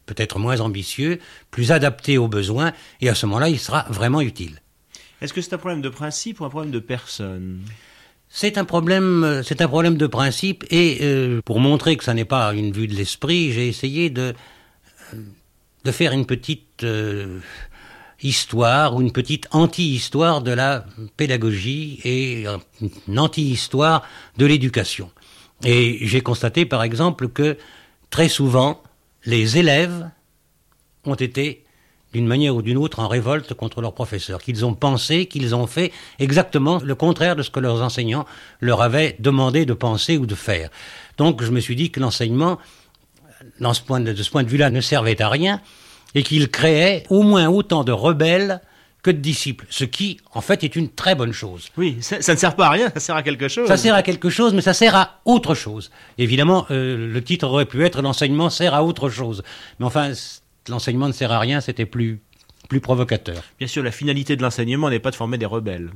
peut-être 0.05 0.39
moins 0.39 0.59
ambitieux, 0.59 1.19
plus 1.51 1.71
adapté 1.71 2.17
aux 2.17 2.27
besoins, 2.27 2.73
et 2.99 3.07
à 3.07 3.15
ce 3.15 3.25
moment-là, 3.27 3.47
il 3.47 3.59
sera 3.59 3.85
vraiment 3.89 4.19
utile. 4.19 4.61
Est-ce 5.21 5.31
que 5.31 5.39
c'est 5.39 5.53
un 5.53 5.57
problème 5.57 5.81
de 5.81 5.87
principe 5.87 6.41
ou 6.41 6.43
un 6.43 6.49
problème 6.49 6.71
de 6.71 6.79
personne? 6.79 7.61
C'est 8.27 8.57
un 8.57 8.65
problème, 8.65 9.41
c'est 9.45 9.61
un 9.61 9.69
problème 9.69 9.95
de 9.95 10.05
principe, 10.05 10.65
et 10.69 10.97
euh, 10.99 11.41
pour 11.45 11.61
montrer 11.61 11.95
que 11.95 12.03
ça 12.03 12.13
n'est 12.13 12.25
pas 12.25 12.53
une 12.53 12.73
vue 12.73 12.87
de 12.89 12.95
l'esprit, 12.95 13.53
j'ai 13.53 13.69
essayé 13.69 14.09
de 14.09 14.33
de 15.85 15.91
faire 15.91 16.11
une 16.11 16.25
petite 16.25 16.83
euh, 16.83 17.39
histoire 18.21 18.95
ou 18.95 19.01
une 19.01 19.11
petite 19.11 19.47
anti-histoire 19.51 20.41
de 20.41 20.51
la 20.51 20.85
pédagogie 21.17 21.99
et 22.03 22.45
une 23.07 23.19
anti-histoire 23.19 24.03
de 24.37 24.45
l'éducation. 24.45 25.11
Et 25.63 25.99
j'ai 26.01 26.21
constaté 26.21 26.65
par 26.65 26.83
exemple 26.83 27.29
que 27.29 27.57
très 28.09 28.29
souvent 28.29 28.81
les 29.25 29.57
élèves 29.57 30.09
ont 31.05 31.15
été 31.15 31.63
d'une 32.13 32.25
manière 32.25 32.55
ou 32.55 32.61
d'une 32.61 32.77
autre, 32.77 32.99
en 32.99 33.07
révolte 33.07 33.53
contre 33.53 33.81
leurs 33.81 33.93
professeurs, 33.93 34.41
qu'ils 34.41 34.65
ont 34.65 34.73
pensé, 34.73 35.27
qu'ils 35.27 35.53
ont 35.53 35.67
fait 35.67 35.91
exactement 36.17 36.79
le 36.83 36.95
contraire 36.95 37.35
de 37.35 37.43
ce 37.43 37.51
que 37.51 37.59
leurs 37.59 37.83
enseignants 37.83 38.25
leur 38.61 38.81
avaient 38.81 39.15
demandé 39.19 39.65
de 39.65 39.73
penser 39.73 40.17
ou 40.17 40.25
de 40.25 40.33
faire. 40.35 40.69
Donc 41.17 41.43
je 41.43 41.51
me 41.51 41.59
suis 41.59 41.75
dit 41.75 41.91
que 41.91 41.99
l'enseignement, 41.99 42.57
dans 43.59 43.69
de 43.69 43.75
ce 43.75 44.29
point 44.31 44.43
de 44.43 44.49
vue-là, 44.49 44.71
ne 44.71 44.81
servait 44.81 45.21
à 45.21 45.29
rien 45.29 45.61
et 46.15 46.23
qu'il 46.23 46.49
créait 46.49 47.03
au 47.09 47.23
moins 47.23 47.47
autant 47.47 47.83
de 47.83 47.91
rebelles 47.91 48.61
que 49.01 49.11
de 49.11 49.17
disciples, 49.17 49.65
ce 49.69 49.85
qui, 49.85 50.19
en 50.33 50.41
fait, 50.41 50.63
est 50.63 50.75
une 50.75 50.89
très 50.89 51.15
bonne 51.15 51.31
chose. 51.31 51.69
Oui, 51.77 51.97
ça, 52.01 52.21
ça, 52.21 52.33
ne 52.33 52.37
sert 52.37 52.55
pas 52.55 52.67
à 52.67 52.69
rien, 52.71 52.89
ça 52.93 52.99
sert 52.99 53.15
à 53.15 53.23
quelque 53.23 53.47
chose. 53.47 53.67
Ça 53.67 53.77
sert 53.77 53.95
à 53.95 54.03
quelque 54.03 54.29
chose, 54.29 54.53
mais 54.53 54.61
ça 54.61 54.73
sert 54.73 54.95
à 54.95 55.21
autre 55.23 55.55
chose. 55.55 55.89
Évidemment, 56.17 56.65
euh, 56.69 57.07
le 57.07 57.23
titre 57.23 57.47
aurait 57.47 57.65
pu 57.65 57.85
être 57.85 58.01
L'enseignement 58.01 58.49
sert 58.49 58.73
à 58.73 58.83
autre 58.83 59.09
chose. 59.09 59.43
Mais 59.79 59.85
enfin, 59.85 60.11
l'enseignement 60.67 61.07
ne 61.07 61.13
sert 61.13 61.31
à 61.31 61.39
rien, 61.39 61.61
c'était 61.61 61.85
plus, 61.85 62.19
plus 62.67 62.81
provocateur. 62.81 63.41
Bien 63.57 63.67
sûr, 63.67 63.83
la 63.83 63.91
finalité 63.91 64.35
de 64.35 64.41
l'enseignement 64.41 64.89
n'est 64.89 64.99
pas 64.99 65.11
de 65.11 65.15
former 65.15 65.37
des 65.37 65.45
rebelles. 65.45 65.91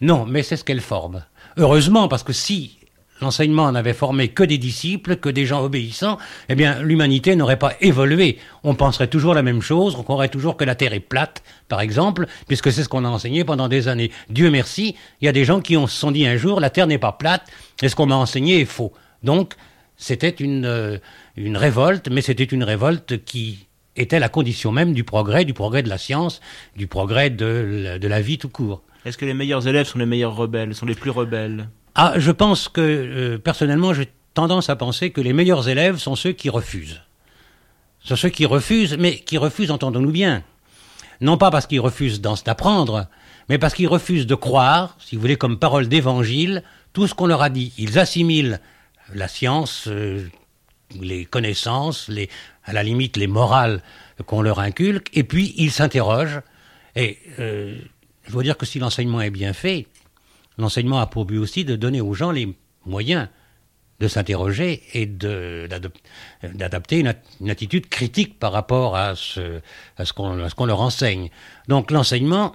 Non, 0.00 0.24
mais 0.24 0.44
c'est 0.44 0.56
ce 0.56 0.62
qu'elle 0.62 0.80
forme. 0.80 1.24
Heureusement, 1.56 2.06
parce 2.06 2.22
que 2.22 2.32
si 2.32 2.78
l'enseignement 3.20 3.70
n'avait 3.72 3.92
formé 3.92 4.28
que 4.28 4.42
des 4.42 4.58
disciples, 4.58 5.16
que 5.16 5.28
des 5.28 5.46
gens 5.46 5.62
obéissants, 5.62 6.18
eh 6.48 6.54
bien, 6.54 6.80
l'humanité 6.82 7.36
n'aurait 7.36 7.58
pas 7.58 7.72
évolué. 7.80 8.38
On 8.64 8.74
penserait 8.74 9.08
toujours 9.08 9.34
la 9.34 9.42
même 9.42 9.62
chose, 9.62 9.96
on 9.96 10.02
croirait 10.02 10.28
toujours 10.28 10.56
que 10.56 10.64
la 10.64 10.74
Terre 10.74 10.92
est 10.92 11.00
plate, 11.00 11.42
par 11.68 11.80
exemple, 11.80 12.26
puisque 12.46 12.72
c'est 12.72 12.82
ce 12.82 12.88
qu'on 12.88 13.04
a 13.04 13.08
enseigné 13.08 13.44
pendant 13.44 13.68
des 13.68 13.88
années. 13.88 14.10
Dieu 14.30 14.50
merci, 14.50 14.96
il 15.20 15.26
y 15.26 15.28
a 15.28 15.32
des 15.32 15.44
gens 15.44 15.60
qui 15.60 15.76
ont, 15.76 15.86
se 15.86 15.98
sont 15.98 16.10
dit 16.10 16.26
un 16.26 16.36
jour, 16.36 16.60
la 16.60 16.70
Terre 16.70 16.86
n'est 16.86 16.98
pas 16.98 17.12
plate, 17.12 17.46
et 17.82 17.88
ce 17.88 17.96
qu'on 17.96 18.06
m'a 18.06 18.16
enseigné 18.16 18.60
est 18.60 18.64
faux. 18.64 18.92
Donc, 19.22 19.54
c'était 19.96 20.30
une, 20.30 20.64
euh, 20.64 20.98
une 21.36 21.56
révolte, 21.56 22.08
mais 22.10 22.20
c'était 22.20 22.44
une 22.44 22.64
révolte 22.64 23.24
qui 23.24 23.66
était 23.96 24.20
la 24.20 24.28
condition 24.28 24.70
même 24.70 24.94
du 24.94 25.02
progrès, 25.02 25.44
du 25.44 25.54
progrès 25.54 25.82
de 25.82 25.88
la 25.88 25.98
science, 25.98 26.40
du 26.76 26.86
progrès 26.86 27.30
de 27.30 27.98
de 28.00 28.08
la 28.08 28.20
vie 28.20 28.38
tout 28.38 28.48
court. 28.48 28.82
Est-ce 29.04 29.18
que 29.18 29.24
les 29.24 29.34
meilleurs 29.34 29.66
élèves 29.66 29.86
sont 29.86 29.98
les 29.98 30.06
meilleurs 30.06 30.36
rebelles, 30.36 30.74
sont 30.74 30.86
les 30.86 30.94
plus 30.94 31.10
rebelles? 31.10 31.68
Ah, 31.94 32.14
je 32.16 32.30
pense 32.30 32.68
que, 32.68 32.80
euh, 32.80 33.38
personnellement, 33.38 33.92
j'ai 33.94 34.08
tendance 34.34 34.70
à 34.70 34.76
penser 34.76 35.10
que 35.10 35.20
les 35.20 35.32
meilleurs 35.32 35.68
élèves 35.68 35.98
sont 35.98 36.16
ceux 36.16 36.32
qui 36.32 36.48
refusent. 36.48 37.02
Ce 38.00 38.08
sont 38.10 38.16
ceux 38.16 38.28
qui 38.28 38.46
refusent, 38.46 38.96
mais 38.98 39.18
qui 39.18 39.38
refusent, 39.38 39.70
entendons-nous 39.70 40.12
bien. 40.12 40.44
Non 41.20 41.36
pas 41.36 41.50
parce 41.50 41.66
qu'ils 41.66 41.80
refusent 41.80 42.20
d'apprendre, 42.20 43.08
mais 43.48 43.58
parce 43.58 43.74
qu'ils 43.74 43.88
refusent 43.88 44.26
de 44.26 44.34
croire, 44.34 44.96
si 45.00 45.16
vous 45.16 45.20
voulez, 45.20 45.36
comme 45.36 45.58
parole 45.58 45.88
d'évangile, 45.88 46.62
tout 46.92 47.06
ce 47.06 47.14
qu'on 47.14 47.26
leur 47.26 47.42
a 47.42 47.50
dit. 47.50 47.72
Ils 47.78 47.98
assimilent 47.98 48.60
la 49.12 49.26
science, 49.26 49.88
euh, 49.88 50.28
les 51.00 51.24
connaissances, 51.24 52.10
à 52.64 52.72
la 52.72 52.82
limite 52.82 53.16
les 53.16 53.26
morales 53.26 53.82
qu'on 54.26 54.42
leur 54.42 54.60
inculque, 54.60 55.10
et 55.14 55.24
puis 55.24 55.54
ils 55.56 55.70
s'interrogent. 55.70 56.40
Et 56.96 57.18
euh, 57.38 57.76
je 58.24 58.32
dois 58.32 58.42
dire 58.42 58.56
que 58.56 58.66
si 58.66 58.78
l'enseignement 58.78 59.20
est 59.20 59.30
bien 59.30 59.52
fait, 59.52 59.86
l'enseignement 60.58 61.00
a 61.00 61.06
pour 61.06 61.24
but 61.24 61.38
aussi 61.38 61.64
de 61.64 61.76
donner 61.76 62.00
aux 62.00 62.14
gens 62.14 62.30
les 62.30 62.54
moyens 62.84 63.28
de 64.00 64.06
s'interroger 64.06 64.82
et 64.94 65.06
d'adapter 65.06 67.00
une, 67.00 67.14
attitude 67.50 67.88
critique 67.88 68.38
par 68.38 68.52
rapport 68.52 68.96
à 68.96 69.16
ce, 69.16 69.60
qu'on 70.14 70.46
qu 70.48 70.66
leur 70.66 70.80
enseigne. 70.80 71.30
Donc 71.66 71.90
l'enseignement, 71.90 72.54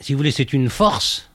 si 0.00 0.12
vous 0.12 0.18
voulez, 0.18 0.30
c'est 0.30 0.52
une 0.52 0.68
force, 0.68 1.30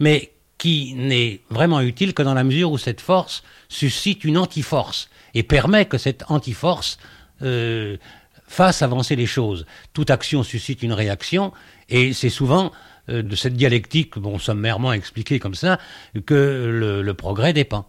mais 0.00 0.32
qui 0.58 0.94
n'est 0.94 1.40
vraiment 1.50 1.80
utile 1.80 2.14
que 2.14 2.22
dans 2.22 2.34
la 2.34 2.42
mesure 2.42 2.72
où 2.72 2.78
cette 2.78 3.00
force 3.00 3.44
suscite 3.68 4.24
une 4.24 4.38
anti-force 4.38 5.08
et 5.34 5.44
permet 5.44 5.84
que 5.84 5.98
cette 5.98 6.24
anti-force 6.28 6.98
euh, 7.42 7.96
fasse 8.48 8.82
avancer 8.82 9.14
les 9.14 9.26
choses. 9.26 9.66
Toute 9.92 10.10
action 10.10 10.42
suscite 10.42 10.82
une 10.82 10.92
réaction, 10.92 11.52
et 11.88 12.12
c'est 12.12 12.30
souvent 12.30 12.72
de 13.08 13.36
cette 13.36 13.54
dialectique, 13.54 14.18
bon, 14.18 14.38
sommairement 14.38 14.92
expliquée 14.92 15.38
comme 15.38 15.54
ça, 15.54 15.78
que 16.26 16.68
le, 16.70 17.02
le 17.02 17.14
progrès 17.14 17.52
dépend. 17.52 17.88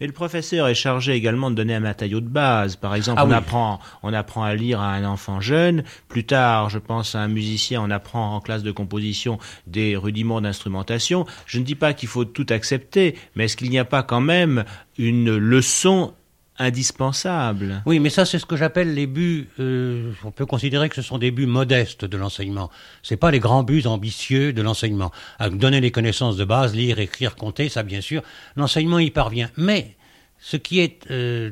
Mais 0.00 0.08
le 0.08 0.12
professeur 0.12 0.66
est 0.66 0.74
chargé 0.74 1.12
également 1.12 1.52
de 1.52 1.54
donner 1.54 1.74
un 1.76 1.80
matériau 1.80 2.20
de 2.20 2.28
base. 2.28 2.74
Par 2.74 2.96
exemple, 2.96 3.20
Ah 3.22 3.26
on, 3.26 3.28
oui. 3.28 3.34
apprend, 3.34 3.78
on 4.02 4.12
apprend 4.12 4.42
à 4.42 4.54
lire 4.56 4.80
à 4.80 4.92
un 4.92 5.04
enfant 5.04 5.40
jeune. 5.40 5.84
Plus 6.08 6.24
tard, 6.24 6.68
je 6.68 6.80
pense 6.80 7.14
à 7.14 7.20
un 7.20 7.28
musicien, 7.28 7.80
on 7.80 7.90
apprend 7.90 8.34
en 8.34 8.40
classe 8.40 8.64
de 8.64 8.72
composition 8.72 9.38
des 9.68 9.96
rudiments 9.96 10.40
d'instrumentation. 10.40 11.26
Je 11.46 11.60
ne 11.60 11.64
dis 11.64 11.76
pas 11.76 11.94
qu'il 11.94 12.08
faut 12.08 12.24
tout 12.24 12.46
accepter, 12.50 13.16
mais 13.36 13.44
est-ce 13.44 13.56
qu'il 13.56 13.70
n'y 13.70 13.78
a 13.78 13.84
pas 13.84 14.02
quand 14.02 14.20
même 14.20 14.64
une 14.98 15.36
leçon 15.36 16.12
indispensable 16.58 17.82
Oui, 17.86 17.98
mais 17.98 18.10
ça, 18.10 18.24
c'est 18.24 18.38
ce 18.38 18.46
que 18.46 18.56
j'appelle 18.56 18.94
les 18.94 19.06
buts. 19.06 19.48
euh, 19.58 20.12
on 20.24 20.30
peut 20.30 20.46
considérer 20.46 20.88
que 20.88 20.94
ce 20.94 21.02
sont 21.02 21.18
des 21.18 21.30
buts 21.30 21.46
modestes 21.46 22.04
de 22.04 22.16
l'enseignement. 22.16 22.70
C'est 23.02 23.16
pas 23.16 23.30
les 23.30 23.40
grands 23.40 23.62
buts 23.64 23.86
ambitieux 23.86 24.52
de 24.52 24.62
l'enseignement. 24.62 25.10
Donner 25.52 25.80
les 25.80 25.90
connaissances 25.90 26.36
de 26.36 26.44
base, 26.44 26.74
lire, 26.74 26.98
écrire, 26.98 27.36
compter, 27.36 27.68
ça, 27.68 27.82
bien 27.82 28.00
sûr, 28.00 28.22
l'enseignement 28.56 28.98
y 28.98 29.10
parvient. 29.10 29.50
Mais 29.56 29.96
ce 30.38 30.56
qui 30.56 30.80
est 30.80 31.10
euh, 31.10 31.50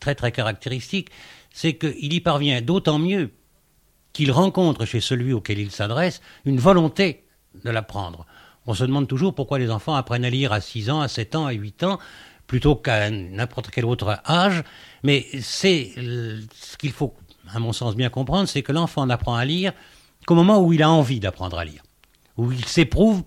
très 0.00 0.14
très 0.14 0.32
caractéristique, 0.32 1.08
c'est 1.50 1.74
qu'il 1.74 2.12
y 2.12 2.20
parvient 2.20 2.60
d'autant 2.60 2.98
mieux 2.98 3.30
qu'il 4.12 4.30
rencontre 4.30 4.84
chez 4.84 5.00
celui 5.00 5.32
auquel 5.32 5.58
il 5.58 5.70
s'adresse 5.70 6.20
une 6.44 6.58
volonté 6.58 7.24
de 7.64 7.70
l'apprendre. 7.70 8.26
On 8.66 8.74
se 8.74 8.84
demande 8.84 9.08
toujours 9.08 9.34
pourquoi 9.34 9.58
les 9.58 9.70
enfants 9.70 9.94
apprennent 9.94 10.24
à 10.24 10.30
lire 10.30 10.52
à 10.52 10.60
6 10.60 10.90
ans, 10.90 11.00
à 11.00 11.08
7 11.08 11.34
ans, 11.36 11.46
à 11.46 11.52
8 11.52 11.84
ans, 11.84 11.98
plutôt 12.46 12.76
qu'à 12.76 13.10
n'importe 13.10 13.70
quel 13.70 13.84
autre 13.84 14.20
âge. 14.26 14.62
Mais 15.02 15.26
c'est 15.40 15.92
ce 15.96 16.76
qu'il 16.78 16.92
faut, 16.92 17.14
à 17.52 17.58
mon 17.58 17.72
sens, 17.72 17.96
bien 17.96 18.08
comprendre, 18.08 18.48
c'est 18.48 18.62
que 18.62 18.72
l'enfant 18.72 19.06
n'apprend 19.06 19.34
à 19.34 19.44
lire 19.44 19.72
qu'au 20.26 20.34
moment 20.34 20.60
où 20.62 20.72
il 20.72 20.82
a 20.82 20.90
envie 20.90 21.20
d'apprendre 21.20 21.58
à 21.58 21.64
lire, 21.64 21.82
où 22.36 22.52
il 22.52 22.64
s'éprouve 22.64 23.22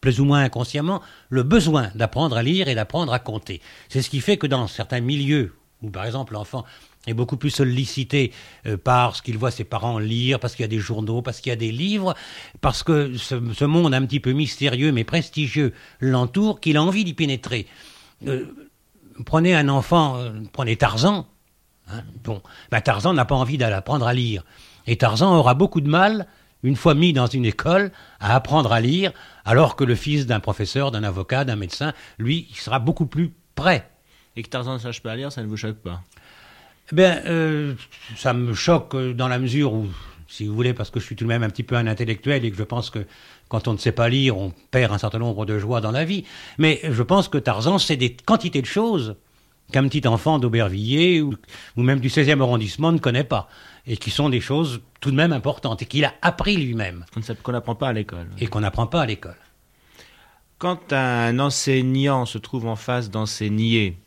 plus 0.00 0.20
ou 0.20 0.24
moins 0.24 0.42
inconsciemment, 0.42 1.00
le 1.30 1.44
besoin 1.44 1.90
d'apprendre 1.94 2.36
à 2.36 2.42
lire 2.42 2.68
et 2.68 2.74
d'apprendre 2.74 3.12
à 3.12 3.20
compter. 3.20 3.60
C'est 3.88 4.02
ce 4.02 4.10
qui 4.10 4.20
fait 4.20 4.36
que 4.36 4.48
dans 4.48 4.66
certains 4.66 5.00
milieux, 5.00 5.54
où 5.80 5.90
par 5.90 6.04
exemple 6.04 6.34
l'enfant 6.34 6.64
est 7.06 7.14
beaucoup 7.14 7.36
plus 7.36 7.50
sollicité 7.50 8.32
euh, 8.66 8.76
par 8.76 9.16
ce 9.16 9.22
qu'il 9.22 9.38
voit 9.38 9.50
ses 9.50 9.64
parents 9.64 9.98
lire, 9.98 10.40
parce 10.40 10.54
qu'il 10.54 10.64
y 10.64 10.66
a 10.66 10.68
des 10.68 10.78
journaux, 10.78 11.22
parce 11.22 11.40
qu'il 11.40 11.50
y 11.50 11.52
a 11.52 11.56
des 11.56 11.72
livres, 11.72 12.14
parce 12.60 12.82
que 12.82 13.16
ce, 13.16 13.40
ce 13.52 13.64
monde 13.64 13.94
un 13.94 14.04
petit 14.04 14.20
peu 14.20 14.32
mystérieux 14.32 14.92
mais 14.92 15.04
prestigieux 15.04 15.72
l'entoure, 16.00 16.60
qu'il 16.60 16.76
a 16.76 16.82
envie 16.82 17.04
d'y 17.04 17.14
pénétrer. 17.14 17.66
Euh, 18.26 18.46
prenez 19.24 19.54
un 19.54 19.68
enfant, 19.68 20.16
euh, 20.16 20.30
prenez 20.52 20.76
Tarzan. 20.76 21.26
Hein, 21.88 22.02
bon, 22.24 22.42
ben 22.70 22.80
Tarzan 22.80 23.12
n'a 23.14 23.24
pas 23.24 23.34
envie 23.34 23.58
d'apprendre 23.58 24.06
à 24.06 24.14
lire. 24.14 24.44
Et 24.86 24.96
Tarzan 24.96 25.36
aura 25.36 25.54
beaucoup 25.54 25.80
de 25.80 25.88
mal, 25.88 26.26
une 26.62 26.76
fois 26.76 26.94
mis 26.94 27.12
dans 27.12 27.26
une 27.26 27.44
école, 27.44 27.92
à 28.20 28.34
apprendre 28.34 28.72
à 28.72 28.80
lire, 28.80 29.12
alors 29.44 29.76
que 29.76 29.84
le 29.84 29.94
fils 29.94 30.26
d'un 30.26 30.40
professeur, 30.40 30.90
d'un 30.90 31.04
avocat, 31.04 31.44
d'un 31.44 31.56
médecin, 31.56 31.92
lui, 32.18 32.46
il 32.50 32.56
sera 32.56 32.78
beaucoup 32.78 33.06
plus 33.06 33.32
prêt. 33.54 33.88
Et 34.36 34.42
que 34.42 34.48
Tarzan 34.48 34.74
ne 34.74 34.78
sache 34.78 35.02
pas 35.02 35.14
lire, 35.14 35.30
ça 35.30 35.42
ne 35.42 35.46
vous 35.46 35.56
choque 35.56 35.76
pas? 35.76 36.02
Eh 36.92 36.94
bien, 36.94 37.22
euh, 37.26 37.74
ça 38.16 38.32
me 38.32 38.54
choque 38.54 38.94
euh, 38.94 39.14
dans 39.14 39.28
la 39.28 39.38
mesure 39.38 39.72
où, 39.72 39.86
si 40.32 40.46
vous 40.46 40.54
voulez, 40.54 40.72
parce 40.72 40.90
que 40.90 40.98
je 40.98 41.04
suis 41.04 41.14
tout 41.14 41.24
de 41.24 41.28
même 41.28 41.42
un 41.42 41.50
petit 41.50 41.62
peu 41.62 41.76
un 41.76 41.86
intellectuel 41.86 42.42
et 42.46 42.50
que 42.50 42.56
je 42.56 42.62
pense 42.62 42.88
que 42.88 43.04
quand 43.48 43.68
on 43.68 43.74
ne 43.74 43.78
sait 43.78 43.92
pas 43.92 44.08
lire, 44.08 44.38
on 44.38 44.50
perd 44.70 44.90
un 44.90 44.96
certain 44.96 45.18
nombre 45.18 45.44
de 45.44 45.58
joies 45.58 45.82
dans 45.82 45.90
la 45.90 46.06
vie. 46.06 46.24
Mais 46.56 46.80
je 46.88 47.02
pense 47.02 47.28
que 47.28 47.36
Tarzan, 47.36 47.78
c'est 47.78 47.98
des 47.98 48.14
quantités 48.16 48.62
de 48.62 48.66
choses 48.66 49.16
qu'un 49.72 49.86
petit 49.88 50.08
enfant 50.08 50.38
d'Aubervilliers 50.38 51.20
ou, 51.20 51.34
ou 51.76 51.82
même 51.82 52.00
du 52.00 52.08
16e 52.08 52.40
arrondissement 52.40 52.92
ne 52.92 52.98
connaît 52.98 53.24
pas. 53.24 53.46
Et 53.86 53.98
qui 53.98 54.10
sont 54.10 54.30
des 54.30 54.40
choses 54.40 54.80
tout 55.00 55.10
de 55.10 55.16
même 55.16 55.34
importantes 55.34 55.82
et 55.82 55.84
qu'il 55.84 56.06
a 56.06 56.14
appris 56.22 56.56
lui-même. 56.56 57.04
Qu'on 57.42 57.52
n'apprend 57.52 57.74
pas 57.74 57.88
à 57.88 57.92
l'école. 57.92 58.28
Et 58.38 58.46
qu'on 58.46 58.60
n'apprend 58.60 58.86
pas 58.86 59.02
à 59.02 59.06
l'école. 59.06 59.36
Quand 60.56 60.94
un 60.94 61.38
enseignant 61.40 62.24
se 62.24 62.38
trouve 62.38 62.66
en 62.66 62.76
face 62.76 63.10
d'enseigner, 63.10 63.98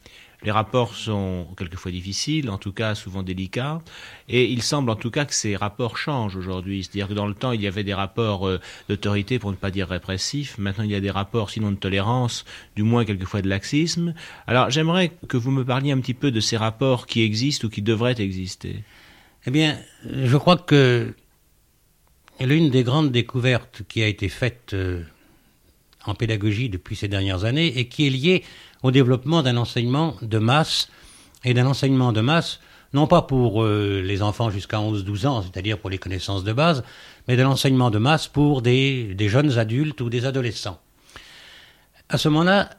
les 0.43 0.51
rapports 0.51 0.95
sont 0.95 1.47
quelquefois 1.57 1.91
difficiles, 1.91 2.49
en 2.49 2.57
tout 2.57 2.71
cas 2.71 2.95
souvent 2.95 3.23
délicats, 3.23 3.81
et 4.29 4.51
il 4.51 4.61
semble 4.61 4.89
en 4.89 4.95
tout 4.95 5.11
cas 5.11 5.25
que 5.25 5.33
ces 5.33 5.55
rapports 5.55 5.97
changent 5.97 6.35
aujourd'hui. 6.35 6.83
C'est-à-dire 6.83 7.07
que 7.07 7.13
dans 7.13 7.27
le 7.27 7.33
temps, 7.33 7.51
il 7.51 7.61
y 7.61 7.67
avait 7.67 7.83
des 7.83 7.93
rapports 7.93 8.47
euh, 8.47 8.59
d'autorité, 8.89 9.39
pour 9.39 9.51
ne 9.51 9.55
pas 9.55 9.71
dire 9.71 9.87
répressifs. 9.87 10.57
Maintenant, 10.57 10.83
il 10.83 10.91
y 10.91 10.95
a 10.95 10.99
des 10.99 11.11
rapports, 11.11 11.49
sinon 11.49 11.71
de 11.71 11.77
tolérance, 11.77 12.45
du 12.75 12.83
moins 12.83 13.05
quelquefois 13.05 13.41
de 13.41 13.49
laxisme. 13.49 14.13
Alors, 14.47 14.69
j'aimerais 14.69 15.11
que 15.27 15.37
vous 15.37 15.51
me 15.51 15.63
parliez 15.63 15.91
un 15.91 15.99
petit 15.99 16.13
peu 16.13 16.31
de 16.31 16.39
ces 16.39 16.57
rapports 16.57 17.07
qui 17.07 17.21
existent 17.21 17.67
ou 17.67 17.71
qui 17.71 17.81
devraient 17.81 18.19
exister. 18.19 18.83
Eh 19.47 19.51
bien, 19.51 19.77
je 20.03 20.37
crois 20.37 20.57
que 20.57 21.13
l'une 22.39 22.69
des 22.69 22.83
grandes 22.83 23.11
découvertes 23.11 23.83
qui 23.87 24.01
a 24.01 24.07
été 24.07 24.29
faite 24.29 24.73
euh, 24.73 25.03
en 26.05 26.15
pédagogie 26.15 26.69
depuis 26.69 26.95
ces 26.95 27.07
dernières 27.07 27.45
années 27.45 27.77
et 27.77 27.87
qui 27.87 28.07
est 28.07 28.09
liée 28.09 28.43
au 28.85 28.91
développement 28.91 29.41
d'un 29.41 29.57
enseignement 29.57 30.15
de 30.21 30.37
masse 30.37 30.89
et 31.43 31.55
d'un 31.55 31.65
enseignement 31.65 32.13
de 32.13 32.21
masse, 32.21 32.59
non 32.93 33.07
pas 33.07 33.23
pour 33.23 33.63
euh, 33.63 34.03
les 34.05 34.21
enfants 34.21 34.51
jusqu'à 34.51 34.77
11-12 34.77 35.25
ans, 35.25 35.41
c'est-à-dire 35.41 35.79
pour 35.79 35.89
les 35.89 35.97
connaissances 35.97 36.43
de 36.43 36.53
base, 36.53 36.83
mais 37.27 37.35
de 37.35 37.41
l'enseignement 37.41 37.89
de 37.89 37.97
masse 37.97 38.27
pour 38.27 38.61
des, 38.61 39.15
jeunes 39.21 39.57
adultes 39.57 40.01
ou 40.01 40.11
des 40.11 40.27
adolescents. 40.27 40.79
À 42.09 42.19
ce 42.19 42.29
moment-là, 42.29 42.69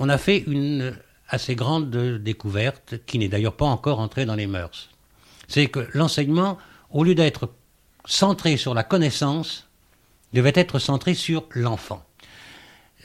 on 0.00 0.08
a 0.08 0.18
fait 0.18 0.38
une 0.38 0.96
assez 1.28 1.54
grande 1.54 1.90
découverte, 2.20 2.94
qui 3.06 3.20
n'est 3.20 3.28
d'ailleurs 3.28 3.54
pas 3.54 3.66
encore 3.66 4.00
entrée 4.00 4.26
dans 4.26 4.34
les 4.34 4.48
mœurs. 4.48 4.90
C'est 5.46 5.68
que 5.68 5.86
l'enseignement, 5.94 6.58
au 6.90 7.04
lieu 7.04 7.14
d'être 7.14 7.48
centré 8.06 8.56
sur 8.56 8.74
la 8.74 8.82
connaissance, 8.82 9.68
devait 10.32 10.52
être 10.56 10.80
centré 10.80 11.14
sur 11.14 11.44
l'enfant. 11.54 12.04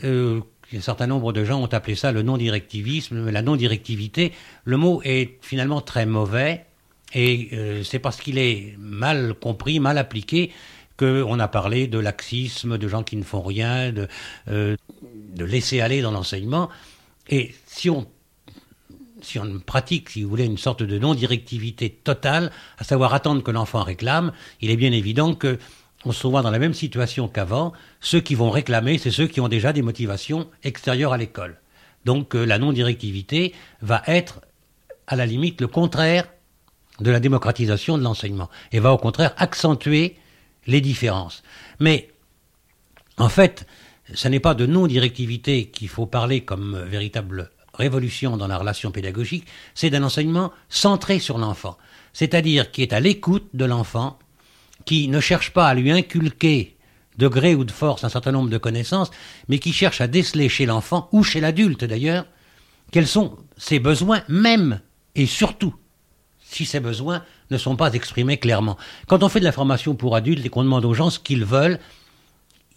Euh, 0.04 0.42
un 0.74 0.82
certain 0.82 1.08
nombre 1.08 1.34
de 1.34 1.44
gens 1.44 1.62
ont 1.62 1.68
appelé 1.68 1.96
ça 1.96 2.12
le 2.12 2.24
non-directivisme, 2.24 3.30
la 3.30 3.42
non-directivité. 3.42 4.34
Le 4.66 4.78
mot 4.78 5.02
est 5.04 5.38
finalement 5.42 5.82
très 5.82 6.06
mauvais 6.06 6.66
et 7.14 7.50
euh, 7.54 7.84
c'est 7.84 8.00
parce 8.00 8.20
qu'il 8.20 8.38
est 8.38 8.76
mal 8.78 9.34
compris, 9.34 9.80
mal 9.80 9.98
appliqué 9.98 10.52
qu'on 10.98 11.40
a 11.40 11.48
parlé 11.48 11.88
de 11.88 12.00
laxisme, 12.00 12.78
de 12.78 12.88
gens 12.88 13.04
qui 13.04 13.18
ne 13.18 13.24
font 13.24 13.42
rien, 13.42 13.92
de, 13.92 14.08
euh, 14.50 14.76
de 15.36 15.46
laisser 15.46 15.80
aller 15.80 16.02
dans 16.02 16.12
l'enseignement. 16.12 16.70
Et 17.30 17.54
si 17.68 17.90
on, 17.90 18.08
si 19.22 19.40
on 19.40 19.60
pratique, 19.60 20.10
si 20.10 20.24
vous 20.24 20.30
voulez, 20.30 20.46
une 20.46 20.58
sorte 20.58 20.84
de 20.84 20.98
non-directivité 20.98 21.90
totale, 21.90 22.52
à 22.78 22.84
savoir 22.84 23.14
attendre 23.14 23.44
que 23.44 23.52
l'enfant 23.52 23.84
réclame, 23.84 24.32
il 24.60 24.72
est 24.72 24.76
bien 24.76 24.92
évident 24.92 25.36
que 25.36 25.60
on 26.06 26.12
se 26.12 26.20
trouvera 26.20 26.42
dans 26.42 26.52
la 26.52 26.60
même 26.60 26.74
situation 26.74 27.28
qu'avant. 27.28 27.74
Ceux 28.02 28.22
qui 28.22 28.36
vont 28.36 28.50
réclamer, 28.50 28.98
c'est 28.98 29.12
ceux 29.12 29.28
qui 29.28 29.42
ont 29.42 29.48
déjà 29.48 29.74
des 29.74 29.82
motivations 29.82 30.50
extérieures 30.64 31.14
à 31.14 31.18
l'école. 31.18 31.60
Donc 32.06 32.36
euh, 32.36 32.46
la 32.46 32.60
non-directivité 32.60 33.54
va 33.82 34.04
être, 34.08 34.42
à 35.08 35.16
la 35.16 35.26
limite, 35.26 35.60
le 35.62 35.68
contraire 35.68 36.28
de 37.00 37.12
la 37.12 37.20
démocratisation 37.20 37.98
de 37.98 38.04
l'enseignement, 38.04 38.50
et 38.72 38.80
va 38.80 38.92
au 38.92 38.98
contraire 38.98 39.34
accentuer 39.38 40.18
les 40.66 40.82
différences. 40.82 41.44
Mais, 41.80 42.10
en 43.18 43.30
fait, 43.30 43.68
ce 44.14 44.28
n'est 44.28 44.40
pas 44.40 44.54
de 44.54 44.66
non-directivité 44.66 45.70
qu'il 45.70 45.90
faut 45.90 46.06
parler 46.06 46.42
comme 46.42 46.80
véritable 46.80 47.52
révolution 47.74 48.38
dans 48.38 48.48
la 48.48 48.58
relation 48.58 48.92
pédagogique, 48.92 49.46
c'est 49.76 49.90
d'un 49.90 50.04
enseignement 50.04 50.52
centré 50.70 51.20
sur 51.20 51.38
l'enfant, 51.38 51.78
c'est-à-dire 52.14 52.72
qui 52.72 52.82
est 52.82 52.94
à 52.94 53.00
l'écoute 53.00 53.50
de 53.54 53.66
l'enfant, 53.66 54.18
qui 54.88 55.10
ne 55.10 55.20
cherche 55.20 55.52
pas 55.52 55.68
à 55.68 55.76
lui 55.76 55.92
inculquer 55.92 56.78
de 57.18 57.28
gré 57.28 57.56
ou 57.56 57.66
de 57.66 57.72
force 57.72 58.06
un 58.06 58.10
certain 58.10 58.32
nombre 58.32 58.50
de 58.50 58.58
connaissances, 58.58 59.12
mais 59.50 59.60
qui 59.60 59.74
cherche 59.74 60.02
à 60.02 60.08
déceler 60.08 60.50
chez 60.50 60.66
l'enfant, 60.66 61.10
ou 61.12 61.24
chez 61.24 61.42
l'adulte 61.42 61.84
d'ailleurs, 61.84 62.26
quels 62.92 63.06
sont 63.06 63.38
ses 63.58 63.80
besoins 63.80 64.24
même 64.30 64.80
et 65.14 65.26
surtout 65.26 65.76
si 66.40 66.66
ces 66.66 66.80
besoins 66.80 67.24
ne 67.52 67.58
sont 67.58 67.76
pas 67.76 67.94
exprimés 67.94 68.38
clairement. 68.38 68.78
Quand 69.08 69.24
on 69.24 69.30
fait 69.30 69.42
de 69.42 69.46
la 69.46 69.52
formation 69.52 69.94
pour 69.94 70.16
adultes 70.16 70.46
et 70.46 70.50
qu'on 70.50 70.64
demande 70.64 70.86
aux 70.86 70.94
gens 70.94 71.10
ce 71.10 71.20
qu'ils 71.20 71.44
veulent, 71.44 71.80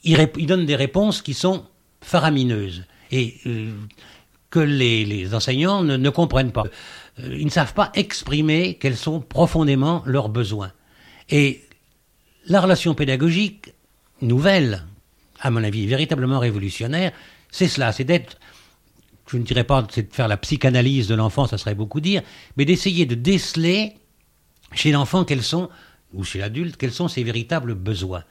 ils, 0.03 0.47
donnent 0.47 0.67
des 0.67 0.77
réponses 0.77 1.23
qui 1.23 1.35
sont 1.35 1.65
faramineuses 2.01 2.85
et 3.13 3.37
euh, 3.47 3.71
que 4.49 4.59
les, 4.59 5.33
enseignants 5.33 5.85
ne, 5.85 6.11
comprennent 6.11 6.51
pas. 6.51 6.65
Euh, 7.21 7.37
ils 7.39 7.45
ne 7.45 7.51
savent 7.51 7.75
pas 7.75 7.93
exprimer 7.95 8.79
quels 8.81 8.97
sont 8.97 9.21
profondément 9.21 10.03
leurs 10.07 10.29
besoins. 10.29 10.73
Et 11.29 11.61
la 12.47 12.61
relation 12.61 12.95
pédagogique 12.95 13.73
nouvelle, 14.23 14.85
à 15.41 15.51
mon 15.51 15.63
avis 15.65 15.87
véritablement 15.87 16.39
révolutionnaire, 16.39 17.13
c'est 17.51 17.69
cela, 17.69 17.93
c'est 17.93 18.05
d'être 18.05 18.37
je 19.31 19.37
ne 19.37 19.45
dirais 19.45 19.65
pas 19.65 19.83
de 19.83 20.07
faire 20.11 20.27
la 20.27 20.37
psychanalyse 20.37 21.07
de 21.07 21.15
l'enfant, 21.15 21.47
ça 21.47 21.57
serait 21.57 21.77
beaucoup 21.77 22.01
dire, 22.01 22.23
mais 22.57 22.65
d'essayer 22.65 23.07
de 23.07 23.15
déceler 23.15 23.95
chez 24.73 24.91
l'enfant 24.91 25.25
quels 25.25 25.45
sont, 25.45 25.69
ou 26.13 26.25
chez 26.25 26.41
l'adulte, 26.41 26.77
quels 26.77 26.93
sont 26.93 27.07
ses 27.07 27.23
véritables 27.23 27.75
besoins. 27.75 28.25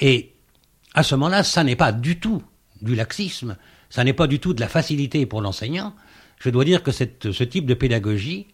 Et 0.00 0.34
à 0.94 1.04
ce 1.04 1.14
moment-là, 1.14 1.44
ça 1.44 1.62
n'est 1.62 1.76
pas 1.76 1.92
du 1.92 2.18
tout 2.18 2.42
du 2.82 2.96
laxisme, 2.96 3.56
ça 3.90 4.02
n'est 4.02 4.12
pas 4.12 4.26
du 4.26 4.40
tout 4.40 4.52
de 4.52 4.60
la 4.60 4.68
facilité 4.68 5.24
pour 5.24 5.40
l'enseignant. 5.40 5.94
Je 6.40 6.50
dois 6.50 6.64
dire 6.64 6.82
que 6.82 6.90
ce 6.90 7.44
type 7.44 7.66
de 7.66 7.74
pédagogie, 7.74 8.48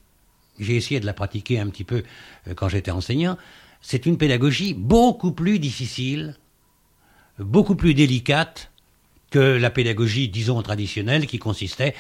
j'ai 0.58 0.76
essayé 0.76 1.00
de 1.00 1.06
la 1.06 1.12
pratiquer 1.12 1.58
un 1.58 1.68
petit 1.68 1.84
peu 1.84 2.02
euh, 2.48 2.54
quand 2.54 2.68
j'étais 2.68 2.90
enseignant, 2.90 3.36
c'est 3.80 4.06
une 4.06 4.18
pédagogie 4.18 4.74
beaucoup 4.74 5.32
plus 5.32 5.58
difficile, 5.58 6.36
beaucoup 7.38 7.76
plus 7.76 7.94
délicate 7.94 8.70
que 9.30 9.38
la 9.38 9.70
pédagogie, 9.70 10.28
disons, 10.28 10.62
traditionnelle, 10.62 11.26
qui 11.26 11.38
consistait 11.38 11.94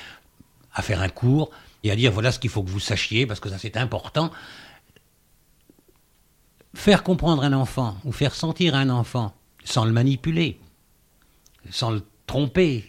à 0.72 0.82
faire 0.82 1.00
un 1.02 1.08
cours 1.08 1.50
et 1.84 1.90
à 1.90 1.96
dire 1.96 2.12
voilà 2.12 2.32
ce 2.32 2.38
qu'il 2.38 2.50
faut 2.50 2.62
que 2.62 2.70
vous 2.70 2.80
sachiez, 2.80 3.26
parce 3.26 3.40
que 3.40 3.48
ça 3.48 3.58
c'est 3.58 3.76
important. 3.76 4.30
Faire 6.74 7.02
comprendre 7.02 7.42
un 7.42 7.52
enfant, 7.52 7.96
ou 8.04 8.12
faire 8.12 8.34
sentir 8.34 8.74
un 8.74 8.90
enfant, 8.90 9.34
sans 9.64 9.84
le 9.84 9.92
manipuler, 9.92 10.58
sans 11.70 11.90
le 11.90 12.02
tromper, 12.26 12.84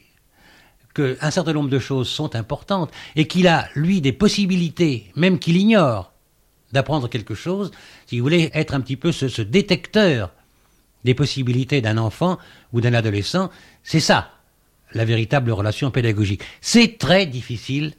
qu'un 0.98 1.32
certain 1.32 1.54
nombre 1.54 1.70
de 1.70 1.80
choses 1.80 2.10
sont 2.10 2.36
importantes, 2.36 2.92
et 3.16 3.28
qu'il 3.28 3.48
a, 3.48 3.68
lui, 3.76 4.02
des 4.02 4.14
possibilités, 4.14 5.12
même 5.16 5.40
qu'il 5.40 5.58
ignore, 5.58 6.12
d'apprendre 6.74 7.08
quelque 7.08 7.36
chose, 7.36 7.72
si 8.08 8.18
vous 8.18 8.24
voulez 8.24 8.50
être 8.54 8.74
un 8.74 8.82
petit 8.82 8.98
peu 8.98 9.12
ce 9.12 9.42
détecteur 9.42 10.32
des 11.04 11.14
possibilités 11.14 11.80
d'un 11.82 11.98
enfant 11.98 12.38
ou 12.74 12.82
d'un 12.82 12.94
adolescent, 12.94 13.50
c'est 13.84 14.02
ça, 14.02 14.32
la 14.94 15.06
véritable 15.06 15.52
relation 15.52 15.92
pédagogique. 15.92 16.44
C'est 16.60 16.98
très 16.98 17.26
difficile 17.26 17.94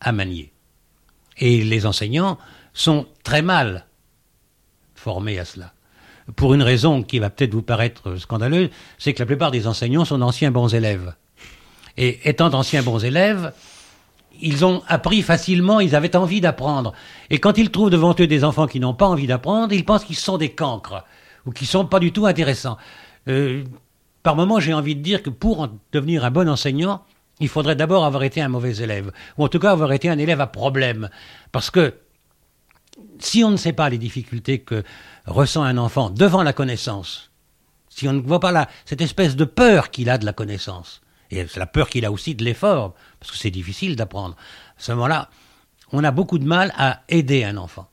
à 0.00 0.10
manier. 0.10 0.52
Et 1.38 1.62
les 1.62 1.86
enseignants 1.86 2.38
sont 2.72 3.06
très 3.22 3.42
mal 3.42 3.86
formés 4.94 5.38
à 5.38 5.44
cela. 5.44 5.72
Pour 6.36 6.54
une 6.54 6.62
raison 6.62 7.02
qui 7.02 7.18
va 7.18 7.30
peut-être 7.30 7.52
vous 7.52 7.62
paraître 7.62 8.16
scandaleuse, 8.16 8.70
c'est 8.98 9.12
que 9.12 9.20
la 9.20 9.26
plupart 9.26 9.50
des 9.50 9.66
enseignants 9.66 10.04
sont 10.04 10.18
d'anciens 10.18 10.50
bons 10.50 10.74
élèves. 10.74 11.14
Et 11.96 12.28
étant 12.28 12.48
d'anciens 12.48 12.82
bons 12.82 13.04
élèves, 13.04 13.52
ils 14.40 14.64
ont 14.64 14.82
appris 14.88 15.22
facilement, 15.22 15.80
ils 15.80 15.94
avaient 15.94 16.16
envie 16.16 16.40
d'apprendre. 16.40 16.92
Et 17.30 17.38
quand 17.38 17.58
ils 17.58 17.70
trouvent 17.70 17.90
devant 17.90 18.14
eux 18.18 18.26
des 18.26 18.44
enfants 18.44 18.66
qui 18.66 18.80
n'ont 18.80 18.94
pas 18.94 19.06
envie 19.06 19.26
d'apprendre, 19.26 19.72
ils 19.72 19.84
pensent 19.84 20.04
qu'ils 20.04 20.16
sont 20.16 20.38
des 20.38 20.50
cancres 20.52 21.04
ou 21.46 21.52
qui 21.52 21.66
sont 21.66 21.84
pas 21.84 22.00
du 22.00 22.12
tout 22.12 22.26
intéressants. 22.26 22.76
Euh, 23.28 23.64
par 24.22 24.36
moments, 24.36 24.60
j'ai 24.60 24.74
envie 24.74 24.96
de 24.96 25.00
dire 25.00 25.22
que 25.22 25.30
pour 25.30 25.68
devenir 25.92 26.24
un 26.24 26.30
bon 26.30 26.48
enseignant, 26.48 27.02
il 27.40 27.48
faudrait 27.48 27.76
d'abord 27.76 28.04
avoir 28.04 28.22
été 28.22 28.40
un 28.40 28.48
mauvais 28.48 28.76
élève, 28.76 29.10
ou 29.36 29.44
en 29.44 29.48
tout 29.48 29.58
cas 29.58 29.72
avoir 29.72 29.92
été 29.92 30.08
un 30.08 30.18
élève 30.18 30.40
à 30.40 30.46
problème. 30.46 31.08
Parce 31.50 31.70
que 31.70 31.94
si 33.18 33.42
on 33.42 33.50
ne 33.50 33.56
sait 33.56 33.72
pas 33.72 33.88
les 33.88 33.98
difficultés 33.98 34.60
que 34.60 34.84
ressent 35.26 35.62
un 35.62 35.78
enfant 35.78 36.10
devant 36.10 36.42
la 36.42 36.52
connaissance, 36.52 37.30
si 37.88 38.08
on 38.08 38.12
ne 38.12 38.20
voit 38.20 38.40
pas 38.40 38.52
là 38.52 38.68
cette 38.84 39.00
espèce 39.00 39.36
de 39.36 39.44
peur 39.44 39.90
qu'il 39.90 40.08
a 40.08 40.18
de 40.18 40.24
la 40.24 40.32
connaissance, 40.32 41.01
et 41.32 41.46
c'est 41.48 41.60
la 41.60 41.66
peur 41.66 41.88
qu'il 41.88 42.04
a 42.04 42.12
aussi 42.12 42.34
de 42.34 42.44
l'effort, 42.44 42.94
parce 43.18 43.32
que 43.32 43.38
c'est 43.38 43.50
difficile 43.50 43.96
d'apprendre, 43.96 44.36
à 44.78 44.82
ce 44.82 44.92
moment-là, 44.92 45.30
on 45.90 46.04
a 46.04 46.10
beaucoup 46.10 46.38
de 46.38 46.46
mal 46.46 46.72
à 46.76 47.02
aider 47.08 47.44
un 47.44 47.56
enfant. 47.56 47.88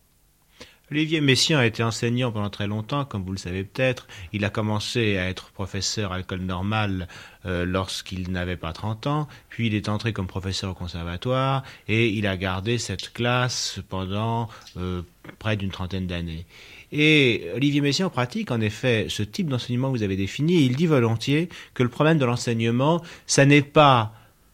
Olivier 0.91 1.21
Messiaen 1.21 1.59
a 1.59 1.65
été 1.67 1.83
enseignant 1.83 2.31
pendant 2.31 2.49
très 2.49 2.65
longtemps, 2.65 3.05
comme 3.05 3.23
vous 3.23 3.31
le 3.31 3.37
savez 3.37 3.63
peut-être. 3.63 4.07
Il 4.33 4.43
a 4.43 4.49
commencé 4.49 5.17
à 5.17 5.29
être 5.29 5.51
professeur 5.51 6.11
à 6.11 6.17
l'école 6.17 6.41
normale 6.41 7.07
euh, 7.45 7.63
lorsqu'il 7.63 8.31
n'avait 8.31 8.57
pas 8.57 8.73
30 8.73 9.05
ans, 9.05 9.27
puis 9.49 9.67
il 9.67 9.75
est 9.75 9.87
entré 9.87 10.13
comme 10.13 10.25
professeur 10.25 10.71
au 10.71 10.73
conservatoire 10.73 11.63
et 11.87 12.09
il 12.09 12.25
a 12.25 12.37
gardé 12.37 12.79
cette 12.79 13.13
classe 13.13 13.79
pendant 13.87 14.49
euh, 14.77 15.03
près 15.37 15.57
d'une 15.57 15.69
trentaine 15.69 16.07
d'années. 16.07 16.47
Et 16.91 17.47
Olivier 17.55 17.81
Messiaen 17.81 18.09
pratique 18.09 18.51
en 18.51 18.61
effet 18.61 19.07
ce 19.09 19.23
type 19.23 19.47
d'enseignement 19.47 19.91
que 19.91 19.97
vous 19.97 20.03
avez 20.03 20.15
défini 20.15 20.65
il 20.65 20.75
dit 20.75 20.87
volontiers 20.87 21.49
que 21.73 21.83
le 21.83 21.89
problème 21.89 22.17
de 22.17 22.25
l'enseignement, 22.25 23.01
ça 23.27 23.45
n'est 23.45 23.61
pas 23.61 24.13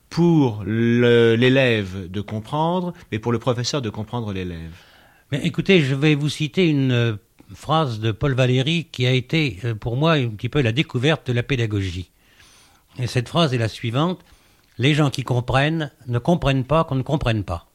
pour 0.10 0.64
l'élève 0.66 2.10
de 2.10 2.22
comprendre, 2.22 2.94
mais 3.12 3.20
pour 3.20 3.32
le 3.32 3.40
professeur 3.40 3.82
de 3.82 3.90
comprendre 3.90 4.34
l'élève 4.34 4.72
écoutez, 5.32 5.82
je 5.82 5.96
vais 5.96 6.16
vous 6.16 6.30
citer 6.30 6.70
une 6.70 6.92
euh, 6.92 7.16
phrase 7.54 8.00
de 8.00 8.12
Paul 8.12 8.34
Valéry 8.34 8.86
qui 8.86 9.06
a 9.06 9.12
été 9.12 9.60
euh, 9.64 9.76
pour 9.76 9.96
moi 9.96 10.14
un 10.14 10.30
petit 10.30 10.50
peu 10.50 10.62
la 10.62 10.72
découverte 10.72 11.28
de 11.28 11.34
la 11.34 11.44
pédagogie. 11.44 12.12
Et 12.98 13.08
cette 13.08 13.28
phrase 13.28 13.54
est 13.54 13.58
la 13.58 13.68
suivante 13.68 14.22
Les 14.78 14.94
gens 14.94 15.10
qui 15.10 15.24
comprennent 15.24 15.92
ne 16.08 16.20
comprennent 16.20 16.64
pas 16.64 16.84
qu'on 16.84 16.96
ne 16.96 17.04
comprenne 17.04 17.44
pas. 17.44 17.68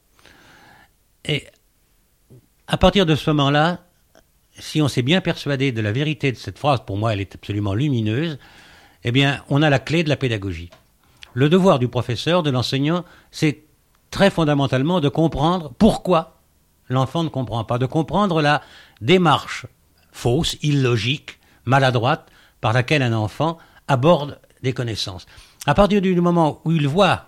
Et 1.25 1.45
à 2.67 2.77
partir 2.77 3.05
de 3.05 3.15
ce 3.15 3.29
moment-là, 3.31 3.85
si 4.57 4.81
on 4.81 4.87
s'est 4.87 5.01
bien 5.01 5.21
persuadé 5.21 5.71
de 5.71 5.81
la 5.81 5.91
vérité 5.91 6.31
de 6.31 6.37
cette 6.37 6.59
phrase, 6.59 6.81
pour 6.85 6.97
moi 6.97 7.13
elle 7.13 7.21
est 7.21 7.35
absolument 7.35 7.73
lumineuse, 7.73 8.37
eh 9.03 9.11
bien 9.11 9.43
on 9.49 9.61
a 9.61 9.69
la 9.69 9.79
clé 9.79 10.03
de 10.03 10.09
la 10.09 10.17
pédagogie. 10.17 10.69
Le 11.33 11.49
devoir 11.49 11.79
du 11.79 11.87
professeur, 11.87 12.43
de 12.43 12.49
l'enseignant, 12.49 13.05
c'est 13.31 13.63
très 14.09 14.29
fondamentalement 14.29 14.99
de 14.99 15.09
comprendre 15.09 15.71
pourquoi 15.77 16.41
l'enfant 16.89 17.23
ne 17.23 17.29
comprend 17.29 17.63
pas, 17.63 17.77
de 17.77 17.85
comprendre 17.85 18.41
la 18.41 18.61
démarche 18.99 19.65
fausse, 20.11 20.57
illogique, 20.61 21.39
maladroite 21.65 22.29
par 22.59 22.73
laquelle 22.73 23.01
un 23.01 23.13
enfant 23.13 23.57
aborde 23.87 24.39
des 24.61 24.73
connaissances. 24.73 25.25
À 25.65 25.73
partir 25.73 26.01
du 26.01 26.19
moment 26.19 26.61
où 26.65 26.71
il 26.71 26.87
voit 26.87 27.27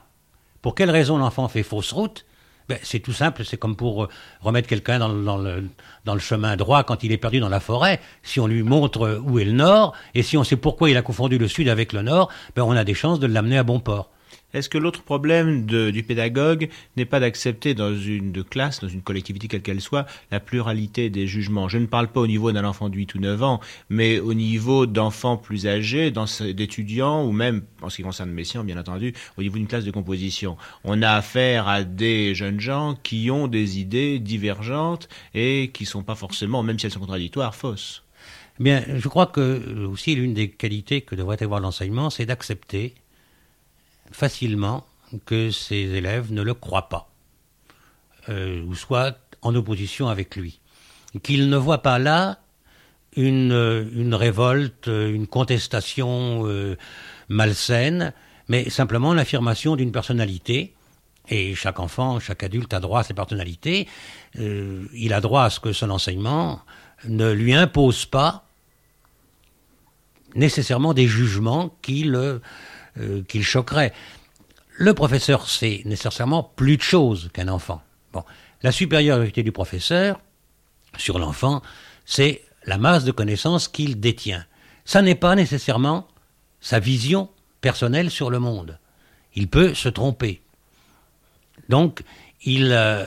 pour 0.62 0.76
quelle 0.76 0.92
raison 0.92 1.18
l'enfant 1.18 1.48
fait 1.48 1.64
fausse 1.64 1.92
route, 1.92 2.26
ben, 2.70 2.78
c'est 2.84 3.00
tout 3.00 3.14
simple, 3.14 3.44
c'est 3.46 3.58
comme 3.58 3.76
pour 3.76 4.04
euh, 4.04 4.10
remettre 4.42 4.68
quelqu'un 4.68 5.00
dans, 5.00 5.38
le, 5.38 6.20
chemin 6.20 6.56
droit 6.56 6.84
quand 6.84 7.04
il 7.04 7.12
est 7.12 7.18
perdu 7.18 7.40
dans 7.40 7.50
la 7.50 7.60
forêt. 7.60 8.00
Si 8.22 8.40
on 8.40 8.48
lui 8.48 8.64
montre 8.64 9.22
où 9.26 9.40
est 9.40 9.46
le 9.46 9.52
nord, 9.52 9.94
et 10.16 10.24
si 10.24 10.38
on 10.38 10.44
sait 10.44 10.56
pourquoi 10.56 10.90
il 10.90 10.98
a 10.98 11.02
confondu 11.02 11.38
le 11.38 11.48
sud 11.48 11.68
avec 11.68 11.94
le 11.94 12.02
nord, 12.02 12.30
ben, 12.56 12.64
on 12.64 12.72
a 12.72 12.84
des 12.84 12.94
chances 12.94 13.20
de 13.20 13.28
l'amener 13.28 13.58
à 13.58 13.64
bon 13.64 13.80
port. 13.80 14.10
Est-ce 14.54 14.70
que 14.70 14.78
l'autre 14.78 15.02
problème 15.02 15.66
du 15.66 16.04
pédagogue 16.04 16.70
n'est 16.96 17.06
pas 17.06 17.20
d'accepter 17.20 17.74
dans 17.74 17.96
une 17.96 18.44
classe, 18.44 18.80
dans 18.82 18.88
une 18.88 19.02
collectivité 19.02 19.48
quelle 19.48 19.62
qu'elle 19.62 19.82
soit, 19.82 20.06
la 20.32 20.40
pluralité 20.40 21.10
des 21.10 21.26
jugements? 21.26 21.70
Je 21.70 21.78
ne 21.80 21.88
parle 21.88 22.08
pas 22.08 22.20
au 22.20 22.28
niveau 22.28 22.52
d'un 22.52 22.64
enfant 22.64 22.90
de 22.90 22.96
8 22.96 23.16
ou 23.16 23.20
9 23.20 23.44
ans, 23.44 23.60
mais 23.90 24.20
au 24.20 24.34
niveau 24.34 24.86
d'enfants 24.86 25.38
plus 25.38 25.66
âgés, 25.68 26.12
d'étudiants, 26.12 27.26
ou 27.26 27.32
même, 27.32 27.64
en 27.82 27.90
ce 27.90 27.98
qui 27.98 28.04
concerne 28.04 28.30
Messiaen, 28.32 28.64
bien 28.64 28.78
entendu, 28.78 29.14
au 29.38 29.42
niveau 29.42 29.58
d'une 29.58 29.68
classe 29.68 29.86
de 29.86 29.92
composition. 29.92 30.58
On 30.84 31.02
a 31.02 31.12
affaire 31.12 31.68
à 31.68 31.84
des 31.84 32.36
jeunes 32.36 32.60
gens 32.60 32.96
qui 33.02 33.32
ont 33.32 33.48
des 33.48 33.80
idées 33.80 34.20
divergentes 34.20 35.10
et 35.34 35.72
qui 35.74 35.86
sont 35.86 36.04
pas 36.04 36.16
forcément, 36.16 36.62
même 36.64 36.78
si 36.78 36.86
elles 36.86 36.92
sont 36.92 37.00
contradictoires, 37.00 37.56
fausses. 37.56 38.04
Eh 38.60 38.64
bien, 38.64 38.84
je 38.98 39.08
crois 39.08 39.26
que 39.26 39.86
aussi 39.86 40.14
l'une 40.14 40.36
des 40.36 40.50
qualités 40.50 41.02
que 41.02 41.16
devrait 41.16 41.42
avoir 41.42 41.60
l'enseignement, 41.60 42.12
c'est 42.12 42.28
d'accepter 42.28 42.94
facilement 44.14 44.86
que 45.26 45.52
ses 45.52 45.76
élèves 45.76 46.32
ne 46.32 46.42
le 46.42 46.54
croient 46.54 46.90
pas, 46.90 47.10
euh, 48.30 48.64
ou 48.64 48.76
soient 48.76 49.18
en 49.42 49.54
opposition 49.56 50.08
avec 50.08 50.36
lui. 50.36 50.60
Qu'ils 51.22 51.50
ne 51.50 51.58
voient 51.58 51.84
pas 51.84 52.00
là 52.00 52.40
une, 53.16 53.92
une 53.94 54.16
révolte, 54.16 54.88
une 54.88 55.28
contestation 55.28 56.48
euh, 56.48 56.78
malsaine, 57.30 58.14
mais 58.48 58.70
simplement 58.70 59.14
l'affirmation 59.14 59.76
d'une 59.76 59.92
personnalité. 59.92 60.74
Et 61.30 61.56
chaque 61.56 61.80
enfant, 61.80 62.20
chaque 62.20 62.44
adulte 62.44 62.74
a 62.74 62.80
droit 62.80 63.02
à 63.02 63.04
ses 63.04 63.14
personnalités. 63.14 63.88
Euh, 64.40 64.86
il 64.94 65.14
a 65.14 65.22
droit 65.22 65.44
à 65.44 65.50
ce 65.50 65.60
que 65.60 65.72
son 65.72 65.90
enseignement 65.90 66.62
ne 67.08 67.32
lui 67.32 67.54
impose 67.54 68.06
pas 68.06 68.46
nécessairement 70.36 70.94
des 70.94 71.08
jugements 71.08 71.76
qui 71.82 72.04
le, 72.04 72.42
euh, 73.00 73.24
qu'il 73.24 73.44
choquerait. 73.44 73.94
Le 74.76 74.94
professeur, 74.94 75.48
c'est 75.48 75.82
nécessairement 75.86 76.44
plus 76.56 76.78
de 76.78 76.82
choses 76.82 77.30
qu'un 77.34 77.48
enfant. 77.48 77.82
Bon, 78.12 78.24
la 78.62 78.72
supériorité 78.72 79.44
du 79.44 79.52
professeur 79.52 80.20
sur 80.98 81.20
l'enfant, 81.20 81.62
c'est 82.06 82.44
la 82.66 82.78
masse 82.78 83.04
de 83.04 83.12
connaissances 83.12 83.68
qu'il 83.68 84.00
détient. 84.00 84.46
Ça 84.86 85.02
n'est 85.02 85.16
pas 85.16 85.36
nécessairement 85.36 86.08
sa 86.60 86.80
vision 86.80 87.30
personnelle 87.62 88.10
sur 88.10 88.30
le 88.30 88.40
monde. 88.40 88.80
Il 89.36 89.48
peut 89.48 89.74
se 89.74 89.90
tromper. 89.90 90.42
Donc, 91.70 92.04
il, 92.44 92.72
euh, 92.72 93.06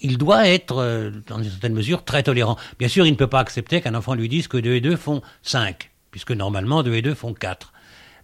il 0.00 0.18
doit 0.18 0.48
être, 0.48 0.78
euh, 0.78 1.10
dans 1.26 1.38
une 1.38 1.50
certaine 1.50 1.74
mesure, 1.74 2.04
très 2.04 2.22
tolérant. 2.22 2.56
Bien 2.78 2.88
sûr, 2.88 3.06
il 3.06 3.12
ne 3.12 3.16
peut 3.16 3.26
pas 3.26 3.40
accepter 3.40 3.80
qu'un 3.80 3.94
enfant 3.94 4.14
lui 4.14 4.28
dise 4.28 4.48
que 4.48 4.56
2 4.56 4.74
et 4.74 4.80
2 4.80 4.96
font 4.96 5.22
5, 5.42 5.90
puisque 6.10 6.32
normalement 6.32 6.82
2 6.82 6.94
et 6.94 7.02
2 7.02 7.14
font 7.14 7.32
4. 7.32 7.72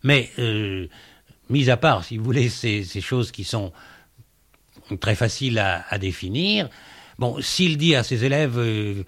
Mais, 0.02 0.30
euh, 0.38 0.86
mis 1.48 1.70
à 1.70 1.76
part, 1.76 2.04
si 2.04 2.16
vous 2.16 2.24
voulez, 2.24 2.48
ces, 2.48 2.82
choses 3.00 3.30
qui 3.30 3.44
sont 3.44 3.72
très 5.00 5.14
faciles 5.14 5.58
à, 5.58 5.98
définir, 5.98 6.68
bon, 7.18 7.40
s'il 7.40 7.78
dit 7.78 7.94
à 7.94 8.02
ses 8.02 8.24
élèves 8.24 8.58
euh, 8.58 9.04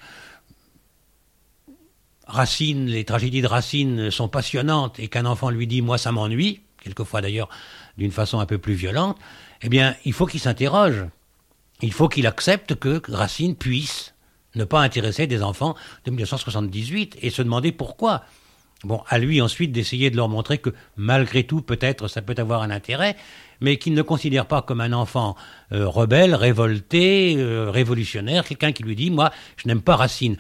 Racine, 2.27 2.87
les 2.87 3.05
tragédies 3.05 3.43
de 3.43 3.47
Racine 3.47 4.11
sont 4.11 4.29
passionnantes, 4.29 4.99
et 4.99 5.09
qu'un 5.09 5.27
enfant 5.27 5.51
lui 5.51 5.67
dit 5.67 5.83
Moi, 5.83 5.99
ça 5.99 6.13
m'ennuie, 6.13 6.61
quelquefois 6.83 7.21
d'ailleurs 7.21 7.49
d'une 7.99 8.13
façon 8.13 8.41
un 8.41 8.47
peu 8.47 8.59
plus 8.59 8.75
violente, 8.75 9.19
eh 9.63 9.69
bien, 9.69 9.95
il 10.05 10.13
faut 10.13 10.27
qu'il 10.27 10.41
s'interroge. 10.41 11.05
Il 11.83 11.93
faut 11.93 12.09
qu'il 12.09 12.27
accepte 12.27 12.77
que 12.77 13.01
Racine 13.09 13.57
puisse 13.57 14.15
ne 14.55 14.65
pas 14.65 14.81
intéresser 14.81 15.27
des 15.27 15.43
enfants 15.43 15.75
de 16.05 16.11
1978 16.11 17.19
et 17.21 17.31
se 17.31 17.43
demander 17.43 17.73
pourquoi. 17.73 18.25
Bon, 18.85 19.03
à 19.09 19.19
lui 19.19 19.41
ensuite 19.41 19.73
d'essayer 19.73 20.11
de 20.11 20.17
leur 20.17 20.29
montrer 20.29 20.59
que 20.59 20.71
malgré 20.97 21.45
tout, 21.45 21.63
peut-être, 21.63 22.09
ça 22.09 22.23
peut 22.23 22.35
avoir 22.37 22.63
un 22.63 22.71
intérêt, 22.71 23.17
mais 23.61 23.79
qu'il 23.79 23.95
ne 23.95 24.03
considère 24.03 24.47
pas 24.47 24.63
comme 24.63 24.81
un 24.81 24.93
enfant 24.93 25.37
euh, 25.73 25.89
rebelle, 25.89 26.35
révolté, 26.35 27.37
euh, 27.39 27.71
révolutionnaire, 27.71 28.45
quelqu'un 28.45 28.73
qui 28.73 28.83
lui 28.83 28.95
dit, 28.95 29.11
moi, 29.11 29.31
je 29.57 29.67
n'aime 29.69 29.81
pas 29.81 29.97
Racine. 29.97 30.37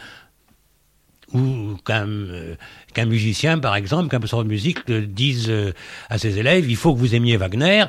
Ou 1.32 1.76
qu'un 1.84 2.06
euh, 2.06 2.56
musicien, 2.98 3.58
par 3.58 3.74
exemple, 3.76 4.08
qu'un 4.08 4.18
professeur 4.18 4.44
de 4.44 4.48
musique 4.48 4.90
dise 4.90 5.52
à 6.10 6.18
ses 6.18 6.38
élèves, 6.38 6.68
il 6.68 6.76
faut 6.76 6.94
que 6.94 6.98
vous 6.98 7.14
aimiez 7.14 7.36
Wagner, 7.36 7.86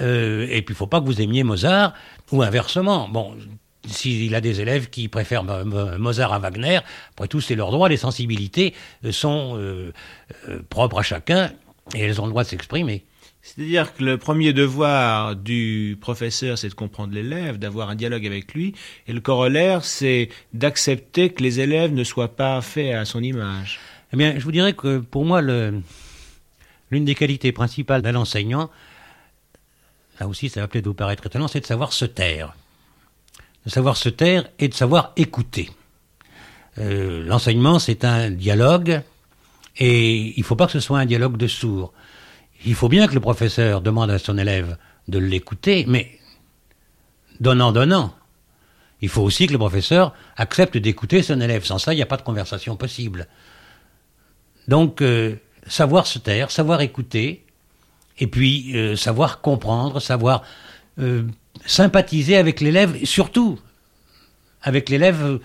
et 0.00 0.62
puis 0.62 0.64
il 0.68 0.70
ne 0.70 0.74
faut 0.74 0.86
pas 0.88 1.00
que 1.00 1.06
vous 1.06 1.20
aimiez 1.20 1.42
Mozart, 1.42 1.94
ou 2.32 2.42
inversement. 2.42 3.08
Bon, 3.08 3.34
s'il 3.86 4.34
a 4.34 4.40
des 4.40 4.60
élèves 4.60 4.90
qui 4.90 5.08
préfèrent 5.08 5.44
Mozart 5.44 6.32
à 6.32 6.38
Wagner, 6.38 6.80
après 7.10 7.28
tout, 7.28 7.40
c'est 7.40 7.54
leur 7.54 7.70
droit, 7.70 7.88
les 7.88 7.96
sensibilités 7.96 8.74
euh, 9.04 9.12
sont 9.12 9.56
euh, 9.56 9.92
euh, 10.48 10.60
propres 10.68 11.00
à 11.00 11.02
chacun 11.02 11.52
et 11.94 12.00
elles 12.00 12.20
ont 12.20 12.26
le 12.26 12.30
droit 12.30 12.44
de 12.44 12.48
s'exprimer. 12.48 13.04
C'est-à-dire 13.42 13.92
que 13.92 14.04
le 14.04 14.18
premier 14.18 14.52
devoir 14.52 15.34
du 15.34 15.98
professeur, 16.00 16.58
c'est 16.58 16.68
de 16.68 16.74
comprendre 16.74 17.12
l'élève, 17.12 17.58
d'avoir 17.58 17.90
un 17.90 17.96
dialogue 17.96 18.24
avec 18.24 18.54
lui, 18.54 18.74
et 19.08 19.12
le 19.12 19.20
corollaire, 19.20 19.84
c'est 19.84 20.28
d'accepter 20.52 21.30
que 21.30 21.42
les 21.42 21.58
élèves 21.58 21.92
ne 21.92 22.04
soient 22.04 22.36
pas 22.36 22.60
faits 22.60 22.94
à 22.94 23.04
son 23.04 23.20
image. 23.20 23.80
Eh 24.12 24.16
bien, 24.16 24.34
je 24.38 24.44
vous 24.44 24.52
dirais 24.52 24.74
que 24.74 24.98
pour 24.98 25.24
moi, 25.24 25.42
l'une 25.42 25.82
des 27.04 27.16
qualités 27.16 27.50
principales 27.50 28.02
d'un 28.02 28.14
enseignant, 28.14 28.70
là 30.20 30.28
aussi 30.28 30.48
ça 30.48 30.60
va 30.60 30.68
peut-être 30.68 30.86
vous 30.86 30.94
paraître 30.94 31.26
étonnant, 31.26 31.48
c'est 31.48 31.60
de 31.60 31.66
savoir 31.66 31.92
se 31.92 32.04
taire 32.04 32.54
de 33.64 33.70
savoir 33.70 33.96
se 33.96 34.08
taire 34.08 34.48
et 34.58 34.68
de 34.68 34.74
savoir 34.74 35.12
écouter. 35.16 35.70
Euh, 36.78 37.24
l'enseignement, 37.24 37.78
c'est 37.78 38.04
un 38.04 38.30
dialogue, 38.30 39.02
et 39.76 40.34
il 40.36 40.40
ne 40.40 40.44
faut 40.44 40.56
pas 40.56 40.66
que 40.66 40.72
ce 40.72 40.80
soit 40.80 40.98
un 40.98 41.06
dialogue 41.06 41.36
de 41.36 41.46
sourds. 41.46 41.92
Il 42.64 42.74
faut 42.74 42.88
bien 42.88 43.06
que 43.08 43.14
le 43.14 43.20
professeur 43.20 43.80
demande 43.80 44.10
à 44.10 44.18
son 44.18 44.38
élève 44.38 44.76
de 45.08 45.18
l'écouter, 45.18 45.84
mais 45.88 46.18
donnant, 47.40 47.72
donnant. 47.72 48.14
Il 49.00 49.08
faut 49.08 49.22
aussi 49.22 49.46
que 49.48 49.52
le 49.52 49.58
professeur 49.58 50.14
accepte 50.36 50.76
d'écouter 50.76 51.22
son 51.22 51.40
élève. 51.40 51.64
Sans 51.64 51.78
ça, 51.78 51.92
il 51.92 51.96
n'y 51.96 52.02
a 52.02 52.06
pas 52.06 52.16
de 52.16 52.22
conversation 52.22 52.76
possible. 52.76 53.26
Donc, 54.68 55.02
euh, 55.02 55.36
savoir 55.66 56.06
se 56.06 56.20
taire, 56.20 56.50
savoir 56.52 56.80
écouter, 56.82 57.44
et 58.18 58.28
puis 58.28 58.76
euh, 58.76 58.94
savoir 58.94 59.40
comprendre, 59.40 60.00
savoir 60.00 60.42
sympathiser 61.66 62.36
avec 62.36 62.60
l'élève, 62.60 63.04
surtout 63.04 63.58
avec 64.62 64.88
l'élève 64.88 65.40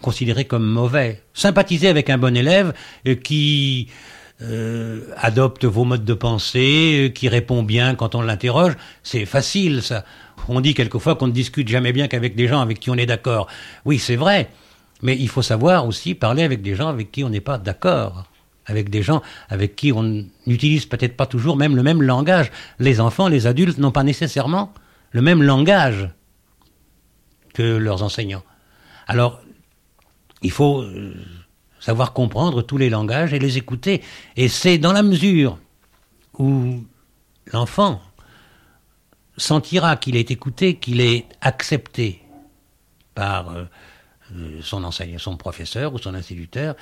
considéré 0.00 0.44
comme 0.44 0.66
mauvais. 0.66 1.22
Sympathiser 1.32 1.88
avec 1.88 2.10
un 2.10 2.18
bon 2.18 2.36
élève 2.36 2.74
euh, 3.06 3.14
qui 3.14 3.88
euh, 4.42 5.00
adopte 5.16 5.64
vos 5.64 5.84
modes 5.84 6.04
de 6.04 6.14
pensée, 6.14 7.06
euh, 7.06 7.08
qui 7.08 7.28
répond 7.28 7.62
bien 7.62 7.94
quand 7.94 8.14
on 8.14 8.20
l'interroge, 8.20 8.74
c'est 9.02 9.24
facile 9.24 9.82
ça. 9.82 10.04
On 10.48 10.60
dit 10.60 10.74
quelquefois 10.74 11.14
qu'on 11.14 11.28
ne 11.28 11.32
discute 11.32 11.68
jamais 11.68 11.92
bien 11.92 12.06
qu'avec 12.08 12.36
des 12.36 12.48
gens 12.48 12.60
avec 12.60 12.80
qui 12.80 12.90
on 12.90 12.96
est 12.96 13.06
d'accord. 13.06 13.46
Oui, 13.84 13.98
c'est 13.98 14.16
vrai. 14.16 14.50
Mais 15.02 15.16
il 15.16 15.28
faut 15.28 15.42
savoir 15.42 15.86
aussi 15.86 16.14
parler 16.14 16.42
avec 16.42 16.60
des 16.60 16.74
gens 16.74 16.88
avec 16.88 17.10
qui 17.10 17.24
on 17.24 17.30
n'est 17.30 17.40
pas 17.40 17.56
d'accord. 17.56 18.24
Avec 18.66 18.90
des 18.90 19.02
gens 19.02 19.22
avec 19.48 19.76
qui 19.76 19.92
on 19.92 20.24
n'utilise 20.46 20.86
peut-être 20.86 21.16
pas 21.16 21.26
toujours 21.26 21.56
même 21.56 21.76
le 21.76 21.82
même 21.82 22.02
langage. 22.02 22.50
Les 22.78 23.00
enfants, 23.00 23.28
les 23.28 23.46
adultes 23.46 23.78
n'ont 23.78 23.90
pas 23.90 24.02
nécessairement 24.02 24.72
le 25.14 25.22
même 25.22 25.42
langage 25.42 26.10
que 27.54 27.62
leurs 27.62 28.02
enseignants. 28.02 28.42
Alors, 29.06 29.40
il 30.42 30.50
faut 30.50 30.82
euh, 30.82 31.14
savoir 31.78 32.12
comprendre 32.12 32.62
tous 32.62 32.78
les 32.78 32.90
langages 32.90 33.32
et 33.32 33.38
les 33.38 33.56
écouter. 33.56 34.02
Et 34.36 34.48
c'est 34.48 34.76
dans 34.76 34.92
la 34.92 35.04
mesure 35.04 35.56
où 36.36 36.84
l'enfant 37.46 38.02
sentira 39.36 39.96
qu'il 39.96 40.16
est 40.16 40.32
écouté, 40.32 40.78
qu'il 40.78 41.00
est 41.00 41.26
accepté 41.40 42.20
par 43.14 43.50
euh, 43.50 43.64
euh, 44.34 44.58
son 44.62 44.82
enseignant, 44.82 45.18
son 45.20 45.36
professeur 45.36 45.94
ou 45.94 45.98
son 45.98 46.14
instituteur, 46.14 46.74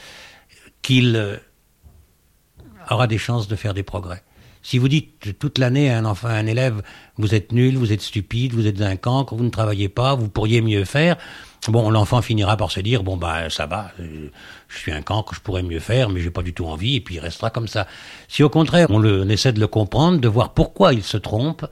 qu'il 0.81 1.39
aura 2.91 3.07
des 3.07 3.19
chances 3.19 3.47
de 3.47 3.57
faire 3.57 3.75
des 3.75 3.83
progrès. 3.83 4.25
Si 4.63 4.79
vous 4.79 4.89
dites 4.89 5.39
toute 5.39 5.59
l'année 5.59 5.91
à 5.91 5.99
un 5.99 6.05
enfant, 6.05 6.29
à 6.29 6.35
un 6.35 6.47
élève, 6.47 6.83
vous 7.19 7.35
êtes 7.35 7.53
nul, 7.53 7.77
vous 7.77 7.93
êtes 7.93 8.01
stupide, 8.01 8.53
vous 8.53 8.67
êtes 8.67 8.81
un 8.81 8.97
cancre, 8.97 9.35
vous 9.35 9.45
ne 9.45 9.51
travaillez 9.51 9.89
pas, 9.89 10.15
vous 10.15 10.29
pourriez 10.29 10.61
mieux 10.61 10.85
faire, 10.85 11.17
bon, 11.69 11.91
l'enfant 11.91 12.23
finira 12.23 12.57
par 12.57 12.71
se 12.71 12.81
dire, 12.81 13.03
bon, 13.03 13.17
bah, 13.17 13.51
ça 13.51 13.67
va, 13.67 13.93
euh, 14.01 14.29
je 14.69 14.79
suis 14.79 14.93
un 14.93 15.03
cancre, 15.03 15.35
je 15.35 15.41
pourrais 15.41 15.63
mieux 15.63 15.81
faire, 15.81 16.09
mais 16.09 16.21
j'ai 16.21 16.31
pas 16.31 16.43
du 16.43 16.55
tout 16.55 16.67
envie, 16.67 16.97
et 16.97 17.01
puis 17.01 17.17
il 17.17 17.21
restera 17.21 17.51
comme 17.51 17.69
ça. 17.69 17.87
Si 18.29 18.43
au 18.43 18.49
contraire, 18.49 18.87
on, 18.91 19.29
essaie 19.29 19.53
de 19.53 19.61
le 19.61 19.67
comprendre, 19.69 20.21
de 20.21 20.29
voir 20.29 20.55
pourquoi 20.55 20.93
il 20.93 21.03
se 21.03 21.17
trompe, 21.17 21.67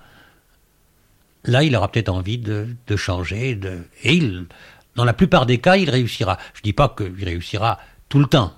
là, 1.45 1.63
il 1.63 1.75
aura 1.75 1.91
peut-être 1.91 2.11
envie 2.11 2.39
de, 2.39 2.77
changer, 2.97 3.59
et 4.03 4.15
il, 4.15 4.47
dans 4.95 5.05
la 5.05 5.13
plupart 5.13 5.47
des 5.47 5.59
cas, 5.59 5.77
il 5.77 5.91
réussira. 5.91 6.39
Je 6.55 6.63
dis 6.63 6.73
pas 6.73 6.95
qu'il 6.97 7.25
réussira 7.25 7.79
tout 8.09 8.19
le 8.19 8.27
temps. 8.27 8.53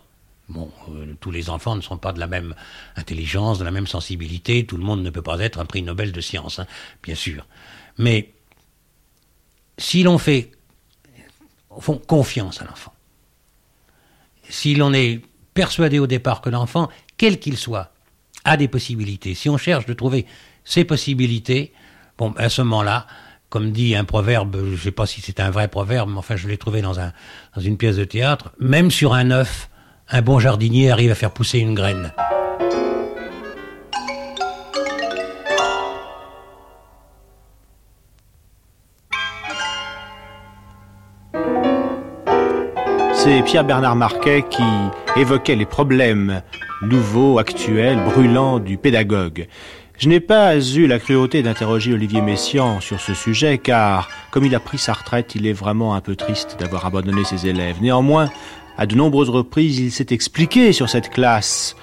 Bon, 0.53 0.70
euh, 0.91 1.15
tous 1.19 1.31
les 1.31 1.49
enfants 1.49 1.77
ne 1.77 1.81
sont 1.81 1.97
pas 1.97 2.12
de 2.12 2.20
la 2.20 2.27
même 2.27 2.55
intelligence, 2.97 3.59
de 3.59 3.65
la 3.65 3.70
même 3.70 3.87
sensibilité. 3.87 4.66
Tout 4.66 4.77
le 4.77 4.85
monde 4.85 5.03
ne 5.03 5.09
peut 5.09 5.23
pas 5.23 5.39
être 5.39 5.59
un 5.59 5.65
prix 5.65 5.83
Nobel 5.83 6.12
de 6.12 6.20
science, 6.20 6.59
hein, 6.59 6.66
bien 7.03 7.15
sûr. 7.15 7.47
Mais 7.97 8.35
si 9.79 10.03
l'on 10.03 10.19
fait 10.19 10.53
confiance 12.07 12.61
à 12.61 12.66
l'enfant, 12.66 12.93
si 14.51 14.74
l'on 14.74 14.93
est 14.93 15.23
persuadé 15.55 15.99
au 15.99 16.07
départ 16.07 16.43
que 16.43 16.51
l'enfant, 16.51 16.91
quel 17.16 17.41
qu'il 17.41 17.57
soit, 17.57 17.95
a 18.45 18.59
des 18.59 18.69
possibilités, 18.69 19.35
si 19.35 19.49
on 19.49 19.57
cherche 19.57 19.87
de 19.87 19.95
trouver 19.95 20.27
ses 20.65 20.85
possibilités, 20.85 21.73
bon, 22.19 22.35
à 22.37 22.51
ce 22.51 22.61
moment-là, 22.61 23.07
comme 23.49 23.73
dit 23.73 23.95
un 23.95 24.05
proverbe, 24.05 24.57
je 24.66 24.73
ne 24.73 24.77
sais 24.77 24.93
pas 24.93 25.07
si 25.07 25.23
c'est 25.23 25.41
un 25.41 25.51
vrai 25.51 25.69
proverbe, 25.69 26.11
mais 26.11 26.19
enfin 26.19 26.37
je 26.37 26.47
l'ai 26.47 26.59
trouvé 26.59 26.83
dans, 26.83 26.95
dans 26.95 27.61
une 27.62 27.79
pièce 27.79 27.97
de 27.97 28.05
théâtre, 28.05 28.53
même 28.59 28.91
sur 28.91 29.15
un 29.15 29.31
œuf, 29.31 29.70
un 30.13 30.21
bon 30.21 30.39
jardinier 30.39 30.91
arrive 30.91 31.11
à 31.11 31.15
faire 31.15 31.31
pousser 31.31 31.59
une 31.59 31.75
graine. 31.75 32.13
C'est 43.15 43.43
Pierre-Bernard 43.43 43.97
Marquet 43.97 44.45
qui 44.51 44.63
évoquait 45.17 45.55
les 45.55 45.65
problèmes 45.65 46.43
nouveaux, 46.83 47.39
actuels, 47.39 47.99
brûlants 48.05 48.59
du 48.59 48.77
pédagogue. 48.77 49.47
Je 49.97 50.09
n'ai 50.09 50.19
pas 50.19 50.57
eu 50.59 50.89
la 50.89 50.99
cruauté 50.99 51.43
d'interroger 51.43 51.93
Olivier 51.93 52.21
Messiaen 52.21 52.81
sur 52.81 53.01
ce 53.01 53.15
sujet 53.15 53.59
car, 53.59 54.09
comme 54.33 54.45
il 54.45 54.55
a 54.57 54.61
pris 54.61 54.79
sa 54.79 54.93
retraite, 54.93 55.37
il 55.37 55.47
est 55.47 55.53
vraiment 55.53 55.95
un 55.95 56.01
peu 56.01 56.17
triste 56.17 56.57
d'avoir 56.59 56.85
abandonné 56.85 57.23
ses 57.23 57.47
élèves. 57.47 57.77
Néanmoins, 57.81 58.29
à 58.77 58.86
de 58.86 58.94
nombreuses 58.94 59.31
reprises, 59.31 59.78
il 59.78 59.93
s'est 59.93 60.09
expliqué 60.11 60.73
sur 60.73 60.89
cette 60.89 61.11
classe 61.11 61.77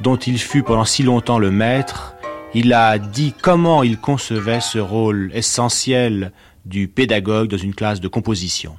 dont 0.00 0.16
il 0.16 0.38
fut 0.38 0.62
pendant 0.62 0.84
si 0.84 1.02
longtemps 1.02 1.38
le 1.38 1.50
maître. 1.50 2.14
Il 2.54 2.72
a 2.72 2.98
dit 2.98 3.34
comment 3.42 3.82
il 3.82 3.98
concevait 3.98 4.60
ce 4.60 4.78
rôle 4.78 5.30
essentiel 5.34 6.32
du 6.64 6.88
pédagogue 6.88 7.48
dans 7.48 7.56
une 7.56 7.74
classe 7.74 8.00
de 8.00 8.08
composition. 8.08 8.76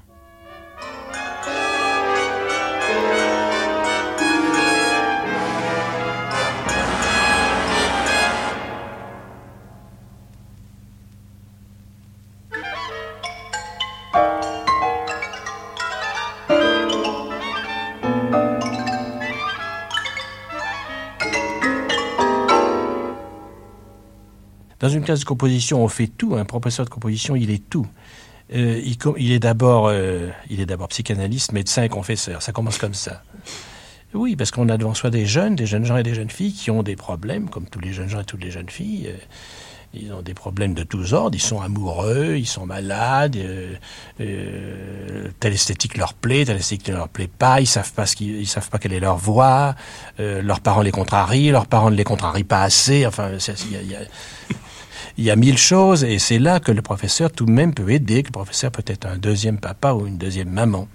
Dans 24.90 24.96
une 24.96 25.04
classe 25.04 25.20
de 25.20 25.26
composition, 25.26 25.84
on 25.84 25.88
fait 25.88 26.08
tout. 26.08 26.34
Un 26.36 26.46
professeur 26.46 26.84
de 26.84 26.90
composition, 26.90 27.36
il 27.36 27.52
est 27.52 27.70
tout. 27.70 27.86
Euh, 28.56 28.82
il, 28.84 28.98
il, 29.18 29.32
est 29.32 29.38
d'abord, 29.38 29.88
euh, 29.88 30.30
il 30.50 30.62
est 30.62 30.66
d'abord 30.66 30.88
psychanalyste, 30.88 31.52
médecin 31.52 31.84
et 31.84 31.90
confesseur. 31.90 32.42
Ça 32.42 32.54
commence 32.54 32.80
comme 32.80 32.96
ça. 32.96 33.22
Oui, 34.16 34.36
parce 34.36 34.50
qu'on 34.50 34.68
a 34.68 34.78
devant 34.78 34.96
soi 34.96 35.12
des 35.12 35.28
jeunes, 35.28 35.56
des 35.56 35.68
jeunes 35.68 35.86
gens 35.86 35.98
et 35.98 36.02
des 36.02 36.16
jeunes 36.16 36.32
filles 36.32 36.54
qui 36.54 36.72
ont 36.72 36.82
des 36.82 36.96
problèmes, 36.96 37.52
comme 37.52 37.70
tous 37.70 37.80
les 37.80 37.94
jeunes 37.94 38.10
gens 38.10 38.22
et 38.22 38.26
toutes 38.26 38.44
les 38.44 38.50
jeunes 38.50 38.72
filles. 38.72 39.10
Euh, 39.10 39.18
ils 39.94 40.12
ont 40.12 40.24
des 40.24 40.34
problèmes 40.34 40.74
de 40.74 40.82
tous 40.82 41.14
ordres, 41.14 41.36
ils 41.36 41.42
sont 41.42 41.62
amoureux, 41.62 42.36
ils 42.36 42.48
sont 42.48 42.66
malades, 42.66 43.38
telle 44.18 45.54
esthétique 45.54 45.98
leur 45.98 46.16
plaît, 46.16 46.46
telle 46.46 46.58
esthétique 46.58 46.90
ne 46.90 46.96
leur 46.96 47.10
plaît 47.10 47.30
pas, 47.30 47.60
ils 47.60 47.68
savent 47.68 47.94
pas 47.94 48.08
ce 48.08 48.16
qu'ils, 48.16 48.40
ils 48.40 48.48
savent 48.48 48.70
pas 48.70 48.78
quelle 48.78 48.94
est 48.94 49.00
leur 49.00 49.18
voix, 49.18 49.74
leurs 50.20 50.60
parents 50.60 50.84
les 50.84 50.92
contrarient, 50.92 51.50
leurs 51.50 51.66
parents 51.66 51.90
ne 51.90 51.96
les 51.96 52.04
contrarient 52.04 52.44
pas 52.44 52.62
assez, 52.62 53.08
enfin, 53.08 53.32
il 53.72 53.88
y 53.88 53.96
a 53.96 54.02
il 55.20 55.26
y 55.26 55.32
a 55.32 55.36
mille 55.36 55.58
choses 55.58 56.06
et 56.06 56.18
c'est 56.18 56.40
là 56.40 56.62
que 56.62 56.72
le 56.72 56.82
professeur 56.82 57.30
tout 57.30 57.46
de 57.46 57.52
même 57.52 57.74
peut 57.74 57.90
aider, 57.90 58.24
que 58.24 58.30
le 58.30 58.32
professeur 58.32 58.72
peut 58.72 58.86
être 58.88 59.06
un 59.06 59.18
deuxième 59.18 59.60
papa 59.60 59.92
ou 59.92 60.08
une 60.08 60.18
deuxième 60.18 60.50
maman. 60.50 60.88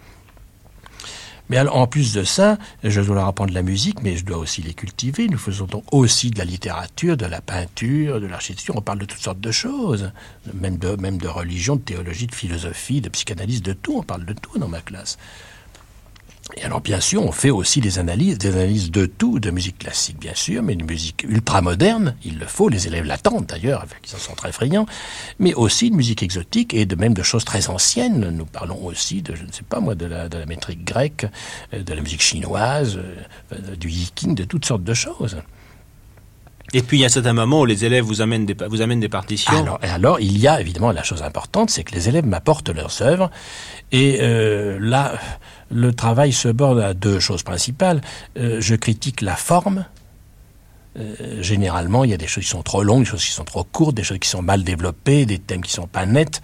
Mais 1.51 1.61
en 1.61 1.87
plus 1.87 2.15
de 2.15 2.25
ça, 2.25 2.57
je 2.83 3.03
dois 3.03 3.17
leur 3.17 3.27
apprendre 3.27 3.53
la 3.53 3.61
musique, 3.61 4.03
mais 4.03 4.17
je 4.17 4.25
dois 4.25 4.39
aussi 4.39 4.63
les 4.63 4.73
cultiver. 4.73 5.29
Nous 5.29 5.37
faisons 5.37 5.67
donc 5.67 5.85
aussi 5.93 6.31
de 6.31 6.39
la 6.39 6.47
littérature, 6.47 7.19
de 7.19 7.27
la 7.27 7.43
peinture, 7.43 8.19
de 8.19 8.27
l'architecture. 8.27 8.75
On 8.79 8.81
parle 8.81 9.01
de 9.01 9.05
toutes 9.05 9.21
sortes 9.21 9.41
de 9.41 9.51
choses, 9.51 10.11
même 10.55 10.79
de, 10.79 10.97
même 10.97 11.19
de 11.19 11.29
religion, 11.29 11.77
de 11.77 11.83
théologie, 11.83 12.27
de 12.27 12.35
philosophie, 12.35 13.03
de 13.03 13.11
psychanalyse, 13.11 13.61
de 13.61 13.75
tout. 13.75 13.99
On 13.99 14.03
parle 14.03 14.25
de 14.25 14.33
tout 14.33 14.59
dans 14.59 14.69
ma 14.69 14.81
classe. 14.81 15.19
Et 16.57 16.63
alors, 16.63 16.83
bien 16.83 17.01
sûr, 17.01 17.25
on 17.25 17.33
fait 17.33 17.51
aussi 17.51 17.81
des 17.81 17.99
analyses, 17.99 18.37
des 18.37 18.55
analyses 18.55 18.91
de 18.91 19.07
tout, 19.07 19.41
de 19.41 19.51
musique 19.51 19.79
classique, 19.79 20.19
bien 20.19 20.35
sûr, 20.35 20.63
mais 20.63 20.77
de 20.77 20.85
musique 20.85 21.25
ultra-moderne, 21.27 22.17
il 22.23 22.39
le 22.39 22.47
faut, 22.47 22.69
les 22.69 22.87
élèves 22.87 23.07
l'attendent 23.07 23.47
d'ailleurs, 23.47 23.87
ils 24.07 24.15
en 24.15 24.19
sont 24.19 24.35
très 24.35 24.53
friands, 24.53 24.85
mais 25.39 25.55
aussi 25.55 25.91
de 25.91 25.97
musique 25.97 26.23
exotique 26.23 26.75
et 26.75 26.85
de 26.85 26.97
même 26.97 27.15
de 27.15 27.23
choses 27.23 27.47
très 27.47 27.71
anciennes. 27.71 28.29
Nous 28.29 28.45
parlons 28.45 28.85
aussi 28.85 29.23
de, 29.23 29.35
je 29.35 29.45
ne 29.45 29.53
sais 29.53 29.63
pas 29.63 29.81
moi, 29.81 29.95
de 29.95 30.05
la, 30.05 30.29
de 30.29 30.37
la 30.37 30.47
métrique 30.47 30.85
grecque, 30.85 31.27
de 31.73 31.95
la 31.95 32.01
musique 32.03 32.23
chinoise, 32.23 33.01
du 33.79 33.89
yiking, 33.89 34.35
de 34.35 34.45
toutes 34.45 34.67
sortes 34.67 34.85
de 34.85 34.95
choses. 34.95 35.39
Et 36.73 36.83
puis 36.83 36.99
il 36.99 37.01
y 37.03 37.05
a 37.05 37.09
certain 37.09 37.35
moment 37.35 37.61
où 37.61 37.67
les 37.67 37.85
élèves 37.85 38.05
vous 38.05 38.21
amènent 38.21 38.47
des, 38.47 38.57
vous 38.69 38.81
amènent 38.81 39.01
des 39.01 39.09
partitions. 39.09 39.79
Alors, 39.83 40.19
il 40.19 40.39
y 40.39 40.49
a 40.49 40.61
évidemment 40.61 40.91
la 40.91 41.05
chose 41.05 41.23
importante, 41.23 41.71
c'est 41.71 41.85
que 41.85 41.95
les 41.95 42.09
élèves 42.09 42.27
m'apportent 42.27 42.71
leurs 42.71 43.03
œuvres. 43.03 43.31
Et 43.95 44.19
euh, 44.23 44.77
là, 44.81 45.13
le 45.71 45.95
travail 45.95 46.33
se 46.33 46.49
borde 46.49 46.81
à 46.81 46.95
deux 46.95 47.21
choses 47.21 47.45
principales. 47.45 48.01
Euh, 48.37 48.61
je 48.61 48.75
critique 48.75 49.21
la 49.21 49.37
forme. 49.37 49.85
Euh, 50.99 51.41
généralement, 51.41 52.03
il 52.03 52.11
y 52.11 52.13
a 52.13 52.17
des 52.17 52.27
choses 52.27 52.43
qui 52.43 52.51
sont 52.51 52.65
trop 52.65 52.83
longues, 52.83 53.05
des 53.05 53.11
choses 53.11 53.25
qui 53.25 53.31
sont 53.31 53.45
trop 53.45 53.63
courtes, 53.63 53.95
des 53.95 54.03
choses 54.03 54.19
qui 54.19 54.29
sont 54.29 54.43
mal 54.43 54.65
développées, 54.65 55.27
des 55.27 55.39
thèmes 55.39 55.63
qui 55.63 55.71
sont 55.71 55.87
pas 55.87 56.07
nets. 56.07 56.43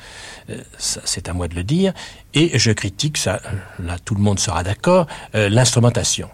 C'est 0.79 1.29
à 1.29 1.33
moi 1.33 1.49
de 1.49 1.57
le 1.57 1.65
dire. 1.65 1.93
Et 2.35 2.57
je 2.57 2.71
critique, 2.71 3.17
ça, 3.17 3.41
là 3.81 3.97
tout 3.99 4.15
le 4.15 4.23
monde 4.23 4.39
sera 4.39 4.63
d'accord, 4.63 5.09
l'instrumentation. 5.35 6.31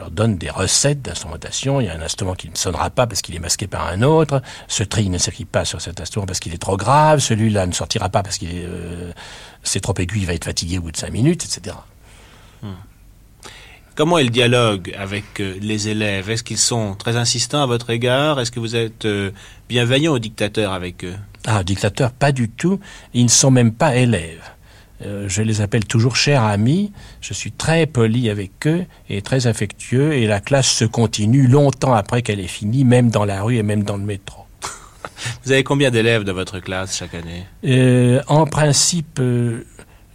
Leur 0.00 0.10
donne 0.10 0.38
des 0.38 0.48
recettes 0.48 1.02
d'instrumentation. 1.02 1.78
Il 1.78 1.84
y 1.84 1.90
a 1.90 1.94
un 1.94 2.00
instrument 2.00 2.34
qui 2.34 2.48
ne 2.48 2.56
sonnera 2.56 2.88
pas 2.88 3.06
parce 3.06 3.20
qu'il 3.20 3.34
est 3.34 3.38
masqué 3.38 3.66
par 3.66 3.86
un 3.86 4.00
autre. 4.00 4.40
Ce 4.66 4.82
tri 4.82 5.10
ne 5.10 5.18
s'écrit 5.18 5.44
pas 5.44 5.66
sur 5.66 5.82
cet 5.82 6.00
instrument 6.00 6.24
parce 6.24 6.40
qu'il 6.40 6.54
est 6.54 6.58
trop 6.58 6.78
grave. 6.78 7.18
Celui-là 7.18 7.66
ne 7.66 7.72
sortira 7.72 8.08
pas 8.08 8.22
parce 8.22 8.38
qu'il 8.38 8.48
est, 8.48 8.64
euh, 8.64 9.12
c'est 9.62 9.80
trop 9.80 9.92
aigu, 9.98 10.20
il 10.20 10.26
va 10.26 10.32
être 10.32 10.46
fatigué 10.46 10.78
au 10.78 10.80
bout 10.80 10.90
de 10.90 10.96
cinq 10.96 11.12
minutes, 11.12 11.44
etc. 11.44 11.76
Hmm. 12.62 12.68
Comment 13.94 14.16
est 14.16 14.24
le 14.24 14.30
dialogue 14.30 14.94
avec 14.98 15.38
euh, 15.38 15.58
les 15.60 15.88
élèves? 15.88 16.30
Est-ce 16.30 16.44
qu'ils 16.44 16.56
sont 16.56 16.94
très 16.94 17.16
insistants 17.16 17.62
à 17.62 17.66
votre 17.66 17.90
égard? 17.90 18.40
Est-ce 18.40 18.50
que 18.50 18.60
vous 18.60 18.76
êtes 18.76 19.04
euh, 19.04 19.32
bienveillant 19.68 20.14
aux 20.14 20.18
dictateurs 20.18 20.72
avec 20.72 21.04
eux? 21.04 21.16
Ah, 21.44 21.62
dictateurs, 21.62 22.12
pas 22.12 22.32
du 22.32 22.48
tout. 22.48 22.80
Ils 23.12 23.24
ne 23.24 23.28
sont 23.28 23.50
même 23.50 23.74
pas 23.74 23.96
élèves. 23.96 24.50
Euh, 25.02 25.28
je 25.28 25.42
les 25.42 25.60
appelle 25.60 25.84
toujours 25.84 26.16
chers 26.16 26.42
amis. 26.42 26.92
Je 27.20 27.32
suis 27.32 27.52
très 27.52 27.86
poli 27.86 28.28
avec 28.28 28.66
eux 28.66 28.84
et 29.08 29.22
très 29.22 29.46
affectueux. 29.46 30.12
Et 30.12 30.26
la 30.26 30.40
classe 30.40 30.68
se 30.68 30.84
continue 30.84 31.46
longtemps 31.46 31.94
après 31.94 32.22
qu'elle 32.22 32.40
est 32.40 32.46
finie, 32.46 32.84
même 32.84 33.10
dans 33.10 33.24
la 33.24 33.42
rue 33.42 33.56
et 33.56 33.62
même 33.62 33.82
dans 33.82 33.96
le 33.96 34.04
métro. 34.04 34.44
Vous 35.44 35.52
avez 35.52 35.64
combien 35.64 35.90
d'élèves 35.90 36.24
dans 36.24 36.34
votre 36.34 36.60
classe 36.60 36.96
chaque 36.96 37.14
année? 37.14 37.44
Euh, 37.64 38.20
En 38.26 38.46
principe, 38.46 39.18
euh, 39.20 39.64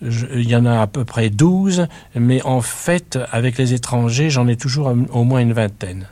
je, 0.02 0.26
il 0.36 0.50
y 0.50 0.56
en 0.56 0.66
a 0.66 0.82
à 0.82 0.88
peu 0.88 1.06
près 1.06 1.30
12, 1.30 1.88
mais 2.16 2.42
en 2.44 2.62
fait, 2.62 3.18
avec 3.32 3.58
les 3.58 3.74
étrangers, 3.74 4.30
j'en 4.30 4.48
ai 4.48 4.56
toujours 4.56 4.94
au 5.12 5.24
moins 5.24 5.40
une 5.40 5.54
vingtaine. 5.54 6.08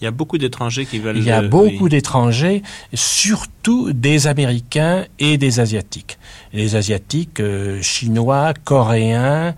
Il 0.00 0.04
y 0.04 0.06
a 0.06 0.10
beaucoup 0.10 0.36
d'étrangers 0.36 0.84
qui 0.84 0.98
veulent. 0.98 1.16
Il 1.16 1.24
y 1.24 1.30
a 1.30 1.42
beaucoup 1.42 1.84
oui. 1.84 1.90
d'étrangers, 1.90 2.62
surtout 2.92 3.92
des 3.92 4.26
Américains 4.26 5.06
et 5.18 5.38
des 5.38 5.58
Asiatiques. 5.60 6.18
Les 6.52 6.76
Asiatiques, 6.76 7.40
euh, 7.40 7.80
chinois, 7.80 8.52
coréens, 8.64 9.54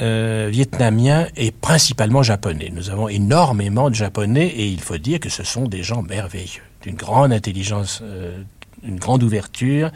euh, 0.00 0.48
vietnamiens 0.52 1.26
et 1.36 1.50
principalement 1.50 2.22
japonais. 2.22 2.70
Nous 2.72 2.90
avons 2.90 3.08
énormément 3.08 3.90
de 3.90 3.94
japonais 3.94 4.46
et 4.46 4.66
il 4.68 4.80
faut 4.80 4.98
dire 4.98 5.18
que 5.18 5.30
ce 5.30 5.42
sont 5.42 5.66
des 5.66 5.82
gens 5.82 6.02
merveilleux, 6.02 6.62
d'une 6.82 6.96
grande 6.96 7.32
intelligence, 7.32 8.00
euh, 8.02 8.42
une 8.84 8.98
grande 8.98 9.22
ouverture 9.22 9.90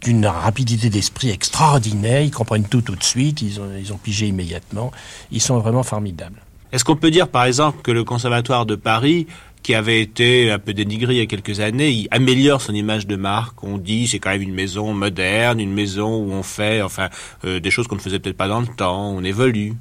d'une 0.00 0.26
rapidité 0.26 0.90
d'esprit 0.90 1.30
extraordinaire, 1.30 2.20
ils 2.20 2.30
comprennent 2.30 2.68
tout 2.68 2.82
tout 2.82 2.94
de 2.94 3.02
suite, 3.02 3.42
ils 3.42 3.60
ont, 3.60 3.68
ils 3.78 3.92
ont 3.92 3.96
pigé 3.96 4.28
immédiatement, 4.28 4.92
ils 5.32 5.40
sont 5.40 5.58
vraiment 5.58 5.82
formidables. 5.82 6.40
Est-ce 6.72 6.84
qu'on 6.84 6.96
peut 6.96 7.10
dire, 7.10 7.28
par 7.28 7.44
exemple, 7.44 7.82
que 7.82 7.90
le 7.90 8.04
Conservatoire 8.04 8.66
de 8.66 8.74
Paris, 8.74 9.26
qui 9.62 9.74
avait 9.74 10.00
été 10.00 10.50
un 10.50 10.58
peu 10.58 10.74
dénigré 10.74 11.14
il 11.14 11.18
y 11.18 11.22
a 11.22 11.26
quelques 11.26 11.60
années, 11.60 11.90
il 11.90 12.08
améliore 12.10 12.60
son 12.60 12.74
image 12.74 13.06
de 13.06 13.16
marque? 13.16 13.62
On 13.64 13.78
dit 13.78 14.06
c'est 14.06 14.18
quand 14.18 14.30
même 14.30 14.42
une 14.42 14.54
maison 14.54 14.92
moderne, 14.92 15.60
une 15.60 15.72
maison 15.72 16.16
où 16.16 16.32
on 16.32 16.42
fait 16.42 16.82
enfin 16.82 17.08
euh, 17.44 17.60
des 17.60 17.70
choses 17.70 17.86
qu'on 17.86 17.96
ne 17.96 18.00
faisait 18.00 18.18
peut-être 18.18 18.36
pas 18.36 18.48
dans 18.48 18.60
le 18.60 18.66
temps, 18.66 19.10
on 19.10 19.24
évolue. 19.24 19.74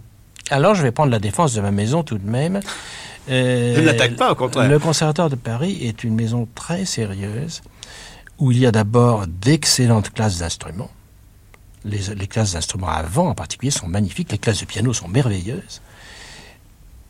Alors 0.49 0.75
je 0.75 0.81
vais 0.81 0.91
prendre 0.91 1.11
la 1.11 1.19
défense 1.19 1.53
de 1.53 1.61
ma 1.61 1.71
maison 1.71 2.03
tout 2.03 2.17
de 2.17 2.29
même. 2.29 2.61
Euh, 3.29 3.75
je 3.75 3.81
ne 3.81 3.85
l'attaque 3.85 4.15
pas, 4.15 4.31
au 4.31 4.35
contraire. 4.35 4.69
Le 4.69 4.79
Conservatoire 4.79 5.29
de 5.29 5.35
Paris 5.35 5.77
est 5.81 6.03
une 6.05 6.15
maison 6.15 6.47
très 6.55 6.85
sérieuse, 6.85 7.61
où 8.39 8.51
il 8.51 8.59
y 8.59 8.65
a 8.65 8.71
d'abord 8.71 9.27
d'excellentes 9.27 10.13
classes 10.13 10.39
d'instruments. 10.39 10.91
Les, 11.83 12.15
les 12.15 12.27
classes 12.27 12.53
d'instruments 12.53 12.89
avant 12.89 13.29
en 13.29 13.35
particulier 13.35 13.71
sont 13.71 13.87
magnifiques, 13.87 14.31
les 14.31 14.37
classes 14.37 14.61
de 14.61 14.65
piano 14.65 14.93
sont 14.93 15.07
merveilleuses 15.07 15.81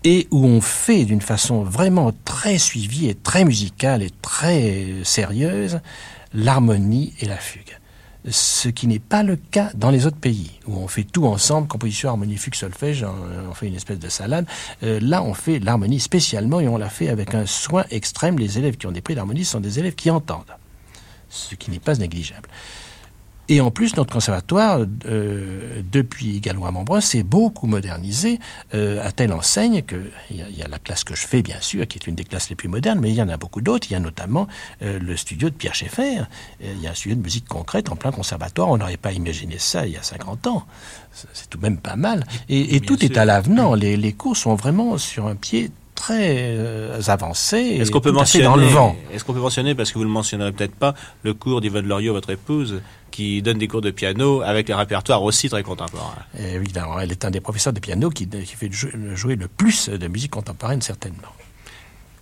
et 0.09 0.25
où 0.31 0.45
on 0.45 0.61
fait 0.61 1.03
d'une 1.03 1.19
façon 1.19 1.63
vraiment 1.63 2.13
très 2.23 2.57
suivie 2.57 3.09
et 3.09 3.13
très 3.13 3.43
musicale 3.43 4.01
et 4.01 4.09
très 4.21 4.85
sérieuse 5.03 5.81
l'harmonie 6.33 7.13
et 7.19 7.25
la 7.25 7.35
fugue. 7.35 7.77
ce 8.29 8.69
qui 8.69 8.87
n'est 8.87 8.99
pas 8.99 9.21
le 9.21 9.35
cas 9.35 9.69
dans 9.75 9.89
les 9.89 10.05
autres 10.05 10.17
pays, 10.17 10.51
où 10.65 10.77
on 10.77 10.87
fait 10.87 11.03
tout 11.03 11.25
ensemble, 11.25 11.67
composition, 11.67 12.07
harmonie, 12.07 12.37
fugue, 12.37 12.55
solfège, 12.55 13.05
on, 13.49 13.53
fait 13.53 13.67
une 13.67 13.75
espèce 13.75 13.99
de 13.99 14.07
salade. 14.07 14.45
Euh, 14.83 14.99
là, 15.01 15.23
on 15.23 15.33
fait 15.33 15.59
l'harmonie 15.59 15.99
spécialement 15.99 16.61
et 16.61 16.69
on 16.69 16.77
l'a 16.77 16.89
fait 16.89 17.09
avec 17.09 17.35
un 17.35 17.45
soin 17.45 17.83
extrême. 17.89 18.39
Les 18.39 18.57
élèves 18.57 18.77
qui 18.77 18.87
ont 18.87 18.93
des 18.93 19.01
prix 19.01 19.15
d'harmonie 19.15 19.43
sont 19.43 19.59
des 19.59 19.77
élèves 19.77 19.95
qui 19.95 20.09
entendent, 20.09 20.55
ce 21.29 21.55
qui 21.55 21.69
n'est 21.69 21.79
pas 21.79 21.95
négligeable. 21.95 22.47
Et 23.49 23.61
en 23.61 23.71
plus, 23.71 23.95
notre 23.95 24.13
conservatoire, 24.13 24.81
euh, 25.05 25.81
depuis 25.91 26.41
Gallois-Montbrun, 26.41 27.01
s'est 27.01 27.23
beaucoup 27.23 27.67
modernisé 27.67 28.39
euh, 28.73 29.05
à 29.05 29.11
telle 29.11 29.31
enseigne 29.31 29.83
qu'il 29.83 30.11
y, 30.31 30.57
y, 30.57 30.63
a 30.63 30.67
la 30.67 30.79
classe 30.79 31.03
que 31.03 31.15
je 31.15 31.25
fais, 31.25 31.41
bien 31.41 31.61
sûr, 31.61 31.87
qui 31.87 31.97
est 31.97 32.07
une 32.07 32.15
des 32.15 32.25
classes 32.25 32.49
les 32.49 32.55
plus 32.55 32.67
modernes, 32.67 32.99
mais 32.99 33.09
il 33.09 33.15
y 33.15 33.21
en 33.21 33.29
a 33.29 33.37
beaucoup 33.37 33.61
d'autres. 33.61 33.87
Il 33.89 33.93
y 33.93 33.95
a 33.95 33.99
notamment 33.99 34.47
euh, 34.81 34.99
le 34.99 35.15
studio 35.15 35.49
de 35.49 35.55
Pierre 35.55 35.75
Schaeffer. 35.75 36.23
il 36.61 36.81
y 36.81 36.87
a 36.87 36.91
un 36.91 36.93
studio 36.93 37.15
de 37.15 37.21
musique 37.21 37.47
concrète 37.47 37.89
en 37.89 37.95
plein 37.95 38.11
conservatoire. 38.11 38.69
On 38.69 38.77
n'aurait 38.77 38.97
pas 38.97 39.13
imaginé 39.13 39.57
ça 39.59 39.87
il 39.87 39.93
y 39.93 39.97
a 39.97 40.03
50 40.03 40.47
ans. 40.47 40.65
C'est 41.11 41.49
tout 41.49 41.57
de 41.57 41.63
même 41.63 41.77
pas 41.77 41.95
mal. 41.95 42.25
Et, 42.49 42.75
et 42.75 42.81
tout 42.81 43.03
est 43.03 43.17
à 43.17 43.25
l'avenant. 43.25 43.75
Les, 43.75 43.95
les 43.97 44.13
cours 44.13 44.35
sont 44.35 44.55
vraiment 44.55 44.97
sur 44.97 45.27
un 45.27 45.35
pied 45.35 45.71
très 45.97 46.55
euh, 46.55 47.01
avancé. 47.07 47.57
Est-ce 47.57 47.91
qu'on 47.91 47.99
peut 47.99 48.11
mentionner 48.11 48.45
dans 48.45 48.55
le 48.55 48.67
vent 48.67 48.95
Est-ce 49.11 49.25
qu'on 49.25 49.33
peut 49.33 49.41
mentionner, 49.41 49.75
parce 49.75 49.91
que 49.91 49.97
vous 49.97 50.05
le 50.05 50.09
mentionnerez 50.09 50.51
peut-être 50.53 50.75
pas, 50.75 50.93
le 51.23 51.33
cours 51.33 51.59
d'Yvonne 51.59 51.87
Loriot, 51.87 52.13
votre 52.13 52.29
épouse, 52.29 52.81
qui 53.11 53.41
donne 53.41 53.57
des 53.57 53.67
cours 53.67 53.81
de 53.81 53.91
piano 53.91 54.41
avec 54.41 54.67
des 54.67 54.73
répertoires 54.73 55.23
aussi 55.23 55.49
très 55.49 55.63
contemporains. 55.63 56.13
Évidemment, 56.39 56.99
elle 56.99 57.11
est 57.11 57.25
un 57.25 57.31
des 57.31 57.41
professeurs 57.41 57.73
de 57.73 57.79
piano 57.79 58.09
qui, 58.09 58.29
qui 58.29 58.55
fait 58.55 58.71
jouer 58.71 59.35
le 59.35 59.47
plus 59.47 59.89
de 59.89 60.07
musique 60.07 60.31
contemporaine 60.31 60.81
certainement. 60.81 61.33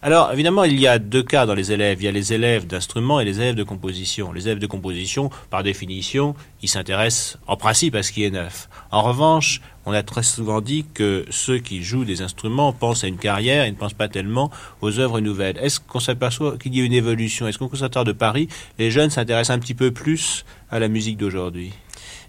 Alors, 0.06 0.32
évidemment, 0.32 0.66
il 0.66 0.80
y 0.80 0.86
a 0.86 1.00
deux 1.00 1.24
cas 1.24 1.48
dans 1.48 1.56
les 1.56 1.72
élèves. 1.72 2.00
Il 2.00 2.06
y 2.06 2.08
a 2.08 2.12
les 2.12 2.32
élèves 2.32 2.68
d'instruments 2.68 3.20
et 3.20 3.26
les 3.26 3.42
élèves 3.42 3.56
de 3.56 3.64
composition. 3.64 4.32
Les 4.32 4.48
élèves 4.48 4.60
de 4.60 4.68
composition, 4.68 5.32
par 5.50 5.64
définition, 5.64 6.36
ils 6.62 6.70
s'intéressent 6.70 7.40
en 7.48 7.58
principe 7.58 7.96
à 7.96 8.04
ce 8.04 8.12
qui 8.12 8.24
est 8.24 8.30
neuf. 8.30 8.70
En 8.92 9.02
revanche, 9.02 9.62
on 9.86 9.94
a 9.94 10.04
très 10.04 10.24
souvent 10.24 10.62
dit 10.62 10.86
que 10.94 11.26
ceux 11.30 11.60
qui 11.60 11.84
jouent 11.84 12.06
des 12.06 12.22
instruments 12.22 12.74
pensent 12.74 13.04
à 13.04 13.08
une 13.08 13.18
carrière 13.18 13.66
et 13.66 13.72
ne 13.72 13.76
pensent 13.76 13.94
pas 13.94 14.08
tellement 14.08 14.52
aux 14.82 15.00
œuvres 15.00 15.20
nouvelles. 15.20 15.58
Est-ce 15.58 15.80
qu'on 15.80 16.00
s'aperçoit 16.00 16.58
qu'il 16.58 16.76
y 16.76 16.82
a 16.82 16.84
une 16.84 16.94
évolution? 16.94 17.48
Est-ce 17.48 17.58
qu'au 17.58 17.68
Conservatoire 17.68 18.06
de 18.06 18.12
Paris, 18.12 18.48
les 18.80 18.92
jeunes 18.92 19.10
s'intéressent 19.10 19.56
un 19.56 19.60
petit 19.60 19.74
peu 19.74 19.92
plus 19.92 20.46
à 20.72 20.80
la 20.80 20.88
musique 20.88 21.18
d'aujourd'hui? 21.18 21.74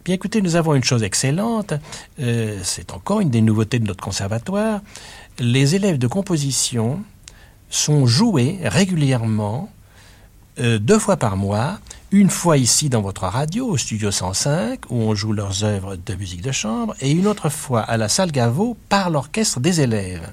Bien 0.04 0.14
écoutez, 0.14 0.40
nous 0.40 0.54
avons 0.54 0.74
une 0.74 0.84
chose 0.84 1.02
excellente, 1.02 1.74
euh, 2.20 2.60
c'est 2.62 2.92
encore 2.92 3.20
une 3.20 3.30
des 3.30 3.40
nouveautés 3.40 3.80
de 3.80 3.86
notre 3.86 4.04
conservatoire. 4.04 4.80
Les 5.40 5.74
élèves 5.74 5.98
de 5.98 6.06
composition 6.06 7.02
sont 7.70 8.06
joués 8.06 8.58
régulièrement, 8.62 9.68
euh, 10.58 10.78
deux 10.78 10.98
fois 10.98 11.16
par 11.16 11.36
mois, 11.36 11.78
une 12.12 12.30
fois 12.30 12.56
ici 12.56 12.88
dans 12.88 13.02
votre 13.02 13.24
radio, 13.24 13.66
au 13.66 13.76
studio 13.76 14.10
105, 14.10 14.90
où 14.90 14.96
on 14.96 15.14
joue 15.14 15.32
leurs 15.32 15.64
œuvres 15.64 15.96
de 15.96 16.14
musique 16.14 16.40
de 16.40 16.52
chambre, 16.52 16.94
et 17.00 17.10
une 17.10 17.26
autre 17.26 17.48
fois 17.48 17.80
à 17.82 17.96
la 17.96 18.08
salle 18.08 18.32
Gaveau 18.32 18.76
par 18.88 19.10
l'orchestre 19.10 19.60
des 19.60 19.80
élèves. 19.80 20.32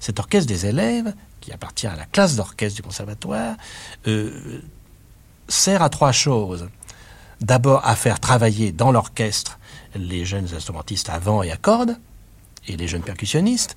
Cet 0.00 0.18
orchestre 0.18 0.46
des 0.48 0.66
élèves, 0.66 1.12
qui 1.40 1.52
appartient 1.52 1.86
à 1.86 1.96
la 1.96 2.04
classe 2.04 2.36
d'orchestre 2.36 2.76
du 2.76 2.82
conservatoire, 2.82 3.56
euh, 4.06 4.60
sert 5.48 5.82
à 5.82 5.88
trois 5.88 6.12
choses. 6.12 6.68
D'abord 7.40 7.86
à 7.86 7.96
faire 7.96 8.20
travailler 8.20 8.72
dans 8.72 8.92
l'orchestre 8.92 9.58
les 9.94 10.24
jeunes 10.24 10.48
instrumentistes 10.54 11.08
à 11.08 11.18
vent 11.18 11.42
et 11.42 11.50
à 11.50 11.56
cordes, 11.56 11.96
et 12.66 12.76
les 12.76 12.86
jeunes 12.86 13.02
percussionnistes, 13.02 13.76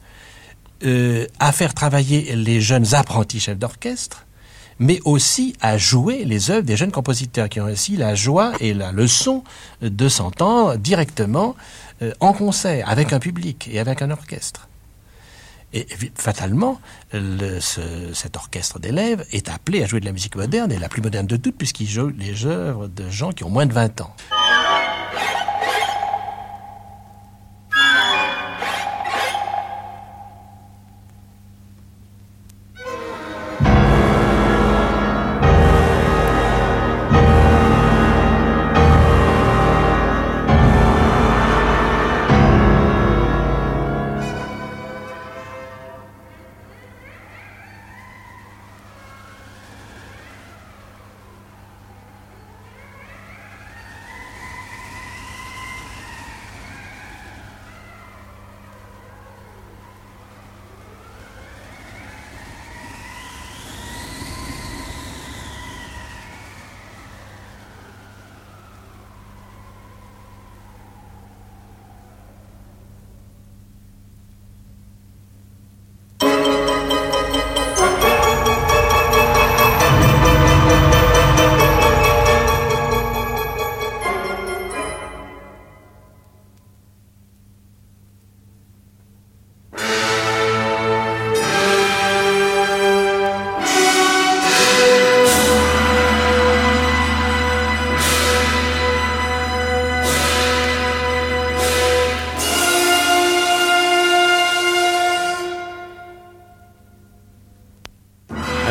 euh, 0.84 1.28
à 1.40 1.52
faire 1.52 1.74
travailler 1.74 2.36
les 2.36 2.60
jeunes 2.60 2.94
apprentis 2.94 3.40
chefs 3.40 3.58
d'orchestre, 3.58 4.26
mais 4.82 5.00
aussi 5.06 5.56
à 5.62 5.78
jouer 5.78 6.26
les 6.26 6.50
œuvres 6.50 6.66
des 6.66 6.76
jeunes 6.76 6.92
compositeurs 6.92 7.48
qui 7.50 7.62
ont 7.62 7.68
ainsi 7.68 7.96
la 7.96 8.16
joie 8.16 8.54
et 8.60 8.74
la 8.74 8.92
leçon 8.92 9.44
de 9.82 10.10
s'entendre 10.10 10.76
directement 10.76 11.56
euh, 12.02 12.12
en 12.20 12.34
concert 12.34 12.90
avec 12.90 13.14
un 13.14 13.20
public 13.20 13.70
et 13.72 13.80
avec 13.80 14.02
un 14.02 14.10
orchestre. 14.10 14.68
Et 15.74 15.88
fatalement, 16.16 16.82
le, 17.14 17.60
ce, 17.60 17.82
cet 18.14 18.36
orchestre 18.36 18.80
d'élèves 18.80 19.24
est 19.32 19.50
appelé 19.50 19.84
à 19.84 19.86
jouer 19.86 20.00
de 20.00 20.06
la 20.06 20.12
musique 20.12 20.36
moderne, 20.36 20.72
et 20.72 20.80
la 20.80 20.90
plus 20.90 21.02
moderne 21.02 21.28
de 21.28 21.38
toutes, 21.38 21.56
puisqu'il 21.56 21.88
joue 21.88 22.10
les 22.10 22.46
œuvres 22.46 22.88
de 22.88 23.10
gens 23.10 23.32
qui 23.32 23.44
ont 23.46 23.50
moins 23.50 23.68
de 23.68 23.74
20 23.74 24.02
ans. 24.02 24.14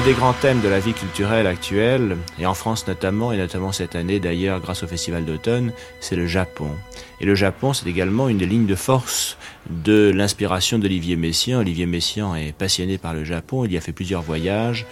Des 0.05 0.13
grands 0.15 0.33
thèmes 0.33 0.61
de 0.61 0.69
la 0.69 0.79
vie 0.79 0.95
culturelle 0.95 1.47
actuelle, 1.47 2.17
et 2.39 2.47
en 2.47 2.55
France 2.55 2.87
notamment, 2.87 3.33
et 3.33 3.37
notamment 3.37 3.73
cette 3.73 3.97
année 3.97 4.19
d'ailleurs 4.19 4.61
grâce 4.61 4.83
au 4.83 4.87
Festival 4.87 5.25
d'automne, 5.25 5.73
c'est 6.01 6.17
le 6.17 6.27
Japon. 6.27 6.71
Et 7.21 7.27
le 7.27 7.35
Japon, 7.35 7.73
c'est 7.73 7.89
également 7.89 8.29
une 8.29 8.39
des 8.39 8.47
lignes 8.47 8.67
de 8.67 8.75
force 8.75 9.37
de 9.69 10.11
l'inspiration 10.15 10.79
d'Olivier 10.79 11.17
Messiaen. 11.17 11.59
Olivier 11.59 11.87
Messiaen 11.87 12.35
est 12.35 12.53
passionné 12.53 12.99
par 12.99 13.13
le 13.15 13.25
Japon, 13.25 13.65
il 13.65 13.73
y 13.73 13.77
a 13.77 13.81
fait 13.81 13.93
plusieurs 13.93 14.23
voyages. 14.23 14.87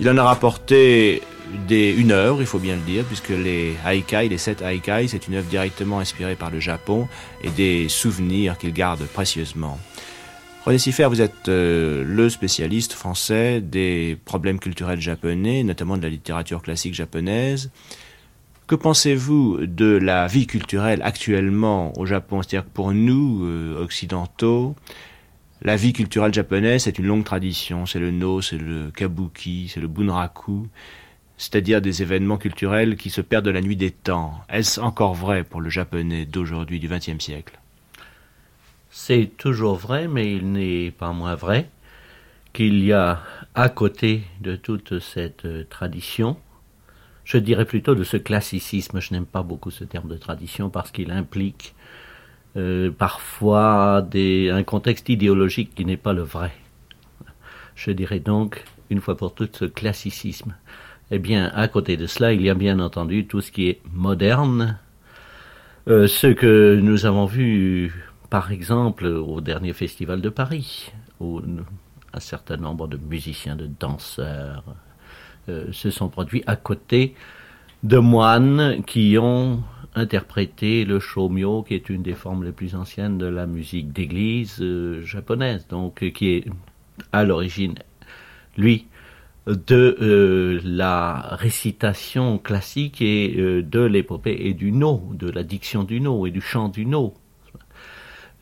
Il 0.00 0.08
en 0.08 0.16
a 0.16 0.22
rapporté 0.22 1.22
des, 1.66 1.90
une 1.90 2.12
œuvre, 2.12 2.40
il 2.40 2.46
faut 2.46 2.58
bien 2.58 2.76
le 2.76 2.82
dire, 2.82 3.04
puisque 3.04 3.30
les 3.30 3.74
haikai, 3.86 4.28
les 4.28 4.38
sept 4.38 4.62
haikai, 4.62 5.06
c'est 5.08 5.28
une 5.28 5.34
œuvre 5.34 5.48
directement 5.48 5.98
inspirée 5.98 6.36
par 6.36 6.50
le 6.50 6.60
Japon 6.60 7.08
et 7.42 7.50
des 7.50 7.88
souvenirs 7.88 8.56
qu'il 8.58 8.72
garde 8.72 9.04
précieusement. 9.06 9.78
René 10.66 10.78
vous 11.08 11.22
êtes 11.22 11.48
euh, 11.48 12.02
le 12.04 12.28
spécialiste 12.28 12.92
français 12.92 13.60
des 13.60 14.18
problèmes 14.24 14.58
culturels 14.58 15.00
japonais, 15.00 15.62
notamment 15.62 15.96
de 15.96 16.02
la 16.02 16.08
littérature 16.08 16.60
classique 16.60 16.92
japonaise. 16.92 17.70
Que 18.66 18.74
pensez-vous 18.74 19.64
de 19.64 19.96
la 19.96 20.26
vie 20.26 20.48
culturelle 20.48 21.02
actuellement 21.04 21.96
au 21.96 22.04
Japon? 22.04 22.42
C'est-à-dire 22.42 22.64
que 22.64 22.74
pour 22.74 22.90
nous, 22.90 23.44
euh, 23.44 23.80
occidentaux, 23.80 24.74
la 25.62 25.76
vie 25.76 25.92
culturelle 25.92 26.34
japonaise, 26.34 26.82
c'est 26.82 26.98
une 26.98 27.06
longue 27.06 27.24
tradition. 27.24 27.86
C'est 27.86 28.00
le 28.00 28.10
no, 28.10 28.42
c'est 28.42 28.58
le 28.58 28.90
kabuki, 28.90 29.70
c'est 29.72 29.80
le 29.80 29.86
bunraku, 29.86 30.66
c'est-à-dire 31.38 31.80
des 31.80 32.02
événements 32.02 32.38
culturels 32.38 32.96
qui 32.96 33.10
se 33.10 33.20
perdent 33.20 33.44
de 33.44 33.50
la 33.52 33.60
nuit 33.60 33.76
des 33.76 33.92
temps. 33.92 34.34
Est-ce 34.48 34.80
encore 34.80 35.14
vrai 35.14 35.44
pour 35.44 35.60
le 35.60 35.70
japonais 35.70 36.24
d'aujourd'hui, 36.26 36.80
du 36.80 36.88
XXe 36.88 37.20
siècle? 37.20 37.56
C'est 38.98 39.30
toujours 39.36 39.76
vrai, 39.76 40.08
mais 40.08 40.34
il 40.34 40.52
n'est 40.52 40.90
pas 40.90 41.12
moins 41.12 41.34
vrai 41.34 41.68
qu'il 42.54 42.82
y 42.82 42.94
a 42.94 43.20
à 43.54 43.68
côté 43.68 44.22
de 44.40 44.56
toute 44.56 45.00
cette 45.00 45.44
euh, 45.44 45.64
tradition, 45.68 46.38
je 47.22 47.36
dirais 47.36 47.66
plutôt 47.66 47.94
de 47.94 48.04
ce 48.04 48.16
classicisme, 48.16 48.98
je 48.98 49.12
n'aime 49.12 49.26
pas 49.26 49.42
beaucoup 49.42 49.70
ce 49.70 49.84
terme 49.84 50.08
de 50.08 50.16
tradition 50.16 50.70
parce 50.70 50.90
qu'il 50.90 51.10
implique 51.10 51.74
euh, 52.56 52.90
parfois 52.90 53.98
un 53.98 54.62
contexte 54.62 55.10
idéologique 55.10 55.74
qui 55.74 55.84
n'est 55.84 55.98
pas 55.98 56.14
le 56.14 56.22
vrai. 56.22 56.52
Je 57.74 57.90
dirais 57.90 58.18
donc, 58.18 58.64
une 58.88 59.02
fois 59.02 59.18
pour 59.18 59.34
toutes, 59.34 59.56
ce 59.56 59.66
classicisme. 59.66 60.54
Eh 61.10 61.18
bien, 61.18 61.52
à 61.54 61.68
côté 61.68 61.98
de 61.98 62.06
cela, 62.06 62.32
il 62.32 62.40
y 62.40 62.48
a 62.48 62.54
bien 62.54 62.80
entendu 62.80 63.26
tout 63.26 63.42
ce 63.42 63.52
qui 63.52 63.68
est 63.68 63.80
moderne. 63.92 64.78
Euh, 65.86 66.08
ce 66.08 66.28
que 66.28 66.80
nous 66.82 67.04
avons 67.04 67.26
vu, 67.26 67.92
par 68.30 68.52
exemple, 68.52 69.06
au 69.06 69.40
dernier 69.40 69.72
festival 69.72 70.20
de 70.20 70.28
Paris, 70.28 70.92
où 71.20 71.40
un 72.12 72.20
certain 72.20 72.56
nombre 72.56 72.88
de 72.88 72.96
musiciens, 72.96 73.56
de 73.56 73.66
danseurs 73.66 74.64
euh, 75.48 75.70
se 75.72 75.90
sont 75.90 76.08
produits 76.08 76.42
à 76.46 76.56
côté 76.56 77.14
de 77.82 77.98
moines 77.98 78.82
qui 78.84 79.16
ont 79.18 79.62
interprété 79.94 80.84
le 80.84 80.98
shomyo, 80.98 81.62
qui 81.62 81.74
est 81.74 81.88
une 81.88 82.02
des 82.02 82.14
formes 82.14 82.44
les 82.44 82.52
plus 82.52 82.74
anciennes 82.74 83.16
de 83.18 83.26
la 83.26 83.46
musique 83.46 83.92
d'église 83.92 84.58
euh, 84.60 85.02
japonaise, 85.04 85.66
donc 85.68 86.02
euh, 86.02 86.10
qui 86.10 86.30
est 86.30 86.44
à 87.12 87.24
l'origine, 87.24 87.74
lui, 88.56 88.86
de 89.46 90.60
la 90.64 91.36
récitation 91.38 92.38
classique 92.38 93.00
et 93.00 93.62
de 93.62 93.80
l'épopée 93.80 94.36
et 94.40 94.54
du 94.54 94.72
no, 94.72 95.10
de 95.12 95.30
la 95.30 95.44
diction 95.44 95.84
du 95.84 96.00
no 96.00 96.26
et 96.26 96.32
du 96.32 96.40
chant 96.40 96.68
du 96.68 96.84
no. 96.84 97.14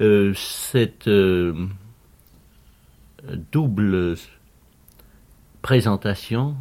Cette 0.01 1.09
double 3.53 4.17
présentation 5.63 6.57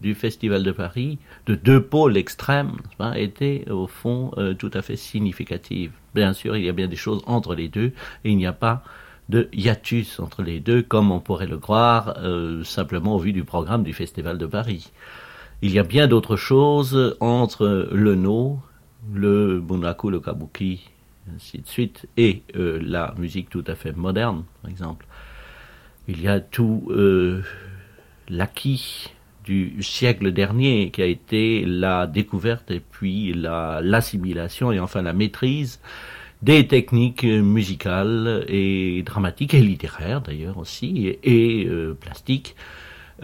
du 0.00 0.14
Festival 0.14 0.62
de 0.62 0.72
Paris, 0.72 1.18
de 1.46 1.54
deux 1.54 1.82
pôles 1.82 2.16
extrêmes, 2.16 2.76
était 3.14 3.64
au 3.70 3.86
fond 3.86 4.30
euh, 4.36 4.54
tout 4.54 4.70
à 4.74 4.82
fait 4.82 4.96
significative. 4.96 5.92
Bien 6.14 6.32
sûr, 6.32 6.56
il 6.56 6.64
y 6.64 6.68
a 6.68 6.72
bien 6.72 6.88
des 6.88 6.96
choses 6.96 7.22
entre 7.26 7.54
les 7.54 7.68
deux, 7.68 7.92
et 8.24 8.30
il 8.30 8.36
n'y 8.36 8.46
a 8.46 8.52
pas 8.52 8.82
de 9.28 9.48
hiatus 9.52 10.20
entre 10.20 10.42
les 10.42 10.60
deux, 10.60 10.82
comme 10.82 11.10
on 11.10 11.20
pourrait 11.20 11.46
le 11.46 11.58
croire 11.58 12.16
euh, 12.18 12.62
simplement 12.62 13.16
au 13.16 13.18
vu 13.18 13.32
du 13.32 13.44
programme 13.44 13.82
du 13.82 13.92
Festival 13.92 14.38
de 14.38 14.46
Paris. 14.46 14.92
Il 15.62 15.72
y 15.72 15.78
a 15.78 15.82
bien 15.82 16.06
d'autres 16.06 16.36
choses 16.36 17.16
entre 17.20 17.88
le 17.90 18.14
no, 18.14 18.60
le 19.12 19.60
bunraku, 19.60 20.10
le 20.10 20.20
kabuki, 20.20 20.90
ainsi 21.34 21.58
de 21.58 21.66
suite, 21.66 22.06
et 22.16 22.42
euh, 22.56 22.78
la 22.82 23.14
musique 23.18 23.50
tout 23.50 23.64
à 23.66 23.74
fait 23.74 23.96
moderne, 23.96 24.44
par 24.62 24.70
exemple. 24.70 25.06
Il 26.08 26.20
y 26.20 26.28
a 26.28 26.38
tout 26.38 26.88
l'acquis 28.28 29.10
du 29.44 29.82
siècle 29.82 30.32
dernier, 30.32 30.90
qui 30.90 31.02
a 31.02 31.06
été 31.06 31.64
la 31.64 32.06
découverte 32.06 32.70
et 32.70 32.80
puis 32.80 33.32
la 33.32 33.80
l'assimilation 33.82 34.72
et 34.72 34.80
enfin 34.80 35.02
la 35.02 35.12
maîtrise 35.12 35.80
des 36.42 36.66
techniques 36.66 37.24
musicales 37.24 38.44
et 38.48 39.02
dramatiques 39.04 39.54
et 39.54 39.60
littéraires 39.60 40.20
d'ailleurs 40.20 40.58
aussi 40.58 41.16
et, 41.22 41.66
euh, 41.66 41.94
plastiques 41.94 42.56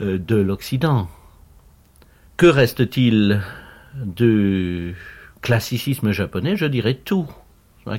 euh, 0.00 0.18
de 0.18 0.36
l'Occident. 0.36 1.08
Que 2.36 2.46
reste-t-il 2.46 3.42
du 3.94 4.94
classicisme 5.42 6.12
japonais? 6.12 6.56
Je 6.56 6.66
dirais 6.66 6.94
tout 6.94 7.28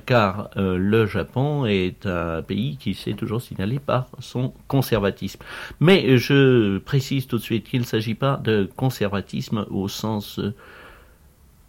car 0.05 0.49
euh, 0.57 0.77
le 0.77 1.05
Japon 1.05 1.65
est 1.65 2.05
un 2.05 2.41
pays 2.41 2.77
qui 2.77 2.93
s'est 2.93 3.13
toujours 3.13 3.41
signalé 3.41 3.79
par 3.79 4.07
son 4.19 4.53
conservatisme. 4.67 5.41
Mais 5.79 6.17
je 6.17 6.77
précise 6.79 7.27
tout 7.27 7.37
de 7.37 7.43
suite 7.43 7.69
qu'il 7.69 7.81
ne 7.81 7.85
s'agit 7.85 8.15
pas 8.15 8.39
de 8.43 8.69
conservatisme 8.75 9.65
au 9.69 9.87
sens 9.87 10.39
euh, 10.39 10.53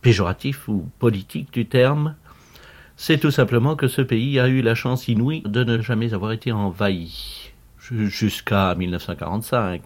péjoratif 0.02 0.68
ou 0.68 0.88
politique 0.98 1.52
du 1.52 1.66
terme. 1.66 2.14
C'est 2.96 3.18
tout 3.18 3.32
simplement 3.32 3.74
que 3.74 3.88
ce 3.88 4.02
pays 4.02 4.38
a 4.38 4.46
eu 4.48 4.62
la 4.62 4.74
chance 4.74 5.08
inouïe 5.08 5.42
de 5.44 5.64
ne 5.64 5.80
jamais 5.80 6.14
avoir 6.14 6.32
été 6.32 6.52
envahi 6.52 7.50
jusqu'à 7.90 8.74
1945 8.74 9.82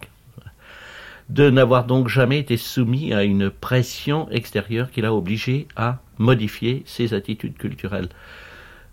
de 1.29 1.49
n'avoir 1.49 1.85
donc 1.85 2.07
jamais 2.07 2.39
été 2.39 2.57
soumis 2.57 3.13
à 3.13 3.23
une 3.23 3.49
pression 3.49 4.29
extérieure 4.31 4.89
qui 4.91 5.01
l'a 5.01 5.13
obligé 5.13 5.67
à 5.75 5.99
modifier 6.17 6.83
ses 6.85 7.13
attitudes 7.13 7.57
culturelles. 7.57 8.09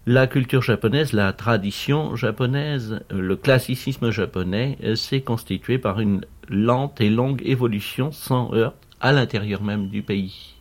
La 0.06 0.26
culture 0.26 0.62
japonaise, 0.62 1.12
la 1.12 1.32
tradition 1.32 2.14
japonaise, 2.14 3.00
le 3.10 3.34
classicisme 3.34 4.10
japonais 4.10 4.78
euh, 4.84 4.94
s'est 4.94 5.22
constitué 5.22 5.78
par 5.78 5.98
une 5.98 6.24
lente 6.48 7.00
et 7.00 7.10
longue 7.10 7.42
évolution 7.44 8.12
sans 8.12 8.54
heurts 8.54 8.74
à 9.00 9.12
l'intérieur 9.12 9.62
même 9.62 9.88
du 9.88 10.02
pays. 10.02 10.54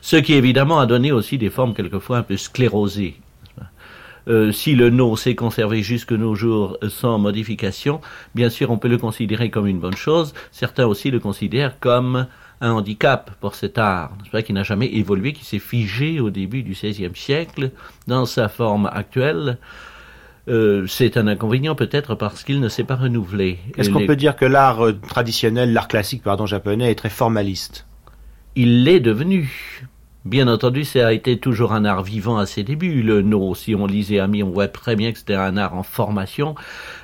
Ce 0.00 0.16
qui 0.16 0.32
évidemment 0.34 0.78
a 0.78 0.86
donné 0.86 1.12
aussi 1.12 1.36
des 1.36 1.50
formes 1.50 1.74
quelquefois 1.74 2.18
un 2.18 2.22
peu 2.22 2.36
sclérosées 2.36 3.20
euh, 4.28 4.52
si 4.52 4.74
le 4.74 4.90
no 4.90 5.16
s'est 5.16 5.34
conservé 5.34 5.82
jusque 5.82 6.12
nos 6.12 6.34
jours 6.34 6.78
sans 6.88 7.18
modification, 7.18 8.00
bien 8.34 8.50
sûr 8.50 8.70
on 8.70 8.78
peut 8.78 8.88
le 8.88 8.98
considérer 8.98 9.50
comme 9.50 9.66
une 9.66 9.78
bonne 9.78 9.96
chose, 9.96 10.34
certains 10.50 10.86
aussi 10.86 11.10
le 11.10 11.20
considèrent 11.20 11.78
comme 11.78 12.26
un 12.60 12.72
handicap 12.72 13.30
pour 13.40 13.54
cet 13.54 13.78
art, 13.78 14.16
qui 14.44 14.52
n'a 14.52 14.62
jamais 14.62 14.86
évolué, 14.86 15.32
qui 15.32 15.44
s'est 15.44 15.58
figé 15.58 16.20
au 16.20 16.30
début 16.30 16.62
du 16.62 16.72
XVIe 16.72 17.14
siècle 17.14 17.70
dans 18.06 18.26
sa 18.26 18.48
forme 18.48 18.88
actuelle. 18.92 19.58
Euh, 20.48 20.86
c'est 20.86 21.16
un 21.16 21.26
inconvénient 21.26 21.74
peut-être 21.74 22.14
parce 22.14 22.44
qu'il 22.44 22.60
ne 22.60 22.68
s'est 22.68 22.84
pas 22.84 22.94
renouvelé. 22.94 23.58
Est-ce 23.76 23.90
qu'on 23.90 24.06
peut 24.06 24.16
dire 24.16 24.36
que 24.36 24.44
l'art 24.44 24.86
euh, 24.86 24.92
traditionnel, 24.92 25.72
l'art 25.72 25.88
classique 25.88 26.22
pardon 26.22 26.46
japonais 26.46 26.90
est 26.90 26.94
très 26.94 27.10
formaliste? 27.10 27.86
Il 28.54 28.84
l'est 28.84 29.00
devenu. 29.00 29.86
Bien 30.26 30.48
entendu, 30.48 30.82
ça 30.82 31.06
a 31.06 31.12
été 31.12 31.38
toujours 31.38 31.72
un 31.72 31.84
art 31.84 32.02
vivant 32.02 32.36
à 32.36 32.46
ses 32.46 32.64
débuts. 32.64 33.00
Le 33.00 33.22
no, 33.22 33.54
si 33.54 33.76
on 33.76 33.86
lisait 33.86 34.18
Ami, 34.18 34.42
on 34.42 34.50
voit 34.50 34.66
très 34.66 34.96
bien 34.96 35.12
que 35.12 35.18
c'était 35.18 35.36
un 35.36 35.56
art 35.56 35.74
en 35.74 35.84
formation. 35.84 36.56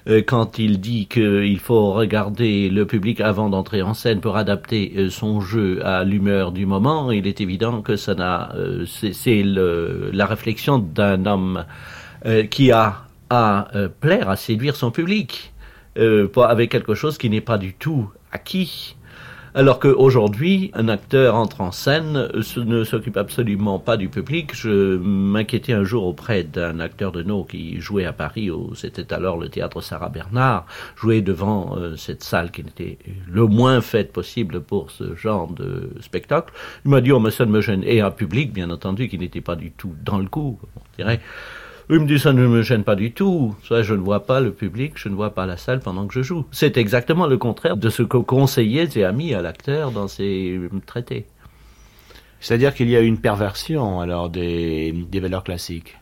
Euh, 0.08 0.22
quand 0.26 0.58
il 0.58 0.80
dit 0.80 1.06
qu'il 1.06 1.60
faut 1.60 1.92
regarder 1.92 2.68
le 2.68 2.84
public 2.84 3.20
avant 3.20 3.48
d'entrer 3.48 3.80
en 3.80 3.94
scène 3.94 4.20
pour 4.20 4.36
adapter 4.36 4.92
euh, 4.96 5.08
son 5.08 5.40
jeu 5.40 5.86
à 5.86 6.02
l'humeur 6.02 6.50
du 6.50 6.66
moment, 6.66 7.12
il 7.12 7.28
est 7.28 7.40
évident 7.40 7.80
que 7.80 7.94
ça 7.94 8.16
n'a, 8.16 8.56
euh, 8.56 8.86
c'est 8.86 9.44
la 9.44 10.26
réflexion 10.26 10.78
d'un 10.78 11.24
homme 11.24 11.64
qui 12.50 12.72
a 12.72 13.04
à 13.30 13.68
plaire, 14.00 14.30
à 14.30 14.36
séduire 14.36 14.74
son 14.74 14.90
public, 14.90 15.52
avec 15.96 16.72
quelque 16.72 16.94
chose 16.94 17.18
qui 17.18 17.30
n'est 17.30 17.40
pas 17.40 17.58
du 17.58 17.72
tout 17.72 18.10
acquis. 18.32 18.96
Alors 19.54 19.80
qu'aujourd'hui, 19.80 20.70
un 20.72 20.88
acteur 20.88 21.34
entre 21.34 21.60
en 21.60 21.72
scène, 21.72 22.30
ne 22.56 22.84
s'occupe 22.84 23.18
absolument 23.18 23.78
pas 23.78 23.98
du 23.98 24.08
public. 24.08 24.54
Je 24.54 24.96
m'inquiétais 24.96 25.74
un 25.74 25.84
jour 25.84 26.06
auprès 26.06 26.42
d'un 26.42 26.80
acteur 26.80 27.12
de 27.12 27.22
nos 27.22 27.44
qui 27.44 27.78
jouait 27.78 28.06
à 28.06 28.14
Paris, 28.14 28.50
c'était 28.74 29.12
alors 29.12 29.36
le 29.36 29.50
théâtre 29.50 29.82
Sarah 29.82 30.08
Bernard, 30.08 30.64
jouait 30.96 31.20
devant 31.20 31.76
euh, 31.76 31.96
cette 31.96 32.22
salle 32.22 32.50
qui 32.50 32.62
était 32.62 32.96
le 33.30 33.46
moins 33.46 33.82
faite 33.82 34.10
possible 34.10 34.62
pour 34.62 34.90
ce 34.90 35.14
genre 35.16 35.52
de 35.52 35.90
spectacle. 36.00 36.54
Il 36.86 36.90
m'a 36.90 37.02
dit, 37.02 37.12
oh, 37.12 37.20
mais 37.20 37.30
ça 37.30 37.44
ne 37.44 37.50
me 37.50 37.60
gêne. 37.60 37.82
Et 37.84 38.00
un 38.00 38.10
public, 38.10 38.54
bien 38.54 38.70
entendu, 38.70 39.06
qui 39.08 39.18
n'était 39.18 39.42
pas 39.42 39.56
du 39.56 39.70
tout 39.70 39.94
dans 40.02 40.16
le 40.16 40.28
coup, 40.28 40.58
on 40.76 40.80
dirait. 40.96 41.20
Il 41.90 41.98
me 41.98 42.06
dit 42.06 42.18
ça 42.18 42.32
ne 42.32 42.46
me 42.46 42.62
gêne 42.62 42.84
pas 42.84 42.94
du 42.94 43.12
tout. 43.12 43.54
Soit 43.62 43.82
je 43.82 43.94
ne 43.94 44.00
vois 44.00 44.24
pas 44.24 44.40
le 44.40 44.52
public, 44.52 44.92
je 44.96 45.08
ne 45.08 45.14
vois 45.14 45.34
pas 45.34 45.46
la 45.46 45.56
salle 45.56 45.80
pendant 45.80 46.06
que 46.06 46.14
je 46.14 46.22
joue. 46.22 46.46
C'est 46.52 46.76
exactement 46.76 47.26
le 47.26 47.36
contraire 47.38 47.76
de 47.76 47.90
ce 47.90 48.02
que 48.02 48.16
conseillait 48.16 48.88
et 48.96 49.12
mis 49.12 49.34
à 49.34 49.42
l'acteur 49.42 49.90
dans 49.90 50.08
ses 50.08 50.60
traités. 50.86 51.26
C'est-à-dire 52.40 52.74
qu'il 52.74 52.88
y 52.88 52.96
a 52.96 53.00
une 53.00 53.18
perversion 53.18 54.00
alors 54.00 54.30
des, 54.30 54.92
des 54.92 55.20
valeurs 55.20 55.44
classiques. 55.44 55.96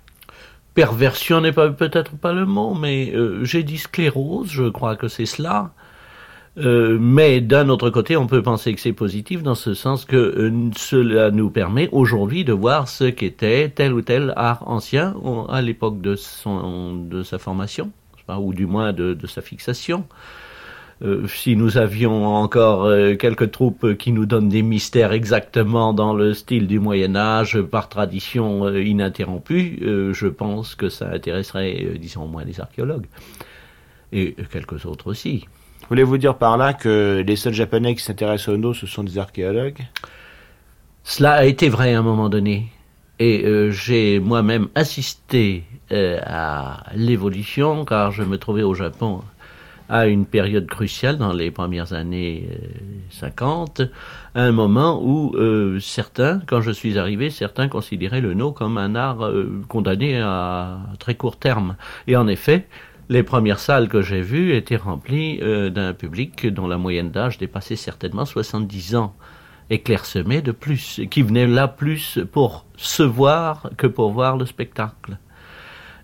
Perversion 0.75 1.41
n'est 1.41 1.53
pas 1.53 1.69
peut-être 1.71 2.17
pas 2.17 2.33
le 2.33 2.47
mot, 2.47 2.75
mais 2.75 3.13
euh, 3.15 3.45
j'ai 3.45 3.63
dit 3.63 3.79
sclérose, 3.79 4.51
je 4.51 4.69
crois 4.69 4.97
que 4.97 5.09
c'est 5.09 5.27
cela. 5.27 5.73
Euh, 6.59 6.99
mais 7.01 7.41
d'un 7.41 7.69
autre 7.69 7.91
côté, 7.91 8.17
on 8.17 8.27
peut 8.27 8.43
penser 8.43 8.75
que 8.75 8.81
c'est 8.81 8.93
positif 8.93 9.43
dans 9.43 9.55
ce 9.55 9.75
sens 9.75 10.05
que 10.05 10.17
euh, 10.17 10.71
cela 10.77 11.31
nous 11.31 11.49
permet 11.49 11.89
aujourd'hui 11.93 12.45
de 12.45 12.53
voir 12.53 12.89
ce 12.89 13.05
qu'était 13.05 13.69
tel 13.69 13.93
ou 13.93 14.03
tel 14.03 14.33
art 14.37 14.65
ancien 14.67 15.15
à 15.49 15.63
l'époque 15.63 16.01
de, 16.01 16.17
son, 16.17 16.95
de 16.95 17.23
sa 17.23 17.39
formation, 17.39 17.93
ou 18.29 18.53
du 18.53 18.67
moins 18.67 18.93
de, 18.93 19.17
sa 19.27 19.43
fixation. 19.43 20.05
Euh, 21.03 21.27
si 21.29 21.57
nous 21.57 21.79
avions 21.79 22.27
encore 22.27 22.93
quelques 23.19 23.53
troupes 23.53 23.97
qui 23.97 24.13
nous 24.13 24.27
donnent 24.27 24.51
des 24.51 24.63
mystères 24.63 25.13
exactement 25.13 25.95
dans 25.95 26.13
le 26.15 26.35
style 26.35 26.67
du 26.67 26.79
Moyen 26.79 27.17
Âge, 27.17 27.63
par 27.63 27.89
tradition 27.89 28.69
ininterrompue, 28.75 29.79
je 30.13 30.27
pense 30.27 30.75
que 30.75 30.89
ça 30.89 31.11
intéresserait, 31.11 31.93
disons, 31.99 32.25
au 32.25 32.29
moins 32.29 32.45
les 32.45 32.61
archéologues, 32.61 33.07
et 34.13 34.35
quelques 34.51 34.85
autres 34.85 35.07
aussi. 35.07 35.47
Voulez-vous 35.91 36.19
dire 36.19 36.37
par 36.37 36.57
là 36.57 36.73
que 36.73 37.25
les 37.27 37.35
seuls 37.35 37.53
Japonais 37.53 37.97
qui 37.97 38.05
s'intéressent 38.05 38.55
au 38.55 38.57
no, 38.57 38.73
ce 38.73 38.87
sont 38.87 39.03
des 39.03 39.19
archéologues? 39.19 39.89
Cela 41.03 41.33
a 41.33 41.45
été 41.47 41.69
vrai 41.69 41.95
à 41.95 41.99
un 41.99 42.03
moment 42.03 42.29
donné. 42.29 42.69
Et 43.19 43.45
euh, 43.45 43.73
j'ai 43.73 44.21
moi-même 44.21 44.69
assisté 44.77 45.65
euh, 45.91 46.21
à 46.25 46.85
l'évolution, 46.95 47.85
car 47.85 48.13
je 48.13 48.23
me 48.23 48.39
trouvais 48.39 48.63
au 48.63 48.73
Japon 48.73 49.23
à 49.89 50.07
une 50.07 50.27
période 50.27 50.67
cruciale 50.67 51.19
dans 51.19 51.33
les 51.33 51.51
premières 51.51 51.93
années 51.93 52.49
50, 53.11 53.81
euh, 53.81 53.87
à 54.37 54.43
un 54.43 54.53
moment 54.53 55.03
où 55.03 55.35
certains, 55.81 56.41
quand 56.47 56.61
je 56.61 56.71
suis 56.71 57.01
arrivé, 57.01 57.31
certains 57.31 57.67
considéraient 57.67 58.21
le 58.21 58.35
no 58.35 58.53
comme 58.53 58.79
un 58.79 58.95
art 58.95 59.29
condamné 59.67 60.21
à 60.21 60.79
très 61.01 61.17
court 61.17 61.37
terme. 61.37 61.75
Et 62.07 62.15
en 62.15 62.29
effet, 62.29 62.69
les 63.11 63.25
premières 63.25 63.59
salles 63.59 63.89
que 63.89 64.03
j'ai 64.03 64.23
vues 64.23 64.55
étaient 64.55 64.77
remplies 64.77 65.41
euh, 65.43 65.69
d'un 65.69 65.93
public 65.93 66.47
dont 66.47 66.69
la 66.69 66.79
moyenne 66.79 67.11
d'âge 67.11 67.39
dépassait 67.39 67.75
certainement 67.75 68.25
70 68.25 68.95
ans, 68.95 69.15
et 69.69 69.81
clairsemé 69.81 70.43
de 70.43 70.53
plus, 70.53 71.01
qui 71.11 71.23
venait 71.23 71.47
là 71.47 71.69
plus 71.69 72.21
pour 72.33 72.67
se 72.77 73.03
voir 73.03 73.71
que 73.77 73.89
pour 73.89 74.13
voir 74.13 74.37
le 74.37 74.47
spectacle. 74.47 75.19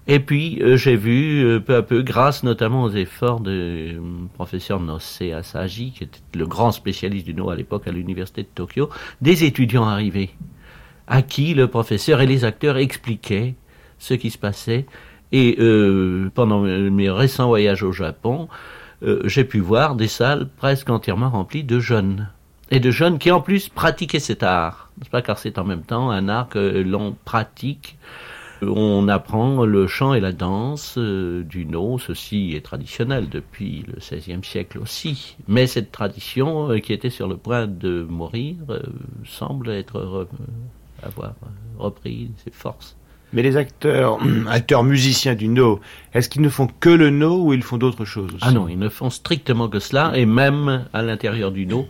Et 0.08 0.18
puis 0.18 0.60
euh, 0.62 0.76
j'ai 0.76 0.96
vu 0.96 1.44
euh, 1.44 1.60
peu 1.60 1.76
à 1.76 1.82
peu, 1.82 2.02
grâce 2.02 2.42
notamment 2.42 2.82
aux 2.82 2.90
efforts 2.90 3.40
du 3.40 3.98
professeur 4.34 4.80
Nossé 4.80 5.32
Asagi, 5.32 5.92
qui 5.92 6.04
était 6.04 6.20
le 6.34 6.46
grand 6.46 6.72
spécialiste 6.72 7.26
du 7.26 7.34
no 7.34 7.50
à 7.50 7.56
l'époque 7.56 7.86
à 7.86 7.92
l'université 7.92 8.42
de 8.42 8.48
Tokyo, 8.52 8.90
des 9.20 9.44
étudiants 9.44 9.86
arrivés, 9.86 10.30
à 11.06 11.22
qui 11.22 11.54
le 11.54 11.68
professeur 11.68 12.20
et 12.20 12.26
les 12.26 12.44
acteurs 12.44 12.76
expliquaient 12.76 13.54
ce 13.98 14.14
qui 14.14 14.30
se 14.30 14.38
passait 14.38 14.86
et 15.38 15.56
euh, 15.58 16.30
pendant 16.34 16.62
mes 16.62 17.10
récents 17.10 17.48
voyages 17.48 17.82
au 17.82 17.92
Japon, 17.92 18.48
euh, 19.02 19.20
j'ai 19.26 19.44
pu 19.44 19.60
voir 19.60 19.94
des 19.94 20.08
salles 20.08 20.48
presque 20.56 20.88
entièrement 20.88 21.28
remplies 21.28 21.62
de 21.62 21.78
jeunes. 21.78 22.30
Et 22.70 22.80
de 22.80 22.90
jeunes 22.90 23.18
qui 23.18 23.30
en 23.30 23.42
plus 23.42 23.68
pratiquaient 23.68 24.18
cet 24.18 24.42
art. 24.42 24.90
n'est-ce 24.96 25.10
pas 25.10 25.20
car 25.20 25.38
c'est 25.38 25.58
en 25.58 25.64
même 25.64 25.82
temps 25.82 26.10
un 26.10 26.30
art 26.30 26.48
que 26.48 26.82
l'on 26.82 27.14
pratique. 27.26 27.98
On 28.62 29.08
apprend 29.08 29.66
le 29.66 29.86
chant 29.86 30.14
et 30.14 30.20
la 30.20 30.32
danse 30.32 30.94
euh, 30.96 31.42
du 31.42 31.66
no, 31.66 31.98
ceci 31.98 32.54
est 32.56 32.64
traditionnel 32.64 33.28
depuis 33.28 33.84
le 33.86 33.98
XVIe 33.98 34.42
siècle 34.42 34.78
aussi. 34.78 35.36
Mais 35.48 35.66
cette 35.66 35.92
tradition 35.92 36.80
qui 36.80 36.94
était 36.94 37.10
sur 37.10 37.28
le 37.28 37.36
point 37.36 37.66
de 37.66 38.06
mourir 38.08 38.56
semble 39.26 39.68
être 39.68 40.26
avoir 41.02 41.34
repris 41.78 42.30
ses 42.42 42.52
forces. 42.52 42.96
Mais 43.36 43.42
les 43.42 43.58
acteurs, 43.58 44.18
acteurs 44.48 44.82
musiciens 44.82 45.34
du 45.34 45.48
no, 45.48 45.78
est-ce 46.14 46.30
qu'ils 46.30 46.40
ne 46.40 46.48
font 46.48 46.68
que 46.80 46.88
le 46.88 47.10
no 47.10 47.44
ou 47.44 47.52
ils 47.52 47.62
font 47.62 47.76
d'autres 47.76 48.06
choses? 48.06 48.34
Ah 48.40 48.50
non, 48.50 48.66
ils 48.66 48.78
ne 48.78 48.88
font 48.88 49.10
strictement 49.10 49.68
que 49.68 49.78
cela, 49.78 50.12
et 50.16 50.24
même 50.24 50.86
à 50.94 51.02
l'intérieur 51.02 51.52
du 51.52 51.66
no, 51.66 51.86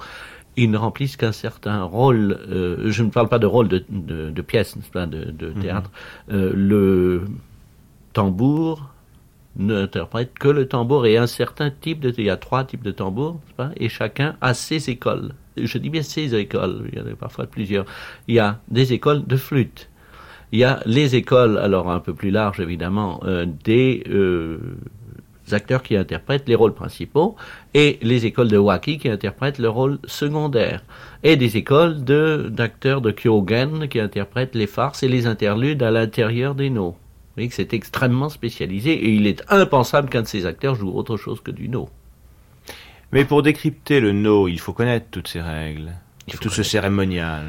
ils 0.56 0.68
ne 0.68 0.76
remplissent 0.76 1.16
qu'un 1.16 1.30
certain 1.30 1.84
rôle. 1.84 2.36
Euh, 2.50 2.90
je 2.90 3.04
ne 3.04 3.10
parle 3.10 3.28
pas 3.28 3.38
de 3.38 3.46
rôle 3.46 3.68
de, 3.68 3.84
de, 3.88 4.42
pièce, 4.42 4.76
pas, 4.92 5.06
de, 5.06 5.30
de 5.30 5.50
mhm. 5.50 5.62
théâtre. 5.62 5.90
euh, 6.32 6.52
le 6.52 7.22
tambour 8.12 8.90
n'interprète 9.54 10.36
que 10.36 10.48
le 10.48 10.66
tambour 10.66 11.06
et 11.06 11.16
un 11.16 11.28
certain 11.28 11.70
type 11.70 12.00
de. 12.00 12.12
Il 12.18 12.24
y 12.24 12.30
a 12.30 12.36
trois 12.36 12.64
types 12.64 12.82
de 12.82 12.90
tambours, 12.90 13.38
pas, 13.56 13.70
et 13.76 13.88
chacun 13.88 14.34
a 14.40 14.52
ses 14.52 14.90
écoles. 14.90 15.32
Je 15.56 15.78
dis 15.78 15.90
bien 15.90 16.02
ses 16.02 16.34
écoles. 16.34 16.88
Il 16.92 16.98
y 16.98 17.00
en 17.00 17.06
a 17.06 17.14
parfois 17.14 17.46
plusieurs. 17.46 17.84
Il 18.26 18.34
y 18.34 18.40
a 18.40 18.58
des 18.68 18.92
écoles 18.92 19.24
de 19.24 19.36
flûte 19.36 19.88
il 20.52 20.60
y 20.60 20.64
a 20.64 20.80
les 20.86 21.16
écoles, 21.16 21.58
alors 21.58 21.90
un 21.90 22.00
peu 22.00 22.14
plus 22.14 22.30
larges 22.30 22.60
évidemment, 22.60 23.20
euh, 23.24 23.46
des 23.64 24.04
euh, 24.08 24.58
acteurs 25.52 25.82
qui 25.82 25.96
interprètent 25.96 26.48
les 26.48 26.54
rôles 26.54 26.74
principaux 26.74 27.36
et 27.74 27.98
les 28.02 28.26
écoles 28.26 28.48
de 28.48 28.58
waki 28.58 28.98
qui 28.98 29.08
interprètent 29.08 29.58
le 29.58 29.68
rôle 29.68 29.98
secondaire 30.04 30.82
et 31.22 31.36
des 31.36 31.56
écoles 31.56 32.04
de 32.04 32.48
d'acteurs 32.50 33.00
de 33.00 33.12
kyogen 33.12 33.88
qui 33.88 34.00
interprètent 34.00 34.54
les 34.54 34.66
farces 34.66 35.02
et 35.02 35.08
les 35.08 35.26
interludes 35.26 35.82
à 35.82 35.90
l'intérieur 35.90 36.54
des 36.54 36.70
no. 36.70 36.90
Vous 36.90 36.96
voyez 37.36 37.48
que 37.48 37.54
c'est 37.54 37.74
extrêmement 37.74 38.28
spécialisé 38.28 38.92
et 38.92 39.10
il 39.10 39.26
est 39.26 39.42
impensable 39.50 40.08
qu'un 40.08 40.22
de 40.22 40.26
ces 40.26 40.46
acteurs 40.46 40.74
joue 40.74 40.90
autre 40.90 41.16
chose 41.16 41.40
que 41.40 41.50
du 41.50 41.68
no. 41.68 41.88
Mais 43.12 43.24
pour 43.24 43.42
décrypter 43.42 44.00
le 44.00 44.12
no, 44.12 44.48
il 44.48 44.58
faut 44.58 44.72
connaître 44.72 45.06
toutes 45.10 45.28
ces 45.28 45.40
règles, 45.40 45.92
tout 46.40 46.48
ce 46.48 46.62
cérémonial. 46.62 47.44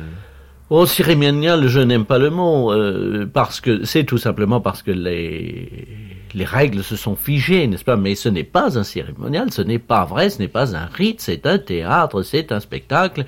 Au 0.69 0.85
cérémonial, 0.85 1.67
je 1.67 1.79
n'aime 1.79 2.03
pas 2.03 2.17
le 2.17 2.29
mot, 2.29 2.73
euh, 2.73 3.25
parce 3.25 3.61
que 3.61 3.85
c'est 3.85 4.03
tout 4.03 4.17
simplement 4.17 4.59
parce 4.59 4.83
que 4.83 4.91
les, 4.91 5.87
les 6.33 6.43
règles 6.43 6.83
se 6.83 6.97
sont 6.97 7.15
figées, 7.15 7.67
n'est-ce 7.67 7.85
pas? 7.85 7.95
Mais 7.95 8.15
ce 8.15 8.27
n'est 8.27 8.43
pas 8.43 8.77
un 8.77 8.83
cérémonial, 8.83 9.51
ce 9.53 9.61
n'est 9.61 9.79
pas 9.79 10.03
vrai, 10.03 10.29
ce 10.29 10.39
n'est 10.39 10.49
pas 10.49 10.75
un 10.75 10.87
rite, 10.87 11.21
c'est 11.21 11.45
un 11.45 11.57
théâtre, 11.57 12.21
c'est 12.21 12.51
un 12.51 12.59
spectacle 12.59 13.25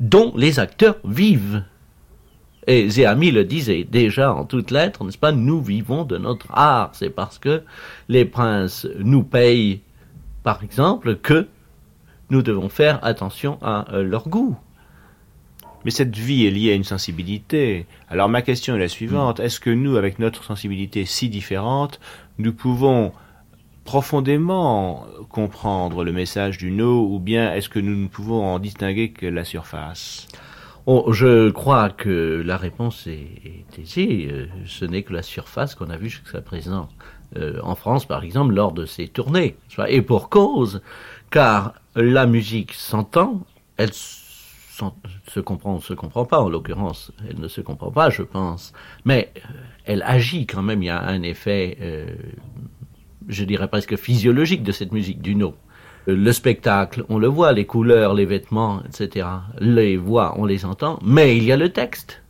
dont 0.00 0.32
les 0.36 0.58
acteurs 0.58 0.96
vivent. 1.04 1.62
Et 2.66 2.88
Zéami 2.88 3.30
le 3.30 3.44
disait 3.44 3.84
déjà 3.84 4.32
en 4.32 4.46
toutes 4.46 4.70
lettres, 4.70 5.04
n'est-ce 5.04 5.18
pas? 5.18 5.32
Nous 5.32 5.60
vivons 5.60 6.04
de 6.04 6.16
notre 6.16 6.46
art. 6.50 6.90
C'est 6.94 7.10
parce 7.10 7.38
que 7.38 7.62
les 8.08 8.24
princes 8.24 8.88
nous 8.98 9.22
payent, 9.22 9.82
par 10.42 10.64
exemple, 10.64 11.16
que 11.16 11.46
nous 12.30 12.40
devons 12.40 12.70
faire 12.70 13.04
attention 13.04 13.58
à 13.60 13.92
euh, 13.92 14.02
leur 14.02 14.30
goût. 14.30 14.56
Mais 15.84 15.90
cette 15.90 16.16
vie 16.16 16.46
est 16.46 16.50
liée 16.50 16.72
à 16.72 16.74
une 16.74 16.84
sensibilité. 16.84 17.86
Alors 18.08 18.28
ma 18.28 18.42
question 18.42 18.76
est 18.76 18.80
la 18.80 18.88
suivante. 18.88 19.40
Est-ce 19.40 19.60
que 19.60 19.70
nous, 19.70 19.96
avec 19.96 20.18
notre 20.18 20.44
sensibilité 20.44 21.04
si 21.04 21.28
différente, 21.28 22.00
nous 22.38 22.52
pouvons 22.52 23.12
profondément 23.84 25.06
comprendre 25.28 26.04
le 26.04 26.12
message 26.12 26.56
du 26.56 26.70
no 26.70 27.06
ou 27.06 27.18
bien 27.18 27.52
est-ce 27.52 27.68
que 27.68 27.78
nous 27.78 27.96
ne 27.96 28.08
pouvons 28.08 28.44
en 28.44 28.58
distinguer 28.58 29.10
que 29.10 29.26
la 29.26 29.44
surface? 29.44 30.26
Oh, 30.86 31.12
Je 31.12 31.50
crois 31.50 31.88
que 31.88 32.42
la 32.44 32.58
réponse 32.58 33.06
est, 33.06 33.64
aisée. 33.78 34.28
Euh, 34.30 34.46
ce 34.66 34.84
n'est 34.84 35.02
que 35.02 35.14
la 35.14 35.22
surface 35.22 35.74
qu'on 35.74 35.88
a 35.88 35.96
vue 35.96 36.10
jusqu'à 36.10 36.42
présent. 36.42 36.88
Euh, 37.36 37.58
en 37.62 37.74
France, 37.74 38.04
par 38.04 38.22
exemple, 38.22 38.54
lors 38.54 38.72
de 38.72 38.84
ces 38.84 39.08
tournées. 39.08 39.56
Et 39.88 40.02
pour 40.02 40.28
cause, 40.28 40.82
car 41.30 41.74
la 41.96 42.26
musique 42.26 42.74
s'entend, 42.74 43.46
elle 43.78 43.92
se 45.28 45.40
comprend, 45.40 45.80
se 45.80 45.94
comprend 45.94 46.24
pas 46.24 46.40
en 46.40 46.48
l'occurrence, 46.48 47.12
elle 47.28 47.38
ne 47.38 47.48
se 47.48 47.60
comprend 47.60 47.90
pas, 47.90 48.10
je 48.10 48.22
pense, 48.22 48.72
mais 49.04 49.32
euh, 49.36 49.40
elle 49.84 50.02
agit 50.02 50.46
quand 50.46 50.62
même. 50.62 50.82
Il 50.82 50.86
y 50.86 50.90
a 50.90 51.02
un 51.02 51.22
effet, 51.22 51.78
euh, 51.80 52.06
je 53.28 53.44
dirais 53.44 53.68
presque 53.68 53.96
physiologique 53.96 54.62
de 54.62 54.72
cette 54.72 54.92
musique 54.92 55.22
du 55.22 55.34
no. 55.34 55.54
Euh, 56.08 56.16
le 56.16 56.32
spectacle, 56.32 57.04
on 57.08 57.18
le 57.18 57.28
voit, 57.28 57.52
les 57.52 57.66
couleurs, 57.66 58.14
les 58.14 58.24
vêtements, 58.24 58.82
etc. 58.84 59.26
Les 59.60 59.96
voix, 59.96 60.34
on 60.38 60.44
les 60.44 60.64
entend, 60.64 60.98
mais 61.04 61.36
il 61.36 61.44
y 61.44 61.52
a 61.52 61.56
le 61.56 61.70
texte. 61.70 62.22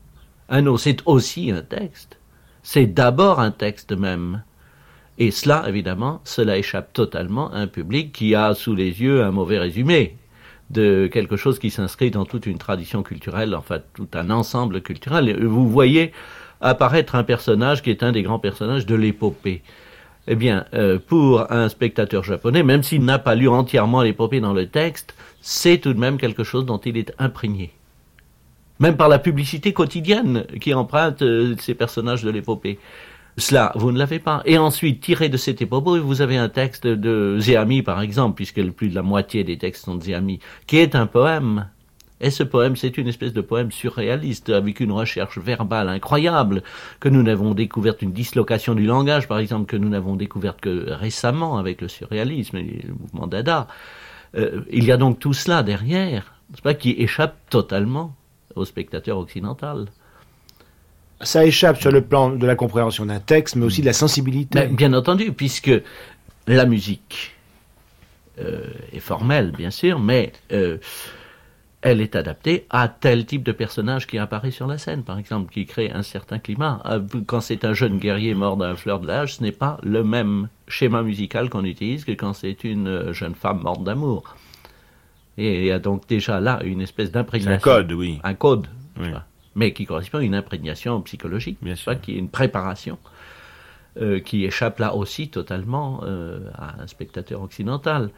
Un 0.49 0.63
no, 0.63 0.77
c'est 0.77 0.99
aussi 1.07 1.51
un 1.51 1.63
texte. 1.63 2.19
C'est 2.63 2.87
d'abord 2.87 3.41
un 3.41 3.51
texte 3.51 3.93
même. 3.93 4.43
Et 5.17 5.31
cela, 5.31 5.65
évidemment, 5.69 6.21
cela 6.25 6.59
échappe 6.59 6.93
totalement 6.93 7.53
à 7.53 7.59
un 7.59 7.69
public 7.69 8.13
qui 8.13 8.35
a 8.35 8.53
sous 8.55 8.75
les 8.75 9.01
yeux 9.01 9.23
un 9.23 9.31
mauvais 9.31 9.59
résumé 9.59 10.17
de 10.75 11.09
quelque 11.11 11.37
chose 11.37 11.59
qui 11.59 11.71
s'inscrit 11.71 12.11
dans 12.11 12.25
toute 12.25 12.47
une 12.47 12.59
tradition 12.59 13.03
culturelle, 13.03 13.55
enfin 13.55 13.79
tout 13.95 14.09
un 14.15 14.31
ensemble 14.31 14.83
culturel. 14.83 15.45
Vous 15.45 15.69
voyez 15.69 16.13
apparaître 16.61 17.15
un 17.15 17.25
personnage 17.25 17.83
qui 17.83 17.91
est 17.91 18.03
un 18.03 18.13
des 18.13 18.23
grands 18.23 18.39
personnages 18.39 18.87
de 18.87 18.95
l'épopée. 18.95 19.63
Eh 20.27 20.37
bien, 20.37 20.65
euh, 20.73 20.99
pour 20.99 21.53
un 21.53 21.69
spectateur 21.69 22.25
japonais, 22.25 22.63
même 22.63 22.83
s'il 22.83 23.05
n'a 23.05 23.19
pas 23.19 23.35
lu 23.35 23.49
entièrement 23.49 24.03
l'épopée 24.03 24.41
dans 24.41 24.55
le 24.55 24.67
texte, 24.67 25.15
c'est 25.41 25.79
tout 25.79 25.93
de 25.93 25.99
même 25.99 26.17
quelque 26.17 26.45
chose 26.45 26.65
dont 26.65 26.79
il 26.79 26.97
est 26.97 27.13
imprégné. 27.19 27.73
Même 28.81 28.97
par 28.97 29.09
la 29.09 29.19
publicité 29.19 29.73
quotidienne 29.73 30.47
qui 30.61 30.73
emprunte 30.73 31.23
euh, 31.23 31.55
ces 31.59 31.75
personnages 31.75 32.23
de 32.23 32.31
l'épopée. 32.31 32.79
Cela, 33.37 33.73
vous 33.75 33.91
ne 33.91 33.99
l'avez 33.99 34.21
pas. 34.21 34.43
Et 34.45 34.59
ensuite, 34.59 35.01
tiré 35.01 35.29
de 35.29 35.37
cet 35.37 35.61
épopée, 35.61 35.99
vous 35.99 36.23
avez 36.23 36.37
un 36.37 36.49
texte 36.49 36.87
de 36.87 37.37
Zéami, 37.41 37.83
par 37.83 38.01
exemple, 38.01 38.37
puisque 38.37 38.63
plus 38.71 38.89
de 38.89 38.95
la 38.95 39.03
moitié 39.03 39.43
des 39.43 39.59
textes 39.59 39.85
sont 39.85 39.97
de 39.97 40.03
Zéami, 40.05 40.39
qui 40.67 40.77
est 40.77 40.95
un 40.95 41.07
poème. 41.07 41.69
Et 42.21 42.31
ce 42.31 42.45
poème, 42.45 42.77
c'est 42.77 42.97
une 42.97 43.09
espèce 43.09 43.33
de 43.33 43.41
poème 43.41 43.73
surréaliste, 43.73 44.51
avec 44.51 44.79
une 44.79 44.93
recherche 44.93 45.39
verbale 45.39 45.89
incroyable, 45.89 46.63
que 47.01 47.09
nous 47.09 47.25
n'avons 47.25 47.55
découverte, 47.55 48.03
une 48.03 48.13
dislocation 48.13 48.77
du 48.77 48.87
langage, 48.87 49.27
par 49.27 49.41
exemple, 49.41 49.67
que 49.67 49.77
nous 49.77 49.89
n'avons 49.89 50.15
découverte 50.15 50.61
que 50.61 50.93
récemment 50.93 51.59
avec 51.59 51.81
le 51.81 51.89
surréalisme 51.89 52.57
et 52.59 52.83
le 52.87 52.95
mouvement 52.95 53.27
Dada. 53.27 53.67
Euh, 54.37 54.61
il 54.71 54.85
y 54.85 54.93
a 54.93 54.97
donc 54.97 55.19
tout 55.19 55.33
cela 55.33 55.65
derrière, 55.65 56.35
pas, 56.63 56.75
qui 56.75 56.93
échappe 56.93 57.37
totalement 57.51 58.15
au 58.55 58.65
spectateur 58.65 59.19
occidental 59.19 59.87
ça 61.21 61.45
échappe 61.45 61.81
sur 61.81 61.91
le 61.91 62.01
plan 62.01 62.31
de 62.31 62.47
la 62.47 62.55
compréhension 62.55 63.07
d'un 63.07 63.21
texte, 63.21 63.57
mais 63.57 63.65
aussi 63.65 63.81
de 63.81 63.87
la 63.87 63.93
sensibilité. 63.93 64.67
bien 64.67 64.93
entendu, 64.93 65.33
puisque 65.33 65.71
la 66.47 66.67
musique 66.67 67.35
euh, 68.41 68.67
est 68.93 69.01
formelle, 69.01 69.53
bien 69.53 69.71
sûr, 69.71 69.99
mais 69.99 70.33
euh, 70.53 70.79
elle 71.83 72.01
est 72.01 72.17
adaptée 72.17 72.67
à 72.71 72.89
tel 72.89 73.27
type 73.27 73.43
de 73.43 73.53
personnage 73.53 74.07
qui 74.07 74.19
apparaît 74.19 74.51
sur 74.51 74.67
la 74.67 74.79
scène, 74.79 75.03
par 75.03 75.19
exemple, 75.19 75.53
qui 75.53 75.67
crée 75.67 75.91
un 75.91 76.03
certain 76.03 76.39
climat. 76.39 76.83
Euh, 76.87 77.01
quand 77.27 77.41
c'est 77.41 77.65
un 77.65 77.75
jeune 77.75 77.99
guerrier 77.99 78.35
mort 78.35 78.57
d'un 78.57 78.75
fleur 78.75 79.01
de 79.01 79.07
l'âge, 79.07 79.37
ce 79.37 79.43
n'est 79.43 79.53
pas 79.53 79.79
le 79.83 80.03
même 80.03 80.49
schéma 80.69 81.03
musical 81.03 81.49
qu'on 81.49 81.65
utilise 81.65 82.05
que 82.05 82.13
quand 82.13 82.33
c'est 82.33 82.65
une 82.65 83.13
jeune 83.13 83.35
femme 83.35 83.63
morte 83.63 83.85
d'amour. 83.85 84.37
Et 85.37 85.61
il 85.61 85.67
y 85.67 85.73
a 85.73 85.79
donc 85.79 86.07
déjà 86.07 86.41
là 86.41 86.61
une 86.65 86.81
espèce 86.81 87.11
d'imprégnation. 87.11 87.53
Un 87.53 87.59
code, 87.59 87.93
oui. 87.93 88.21
Un 88.23 88.35
code. 88.35 88.67
Oui 89.01 89.09
mais 89.55 89.73
qui 89.73 89.87
correspond 89.87 90.19
à 90.19 90.23
une 90.23 90.35
imprégnation 90.35 91.01
psychologique, 91.03 91.59
bien 91.63 91.75
sûr. 91.75 92.01
qui 92.01 92.13
est 92.13 92.19
une 92.19 92.31
préparation. 92.31 92.99
euh, 94.01 94.19
qui 94.19 94.45
échappe 94.45 94.81
là 94.81 94.97
aussi 94.97 95.29
totalement 95.29 96.01
euh, 96.03 96.41
à 96.55 96.83
un 96.83 96.87
spectateur 96.89 97.43
occidental. 97.43 98.11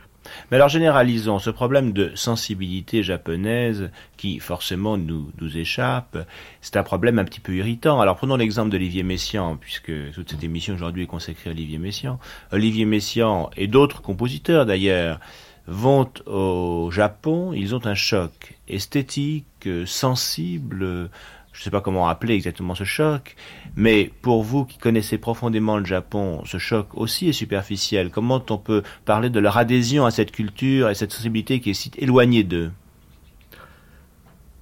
Mais 0.50 0.56
alors 0.56 0.70
généralisons 0.70 1.38
ce 1.38 1.50
problème 1.50 1.92
de 1.92 2.12
sensibilité 2.14 3.02
japonaise 3.02 3.90
qui 4.16 4.40
forcément 4.40 4.96
nous, 4.96 5.30
nous 5.38 5.58
échappe. 5.58 6.16
C'est 6.62 6.78
un 6.78 6.82
problème 6.82 7.18
un 7.18 7.24
petit 7.24 7.40
peu 7.40 7.54
irritant. 7.54 8.00
Alors 8.00 8.16
prenons 8.16 8.36
l'exemple 8.36 8.70
d'Olivier 8.70 9.02
Messiaen, 9.02 9.56
puisque 9.60 9.92
toute 10.14 10.30
cette 10.30 10.42
émission 10.42 10.72
aujourd'hui 10.72 11.02
est 11.02 11.06
consacrée 11.06 11.50
à 11.50 11.52
Olivier 11.52 11.78
Messiaen. 11.78 12.18
Olivier 12.52 12.86
Messiaen 12.86 13.50
et 13.58 13.66
d'autres 13.66 14.00
compositeurs 14.00 14.64
d'ailleurs 14.64 15.20
vont 15.66 16.10
au 16.26 16.90
Japon, 16.90 17.52
ils 17.52 17.74
ont 17.74 17.84
un 17.86 17.94
choc 17.94 18.56
esthétique, 18.68 19.68
sensible, 19.84 21.10
je 21.56 21.62
ne 21.62 21.64
sais 21.64 21.70
pas 21.70 21.80
comment 21.80 22.06
appeler 22.06 22.34
exactement 22.34 22.74
ce 22.74 22.84
choc, 22.84 23.34
mais 23.76 24.10
pour 24.20 24.42
vous 24.42 24.66
qui 24.66 24.76
connaissez 24.76 25.16
profondément 25.16 25.78
le 25.78 25.86
Japon, 25.86 26.42
ce 26.44 26.58
choc 26.58 26.88
aussi 26.92 27.30
est 27.30 27.32
superficiel. 27.32 28.10
Comment 28.10 28.44
on 28.50 28.58
peut 28.58 28.82
parler 29.06 29.30
de 29.30 29.40
leur 29.40 29.56
adhésion 29.56 30.04
à 30.04 30.10
cette 30.10 30.32
culture 30.32 30.90
et 30.90 30.94
cette 30.94 31.12
sensibilité 31.12 31.60
qui 31.60 31.70
est 31.70 31.74
si 31.74 31.90
éloignée 31.96 32.44
d'eux? 32.44 32.70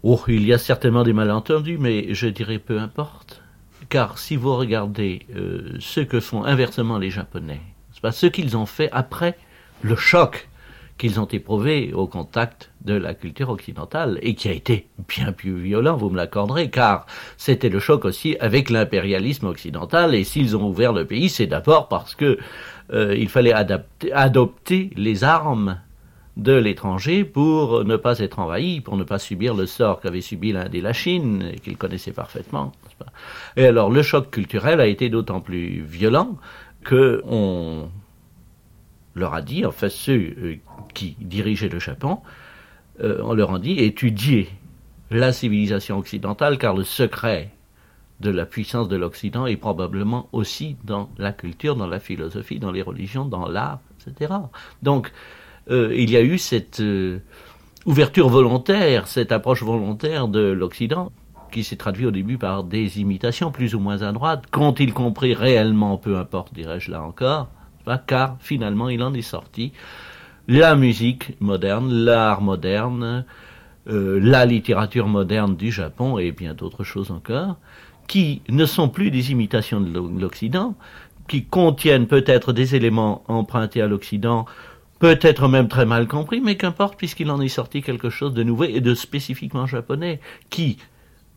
Oh, 0.04 0.20
il 0.28 0.44
y 0.46 0.52
a 0.52 0.58
certainement 0.58 1.02
des 1.02 1.12
malentendus, 1.12 1.78
mais 1.78 2.14
je 2.14 2.28
dirais 2.28 2.60
peu 2.60 2.78
importe. 2.78 3.42
Car 3.88 4.18
si 4.18 4.36
vous 4.36 4.54
regardez 4.54 5.26
euh, 5.34 5.76
ce 5.80 6.00
que 6.00 6.20
font 6.20 6.44
inversement 6.44 6.98
les 6.98 7.10
Japonais, 7.10 7.60
ce 8.12 8.26
qu'ils 8.26 8.56
ont 8.56 8.66
fait 8.66 8.88
après 8.92 9.36
le 9.82 9.96
choc 9.96 10.48
qu'ils 10.98 11.18
ont 11.18 11.26
éprouvé 11.26 11.92
au 11.92 12.06
contact 12.06 12.70
de 12.84 12.94
la 12.94 13.14
culture 13.14 13.50
occidentale 13.50 14.18
et 14.22 14.34
qui 14.34 14.48
a 14.48 14.52
été 14.52 14.86
bien 15.08 15.32
plus 15.32 15.56
violent, 15.56 15.96
vous 15.96 16.10
me 16.10 16.16
l'accorderez, 16.16 16.70
car 16.70 17.06
c'était 17.36 17.68
le 17.68 17.80
choc 17.80 18.04
aussi 18.04 18.36
avec 18.38 18.70
l'impérialisme 18.70 19.46
occidental 19.46 20.14
et 20.14 20.24
s'ils 20.24 20.56
ont 20.56 20.68
ouvert 20.68 20.92
le 20.92 21.04
pays, 21.04 21.28
c'est 21.28 21.46
d'abord 21.46 21.88
parce 21.88 22.14
que 22.14 22.38
euh, 22.92 23.14
il 23.16 23.28
fallait 23.28 23.54
adopter 24.12 24.90
les 24.96 25.24
armes 25.24 25.78
de 26.36 26.52
l'étranger 26.52 27.24
pour 27.24 27.84
ne 27.84 27.96
pas 27.96 28.18
être 28.18 28.38
envahi, 28.38 28.80
pour 28.80 28.96
ne 28.96 29.04
pas 29.04 29.18
subir 29.18 29.54
le 29.54 29.66
sort 29.66 30.00
qu'avait 30.00 30.20
subi 30.20 30.52
l'Inde 30.52 30.74
et 30.74 30.80
la 30.80 30.92
Chine, 30.92 31.52
qu'ils 31.62 31.76
connaissaient 31.76 32.12
parfaitement. 32.12 32.72
Et 33.56 33.66
alors 33.66 33.90
le 33.90 34.02
choc 34.02 34.30
culturel 34.30 34.80
a 34.80 34.86
été 34.86 35.08
d'autant 35.08 35.40
plus 35.40 35.82
violent 35.82 36.36
que 36.82 37.22
on 37.26 37.88
leur 39.14 39.34
a 39.34 39.42
dit, 39.42 39.64
enfin 39.64 39.88
ceux 39.88 40.34
euh, 40.38 40.56
qui 40.92 41.16
dirigeaient 41.20 41.68
le 41.68 41.78
Japon, 41.78 42.18
euh, 43.02 43.20
on 43.22 43.34
leur 43.34 43.54
a 43.54 43.58
dit 43.58 43.78
étudiez 43.78 44.48
la 45.10 45.32
civilisation 45.32 45.98
occidentale 45.98 46.58
car 46.58 46.74
le 46.74 46.84
secret 46.84 47.50
de 48.20 48.30
la 48.30 48.46
puissance 48.46 48.88
de 48.88 48.96
l'Occident 48.96 49.46
est 49.46 49.56
probablement 49.56 50.28
aussi 50.32 50.76
dans 50.84 51.10
la 51.18 51.32
culture, 51.32 51.76
dans 51.76 51.86
la 51.86 52.00
philosophie, 52.00 52.58
dans 52.58 52.70
les 52.70 52.82
religions, 52.82 53.24
dans 53.24 53.48
l'art, 53.48 53.80
etc. 54.06 54.34
Donc 54.82 55.12
euh, 55.70 55.92
il 55.96 56.10
y 56.10 56.16
a 56.16 56.22
eu 56.22 56.38
cette 56.38 56.82
ouverture 57.86 58.28
volontaire, 58.28 59.08
cette 59.08 59.32
approche 59.32 59.62
volontaire 59.62 60.28
de 60.28 60.40
l'Occident 60.40 61.12
qui 61.54 61.62
s'est 61.62 61.76
traduite 61.76 62.08
au 62.08 62.10
début 62.10 62.36
par 62.36 62.64
des 62.64 63.00
imitations 63.00 63.52
plus 63.52 63.76
ou 63.76 63.80
moins 63.80 64.02
à 64.02 64.10
droite, 64.10 64.44
qu'ont-ils 64.50 64.92
compris 64.92 65.34
réellement, 65.34 65.98
peu 65.98 66.16
importe, 66.16 66.52
dirais-je 66.52 66.90
là 66.90 67.02
encore, 67.02 67.48
car 68.06 68.36
finalement 68.40 68.88
il 68.88 69.02
en 69.02 69.14
est 69.14 69.22
sorti. 69.22 69.72
La 70.48 70.76
musique 70.76 71.40
moderne, 71.40 71.90
l'art 71.90 72.42
moderne, 72.42 73.24
euh, 73.88 74.18
la 74.22 74.46
littérature 74.46 75.08
moderne 75.08 75.56
du 75.56 75.70
Japon 75.70 76.18
et 76.18 76.32
bien 76.32 76.54
d'autres 76.54 76.84
choses 76.84 77.10
encore, 77.10 77.56
qui 78.06 78.42
ne 78.48 78.66
sont 78.66 78.88
plus 78.88 79.10
des 79.10 79.30
imitations 79.30 79.80
de 79.80 80.20
l'Occident, 80.20 80.74
qui 81.28 81.44
contiennent 81.44 82.06
peut-être 82.06 82.52
des 82.52 82.74
éléments 82.74 83.24
empruntés 83.28 83.80
à 83.80 83.86
l'Occident, 83.86 84.46
peut-être 84.98 85.48
même 85.48 85.68
très 85.68 85.86
mal 85.86 86.06
compris, 86.06 86.40
mais 86.40 86.56
qu'importe 86.56 86.96
puisqu'il 86.96 87.30
en 87.30 87.40
est 87.40 87.48
sorti 87.48 87.82
quelque 87.82 88.10
chose 88.10 88.34
de 88.34 88.42
nouveau 88.42 88.64
et 88.64 88.80
de 88.80 88.94
spécifiquement 88.94 89.66
japonais, 89.66 90.20
qui 90.50 90.78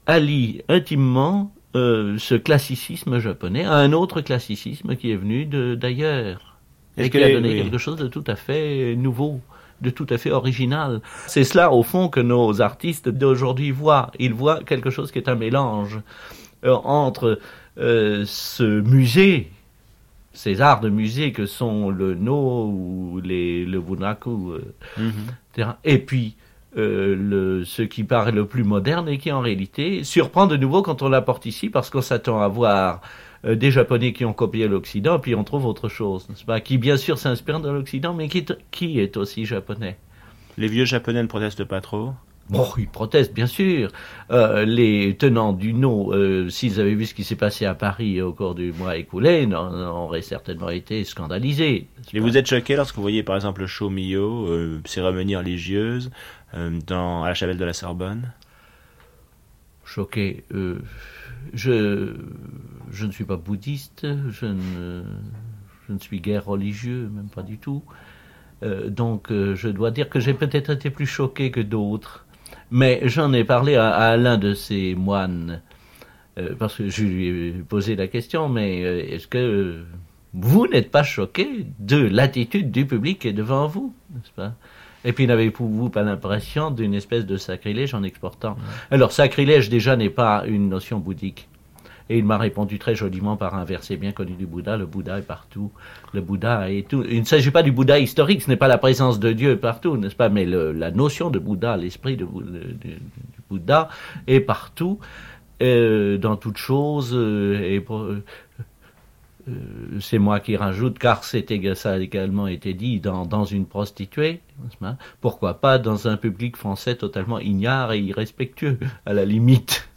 allie 0.06 0.62
intimement 0.70 1.54
euh, 1.78 2.18
ce 2.18 2.36
classicisme 2.36 3.20
japonais 3.20 3.64
à 3.64 3.76
un 3.76 3.94
autre 3.94 4.22
classicisme 4.22 4.96
qui 4.96 5.12
est 5.12 5.16
venu 5.16 5.46
d'ailleurs 5.46 6.58
et 6.98 7.10
qui 7.10 7.24
a 7.24 7.32
donné 7.32 7.56
quelque 7.56 7.78
chose 7.78 7.98
de 7.98 8.08
tout 8.08 8.24
à 8.28 8.36
fait 8.36 8.96
nouveau 8.96 9.40
de 9.80 9.92
tout 9.92 10.08
à 10.10 10.18
fait 10.18 10.32
original. 10.32 11.02
C'est 11.28 11.44
cela, 11.44 11.72
au 11.72 11.84
fond, 11.84 12.10
que 12.10 12.20
nos 12.20 12.62
artistes 12.62 13.10
d'aujourd'hui 13.10 13.70
voient. 13.70 14.12
Ils 14.18 14.34
voient 14.34 14.64
quelque 14.64 14.90
chose 14.90 15.12
qui 15.12 15.20
est 15.20 15.30
un 15.30 15.36
mélange 15.36 16.00
euh, 16.66 16.74
entre 16.74 17.40
euh, 17.78 18.24
ce 18.26 18.64
musée, 18.64 19.52
ces 20.34 20.62
arts 20.62 20.82
de 20.82 20.90
musée 20.90 21.32
que 21.32 21.46
sont 21.46 21.92
le 21.92 22.16
no 22.16 22.66
ou 22.66 23.22
les, 23.24 23.66
le 23.66 23.80
bunaku, 23.80 24.56
mm-hmm. 24.98 25.76
et 25.84 26.00
puis 26.00 26.36
euh, 26.76 27.16
le, 27.16 27.64
ce 27.64 27.82
qui 27.82 28.04
paraît 28.04 28.34
le 28.34 28.46
plus 28.46 28.64
moderne 28.64 29.08
et 29.08 29.18
qui 29.18 29.32
en 29.32 29.40
réalité 29.40 30.04
surprend 30.04 30.48
de 30.48 30.58
nouveau 30.58 30.82
quand 30.82 31.02
on 31.02 31.10
l'apporte 31.10 31.46
ici 31.46 31.70
parce 31.70 31.90
qu'on 31.90 32.02
s'attend 32.02 32.42
à 32.42 32.48
voir 32.48 33.02
euh, 33.46 33.56
des 33.56 33.72
Japonais 33.72 34.12
qui 34.14 34.26
ont 34.26 34.34
copié 34.34 34.68
l'Occident, 34.68 35.20
puis 35.20 35.34
on 35.34 35.44
trouve 35.44 35.66
autre 35.66 35.90
chose, 35.90 36.28
n'est-ce 36.30 36.46
pas 36.46 36.60
Qui 36.60 36.78
bien 36.78 36.98
sûr 36.98 37.18
s'inspire 37.18 37.62
de 37.62 37.70
l'Occident, 37.70 38.14
mais 38.14 38.28
qui, 38.28 38.46
qui 38.72 39.00
est 39.00 39.16
aussi 39.16 39.46
japonais. 39.46 39.98
Les 40.58 40.68
vieux 40.68 40.86
Japonais 40.86 41.22
ne 41.22 41.28
protestent 41.28 41.64
pas 41.64 41.82
trop? 41.82 42.14
Bon, 42.50 42.66
ils 42.78 42.88
protestent, 42.88 43.34
bien 43.34 43.46
sûr. 43.46 43.90
Euh, 44.32 44.64
les 44.64 45.18
tenants 45.18 45.52
du 45.52 45.74
no, 45.74 46.14
euh, 46.14 46.50
s'ils 46.50 46.80
avaient 46.80 46.94
vu 46.94 47.06
ce 47.06 47.14
qui 47.14 47.26
s'est 47.26 47.36
passé 47.36 47.66
à 47.66 47.76
Paris 47.76 48.22
au 48.22 48.32
cours 48.32 48.56
du 48.56 48.72
mois 48.72 48.96
écoulé, 48.96 49.48
auraient 49.54 50.22
certainement 50.22 50.70
été 50.70 51.04
scandalisés. 51.04 51.88
Et 52.14 52.20
vous 52.20 52.38
êtes 52.38 52.48
choqué 52.48 52.78
lorsque 52.78 52.96
vous 52.96 53.02
voyez 53.02 53.24
par 53.24 53.36
exemple 53.36 53.62
le 53.62 53.68
show 53.68 53.90
Mio, 53.90 54.48
euh, 54.48 54.82
cérémonie 54.86 55.36
religieuse, 55.36 56.10
dans, 56.54 57.24
à 57.24 57.28
la 57.28 57.34
chapelle 57.34 57.58
de 57.58 57.66
la 57.66 57.74
Sorbonne 57.74 58.32
Choqué. 59.86 60.44
je, 61.54 62.16
je 62.92 63.06
ne 63.06 63.12
suis 63.12 63.24
pas 63.24 63.38
bouddhiste, 63.38 64.06
je 64.30 64.46
ne, 64.46 65.04
je 65.88 65.94
ne 65.94 66.00
suis 66.00 66.20
guère 66.20 66.46
religieux, 66.46 67.10
même 67.14 67.30
pas 67.30 67.44
du 67.44 67.58
tout. 67.58 67.84
donc 68.62 69.32
je 69.32 69.70
dois 69.70 69.92
dire 69.92 70.10
que 70.10 70.20
j'ai 70.20 70.34
peut-être 70.34 70.72
été 70.72 70.90
plus 70.90 71.06
choqué 71.06 71.52
que 71.52 71.62
d'autres. 71.62 72.28
Mais 72.72 73.02
j'en 73.04 73.32
ai 73.34 73.44
parlé 73.44 73.76
à, 73.76 74.18
l'un 74.18 74.38
de 74.38 74.54
ces 74.54 74.94
moines, 74.96 75.62
euh, 76.38 76.54
parce 76.58 76.76
que 76.76 76.90
je 76.90 77.04
lui 77.06 77.28
ai 77.28 77.52
posé 77.52 77.96
la 77.96 78.08
question, 78.08 78.50
mais 78.50 78.84
euh, 78.84 79.06
est-ce 79.08 79.28
que 79.28 79.84
vous 80.34 80.68
n'êtes 80.68 80.92
pas 80.92 81.04
choqué 81.04 81.66
de 81.80 81.98
l'attitude 81.98 82.72
du 82.72 82.86
public 82.86 83.20
qui 83.20 83.30
est 83.30 83.34
devant 83.34 83.68
vous, 83.68 83.96
n'est-ce 84.14 84.32
pas? 84.32 84.54
Et 85.06 85.14
puis 85.14 85.28
n'avez-vous 85.28 85.90
pas 85.90 86.04
l'impression 86.04 86.72
d'une 86.72 86.94
espèce 86.94 87.26
de 87.26 87.38
sacrilège 87.38 87.94
en 87.94 88.04
exportant 88.04 88.58
Alors 88.92 89.12
sacrilège 89.12 89.70
déjà 89.70 89.96
n'est 89.96 90.10
pas 90.10 90.44
une 90.48 90.70
notion 90.70 91.00
bouddhique. 91.00 91.48
Et 92.10 92.18
il 92.18 92.24
m'a 92.24 92.38
répondu 92.38 92.80
très 92.80 92.96
joliment 92.96 93.36
par 93.36 93.56
un 93.56 93.66
verset 93.66 93.98
bien 93.98 94.14
connu 94.14 94.34
du 94.34 94.46
Bouddha, 94.46 94.78
le 94.78 94.86
Bouddha 94.86 95.20
est 95.20 95.24
partout, 95.24 95.72
le 96.14 96.22
Bouddha 96.22 96.72
est 96.72 96.88
tout. 96.88 97.04
Il 97.10 97.20
ne 97.20 97.26
s'agit 97.26 97.52
pas 97.52 97.64
du 97.64 97.74
Bouddha 97.74 98.00
historique, 98.00 98.42
ce 98.42 98.50
n'est 98.50 98.56
pas 98.56 98.70
la 98.70 98.78
présence 98.78 99.20
de 99.20 99.34
Dieu 99.34 99.58
partout, 99.58 99.98
n'est-ce 99.98 100.16
pas, 100.16 100.30
mais 100.30 100.46
la 100.46 100.92
notion 100.92 101.30
de 101.30 101.38
Bouddha, 101.38 101.76
l'esprit 101.76 102.16
de, 102.16 102.24
du 102.26 102.98
Bouddha 103.50 103.90
est 104.28 104.40
partout, 104.40 105.00
euh, 105.62 106.18
dans 106.18 106.38
toute 106.38 106.58
chose, 106.58 107.12
euh, 107.14 107.60
et 107.62 107.84
c'est 110.00 110.18
moi 110.18 110.40
qui 110.40 110.58
rajoute, 110.58 111.00
car 111.00 111.24
ça 111.24 111.38
a 111.38 111.98
également 111.98 112.48
été 112.48 112.74
dit 112.74 113.00
dans, 113.00 113.26
dans 113.26 113.46
une 113.46 113.66
prostituée, 113.66 114.42
pourquoi 115.22 115.62
pas 115.62 115.80
dans 115.80 116.08
un 116.08 116.18
public 116.18 116.58
français 116.58 116.96
totalement 116.96 117.40
ignare 117.40 117.94
et 117.94 118.00
irrespectueux, 118.00 118.78
à 119.06 119.14
la 119.14 119.26
limite. 119.26 119.88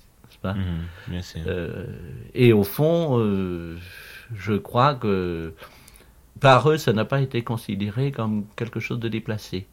Mhm, 0.43 1.21
euh, 1.47 1.87
et 2.35 2.53
au 2.53 2.65
fond, 2.65 3.19
euh, 3.19 3.77
je 4.35 4.55
crois 4.55 4.95
que 4.95 5.53
par 6.41 6.71
eux, 6.71 6.79
ça 6.79 6.93
n'a 6.93 7.05
pas 7.05 7.21
été 7.21 7.43
considéré 7.43 8.11
comme 8.11 8.47
quelque 8.57 8.81
chose 8.81 8.99
de 8.99 9.09
déplacé. 9.09 9.67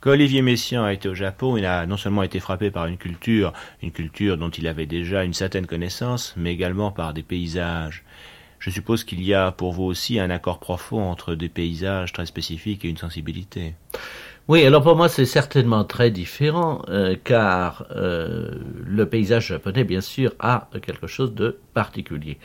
Quand 0.00 0.10
Olivier 0.10 0.42
Messiaen 0.42 0.84
a 0.84 0.92
été 0.92 1.08
au 1.08 1.14
Japon, 1.14 1.56
il 1.56 1.64
a 1.64 1.86
non 1.86 1.96
seulement 1.96 2.22
été 2.22 2.38
frappé 2.38 2.70
par 2.70 2.86
une 2.86 2.98
culture, 2.98 3.52
une 3.82 3.90
culture 3.90 4.36
dont 4.36 4.50
il 4.50 4.68
avait 4.68 4.86
déjà 4.86 5.24
une 5.24 5.32
certaine 5.32 5.66
connaissance, 5.66 6.34
mais 6.36 6.52
également 6.52 6.92
par 6.92 7.14
des 7.14 7.22
paysages. 7.22 8.04
Je 8.64 8.70
suppose 8.70 9.04
qu'il 9.04 9.22
y 9.22 9.34
a 9.34 9.52
pour 9.52 9.74
vous 9.74 9.82
aussi 9.82 10.18
un 10.18 10.30
accord 10.30 10.58
profond 10.58 11.02
entre 11.02 11.34
des 11.34 11.50
paysages 11.50 12.14
très 12.14 12.24
spécifiques 12.24 12.86
et 12.86 12.88
une 12.88 12.96
sensibilité. 12.96 13.74
Oui, 14.48 14.64
alors 14.64 14.82
pour 14.82 14.96
moi 14.96 15.10
c'est 15.10 15.26
certainement 15.26 15.84
très 15.84 16.10
différent 16.10 16.80
euh, 16.88 17.14
car 17.22 17.84
euh, 17.94 18.52
le 18.86 19.06
paysage 19.06 19.48
japonais 19.48 19.84
bien 19.84 20.00
sûr 20.00 20.32
a 20.38 20.70
quelque 20.80 21.06
chose 21.06 21.34
de 21.34 21.58
particulier. 21.74 22.38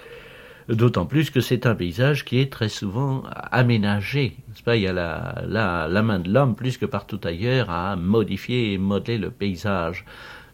D'autant 0.67 1.05
plus 1.05 1.29
que 1.29 1.39
c'est 1.39 1.65
un 1.65 1.73
paysage 1.73 2.25
qui 2.25 2.41
est 2.41 2.51
très 2.51 2.67
souvent 2.67 3.23
aménagé. 3.31 4.35
Il 4.67 4.75
y 4.75 4.87
a 4.87 4.93
la, 4.93 5.45
la, 5.47 6.01
main 6.01 6.19
de 6.19 6.29
l'homme 6.29 6.53
plus 6.53 6.77
que 6.77 6.85
partout 6.85 7.21
ailleurs 7.23 7.69
à 7.69 7.95
modifier 7.95 8.73
et 8.73 8.77
modeler 8.77 9.17
le 9.17 9.31
paysage. 9.31 10.03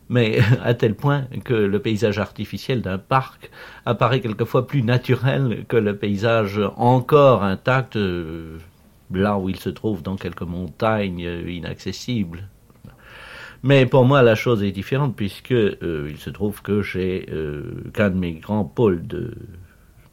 Mais 0.09 0.39
à 0.63 0.73
tel 0.73 0.95
point 0.95 1.25
que 1.43 1.53
le 1.53 1.79
paysage 1.79 2.19
artificiel 2.19 2.81
d'un 2.81 2.97
parc 2.97 3.49
apparaît 3.85 4.21
quelquefois 4.21 4.67
plus 4.67 4.83
naturel 4.83 5.65
que 5.67 5.77
le 5.77 5.95
paysage 5.95 6.59
encore 6.75 7.43
intact 7.43 7.95
euh, 7.95 8.57
là 9.11 9.37
où 9.37 9.49
il 9.49 9.57
se 9.57 9.69
trouve 9.69 10.01
dans 10.01 10.15
quelques 10.15 10.41
montagnes 10.41 11.43
inaccessibles. 11.47 12.47
Mais 13.63 13.87
pour 13.87 14.05
moi, 14.05 14.21
la 14.21 14.35
chose 14.35 14.63
est 14.63 14.71
différente 14.71 15.15
puisque 15.15 15.51
euh, 15.51 16.07
il 16.09 16.17
se 16.17 16.29
trouve 16.29 16.61
que 16.61 16.83
j'ai 16.83 17.27
euh, 17.31 17.83
qu'un 17.93 18.11
de 18.11 18.15
mes 18.15 18.33
grands 18.33 18.65
pôles 18.65 19.01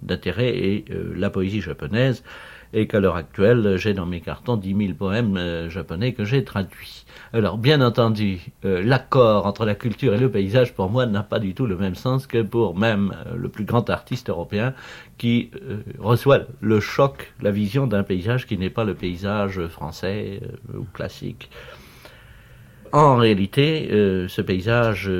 d'intérêt 0.00 0.56
est 0.56 0.84
la 1.14 1.28
poésie 1.28 1.60
japonaise 1.60 2.24
et 2.72 2.86
qu'à 2.86 3.00
l'heure 3.00 3.16
actuelle, 3.16 3.76
j'ai 3.76 3.92
dans 3.92 4.06
mes 4.06 4.22
cartons 4.22 4.56
10 4.56 4.74
000 4.74 4.94
poèmes 4.94 5.68
japonais 5.68 6.14
que 6.14 6.24
j'ai 6.24 6.44
traduits. 6.44 7.01
Alors, 7.34 7.56
bien 7.56 7.80
entendu, 7.80 8.40
euh, 8.66 8.82
l'accord 8.82 9.46
entre 9.46 9.64
la 9.64 9.74
culture 9.74 10.12
et 10.12 10.18
le 10.18 10.30
paysage, 10.30 10.74
pour 10.74 10.90
moi, 10.90 11.06
n'a 11.06 11.22
pas 11.22 11.38
du 11.38 11.54
tout 11.54 11.64
le 11.64 11.76
même 11.78 11.94
sens 11.94 12.26
que 12.26 12.42
pour 12.42 12.76
même 12.76 13.14
euh, 13.26 13.36
le 13.36 13.48
plus 13.48 13.64
grand 13.64 13.88
artiste 13.88 14.28
européen 14.28 14.74
qui 15.16 15.50
euh, 15.66 15.78
reçoit 15.98 16.40
le 16.60 16.78
choc, 16.78 17.32
la 17.40 17.50
vision 17.50 17.86
d'un 17.86 18.02
paysage 18.02 18.46
qui 18.46 18.58
n'est 18.58 18.68
pas 18.68 18.84
le 18.84 18.92
paysage 18.92 19.66
français 19.68 20.42
ou 20.74 20.84
classique. 20.92 21.48
En 22.92 23.16
réalité, 23.16 23.88
ce 24.28 24.42
paysage 24.42 25.10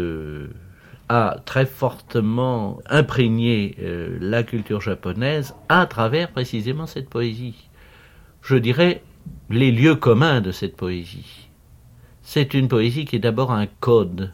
a 1.08 1.36
très 1.46 1.64
fortement 1.64 2.80
imprégné 2.84 3.74
la 4.20 4.42
culture 4.42 4.82
japonaise 4.82 5.54
à 5.70 5.86
travers 5.86 6.30
précisément 6.30 6.86
cette 6.86 7.08
poésie. 7.08 7.70
Je 8.42 8.56
dirais 8.56 9.02
les 9.48 9.72
lieux 9.72 9.94
communs 9.94 10.42
de 10.42 10.50
cette 10.50 10.76
poésie. 10.76 11.41
C'est 12.22 12.54
une 12.54 12.68
poésie 12.68 13.04
qui 13.04 13.16
est 13.16 13.20
d'abord 13.20 13.50
un 13.52 13.66
code, 13.66 14.32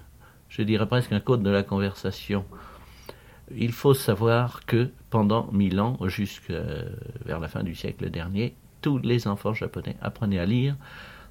je 0.49 0.63
dirais 0.63 0.87
presque 0.87 1.13
un 1.13 1.21
code 1.21 1.43
de 1.43 1.51
la 1.51 1.63
conversation. 1.63 2.45
Il 3.57 3.73
faut 3.73 3.95
savoir 3.95 4.67
que 4.67 4.91
pendant 5.11 5.51
mille 5.53 5.81
ans, 5.81 5.97
jusqu'à 6.07 6.63
vers 7.25 7.41
la 7.41 7.49
fin 7.49 7.63
du 7.63 7.75
siècle 7.75 8.11
dernier, 8.11 8.55
tous 8.83 8.99
les 8.99 9.27
enfants 9.27 9.55
japonais 9.55 9.97
apprenaient 10.03 10.39
à 10.39 10.47
lire 10.47 10.77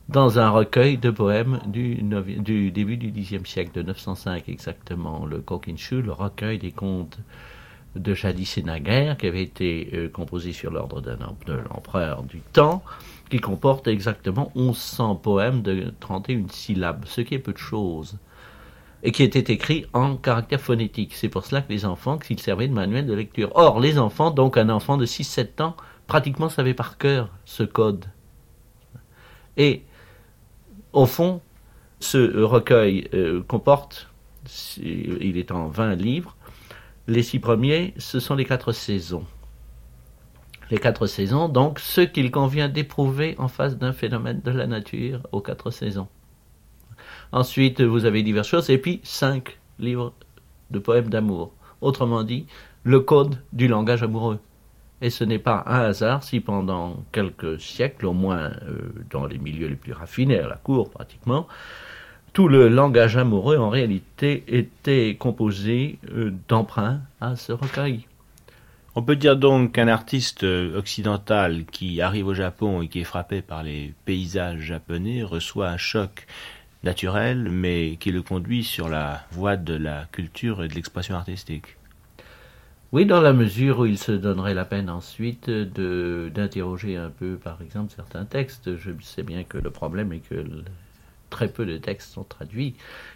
dans 0.10 0.40
un 0.40 0.50
recueil 0.50 0.98
de 0.98 1.12
poèmes 1.12 1.60
du, 1.68 2.02
début 2.72 2.98
du 2.98 3.12
Xe 3.12 3.44
siècle, 3.46 3.72
de 3.74 3.84
905 3.84 4.48
exactement, 4.48 5.26
le 5.26 5.40
Kokinshu, 5.40 6.02
le 6.02 6.12
recueil 6.12 6.58
des 6.58 6.72
contes 6.72 7.20
de 7.96 8.14
jadis 8.14 8.58
et 8.58 8.64
naguère, 8.64 9.18
qui 9.18 9.28
avait 9.28 9.44
été 9.44 9.90
euh, 9.94 10.10
composé 10.10 10.54
sur 10.54 10.72
l'ordre 10.72 11.02
de 11.02 11.18
l'empereur 11.70 12.24
du 12.24 12.40
temps, 12.40 12.84
qui 13.30 13.40
comporte 13.40 13.88
exactement 13.88 14.52
1100 14.56 15.16
poèmes 15.16 15.62
de 15.62 15.94
31 16.00 16.48
syllabes, 16.50 17.06
ce 17.06 17.22
qui 17.22 17.36
est 17.36 17.40
peu 17.40 17.54
de 17.54 17.58
choses, 17.58 18.18
et 19.04 19.12
qui 19.12 19.24
était 19.24 19.52
écrit 19.54 19.86
en 19.94 20.16
caractère 20.16 20.62
phonétique. 20.62 21.14
C'est 21.14 21.30
pour 21.30 21.46
cela 21.46 21.62
que 21.62 21.72
les 21.72 21.86
enfants, 21.86 22.20
s'ils 22.24 22.40
servaient 22.40 22.68
de 22.68 22.74
manuel 22.74 23.06
de 23.06 23.14
lecture. 23.14 23.52
Or, 23.56 23.80
les 23.80 24.00
enfants, 24.00 24.32
donc 24.32 24.58
un 24.58 24.70
enfant 24.70 24.98
de 24.98 25.06
6-7 25.06 25.62
ans, 25.62 25.76
pratiquement 26.08 26.50
savait 26.50 26.74
par 26.74 26.98
cœur 26.98 27.30
ce 27.46 27.64
code. 27.64 28.06
Et, 29.58 29.84
au 30.94 31.06
fond, 31.06 31.42
ce 32.00 32.42
recueil 32.42 33.10
euh, 33.14 33.42
comporte, 33.44 34.10
il 34.78 35.38
est 35.38 35.52
en 35.52 35.68
20 35.68 35.96
livres, 35.96 36.38
les 37.08 37.24
six 37.24 37.40
premiers, 37.40 37.94
ce 37.98 38.20
sont 38.20 38.36
les 38.36 38.46
quatre 38.46 38.72
saisons 38.72 39.26
les 40.70 40.78
quatre 40.78 41.08
saisons, 41.08 41.50
donc 41.50 41.80
ce 41.80 42.02
qu'il 42.02 42.32
convient 42.32 42.70
d'éprouver 42.70 43.36
en 43.38 43.48
face 43.48 43.78
d'un 43.78 43.94
phénomène 43.94 44.42
de 44.44 44.52
la 44.52 44.68
nature 44.68 45.22
aux 45.32 45.42
quatre 45.42 45.72
saisons. 45.72 46.08
Ensuite, 47.32 47.82
vous 47.82 48.06
avez 48.06 48.24
diverses 48.24 48.48
choses, 48.48 48.70
et 48.70 48.78
puis 48.78 49.00
cinq 49.04 49.60
livres 49.80 50.14
de 50.72 50.80
poèmes 50.80 51.10
d'amour. 51.10 51.52
Autrement 51.82 52.24
dit, 52.24 52.46
le 52.84 53.00
code 53.00 53.38
du 53.54 53.68
langage 53.68 54.04
amoureux. 54.04 54.40
Et 55.02 55.10
ce 55.12 55.24
n'est 55.24 55.40
pas 55.40 55.64
un 55.68 55.82
hasard 55.82 56.24
si 56.24 56.40
pendant 56.40 57.04
quelques 57.12 57.62
siècles, 57.62 58.08
au 58.08 58.14
moins 58.14 58.52
euh, 58.68 58.94
dans 59.12 59.28
les 59.28 59.38
milieux 59.38 59.68
les 59.68 59.76
plus 59.76 59.94
raffinés, 59.94 60.40
à 60.40 60.48
la 60.48 60.56
cour 60.56 60.90
pratiquement, 60.90 61.48
tout 62.34 62.48
le 62.48 62.68
langage 62.68 63.16
amoureux 63.16 63.58
en 63.58 63.70
réalité 63.70 64.44
était 64.48 65.16
composé 65.20 66.00
euh, 66.12 66.34
d'emprunts 66.48 67.02
à 67.22 67.36
ce 67.36 67.52
recueil. 67.52 68.07
On 69.00 69.04
peut 69.04 69.16
dire 69.16 69.38
donc 69.38 69.74
qu'un 69.74 69.90
artiste 69.90 70.44
euh, 70.44 70.76
occidental 70.76 71.66
qui 71.66 72.02
arrive 72.02 72.26
au 72.26 72.34
Japon 72.34 72.82
et 72.82 72.88
qui 72.88 73.02
est 73.02 73.04
frappé 73.04 73.44
par 73.44 73.62
les 73.62 73.94
paysages 74.06 74.62
japonais 74.62 75.22
reçoit 75.22 75.70
un 75.70 75.78
choc 75.78 76.26
naturel, 76.82 77.48
mais 77.52 77.98
qui 78.00 78.12
le 78.12 78.24
conduit 78.24 78.64
sur 78.64 78.90
la 78.90 79.22
voie 79.30 79.56
de 79.56 79.76
la 79.76 80.06
culture 80.12 80.64
et 80.64 80.68
de 80.68 80.74
l'expression 80.74 81.14
artistique. 81.14 81.78
Oui, 82.92 83.06
dans 83.06 83.22
la 83.22 83.34
mesure 83.34 83.82
où 83.82 83.86
il 83.86 84.00
se 84.00 84.14
donnerait 84.14 84.56
la 84.56 84.66
peine 84.66 84.90
ensuite 84.90 85.48
d'interroger 85.48 86.98
un 86.98 87.12
peu, 87.12 87.36
par 87.36 87.62
exemple, 87.62 87.94
certains 87.96 88.26
textes. 88.26 88.78
Je 88.78 88.90
sais 89.02 89.22
bien 89.22 89.44
que 89.44 89.60
le 89.60 89.70
problème 89.70 90.12
est 90.12 90.28
que 90.28 90.44
très 91.30 91.48
peu 91.48 91.66
de 91.66 91.78
textes 91.78 92.14
sont 92.14 92.24
traduits, 92.24 92.76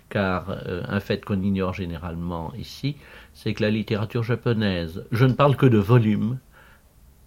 car 0.10 0.50
euh, 0.50 0.84
un 0.88 1.00
fait 1.00 1.24
qu'on 1.24 1.42
ignore 1.42 1.74
généralement 1.74 2.54
ici, 2.56 2.98
c'est 3.34 3.54
que 3.54 3.64
la 3.64 3.70
littérature 3.70 4.24
japonaise, 4.24 5.06
je 5.12 5.26
ne 5.26 5.34
parle 5.34 5.56
que 5.56 5.66
de 5.66 5.78
volume, 5.78 6.38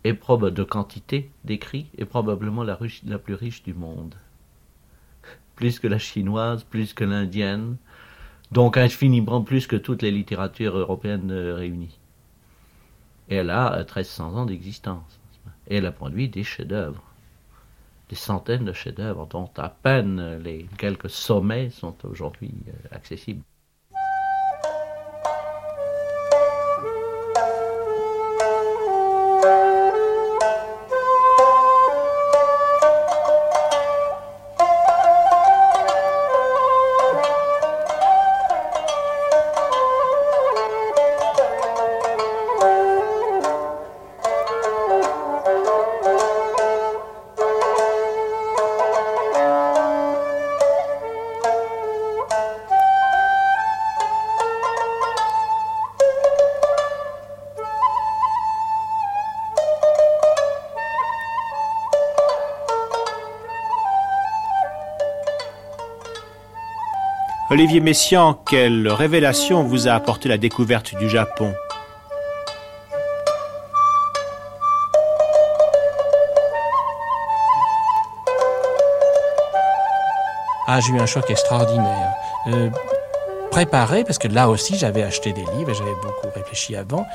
et 0.04 0.12
de 0.12 0.62
quantité 0.62 1.30
d'écrits, 1.44 1.86
est 1.96 2.04
probablement 2.04 2.62
la, 2.62 2.78
la 3.06 3.18
plus 3.18 3.34
riche 3.34 3.62
du 3.62 3.72
monde. 3.72 4.14
Plus 5.56 5.78
que 5.78 5.88
la 5.88 5.98
chinoise, 5.98 6.62
plus 6.62 6.92
que 6.92 7.04
l'indienne, 7.04 7.76
donc 8.52 8.76
infiniment 8.76 9.42
plus 9.42 9.66
que 9.66 9.76
toutes 9.76 10.02
les 10.02 10.10
littératures 10.10 10.76
européennes 10.76 11.30
euh, 11.30 11.54
réunies. 11.54 11.98
Et 13.30 13.36
elle 13.36 13.50
a 13.50 13.78
1300 13.78 14.36
ans 14.36 14.46
d'existence. 14.46 15.18
Et 15.68 15.76
elle 15.76 15.86
a 15.86 15.92
produit 15.92 16.28
des 16.28 16.44
chefs-d'œuvre 16.44 17.02
des 18.08 18.16
centaines 18.16 18.64
de 18.64 18.72
chefs-d'œuvre 18.72 19.26
dont 19.26 19.50
à 19.56 19.68
peine 19.68 20.38
les 20.42 20.66
quelques 20.78 21.10
sommets 21.10 21.70
sont 21.70 21.96
aujourd'hui 22.04 22.54
euh, 22.68 22.72
accessibles. 22.96 23.42
Olivier 67.54 67.78
Messiaen, 67.78 68.36
quelle 68.50 68.88
révélation 68.88 69.62
vous 69.62 69.86
a 69.86 69.92
apporté 69.92 70.28
la 70.28 70.38
découverte 70.38 70.96
du 70.96 71.08
Japon? 71.08 71.54
Ah, 80.66 80.80
j'ai 80.80 80.94
eu 80.94 80.98
un 80.98 81.06
choc 81.06 81.30
extraordinaire. 81.30 82.14
Euh, 82.48 82.70
préparé, 83.52 84.02
parce 84.02 84.18
que 84.18 84.26
là 84.26 84.48
aussi 84.48 84.76
j'avais 84.76 85.04
acheté 85.04 85.32
des 85.32 85.44
livres 85.56 85.70
et 85.70 85.74
j'avais 85.74 85.94
beaucoup 86.02 86.34
réfléchi 86.34 86.74
avant, 86.74 87.06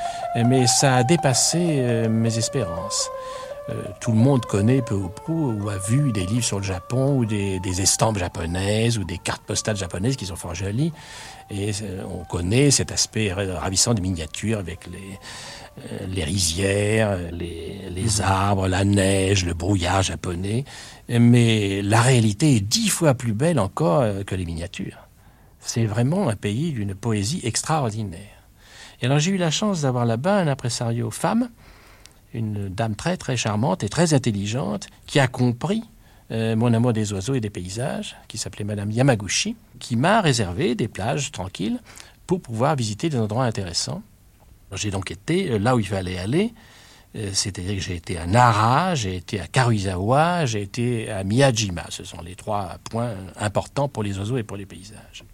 mais 0.46 0.66
ça 0.66 0.94
a 0.96 1.04
dépassé 1.04 1.58
euh, 1.60 2.08
mes 2.08 2.38
espérances. 2.38 3.10
Euh, 3.68 3.74
tout 4.00 4.10
le 4.12 4.16
monde 4.16 4.46
connaît 4.46 4.82
peu 4.82 4.94
ou 4.94 5.08
prou 5.08 5.52
ou 5.52 5.68
a 5.68 5.76
vu 5.76 6.12
des 6.12 6.26
livres 6.26 6.44
sur 6.44 6.58
le 6.58 6.64
Japon 6.64 7.18
ou 7.18 7.24
des, 7.24 7.60
estampes 7.80 8.18
japonaises 8.18 8.98
ou 8.98 9.04
des 9.04 9.18
cartes 9.18 9.42
postales 9.42 9.76
japonaises 9.76 10.16
qui 10.16 10.26
sont 10.26 10.36
fort 10.36 10.54
jolies. 10.54 10.92
Et 11.50 11.70
euh, 11.82 12.02
on 12.10 12.24
connaît 12.24 12.70
cet 12.70 12.90
aspect 12.90 13.32
ravissant 13.32 13.94
des 13.94 14.00
miniatures 14.00 14.58
avec 14.58 14.86
les, 14.86 15.18
euh, 15.84 16.06
les 16.08 16.24
rizières, 16.24 17.18
les, 17.32 17.88
les, 17.90 18.20
arbres, 18.20 18.66
la 18.66 18.84
neige, 18.84 19.44
le 19.44 19.54
brouillard 19.54 20.02
japonais. 20.02 20.64
Mais 21.08 21.82
la 21.82 22.00
réalité 22.00 22.56
est 22.56 22.60
dix 22.60 22.88
fois 22.88 23.14
plus 23.14 23.32
belle 23.32 23.58
encore 23.58 24.04
que 24.26 24.34
les 24.34 24.44
miniatures. 24.44 25.08
C'est 25.58 25.84
vraiment 25.84 26.28
un 26.28 26.36
pays 26.36 26.72
d'une 26.72 26.94
poésie 26.94 27.40
extraordinaire. 27.44 28.20
Et 29.02 29.06
alors 29.06 29.18
j'ai 29.18 29.32
eu 29.32 29.36
la 29.36 29.50
chance 29.50 29.82
d'avoir 29.82 30.06
là-bas 30.06 30.36
un 30.36 30.48
impresario 30.48 31.10
femme 31.10 31.50
une 32.32 32.68
dame 32.68 32.94
très 32.94 33.16
très 33.16 33.36
charmante 33.36 33.82
et 33.82 33.88
très 33.88 34.14
intelligente 34.14 34.88
qui 35.06 35.18
a 35.18 35.28
compris 35.28 35.82
euh, 36.30 36.54
mon 36.54 36.72
amour 36.72 36.92
des 36.92 37.12
oiseaux 37.12 37.34
et 37.34 37.40
des 37.40 37.50
paysages, 37.50 38.16
qui 38.28 38.38
s'appelait 38.38 38.64
Madame 38.64 38.90
Yamaguchi, 38.90 39.56
qui 39.80 39.96
m'a 39.96 40.20
réservé 40.20 40.74
des 40.74 40.86
plages 40.86 41.32
tranquilles 41.32 41.80
pour 42.26 42.40
pouvoir 42.40 42.76
visiter 42.76 43.08
des 43.08 43.18
endroits 43.18 43.44
intéressants. 43.44 44.02
J'ai 44.74 44.92
donc 44.92 45.10
été 45.10 45.58
là 45.58 45.74
où 45.74 45.80
il 45.80 45.86
fallait 45.86 46.18
aller, 46.18 46.54
c'est-à-dire 47.32 47.74
que 47.74 47.80
j'ai 47.80 47.96
été 47.96 48.16
à 48.18 48.26
Nara, 48.26 48.94
j'ai 48.94 49.16
été 49.16 49.40
à 49.40 49.48
Karuizawa, 49.48 50.46
j'ai 50.46 50.62
été 50.62 51.10
à 51.10 51.24
Miyajima. 51.24 51.86
Ce 51.88 52.04
sont 52.04 52.22
les 52.22 52.36
trois 52.36 52.78
points 52.88 53.14
importants 53.36 53.88
pour 53.88 54.04
les 54.04 54.16
oiseaux 54.16 54.36
et 54.36 54.44
pour 54.44 54.56
les 54.56 54.66
paysages. 54.66 55.24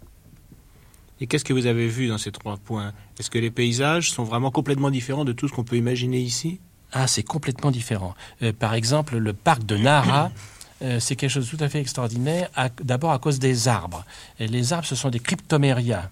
Et 1.19 1.27
qu'est-ce 1.27 1.45
que 1.45 1.53
vous 1.53 1.67
avez 1.67 1.87
vu 1.87 2.07
dans 2.07 2.17
ces 2.17 2.31
trois 2.31 2.57
points? 2.57 2.93
Est-ce 3.19 3.29
que 3.29 3.37
les 3.37 3.51
paysages 3.51 4.09
sont 4.09 4.23
vraiment 4.23 4.49
complètement 4.49 4.89
différents 4.89 5.25
de 5.25 5.33
tout 5.33 5.47
ce 5.47 5.53
qu'on 5.53 5.63
peut 5.63 5.77
imaginer 5.77 6.19
ici? 6.19 6.59
Ah, 6.93 7.07
c'est 7.07 7.23
complètement 7.23 7.71
différent. 7.71 8.15
Euh, 8.41 8.53
par 8.53 8.73
exemple, 8.73 9.17
le 9.17 9.33
parc 9.33 9.65
de 9.65 9.77
Nara, 9.77 10.31
euh, 10.81 10.99
c'est 10.99 11.15
quelque 11.15 11.29
chose 11.29 11.49
de 11.49 11.57
tout 11.57 11.63
à 11.63 11.69
fait 11.69 11.79
extraordinaire, 11.79 12.49
d'abord 12.81 13.11
à 13.11 13.19
cause 13.19 13.39
des 13.39 13.67
arbres. 13.67 14.05
Et 14.39 14.47
les 14.47 14.73
arbres, 14.73 14.87
ce 14.87 14.95
sont 14.95 15.09
des 15.09 15.19
cryptomérias. 15.19 16.09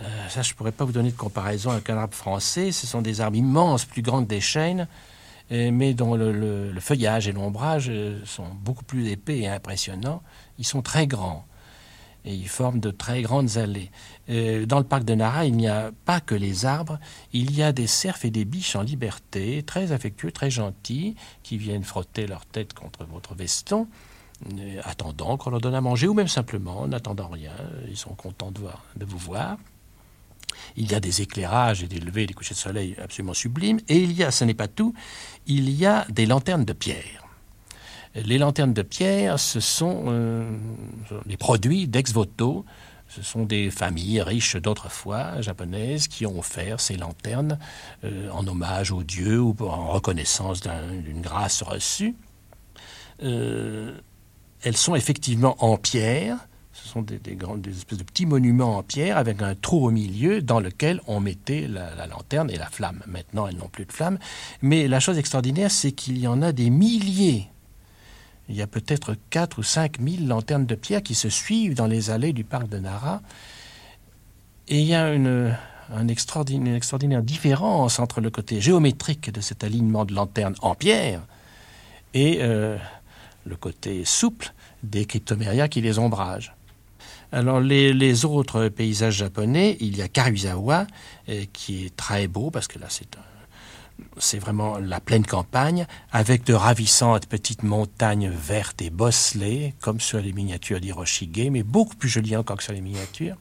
Euh, 0.00 0.28
ça, 0.28 0.42
je 0.42 0.52
ne 0.52 0.56
pourrais 0.56 0.72
pas 0.72 0.84
vous 0.84 0.92
donner 0.92 1.10
de 1.10 1.16
comparaison 1.16 1.70
avec 1.70 1.88
un 1.90 1.96
arbre 1.96 2.14
français. 2.14 2.72
Ce 2.72 2.86
sont 2.86 3.02
des 3.02 3.20
arbres 3.20 3.36
immenses, 3.36 3.84
plus 3.84 4.02
grands 4.02 4.22
que 4.22 4.28
des 4.28 4.40
chênes, 4.40 4.86
mais 5.50 5.92
dont 5.92 6.14
le 6.14 6.80
feuillage 6.80 7.28
et 7.28 7.32
l'ombrage 7.32 7.92
sont 8.24 8.46
beaucoup 8.62 8.84
plus 8.84 9.08
épais 9.08 9.40
et 9.40 9.48
impressionnants. 9.48 10.22
Ils 10.58 10.64
sont 10.64 10.80
très 10.80 11.06
grands 11.06 11.44
et 12.24 12.34
ils 12.34 12.48
forment 12.48 12.80
de 12.80 12.90
très 12.90 13.22
grandes 13.22 13.56
allées. 13.56 13.90
Euh, 14.28 14.66
dans 14.66 14.78
le 14.78 14.84
parc 14.84 15.04
de 15.04 15.14
Nara, 15.14 15.44
il 15.44 15.56
n'y 15.56 15.68
a 15.68 15.90
pas 16.04 16.20
que 16.20 16.34
les 16.34 16.64
arbres, 16.64 16.98
il 17.32 17.54
y 17.56 17.62
a 17.62 17.72
des 17.72 17.86
cerfs 17.86 18.24
et 18.24 18.30
des 18.30 18.44
biches 18.44 18.76
en 18.76 18.82
liberté, 18.82 19.62
très 19.62 19.92
affectueux, 19.92 20.30
très 20.30 20.50
gentils, 20.50 21.16
qui 21.42 21.58
viennent 21.58 21.84
frotter 21.84 22.26
leur 22.26 22.46
tête 22.46 22.74
contre 22.74 23.04
votre 23.04 23.34
veston, 23.34 23.88
euh, 24.58 24.80
attendant 24.84 25.36
qu'on 25.36 25.50
leur 25.50 25.60
donne 25.60 25.74
à 25.74 25.80
manger, 25.80 26.08
ou 26.08 26.14
même 26.14 26.28
simplement, 26.28 26.86
n'attendant 26.86 27.28
rien, 27.28 27.52
ils 27.88 27.96
sont 27.96 28.14
contents 28.14 28.52
de, 28.52 29.04
vous 29.04 29.18
voir. 29.18 29.56
Il 30.76 30.90
y 30.90 30.94
a 30.94 31.00
des 31.00 31.22
éclairages 31.22 31.82
et 31.82 31.88
des 31.88 31.98
levées 31.98 32.26
des 32.26 32.34
couchers 32.34 32.54
de 32.54 32.58
soleil 32.58 32.96
absolument 33.02 33.34
sublimes, 33.34 33.80
et 33.88 33.98
il 33.98 34.12
y 34.12 34.22
a, 34.22 34.30
ce 34.30 34.44
n'est 34.44 34.54
pas 34.54 34.68
tout, 34.68 34.94
il 35.46 35.70
y 35.70 35.86
a 35.86 36.06
des 36.08 36.26
lanternes 36.26 36.64
de 36.64 36.72
pierre. 36.72 37.21
Les 38.14 38.36
lanternes 38.36 38.74
de 38.74 38.82
pierre, 38.82 39.38
ce 39.38 39.60
sont 39.60 40.04
euh, 40.08 40.44
les 41.24 41.38
produits 41.38 41.88
d'ex 41.88 42.12
voto. 42.12 42.64
Ce 43.08 43.22
sont 43.22 43.44
des 43.44 43.70
familles 43.70 44.20
riches 44.22 44.56
d'autrefois, 44.56 45.40
japonaises, 45.40 46.08
qui 46.08 46.26
ont 46.26 46.38
offert 46.38 46.80
ces 46.80 46.96
lanternes 46.96 47.58
euh, 48.04 48.30
en 48.30 48.46
hommage 48.46 48.90
aux 48.92 49.02
dieux 49.02 49.40
ou 49.40 49.56
en 49.60 49.88
reconnaissance 49.88 50.60
d'une 50.60 51.22
grâce 51.22 51.62
reçue. 51.62 52.14
Euh, 53.22 53.98
elles 54.62 54.76
sont 54.76 54.94
effectivement 54.94 55.56
en 55.64 55.76
pierre. 55.76 56.36
Ce 56.74 56.88
sont 56.88 57.02
des, 57.02 57.20
espèces 57.70 57.98
de 57.98 58.04
petits 58.04 58.26
monuments 58.26 58.78
en 58.78 58.82
pierre 58.82 59.16
avec 59.16 59.40
un 59.42 59.54
trou 59.54 59.86
au 59.86 59.90
milieu 59.90 60.42
dans 60.42 60.60
lequel 60.60 61.00
on 61.06 61.20
mettait 61.20 61.68
la 61.68 62.06
lanterne 62.06 62.50
et 62.50 62.56
la 62.56 62.66
flamme. 62.66 63.02
Maintenant, 63.06 63.46
elles 63.46 63.56
n'ont 63.56 63.68
plus 63.68 63.84
de 63.84 63.92
flamme. 63.92 64.18
Mais 64.62 64.88
la 64.88 65.00
chose 65.00 65.18
extraordinaire, 65.18 65.70
c'est 65.70 65.92
qu'il 65.92 66.18
y 66.18 66.26
en 66.26 66.40
a 66.40 66.52
des 66.52 66.70
milliers 66.70 67.51
il 68.48 68.56
y 68.56 68.62
a 68.62 68.66
peut-être 68.66 69.16
4 69.30 69.58
ou 69.58 69.62
5 69.62 70.00
000 70.00 70.26
lanternes 70.26 70.66
de 70.66 70.74
pierre 70.74 71.02
qui 71.02 71.14
se 71.14 71.28
suivent 71.28 71.74
dans 71.74 71.86
les 71.86 72.10
allées 72.10 72.32
du 72.32 72.44
parc 72.44 72.68
de 72.68 72.78
Nara. 72.78 73.22
Et 74.68 74.80
il 74.80 74.86
y 74.86 74.94
a 74.94 75.12
une, 75.12 75.54
extraordinaire, 76.08 77.22
différence 77.22 77.98
entre 77.98 78.20
le 78.20 78.30
côté 78.30 78.60
géométrique 78.60 79.30
de 79.30 79.40
cet 79.40 79.64
alignement 79.64 80.04
de 80.04 80.14
lanternes 80.14 80.54
en 80.60 80.74
pierre 80.74 81.20
et 82.14 82.38
euh, 82.40 82.76
le 83.46 83.56
côté 83.56 84.04
souple 84.04 84.52
des 84.82 85.04
cryptomérias 85.06 85.68
qui 85.68 85.80
les 85.80 85.98
ombragent. 85.98 86.54
Alors 87.32 87.60
les, 87.60 88.24
autres 88.26 88.68
paysages 88.68 89.16
japonais, 89.16 89.78
il 89.80 89.96
y 89.96 90.02
a 90.02 90.08
Karuizawa, 90.08 90.86
euh, 91.30 91.44
qui 91.52 91.86
est 91.86 91.96
très 91.96 92.28
beau, 92.28 92.50
parce 92.50 92.68
que 92.68 92.78
là 92.78 92.86
c'est 92.90 93.16
un 93.16 93.31
c'est 94.18 94.38
vraiment 94.38 94.78
la 94.78 95.00
pleine 95.00 95.24
campagne, 95.24 95.86
avec 96.10 96.44
de 96.44 96.54
ravissantes 96.54 97.26
petites 97.26 97.62
montagnes 97.62 98.30
vertes 98.30 98.82
et 98.82 98.90
bosselées, 98.90 99.74
comme 99.80 100.00
sur 100.00 100.20
les 100.20 100.32
miniatures 100.32 100.80
d'Hiroshige, 100.80 101.50
mais 101.50 101.62
beaucoup 101.62 101.96
plus 101.96 102.08
jolies 102.08 102.36
encore 102.36 102.56
que 102.56 102.62
sur 102.62 102.72
les 102.72 102.80
miniatures. 102.80 103.36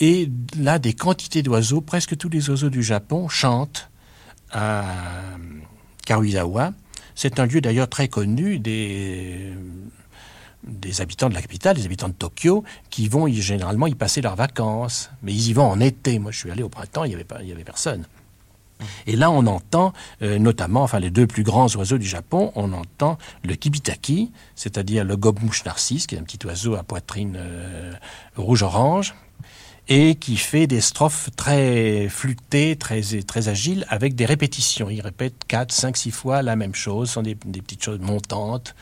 Et 0.00 0.30
là, 0.58 0.78
des 0.78 0.94
quantités 0.94 1.42
d'oiseaux, 1.42 1.82
presque 1.82 2.16
tous 2.16 2.30
les 2.30 2.48
oiseaux 2.48 2.70
du 2.70 2.82
Japon 2.82 3.28
chantent 3.28 3.90
à 4.50 4.84
Karuizawa. 6.06 6.72
C'est 7.14 7.38
un 7.38 7.46
lieu 7.46 7.60
d'ailleurs 7.60 7.88
très 7.88 8.08
connu 8.08 8.58
des, 8.58 9.52
habitants 11.00 11.28
de 11.28 11.34
la 11.34 11.42
capitale, 11.42 11.76
des 11.76 11.84
habitants 11.84 12.08
de 12.08 12.14
Tokyo, 12.14 12.64
qui 12.88 13.08
vont 13.08 13.28
généralement 13.28 13.86
y 13.86 13.94
passer 13.94 14.22
leurs 14.22 14.36
vacances. 14.36 15.10
Mais 15.22 15.34
ils 15.34 15.48
y 15.50 15.52
vont 15.52 15.66
en 15.66 15.80
été. 15.80 16.18
Moi, 16.18 16.32
je 16.32 16.38
suis 16.38 16.50
allé 16.50 16.62
au 16.62 16.70
printemps, 16.70 17.04
il 17.04 17.08
n'y 17.08 17.48
y 17.48 17.52
avait 17.52 17.64
personne. 17.64 18.06
Et 19.06 19.16
là, 19.16 19.30
on 19.30 19.46
entend 19.46 19.92
euh, 20.22 20.38
notamment, 20.38 20.82
enfin 20.82 20.98
les 20.98 21.10
deux 21.10 21.26
plus 21.26 21.42
grands 21.42 21.68
oiseaux 21.76 21.98
du 21.98 22.06
Japon, 22.06 22.52
on 22.54 22.72
entend 22.72 23.18
le 23.44 23.54
kibitaki, 23.54 24.32
c'est-à-dire 24.54 25.04
le 25.04 25.16
gobemouche 25.16 25.64
narcisse, 25.64 26.06
qui 26.06 26.14
est 26.14 26.18
un 26.18 26.22
petit 26.22 26.44
oiseau 26.46 26.74
à 26.74 26.82
poitrine 26.82 27.36
euh, 27.36 27.92
rouge-orange, 28.36 29.14
et 29.88 30.14
qui 30.14 30.36
fait 30.36 30.66
des 30.66 30.80
strophes 30.80 31.30
très 31.36 32.08
flûtées, 32.08 32.76
très, 32.76 33.00
très 33.26 33.48
agiles, 33.48 33.84
avec 33.88 34.14
des 34.14 34.24
répétitions. 34.24 34.88
Il 34.88 35.00
répète 35.00 35.34
4, 35.48 35.72
5, 35.72 35.96
6 35.96 36.10
fois 36.12 36.42
la 36.42 36.54
même 36.54 36.74
chose, 36.74 37.10
sont 37.10 37.22
des, 37.22 37.34
petites 37.34 37.82
choses 37.82 37.98
montantes, 37.98 38.74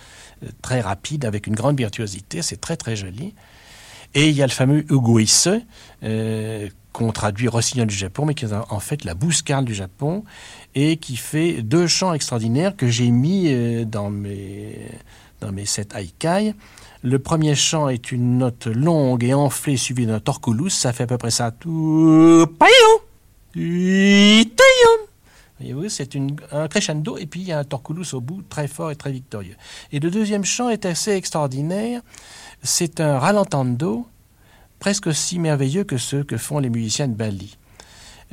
euh, 0.42 0.48
très 0.60 0.80
rapides, 0.80 1.24
avec 1.24 1.46
une 1.46 1.54
grande 1.54 1.78
virtuosité, 1.78 2.42
c'est 2.42 2.60
très 2.60 2.76
très 2.76 2.96
joli. 2.96 3.34
Et 4.14 4.28
il 4.28 4.34
y 4.34 4.42
a 4.42 4.46
le 4.46 4.52
fameux 4.52 4.84
Uguise, 4.90 5.50
qu'on 6.92 7.12
traduit 7.12 7.48
Rossignol 7.48 7.86
du 7.86 7.94
Japon, 7.94 8.24
mais 8.26 8.34
qui 8.34 8.44
est 8.44 8.52
en 8.52 8.80
fait 8.80 9.04
la 9.04 9.14
bouscarle 9.14 9.64
du 9.64 9.74
Japon, 9.74 10.24
et 10.74 10.96
qui 10.96 11.16
fait 11.16 11.62
deux 11.62 11.86
chants 11.86 12.14
extraordinaires 12.14 12.76
que 12.76 12.88
j'ai 12.88 13.10
mis 13.10 13.46
euh, 13.48 13.84
dans 13.84 14.10
mes, 14.10 14.88
dans 15.40 15.52
mes 15.52 15.66
sept 15.66 15.94
haikai. 15.94 16.54
Le 17.02 17.18
premier 17.18 17.54
chant 17.54 17.88
est 17.88 18.10
une 18.10 18.38
note 18.38 18.66
longue 18.66 19.22
et 19.22 19.34
enflée 19.34 19.76
suivie 19.76 20.06
d'un 20.06 20.18
torculus, 20.18 20.70
ça 20.70 20.92
fait 20.92 21.04
à 21.04 21.06
peu 21.06 21.18
près 21.18 21.30
ça. 21.30 21.52
Voyez-vous, 25.60 25.88
c'est 25.88 26.10
un 26.52 26.68
crescendo 26.68 27.18
et 27.18 27.26
puis 27.26 27.40
il 27.40 27.48
y 27.48 27.52
a 27.52 27.58
un 27.58 27.64
torculus 27.64 28.14
au 28.14 28.20
bout 28.20 28.42
très 28.42 28.68
fort 28.68 28.90
et 28.90 28.96
très 28.96 29.12
victorieux. 29.12 29.56
Et 29.92 30.00
le 30.00 30.10
deuxième 30.10 30.44
chant 30.44 30.68
est 30.68 30.86
assez 30.86 31.12
extraordinaire. 31.12 32.00
C'est 32.62 33.00
un 33.00 33.18
ralentando 33.18 34.06
presque 34.78 35.08
aussi 35.08 35.38
merveilleux 35.38 35.84
que 35.84 35.98
ceux 35.98 36.24
que 36.24 36.36
font 36.36 36.58
les 36.58 36.70
musiciens 36.70 37.08
de 37.08 37.14
Bali. 37.14 37.56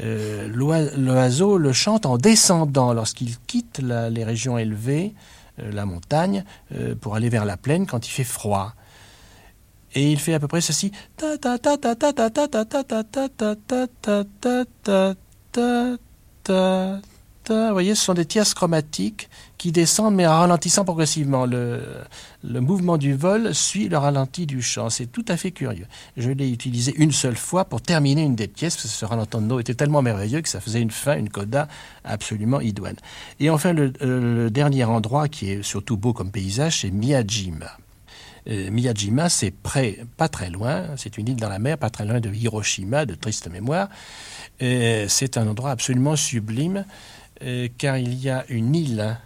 Euh, 0.02 0.50
l'oiseau 0.98 1.58
le 1.58 1.72
chante 1.72 2.06
en 2.06 2.18
descendant 2.18 2.94
lorsqu'il 2.94 3.38
quitte 3.48 3.80
les 3.80 4.24
régions 4.24 4.58
élevées, 4.58 5.14
euh, 5.60 5.72
la 5.72 5.86
montagne, 5.86 6.44
euh, 6.74 6.96
pour 6.96 7.16
aller 7.16 7.30
vers 7.30 7.46
la 7.46 7.56
plaine 7.58 7.86
quand 7.86 8.08
il 8.08 8.12
fait 8.12 8.26
froid. 8.26 8.74
Et 9.94 10.12
il 10.12 10.20
fait 10.20 10.34
à 10.34 10.40
peu 10.40 10.50
près 10.50 10.60
ceci. 10.60 10.92
Vous 17.50 17.72
voyez, 17.72 17.96
ce 17.96 18.06
sont 18.06 18.14
des 18.14 18.26
tierces 18.26 18.54
chromatiques 18.54 19.30
qui 19.58 19.72
descendent 19.72 20.16
mais 20.16 20.28
en 20.28 20.40
ralentissant 20.40 20.84
progressivement. 20.84 21.46
Le, 21.46 21.82
le 22.44 22.62
mouvement 22.62 22.98
du 22.98 23.14
vol 23.14 23.54
suit 23.54 23.90
le 23.90 23.98
ralenti 23.98 24.46
du 24.46 24.62
chant. 24.62 24.90
C'est 24.90 25.08
tout 25.08 25.26
à 25.28 25.38
fait 25.38 25.52
curieux. 25.52 25.88
Je 26.18 26.30
l'ai 26.32 26.50
utilisé 26.50 26.94
une 26.98 27.12
seule 27.12 27.36
fois 27.36 27.66
pour 27.66 27.82
terminer 27.82 28.24
une 28.24 28.36
des 28.36 28.48
pièces, 28.48 28.76
parce 28.76 28.88
que 28.88 28.92
ce 28.92 29.06
ralentando 29.06 29.60
était 29.60 29.74
tellement 29.74 30.02
merveilleux 30.02 30.42
que 30.42 30.50
ça 30.50 30.60
faisait 30.60 30.82
une 30.82 30.92
fin, 30.92 31.18
une 31.18 31.30
coda 31.30 31.68
absolument 32.04 32.62
idoine. 32.62 32.98
Et 33.40 33.50
enfin, 33.50 33.74
le, 33.74 33.94
euh, 34.02 34.50
dernier 34.50 34.84
endroit 34.84 35.28
qui 35.28 35.52
est 35.52 35.64
surtout 35.64 35.98
beau 35.98 36.14
comme 36.14 36.32
paysage, 36.32 36.82
c'est 36.82 36.92
Miyajima. 36.92 37.78
Euh, 38.48 38.70
Miyajima, 38.70 39.30
c'est 39.30 39.52
près, 39.52 40.00
pas 40.18 40.30
très 40.30 40.52
loin, 40.52 40.84
c'est 40.98 41.18
une 41.18 41.30
île 41.30 41.38
dans 41.38 41.50
la 41.50 41.60
mer, 41.60 41.78
pas 41.78 41.90
très 41.90 42.06
loin 42.06 42.20
de 42.20 42.32
Hiroshima, 42.32 43.06
de 43.06 43.16
triste 43.16 43.50
mémoire. 43.50 43.90
C'est 44.60 45.38
un 45.38 45.48
endroit 45.48 45.72
absolument 45.72 46.16
sublime, 46.16 46.86
euh, 47.42 47.68
car 47.78 47.98
il 47.98 48.14
y 48.16 48.30
a 48.30 48.46
une 48.50 48.76
île 48.76 49.18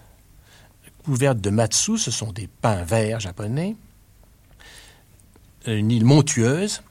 couverte 1.03 1.39
de 1.39 1.49
matsu, 1.49 1.97
ce 1.97 2.11
sont 2.11 2.31
des 2.31 2.47
pins 2.47 2.83
verts 2.83 3.19
japonais, 3.19 3.75
une 5.65 5.91
île 5.91 6.05
montueuse. 6.05 6.81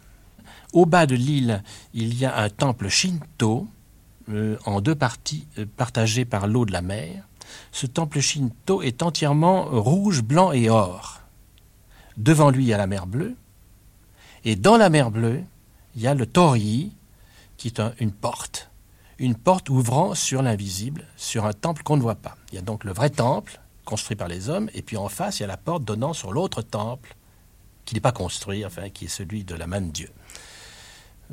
Au 0.73 0.87
bas 0.87 1.07
de 1.07 1.15
l'île, 1.15 1.63
il 1.95 2.15
y 2.15 2.25
a 2.25 2.39
un 2.39 2.51
temple 2.51 2.89
shinto 2.89 3.67
euh, 4.29 4.59
en 4.67 4.81
deux 4.81 4.95
parties 4.95 5.47
euh, 5.59 5.67
partagées 5.77 6.25
par 6.25 6.47
l'eau 6.47 6.67
de 6.67 6.73
la 6.73 6.83
mer. 6.83 7.27
Ce 7.73 7.87
temple 7.87 8.21
shinto 8.21 8.83
est 8.83 9.03
entièrement 9.03 9.65
rouge, 9.65 10.23
blanc 10.23 10.53
et 10.53 10.69
or. 10.69 11.23
Devant 12.19 12.51
lui, 12.51 12.65
il 12.65 12.69
y 12.69 12.75
a 12.75 12.79
la 12.79 12.87
mer 12.87 13.07
bleue. 13.07 13.37
Et 14.45 14.57
dans 14.57 14.77
la 14.77 14.91
mer 14.91 15.11
bleue, 15.11 15.43
il 15.97 16.03
y 16.03 16.07
a 16.07 16.15
le 16.15 16.27
torii, 16.27 16.93
qui 17.57 17.69
est 17.69 17.81
une 17.99 18.13
porte. 18.13 18.68
Une 19.19 19.35
porte 19.35 19.69
ouvrant 19.69 20.15
sur 20.15 20.43
l'invisible, 20.43 21.05
sur 21.17 21.45
un 21.45 21.53
temple 21.53 21.83
qu'on 21.83 21.97
ne 21.97 22.03
voit 22.03 22.15
pas. 22.15 22.37
Il 22.53 22.55
y 22.55 22.59
a 22.59 22.63
donc 22.63 22.85
le 22.85 22.93
vrai 22.93 23.11
temple, 23.11 23.61
construit 23.85 24.17
par 24.17 24.29
les 24.29 24.49
hommes, 24.49 24.71
et 24.75 24.83
puis 24.83 24.97
en 24.97 25.09
face, 25.09 25.39
il 25.39 25.43
y 25.43 25.45
a 25.45 25.49
la 25.49 25.57
porte 25.57 25.85
donnant 25.85 26.13
sur 26.13 26.33
l'autre 26.33 26.63
temple, 26.63 27.17
qui 27.85 27.95
n'est 27.95 28.01
pas 28.01 28.13
construit, 28.13 28.65
enfin, 28.65 28.91
qui 28.91 29.07
est 29.07 29.09
celui 29.09 29.45
de 29.45 29.55
la 29.55 29.67
main 29.67 29.81
de 29.81 29.91
Dieu. 29.91 30.11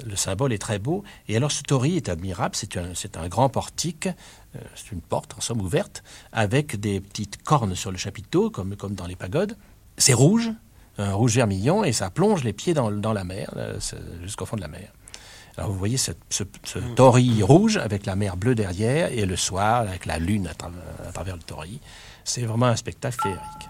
Le 0.03 0.15
symbole 0.15 0.51
est 0.51 0.57
très 0.57 0.79
beau. 0.79 1.03
Et 1.27 1.37
alors, 1.37 1.51
ce 1.51 1.63
torii 1.63 1.97
est 1.97 2.09
admirable. 2.09 2.55
C'est 2.55 3.17
un, 3.17 3.27
grand 3.27 3.49
portique, 3.49 4.07
euh, 4.07 4.59
c'est 4.75 4.91
une 4.91 5.01
porte, 5.01 5.35
en 5.37 5.41
somme, 5.41 5.61
ouverte, 5.61 6.03
avec 6.31 6.79
des 6.79 6.99
petites 6.99 7.43
cornes 7.43 7.75
sur 7.75 7.91
le 7.91 7.97
chapiteau, 7.97 8.49
comme, 8.49 8.75
dans 8.75 9.07
les 9.07 9.15
pagodes. 9.15 9.57
C'est 9.97 10.13
rouge, 10.13 10.51
un 10.97 11.13
rouge 11.13 11.35
vermillon, 11.35 11.83
et 11.83 11.93
ça 11.93 12.09
plonge 12.09 12.43
les 12.43 12.53
pieds 12.53 12.73
dans, 12.73 12.91
dans 12.91 13.13
la 13.13 13.23
mer, 13.23 13.53
euh, 13.57 13.79
jusqu'au 14.23 14.45
fond 14.45 14.55
de 14.55 14.61
la 14.61 14.67
mer. 14.67 14.91
Alors, 15.57 15.72
vous 15.72 15.77
voyez 15.77 15.98
ce, 15.98 16.11
ce, 16.30 16.44
torii 16.95 17.41
rouge 17.41 17.77
avec 17.77 18.06
la 18.06 18.15
mer 18.15 18.36
bleue 18.36 18.56
derrière, 18.56 19.11
et 19.11 19.26
le 19.26 19.36
soir, 19.36 19.82
avec 19.82 20.06
la 20.06 20.19
lune 20.19 20.48
à, 20.48 21.07
à 21.07 21.11
travers 21.11 21.36
le 21.36 21.41
torii. 21.41 21.80
C'est 22.23 22.41
vraiment 22.41 22.65
un 22.65 22.76
spectacle 22.76 23.22
féerique. 23.22 23.69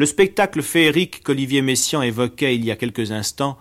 Le 0.00 0.06
spectacle 0.06 0.62
féerique 0.62 1.22
qu'Olivier 1.22 1.60
Messiaen 1.60 2.00
évoquait 2.00 2.56
il 2.56 2.64
y 2.64 2.70
a 2.70 2.76
quelques 2.76 3.12
instants, 3.12 3.58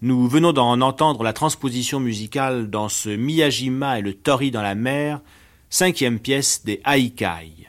nous 0.00 0.26
venons 0.26 0.54
d'en 0.54 0.80
entendre 0.80 1.22
la 1.22 1.34
transposition 1.34 2.00
musicale 2.00 2.70
dans 2.70 2.88
ce 2.88 3.10
Miyajima 3.10 3.98
et 3.98 4.00
le 4.00 4.14
Tori 4.14 4.50
dans 4.50 4.62
la 4.62 4.74
mer, 4.74 5.20
cinquième 5.68 6.18
pièce 6.18 6.64
des 6.64 6.80
Haikai. 6.86 7.68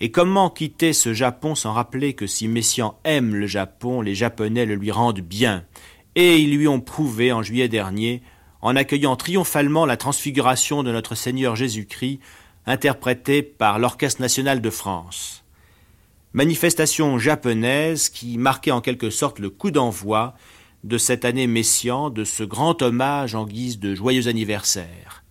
Et 0.00 0.10
comment 0.10 0.50
quitter 0.50 0.92
ce 0.92 1.14
Japon 1.14 1.54
sans 1.54 1.72
rappeler 1.72 2.12
que 2.12 2.26
si 2.26 2.48
Messiaen 2.48 2.94
aime 3.04 3.34
le 3.34 3.46
Japon, 3.46 4.02
les 4.02 4.14
Japonais 4.14 4.66
le 4.66 4.74
lui 4.74 4.90
rendent 4.90 5.20
bien, 5.20 5.64
et 6.16 6.36
ils 6.36 6.54
lui 6.54 6.68
ont 6.68 6.82
prouvé 6.82 7.32
en 7.32 7.42
juillet 7.42 7.68
dernier, 7.68 8.20
en 8.60 8.76
accueillant 8.76 9.16
triomphalement 9.16 9.86
la 9.86 9.96
transfiguration 9.96 10.82
de 10.82 10.92
notre 10.92 11.14
Seigneur 11.14 11.56
Jésus-Christ, 11.56 12.20
interprétée 12.66 13.42
par 13.42 13.78
l'Orchestre 13.78 14.20
national 14.20 14.60
de 14.60 14.68
France 14.68 15.39
manifestation 16.32 17.18
japonaise 17.18 18.08
qui 18.08 18.38
marquait 18.38 18.70
en 18.70 18.80
quelque 18.80 19.10
sorte 19.10 19.38
le 19.38 19.50
coup 19.50 19.70
d'envoi 19.70 20.34
de 20.84 20.96
cette 20.96 21.24
année 21.24 21.46
messian, 21.46 22.10
de 22.10 22.24
ce 22.24 22.42
grand 22.44 22.80
hommage 22.82 23.34
en 23.34 23.44
guise 23.44 23.78
de 23.78 23.94
joyeux 23.94 24.28
anniversaire. 24.28 25.24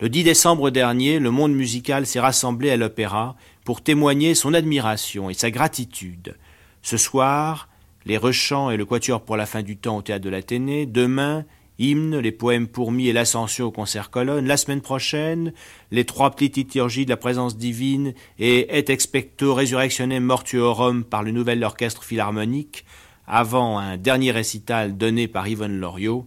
Le 0.00 0.08
10 0.08 0.24
décembre 0.24 0.70
dernier, 0.70 1.18
le 1.18 1.30
monde 1.30 1.54
musical 1.54 2.06
s'est 2.06 2.20
rassemblé 2.20 2.70
à 2.70 2.76
l'opéra 2.76 3.36
pour 3.64 3.82
témoigner 3.82 4.34
son 4.34 4.54
admiration 4.54 5.30
et 5.30 5.34
sa 5.34 5.50
gratitude. 5.50 6.36
Ce 6.82 6.96
soir, 6.96 7.68
les 8.04 8.18
rechants 8.18 8.70
et 8.70 8.76
le 8.76 8.84
quatuor 8.84 9.22
pour 9.22 9.36
la 9.36 9.46
fin 9.46 9.62
du 9.62 9.76
temps 9.76 9.96
au 9.96 10.02
théâtre 10.02 10.24
de 10.24 10.30
l'Athénée, 10.30 10.84
demain, 10.84 11.44
hymnes, 11.78 12.18
les 12.18 12.32
poèmes 12.32 12.68
pourmis 12.68 13.08
et 13.08 13.12
l'ascension 13.12 13.66
au 13.66 13.70
concert 13.70 14.10
colonne. 14.10 14.46
La 14.46 14.56
semaine 14.56 14.80
prochaine, 14.80 15.52
les 15.90 16.04
trois 16.04 16.30
petites 16.30 16.56
liturgies 16.56 17.04
de 17.04 17.10
la 17.10 17.16
présence 17.16 17.56
divine 17.56 18.14
et 18.38 18.78
et 18.78 18.90
expecto 18.90 19.54
resurrectionem 19.54 20.22
mortuorum 20.22 21.04
par 21.04 21.22
le 21.22 21.30
nouvel 21.30 21.62
orchestre 21.64 22.04
philharmonique, 22.04 22.84
avant 23.26 23.78
un 23.78 23.96
dernier 23.96 24.30
récital 24.30 24.96
donné 24.96 25.28
par 25.28 25.48
Yvonne 25.48 25.78
Loriot, 25.78 26.26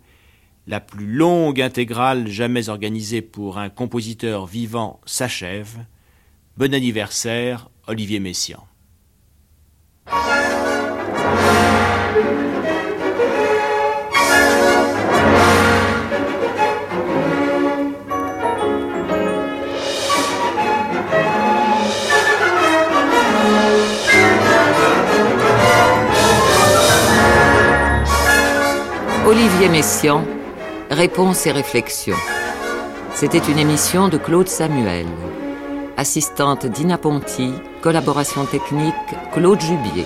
la 0.67 0.79
plus 0.79 1.05
longue 1.05 1.61
intégrale 1.61 2.27
jamais 2.27 2.69
organisée 2.69 3.21
pour 3.21 3.57
un 3.57 3.69
compositeur 3.69 4.45
vivant 4.45 4.99
s'achève. 5.05 5.77
Bon 6.57 6.73
anniversaire, 6.73 7.69
Olivier 7.87 8.19
Messiaen. 8.19 8.63
Olivier 29.27 29.67
Messiaen, 29.67 30.23
Réponses 30.89 31.47
et 31.47 31.51
réflexions. 31.51 32.15
C'était 33.13 33.39
une 33.39 33.57
émission 33.57 34.07
de 34.07 34.17
Claude 34.17 34.47
Samuel. 34.47 35.05
Assistante 35.97 36.65
Dina 36.65 36.97
Ponty, 36.97 37.51
collaboration 37.81 38.45
technique 38.45 38.93
Claude 39.33 39.59
Jubier. 39.59 40.05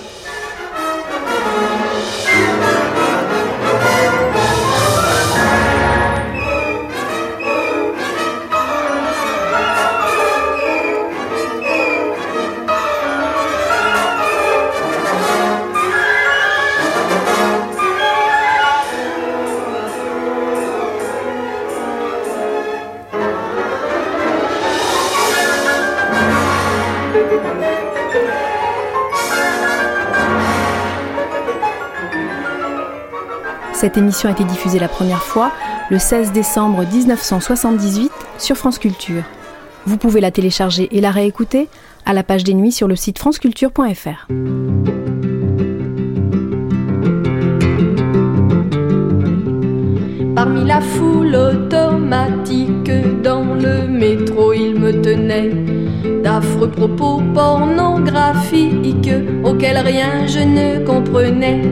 Cette 33.82 33.98
émission 33.98 34.28
a 34.28 34.32
été 34.32 34.44
diffusée 34.44 34.78
la 34.78 34.86
première 34.86 35.24
fois 35.24 35.50
le 35.90 35.98
16 35.98 36.30
décembre 36.30 36.84
1978 36.86 38.12
sur 38.38 38.56
France 38.56 38.78
Culture. 38.78 39.24
Vous 39.86 39.96
pouvez 39.96 40.20
la 40.20 40.30
télécharger 40.30 40.86
et 40.92 41.00
la 41.00 41.10
réécouter 41.10 41.66
à 42.06 42.12
la 42.12 42.22
page 42.22 42.44
des 42.44 42.54
nuits 42.54 42.70
sur 42.70 42.86
le 42.86 42.94
site 42.94 43.18
franceculture.fr. 43.18 44.28
Parmi 50.36 50.64
la 50.64 50.80
foule 50.80 51.34
automatique 51.34 52.92
dans 53.24 53.52
le 53.52 53.88
métro, 53.88 54.52
il 54.52 54.78
me 54.78 55.02
tenait 55.02 55.50
d'affreux 56.22 56.70
propos 56.70 57.20
pornographiques 57.34 59.10
auxquels 59.42 59.78
rien 59.78 60.28
je 60.28 60.38
ne 60.38 60.86
comprenais 60.86 61.62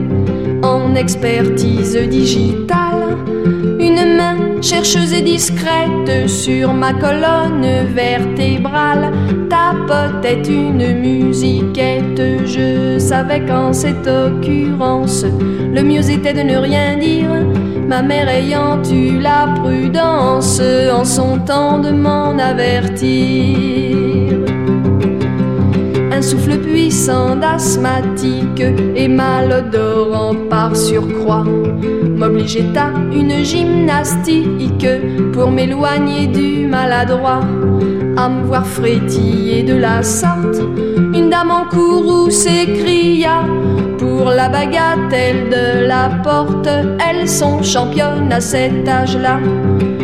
expertise 0.95 1.97
digitale. 2.09 3.17
Une 3.79 4.15
main 4.17 4.61
chercheuse 4.61 5.13
et 5.13 5.21
discrète 5.21 6.27
sur 6.27 6.73
ma 6.73 6.93
colonne 6.93 7.67
vertébrale 7.93 9.11
tapotait 9.49 10.43
une 10.47 10.99
musiquette. 10.99 12.21
Je 12.45 12.97
savais 12.99 13.41
qu'en 13.45 13.73
cette 13.73 14.07
occurrence, 14.07 15.25
le 15.75 15.81
mieux 15.83 16.09
était 16.09 16.33
de 16.33 16.41
ne 16.41 16.57
rien 16.57 16.97
dire 16.97 17.29
ma 17.87 18.01
mère 18.01 18.29
ayant 18.29 18.81
eu 18.83 19.19
la 19.19 19.53
prudence 19.61 20.61
en 20.93 21.03
son 21.03 21.39
temps 21.39 21.79
de 21.79 21.91
m'en 21.91 22.37
avertir. 22.37 24.00
Souffle 26.31 26.59
puissant 26.59 27.35
d'asthmatique 27.35 28.63
et 28.95 29.09
malodorant 29.09 30.33
par 30.49 30.73
surcroît 30.73 31.43
m'obligeait 31.43 32.71
à 32.77 32.91
une 33.11 33.43
gymnastique 33.43 34.87
pour 35.33 35.51
m'éloigner 35.51 36.27
du 36.27 36.67
maladroit 36.67 37.41
à 38.15 38.29
me 38.29 38.45
voir 38.45 38.65
frétiller 38.65 39.63
de 39.63 39.73
la 39.73 40.03
sorte. 40.03 40.61
Une 41.13 41.29
dame 41.29 41.51
en 41.51 41.65
courroux 41.65 42.29
s'écria 42.29 43.43
pour 43.97 44.29
la 44.29 44.47
bagatelle 44.47 45.49
de 45.49 45.85
la 45.85 46.11
porte. 46.23 46.69
Elles 47.09 47.27
sont 47.27 47.61
championnes 47.61 48.31
à 48.31 48.39
cet 48.39 48.87
âge-là. 48.87 49.37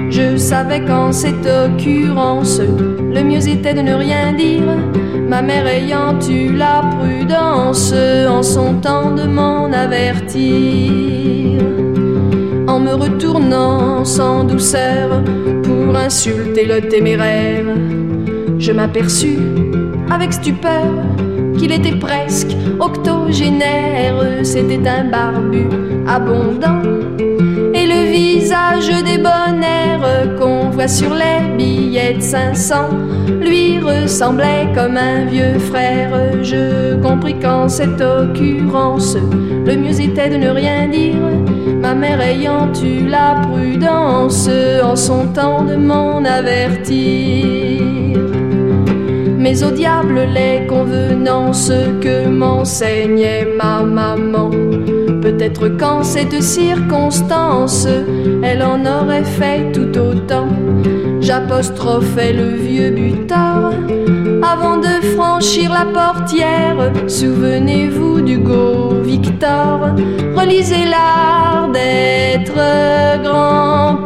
Je 0.10 0.36
savais 0.36 0.84
qu'en 0.84 1.14
cette 1.14 1.48
occurrence, 1.48 2.60
le 2.60 3.24
mieux 3.24 3.48
était 3.48 3.74
de 3.74 3.82
ne 3.82 3.94
rien 3.94 4.34
dire. 4.34 4.64
Ma 5.28 5.42
mère 5.42 5.68
ayant 5.68 6.18
eu 6.30 6.54
la 6.54 6.82
prudence 6.98 7.94
en 8.30 8.42
son 8.42 8.76
temps 8.76 9.12
de 9.12 9.24
m'en 9.24 9.72
avertir. 9.74 11.62
En 12.68 12.80
me 12.80 12.94
retournant 12.94 14.06
sans 14.06 14.46
douceur 14.46 15.22
pour 15.64 15.98
insulter 15.98 16.66
le 16.66 16.88
téméraire, 16.88 17.66
je 18.58 18.72
m'aperçus 18.72 19.40
avec 20.10 20.32
stupeur 20.32 20.86
qu'il 21.58 21.74
était 21.74 21.98
presque 21.98 22.56
octogénaire. 22.80 24.16
C'était 24.44 24.88
un 24.88 25.06
barbu 25.06 25.68
abondant 26.08 26.82
visage 28.48 29.04
débonnaire 29.04 30.38
qu'on 30.40 30.70
voit 30.70 30.88
sur 30.88 31.14
les 31.14 31.58
billets 31.58 32.14
de 32.14 32.22
500 32.22 32.76
lui 33.42 33.78
ressemblait 33.80 34.70
comme 34.74 34.96
un 34.96 35.26
vieux 35.26 35.60
frère. 35.60 36.14
Je 36.44 36.96
compris 37.02 37.38
qu'en 37.40 37.68
cette 37.68 38.00
occurrence, 38.00 39.18
le 39.18 39.76
mieux 39.76 40.00
était 40.00 40.30
de 40.30 40.38
ne 40.38 40.50
rien 40.50 40.88
dire. 40.88 41.18
Ma 41.82 41.94
mère 41.94 42.22
ayant 42.22 42.72
eu 42.82 43.08
la 43.10 43.42
prudence 43.42 44.50
en 44.82 44.96
son 44.96 45.28
temps 45.34 45.66
de 45.66 45.76
m'en 45.76 46.24
avertir. 46.24 48.18
Mais 49.38 49.62
au 49.62 49.72
diable 49.72 50.22
les 50.34 50.66
convenances 50.68 51.74
que 52.02 52.30
m'enseignait 52.30 53.46
ma 53.58 53.84
maman. 53.84 54.67
Peut-être 55.38 55.68
qu'en 55.78 56.02
cette 56.02 56.42
circonstance, 56.42 57.88
elle 58.42 58.64
en 58.64 58.84
aurait 58.88 59.24
fait 59.24 59.72
tout 59.72 59.96
autant. 59.96 60.48
J'apostrophais 61.22 62.34
le 62.34 62.56
vieux 62.56 62.90
butard 62.90 63.74
avant 64.42 64.78
de 64.78 65.00
franchir 65.16 65.72
la 65.72 65.86
portière. 65.86 66.92
Souvenez-vous 67.08 68.22
d'Hugo 68.22 69.00
Victor, 69.04 69.92
relisez 70.36 70.86
l'art 70.86 71.70
d'être 71.72 73.22
grand 73.22 73.98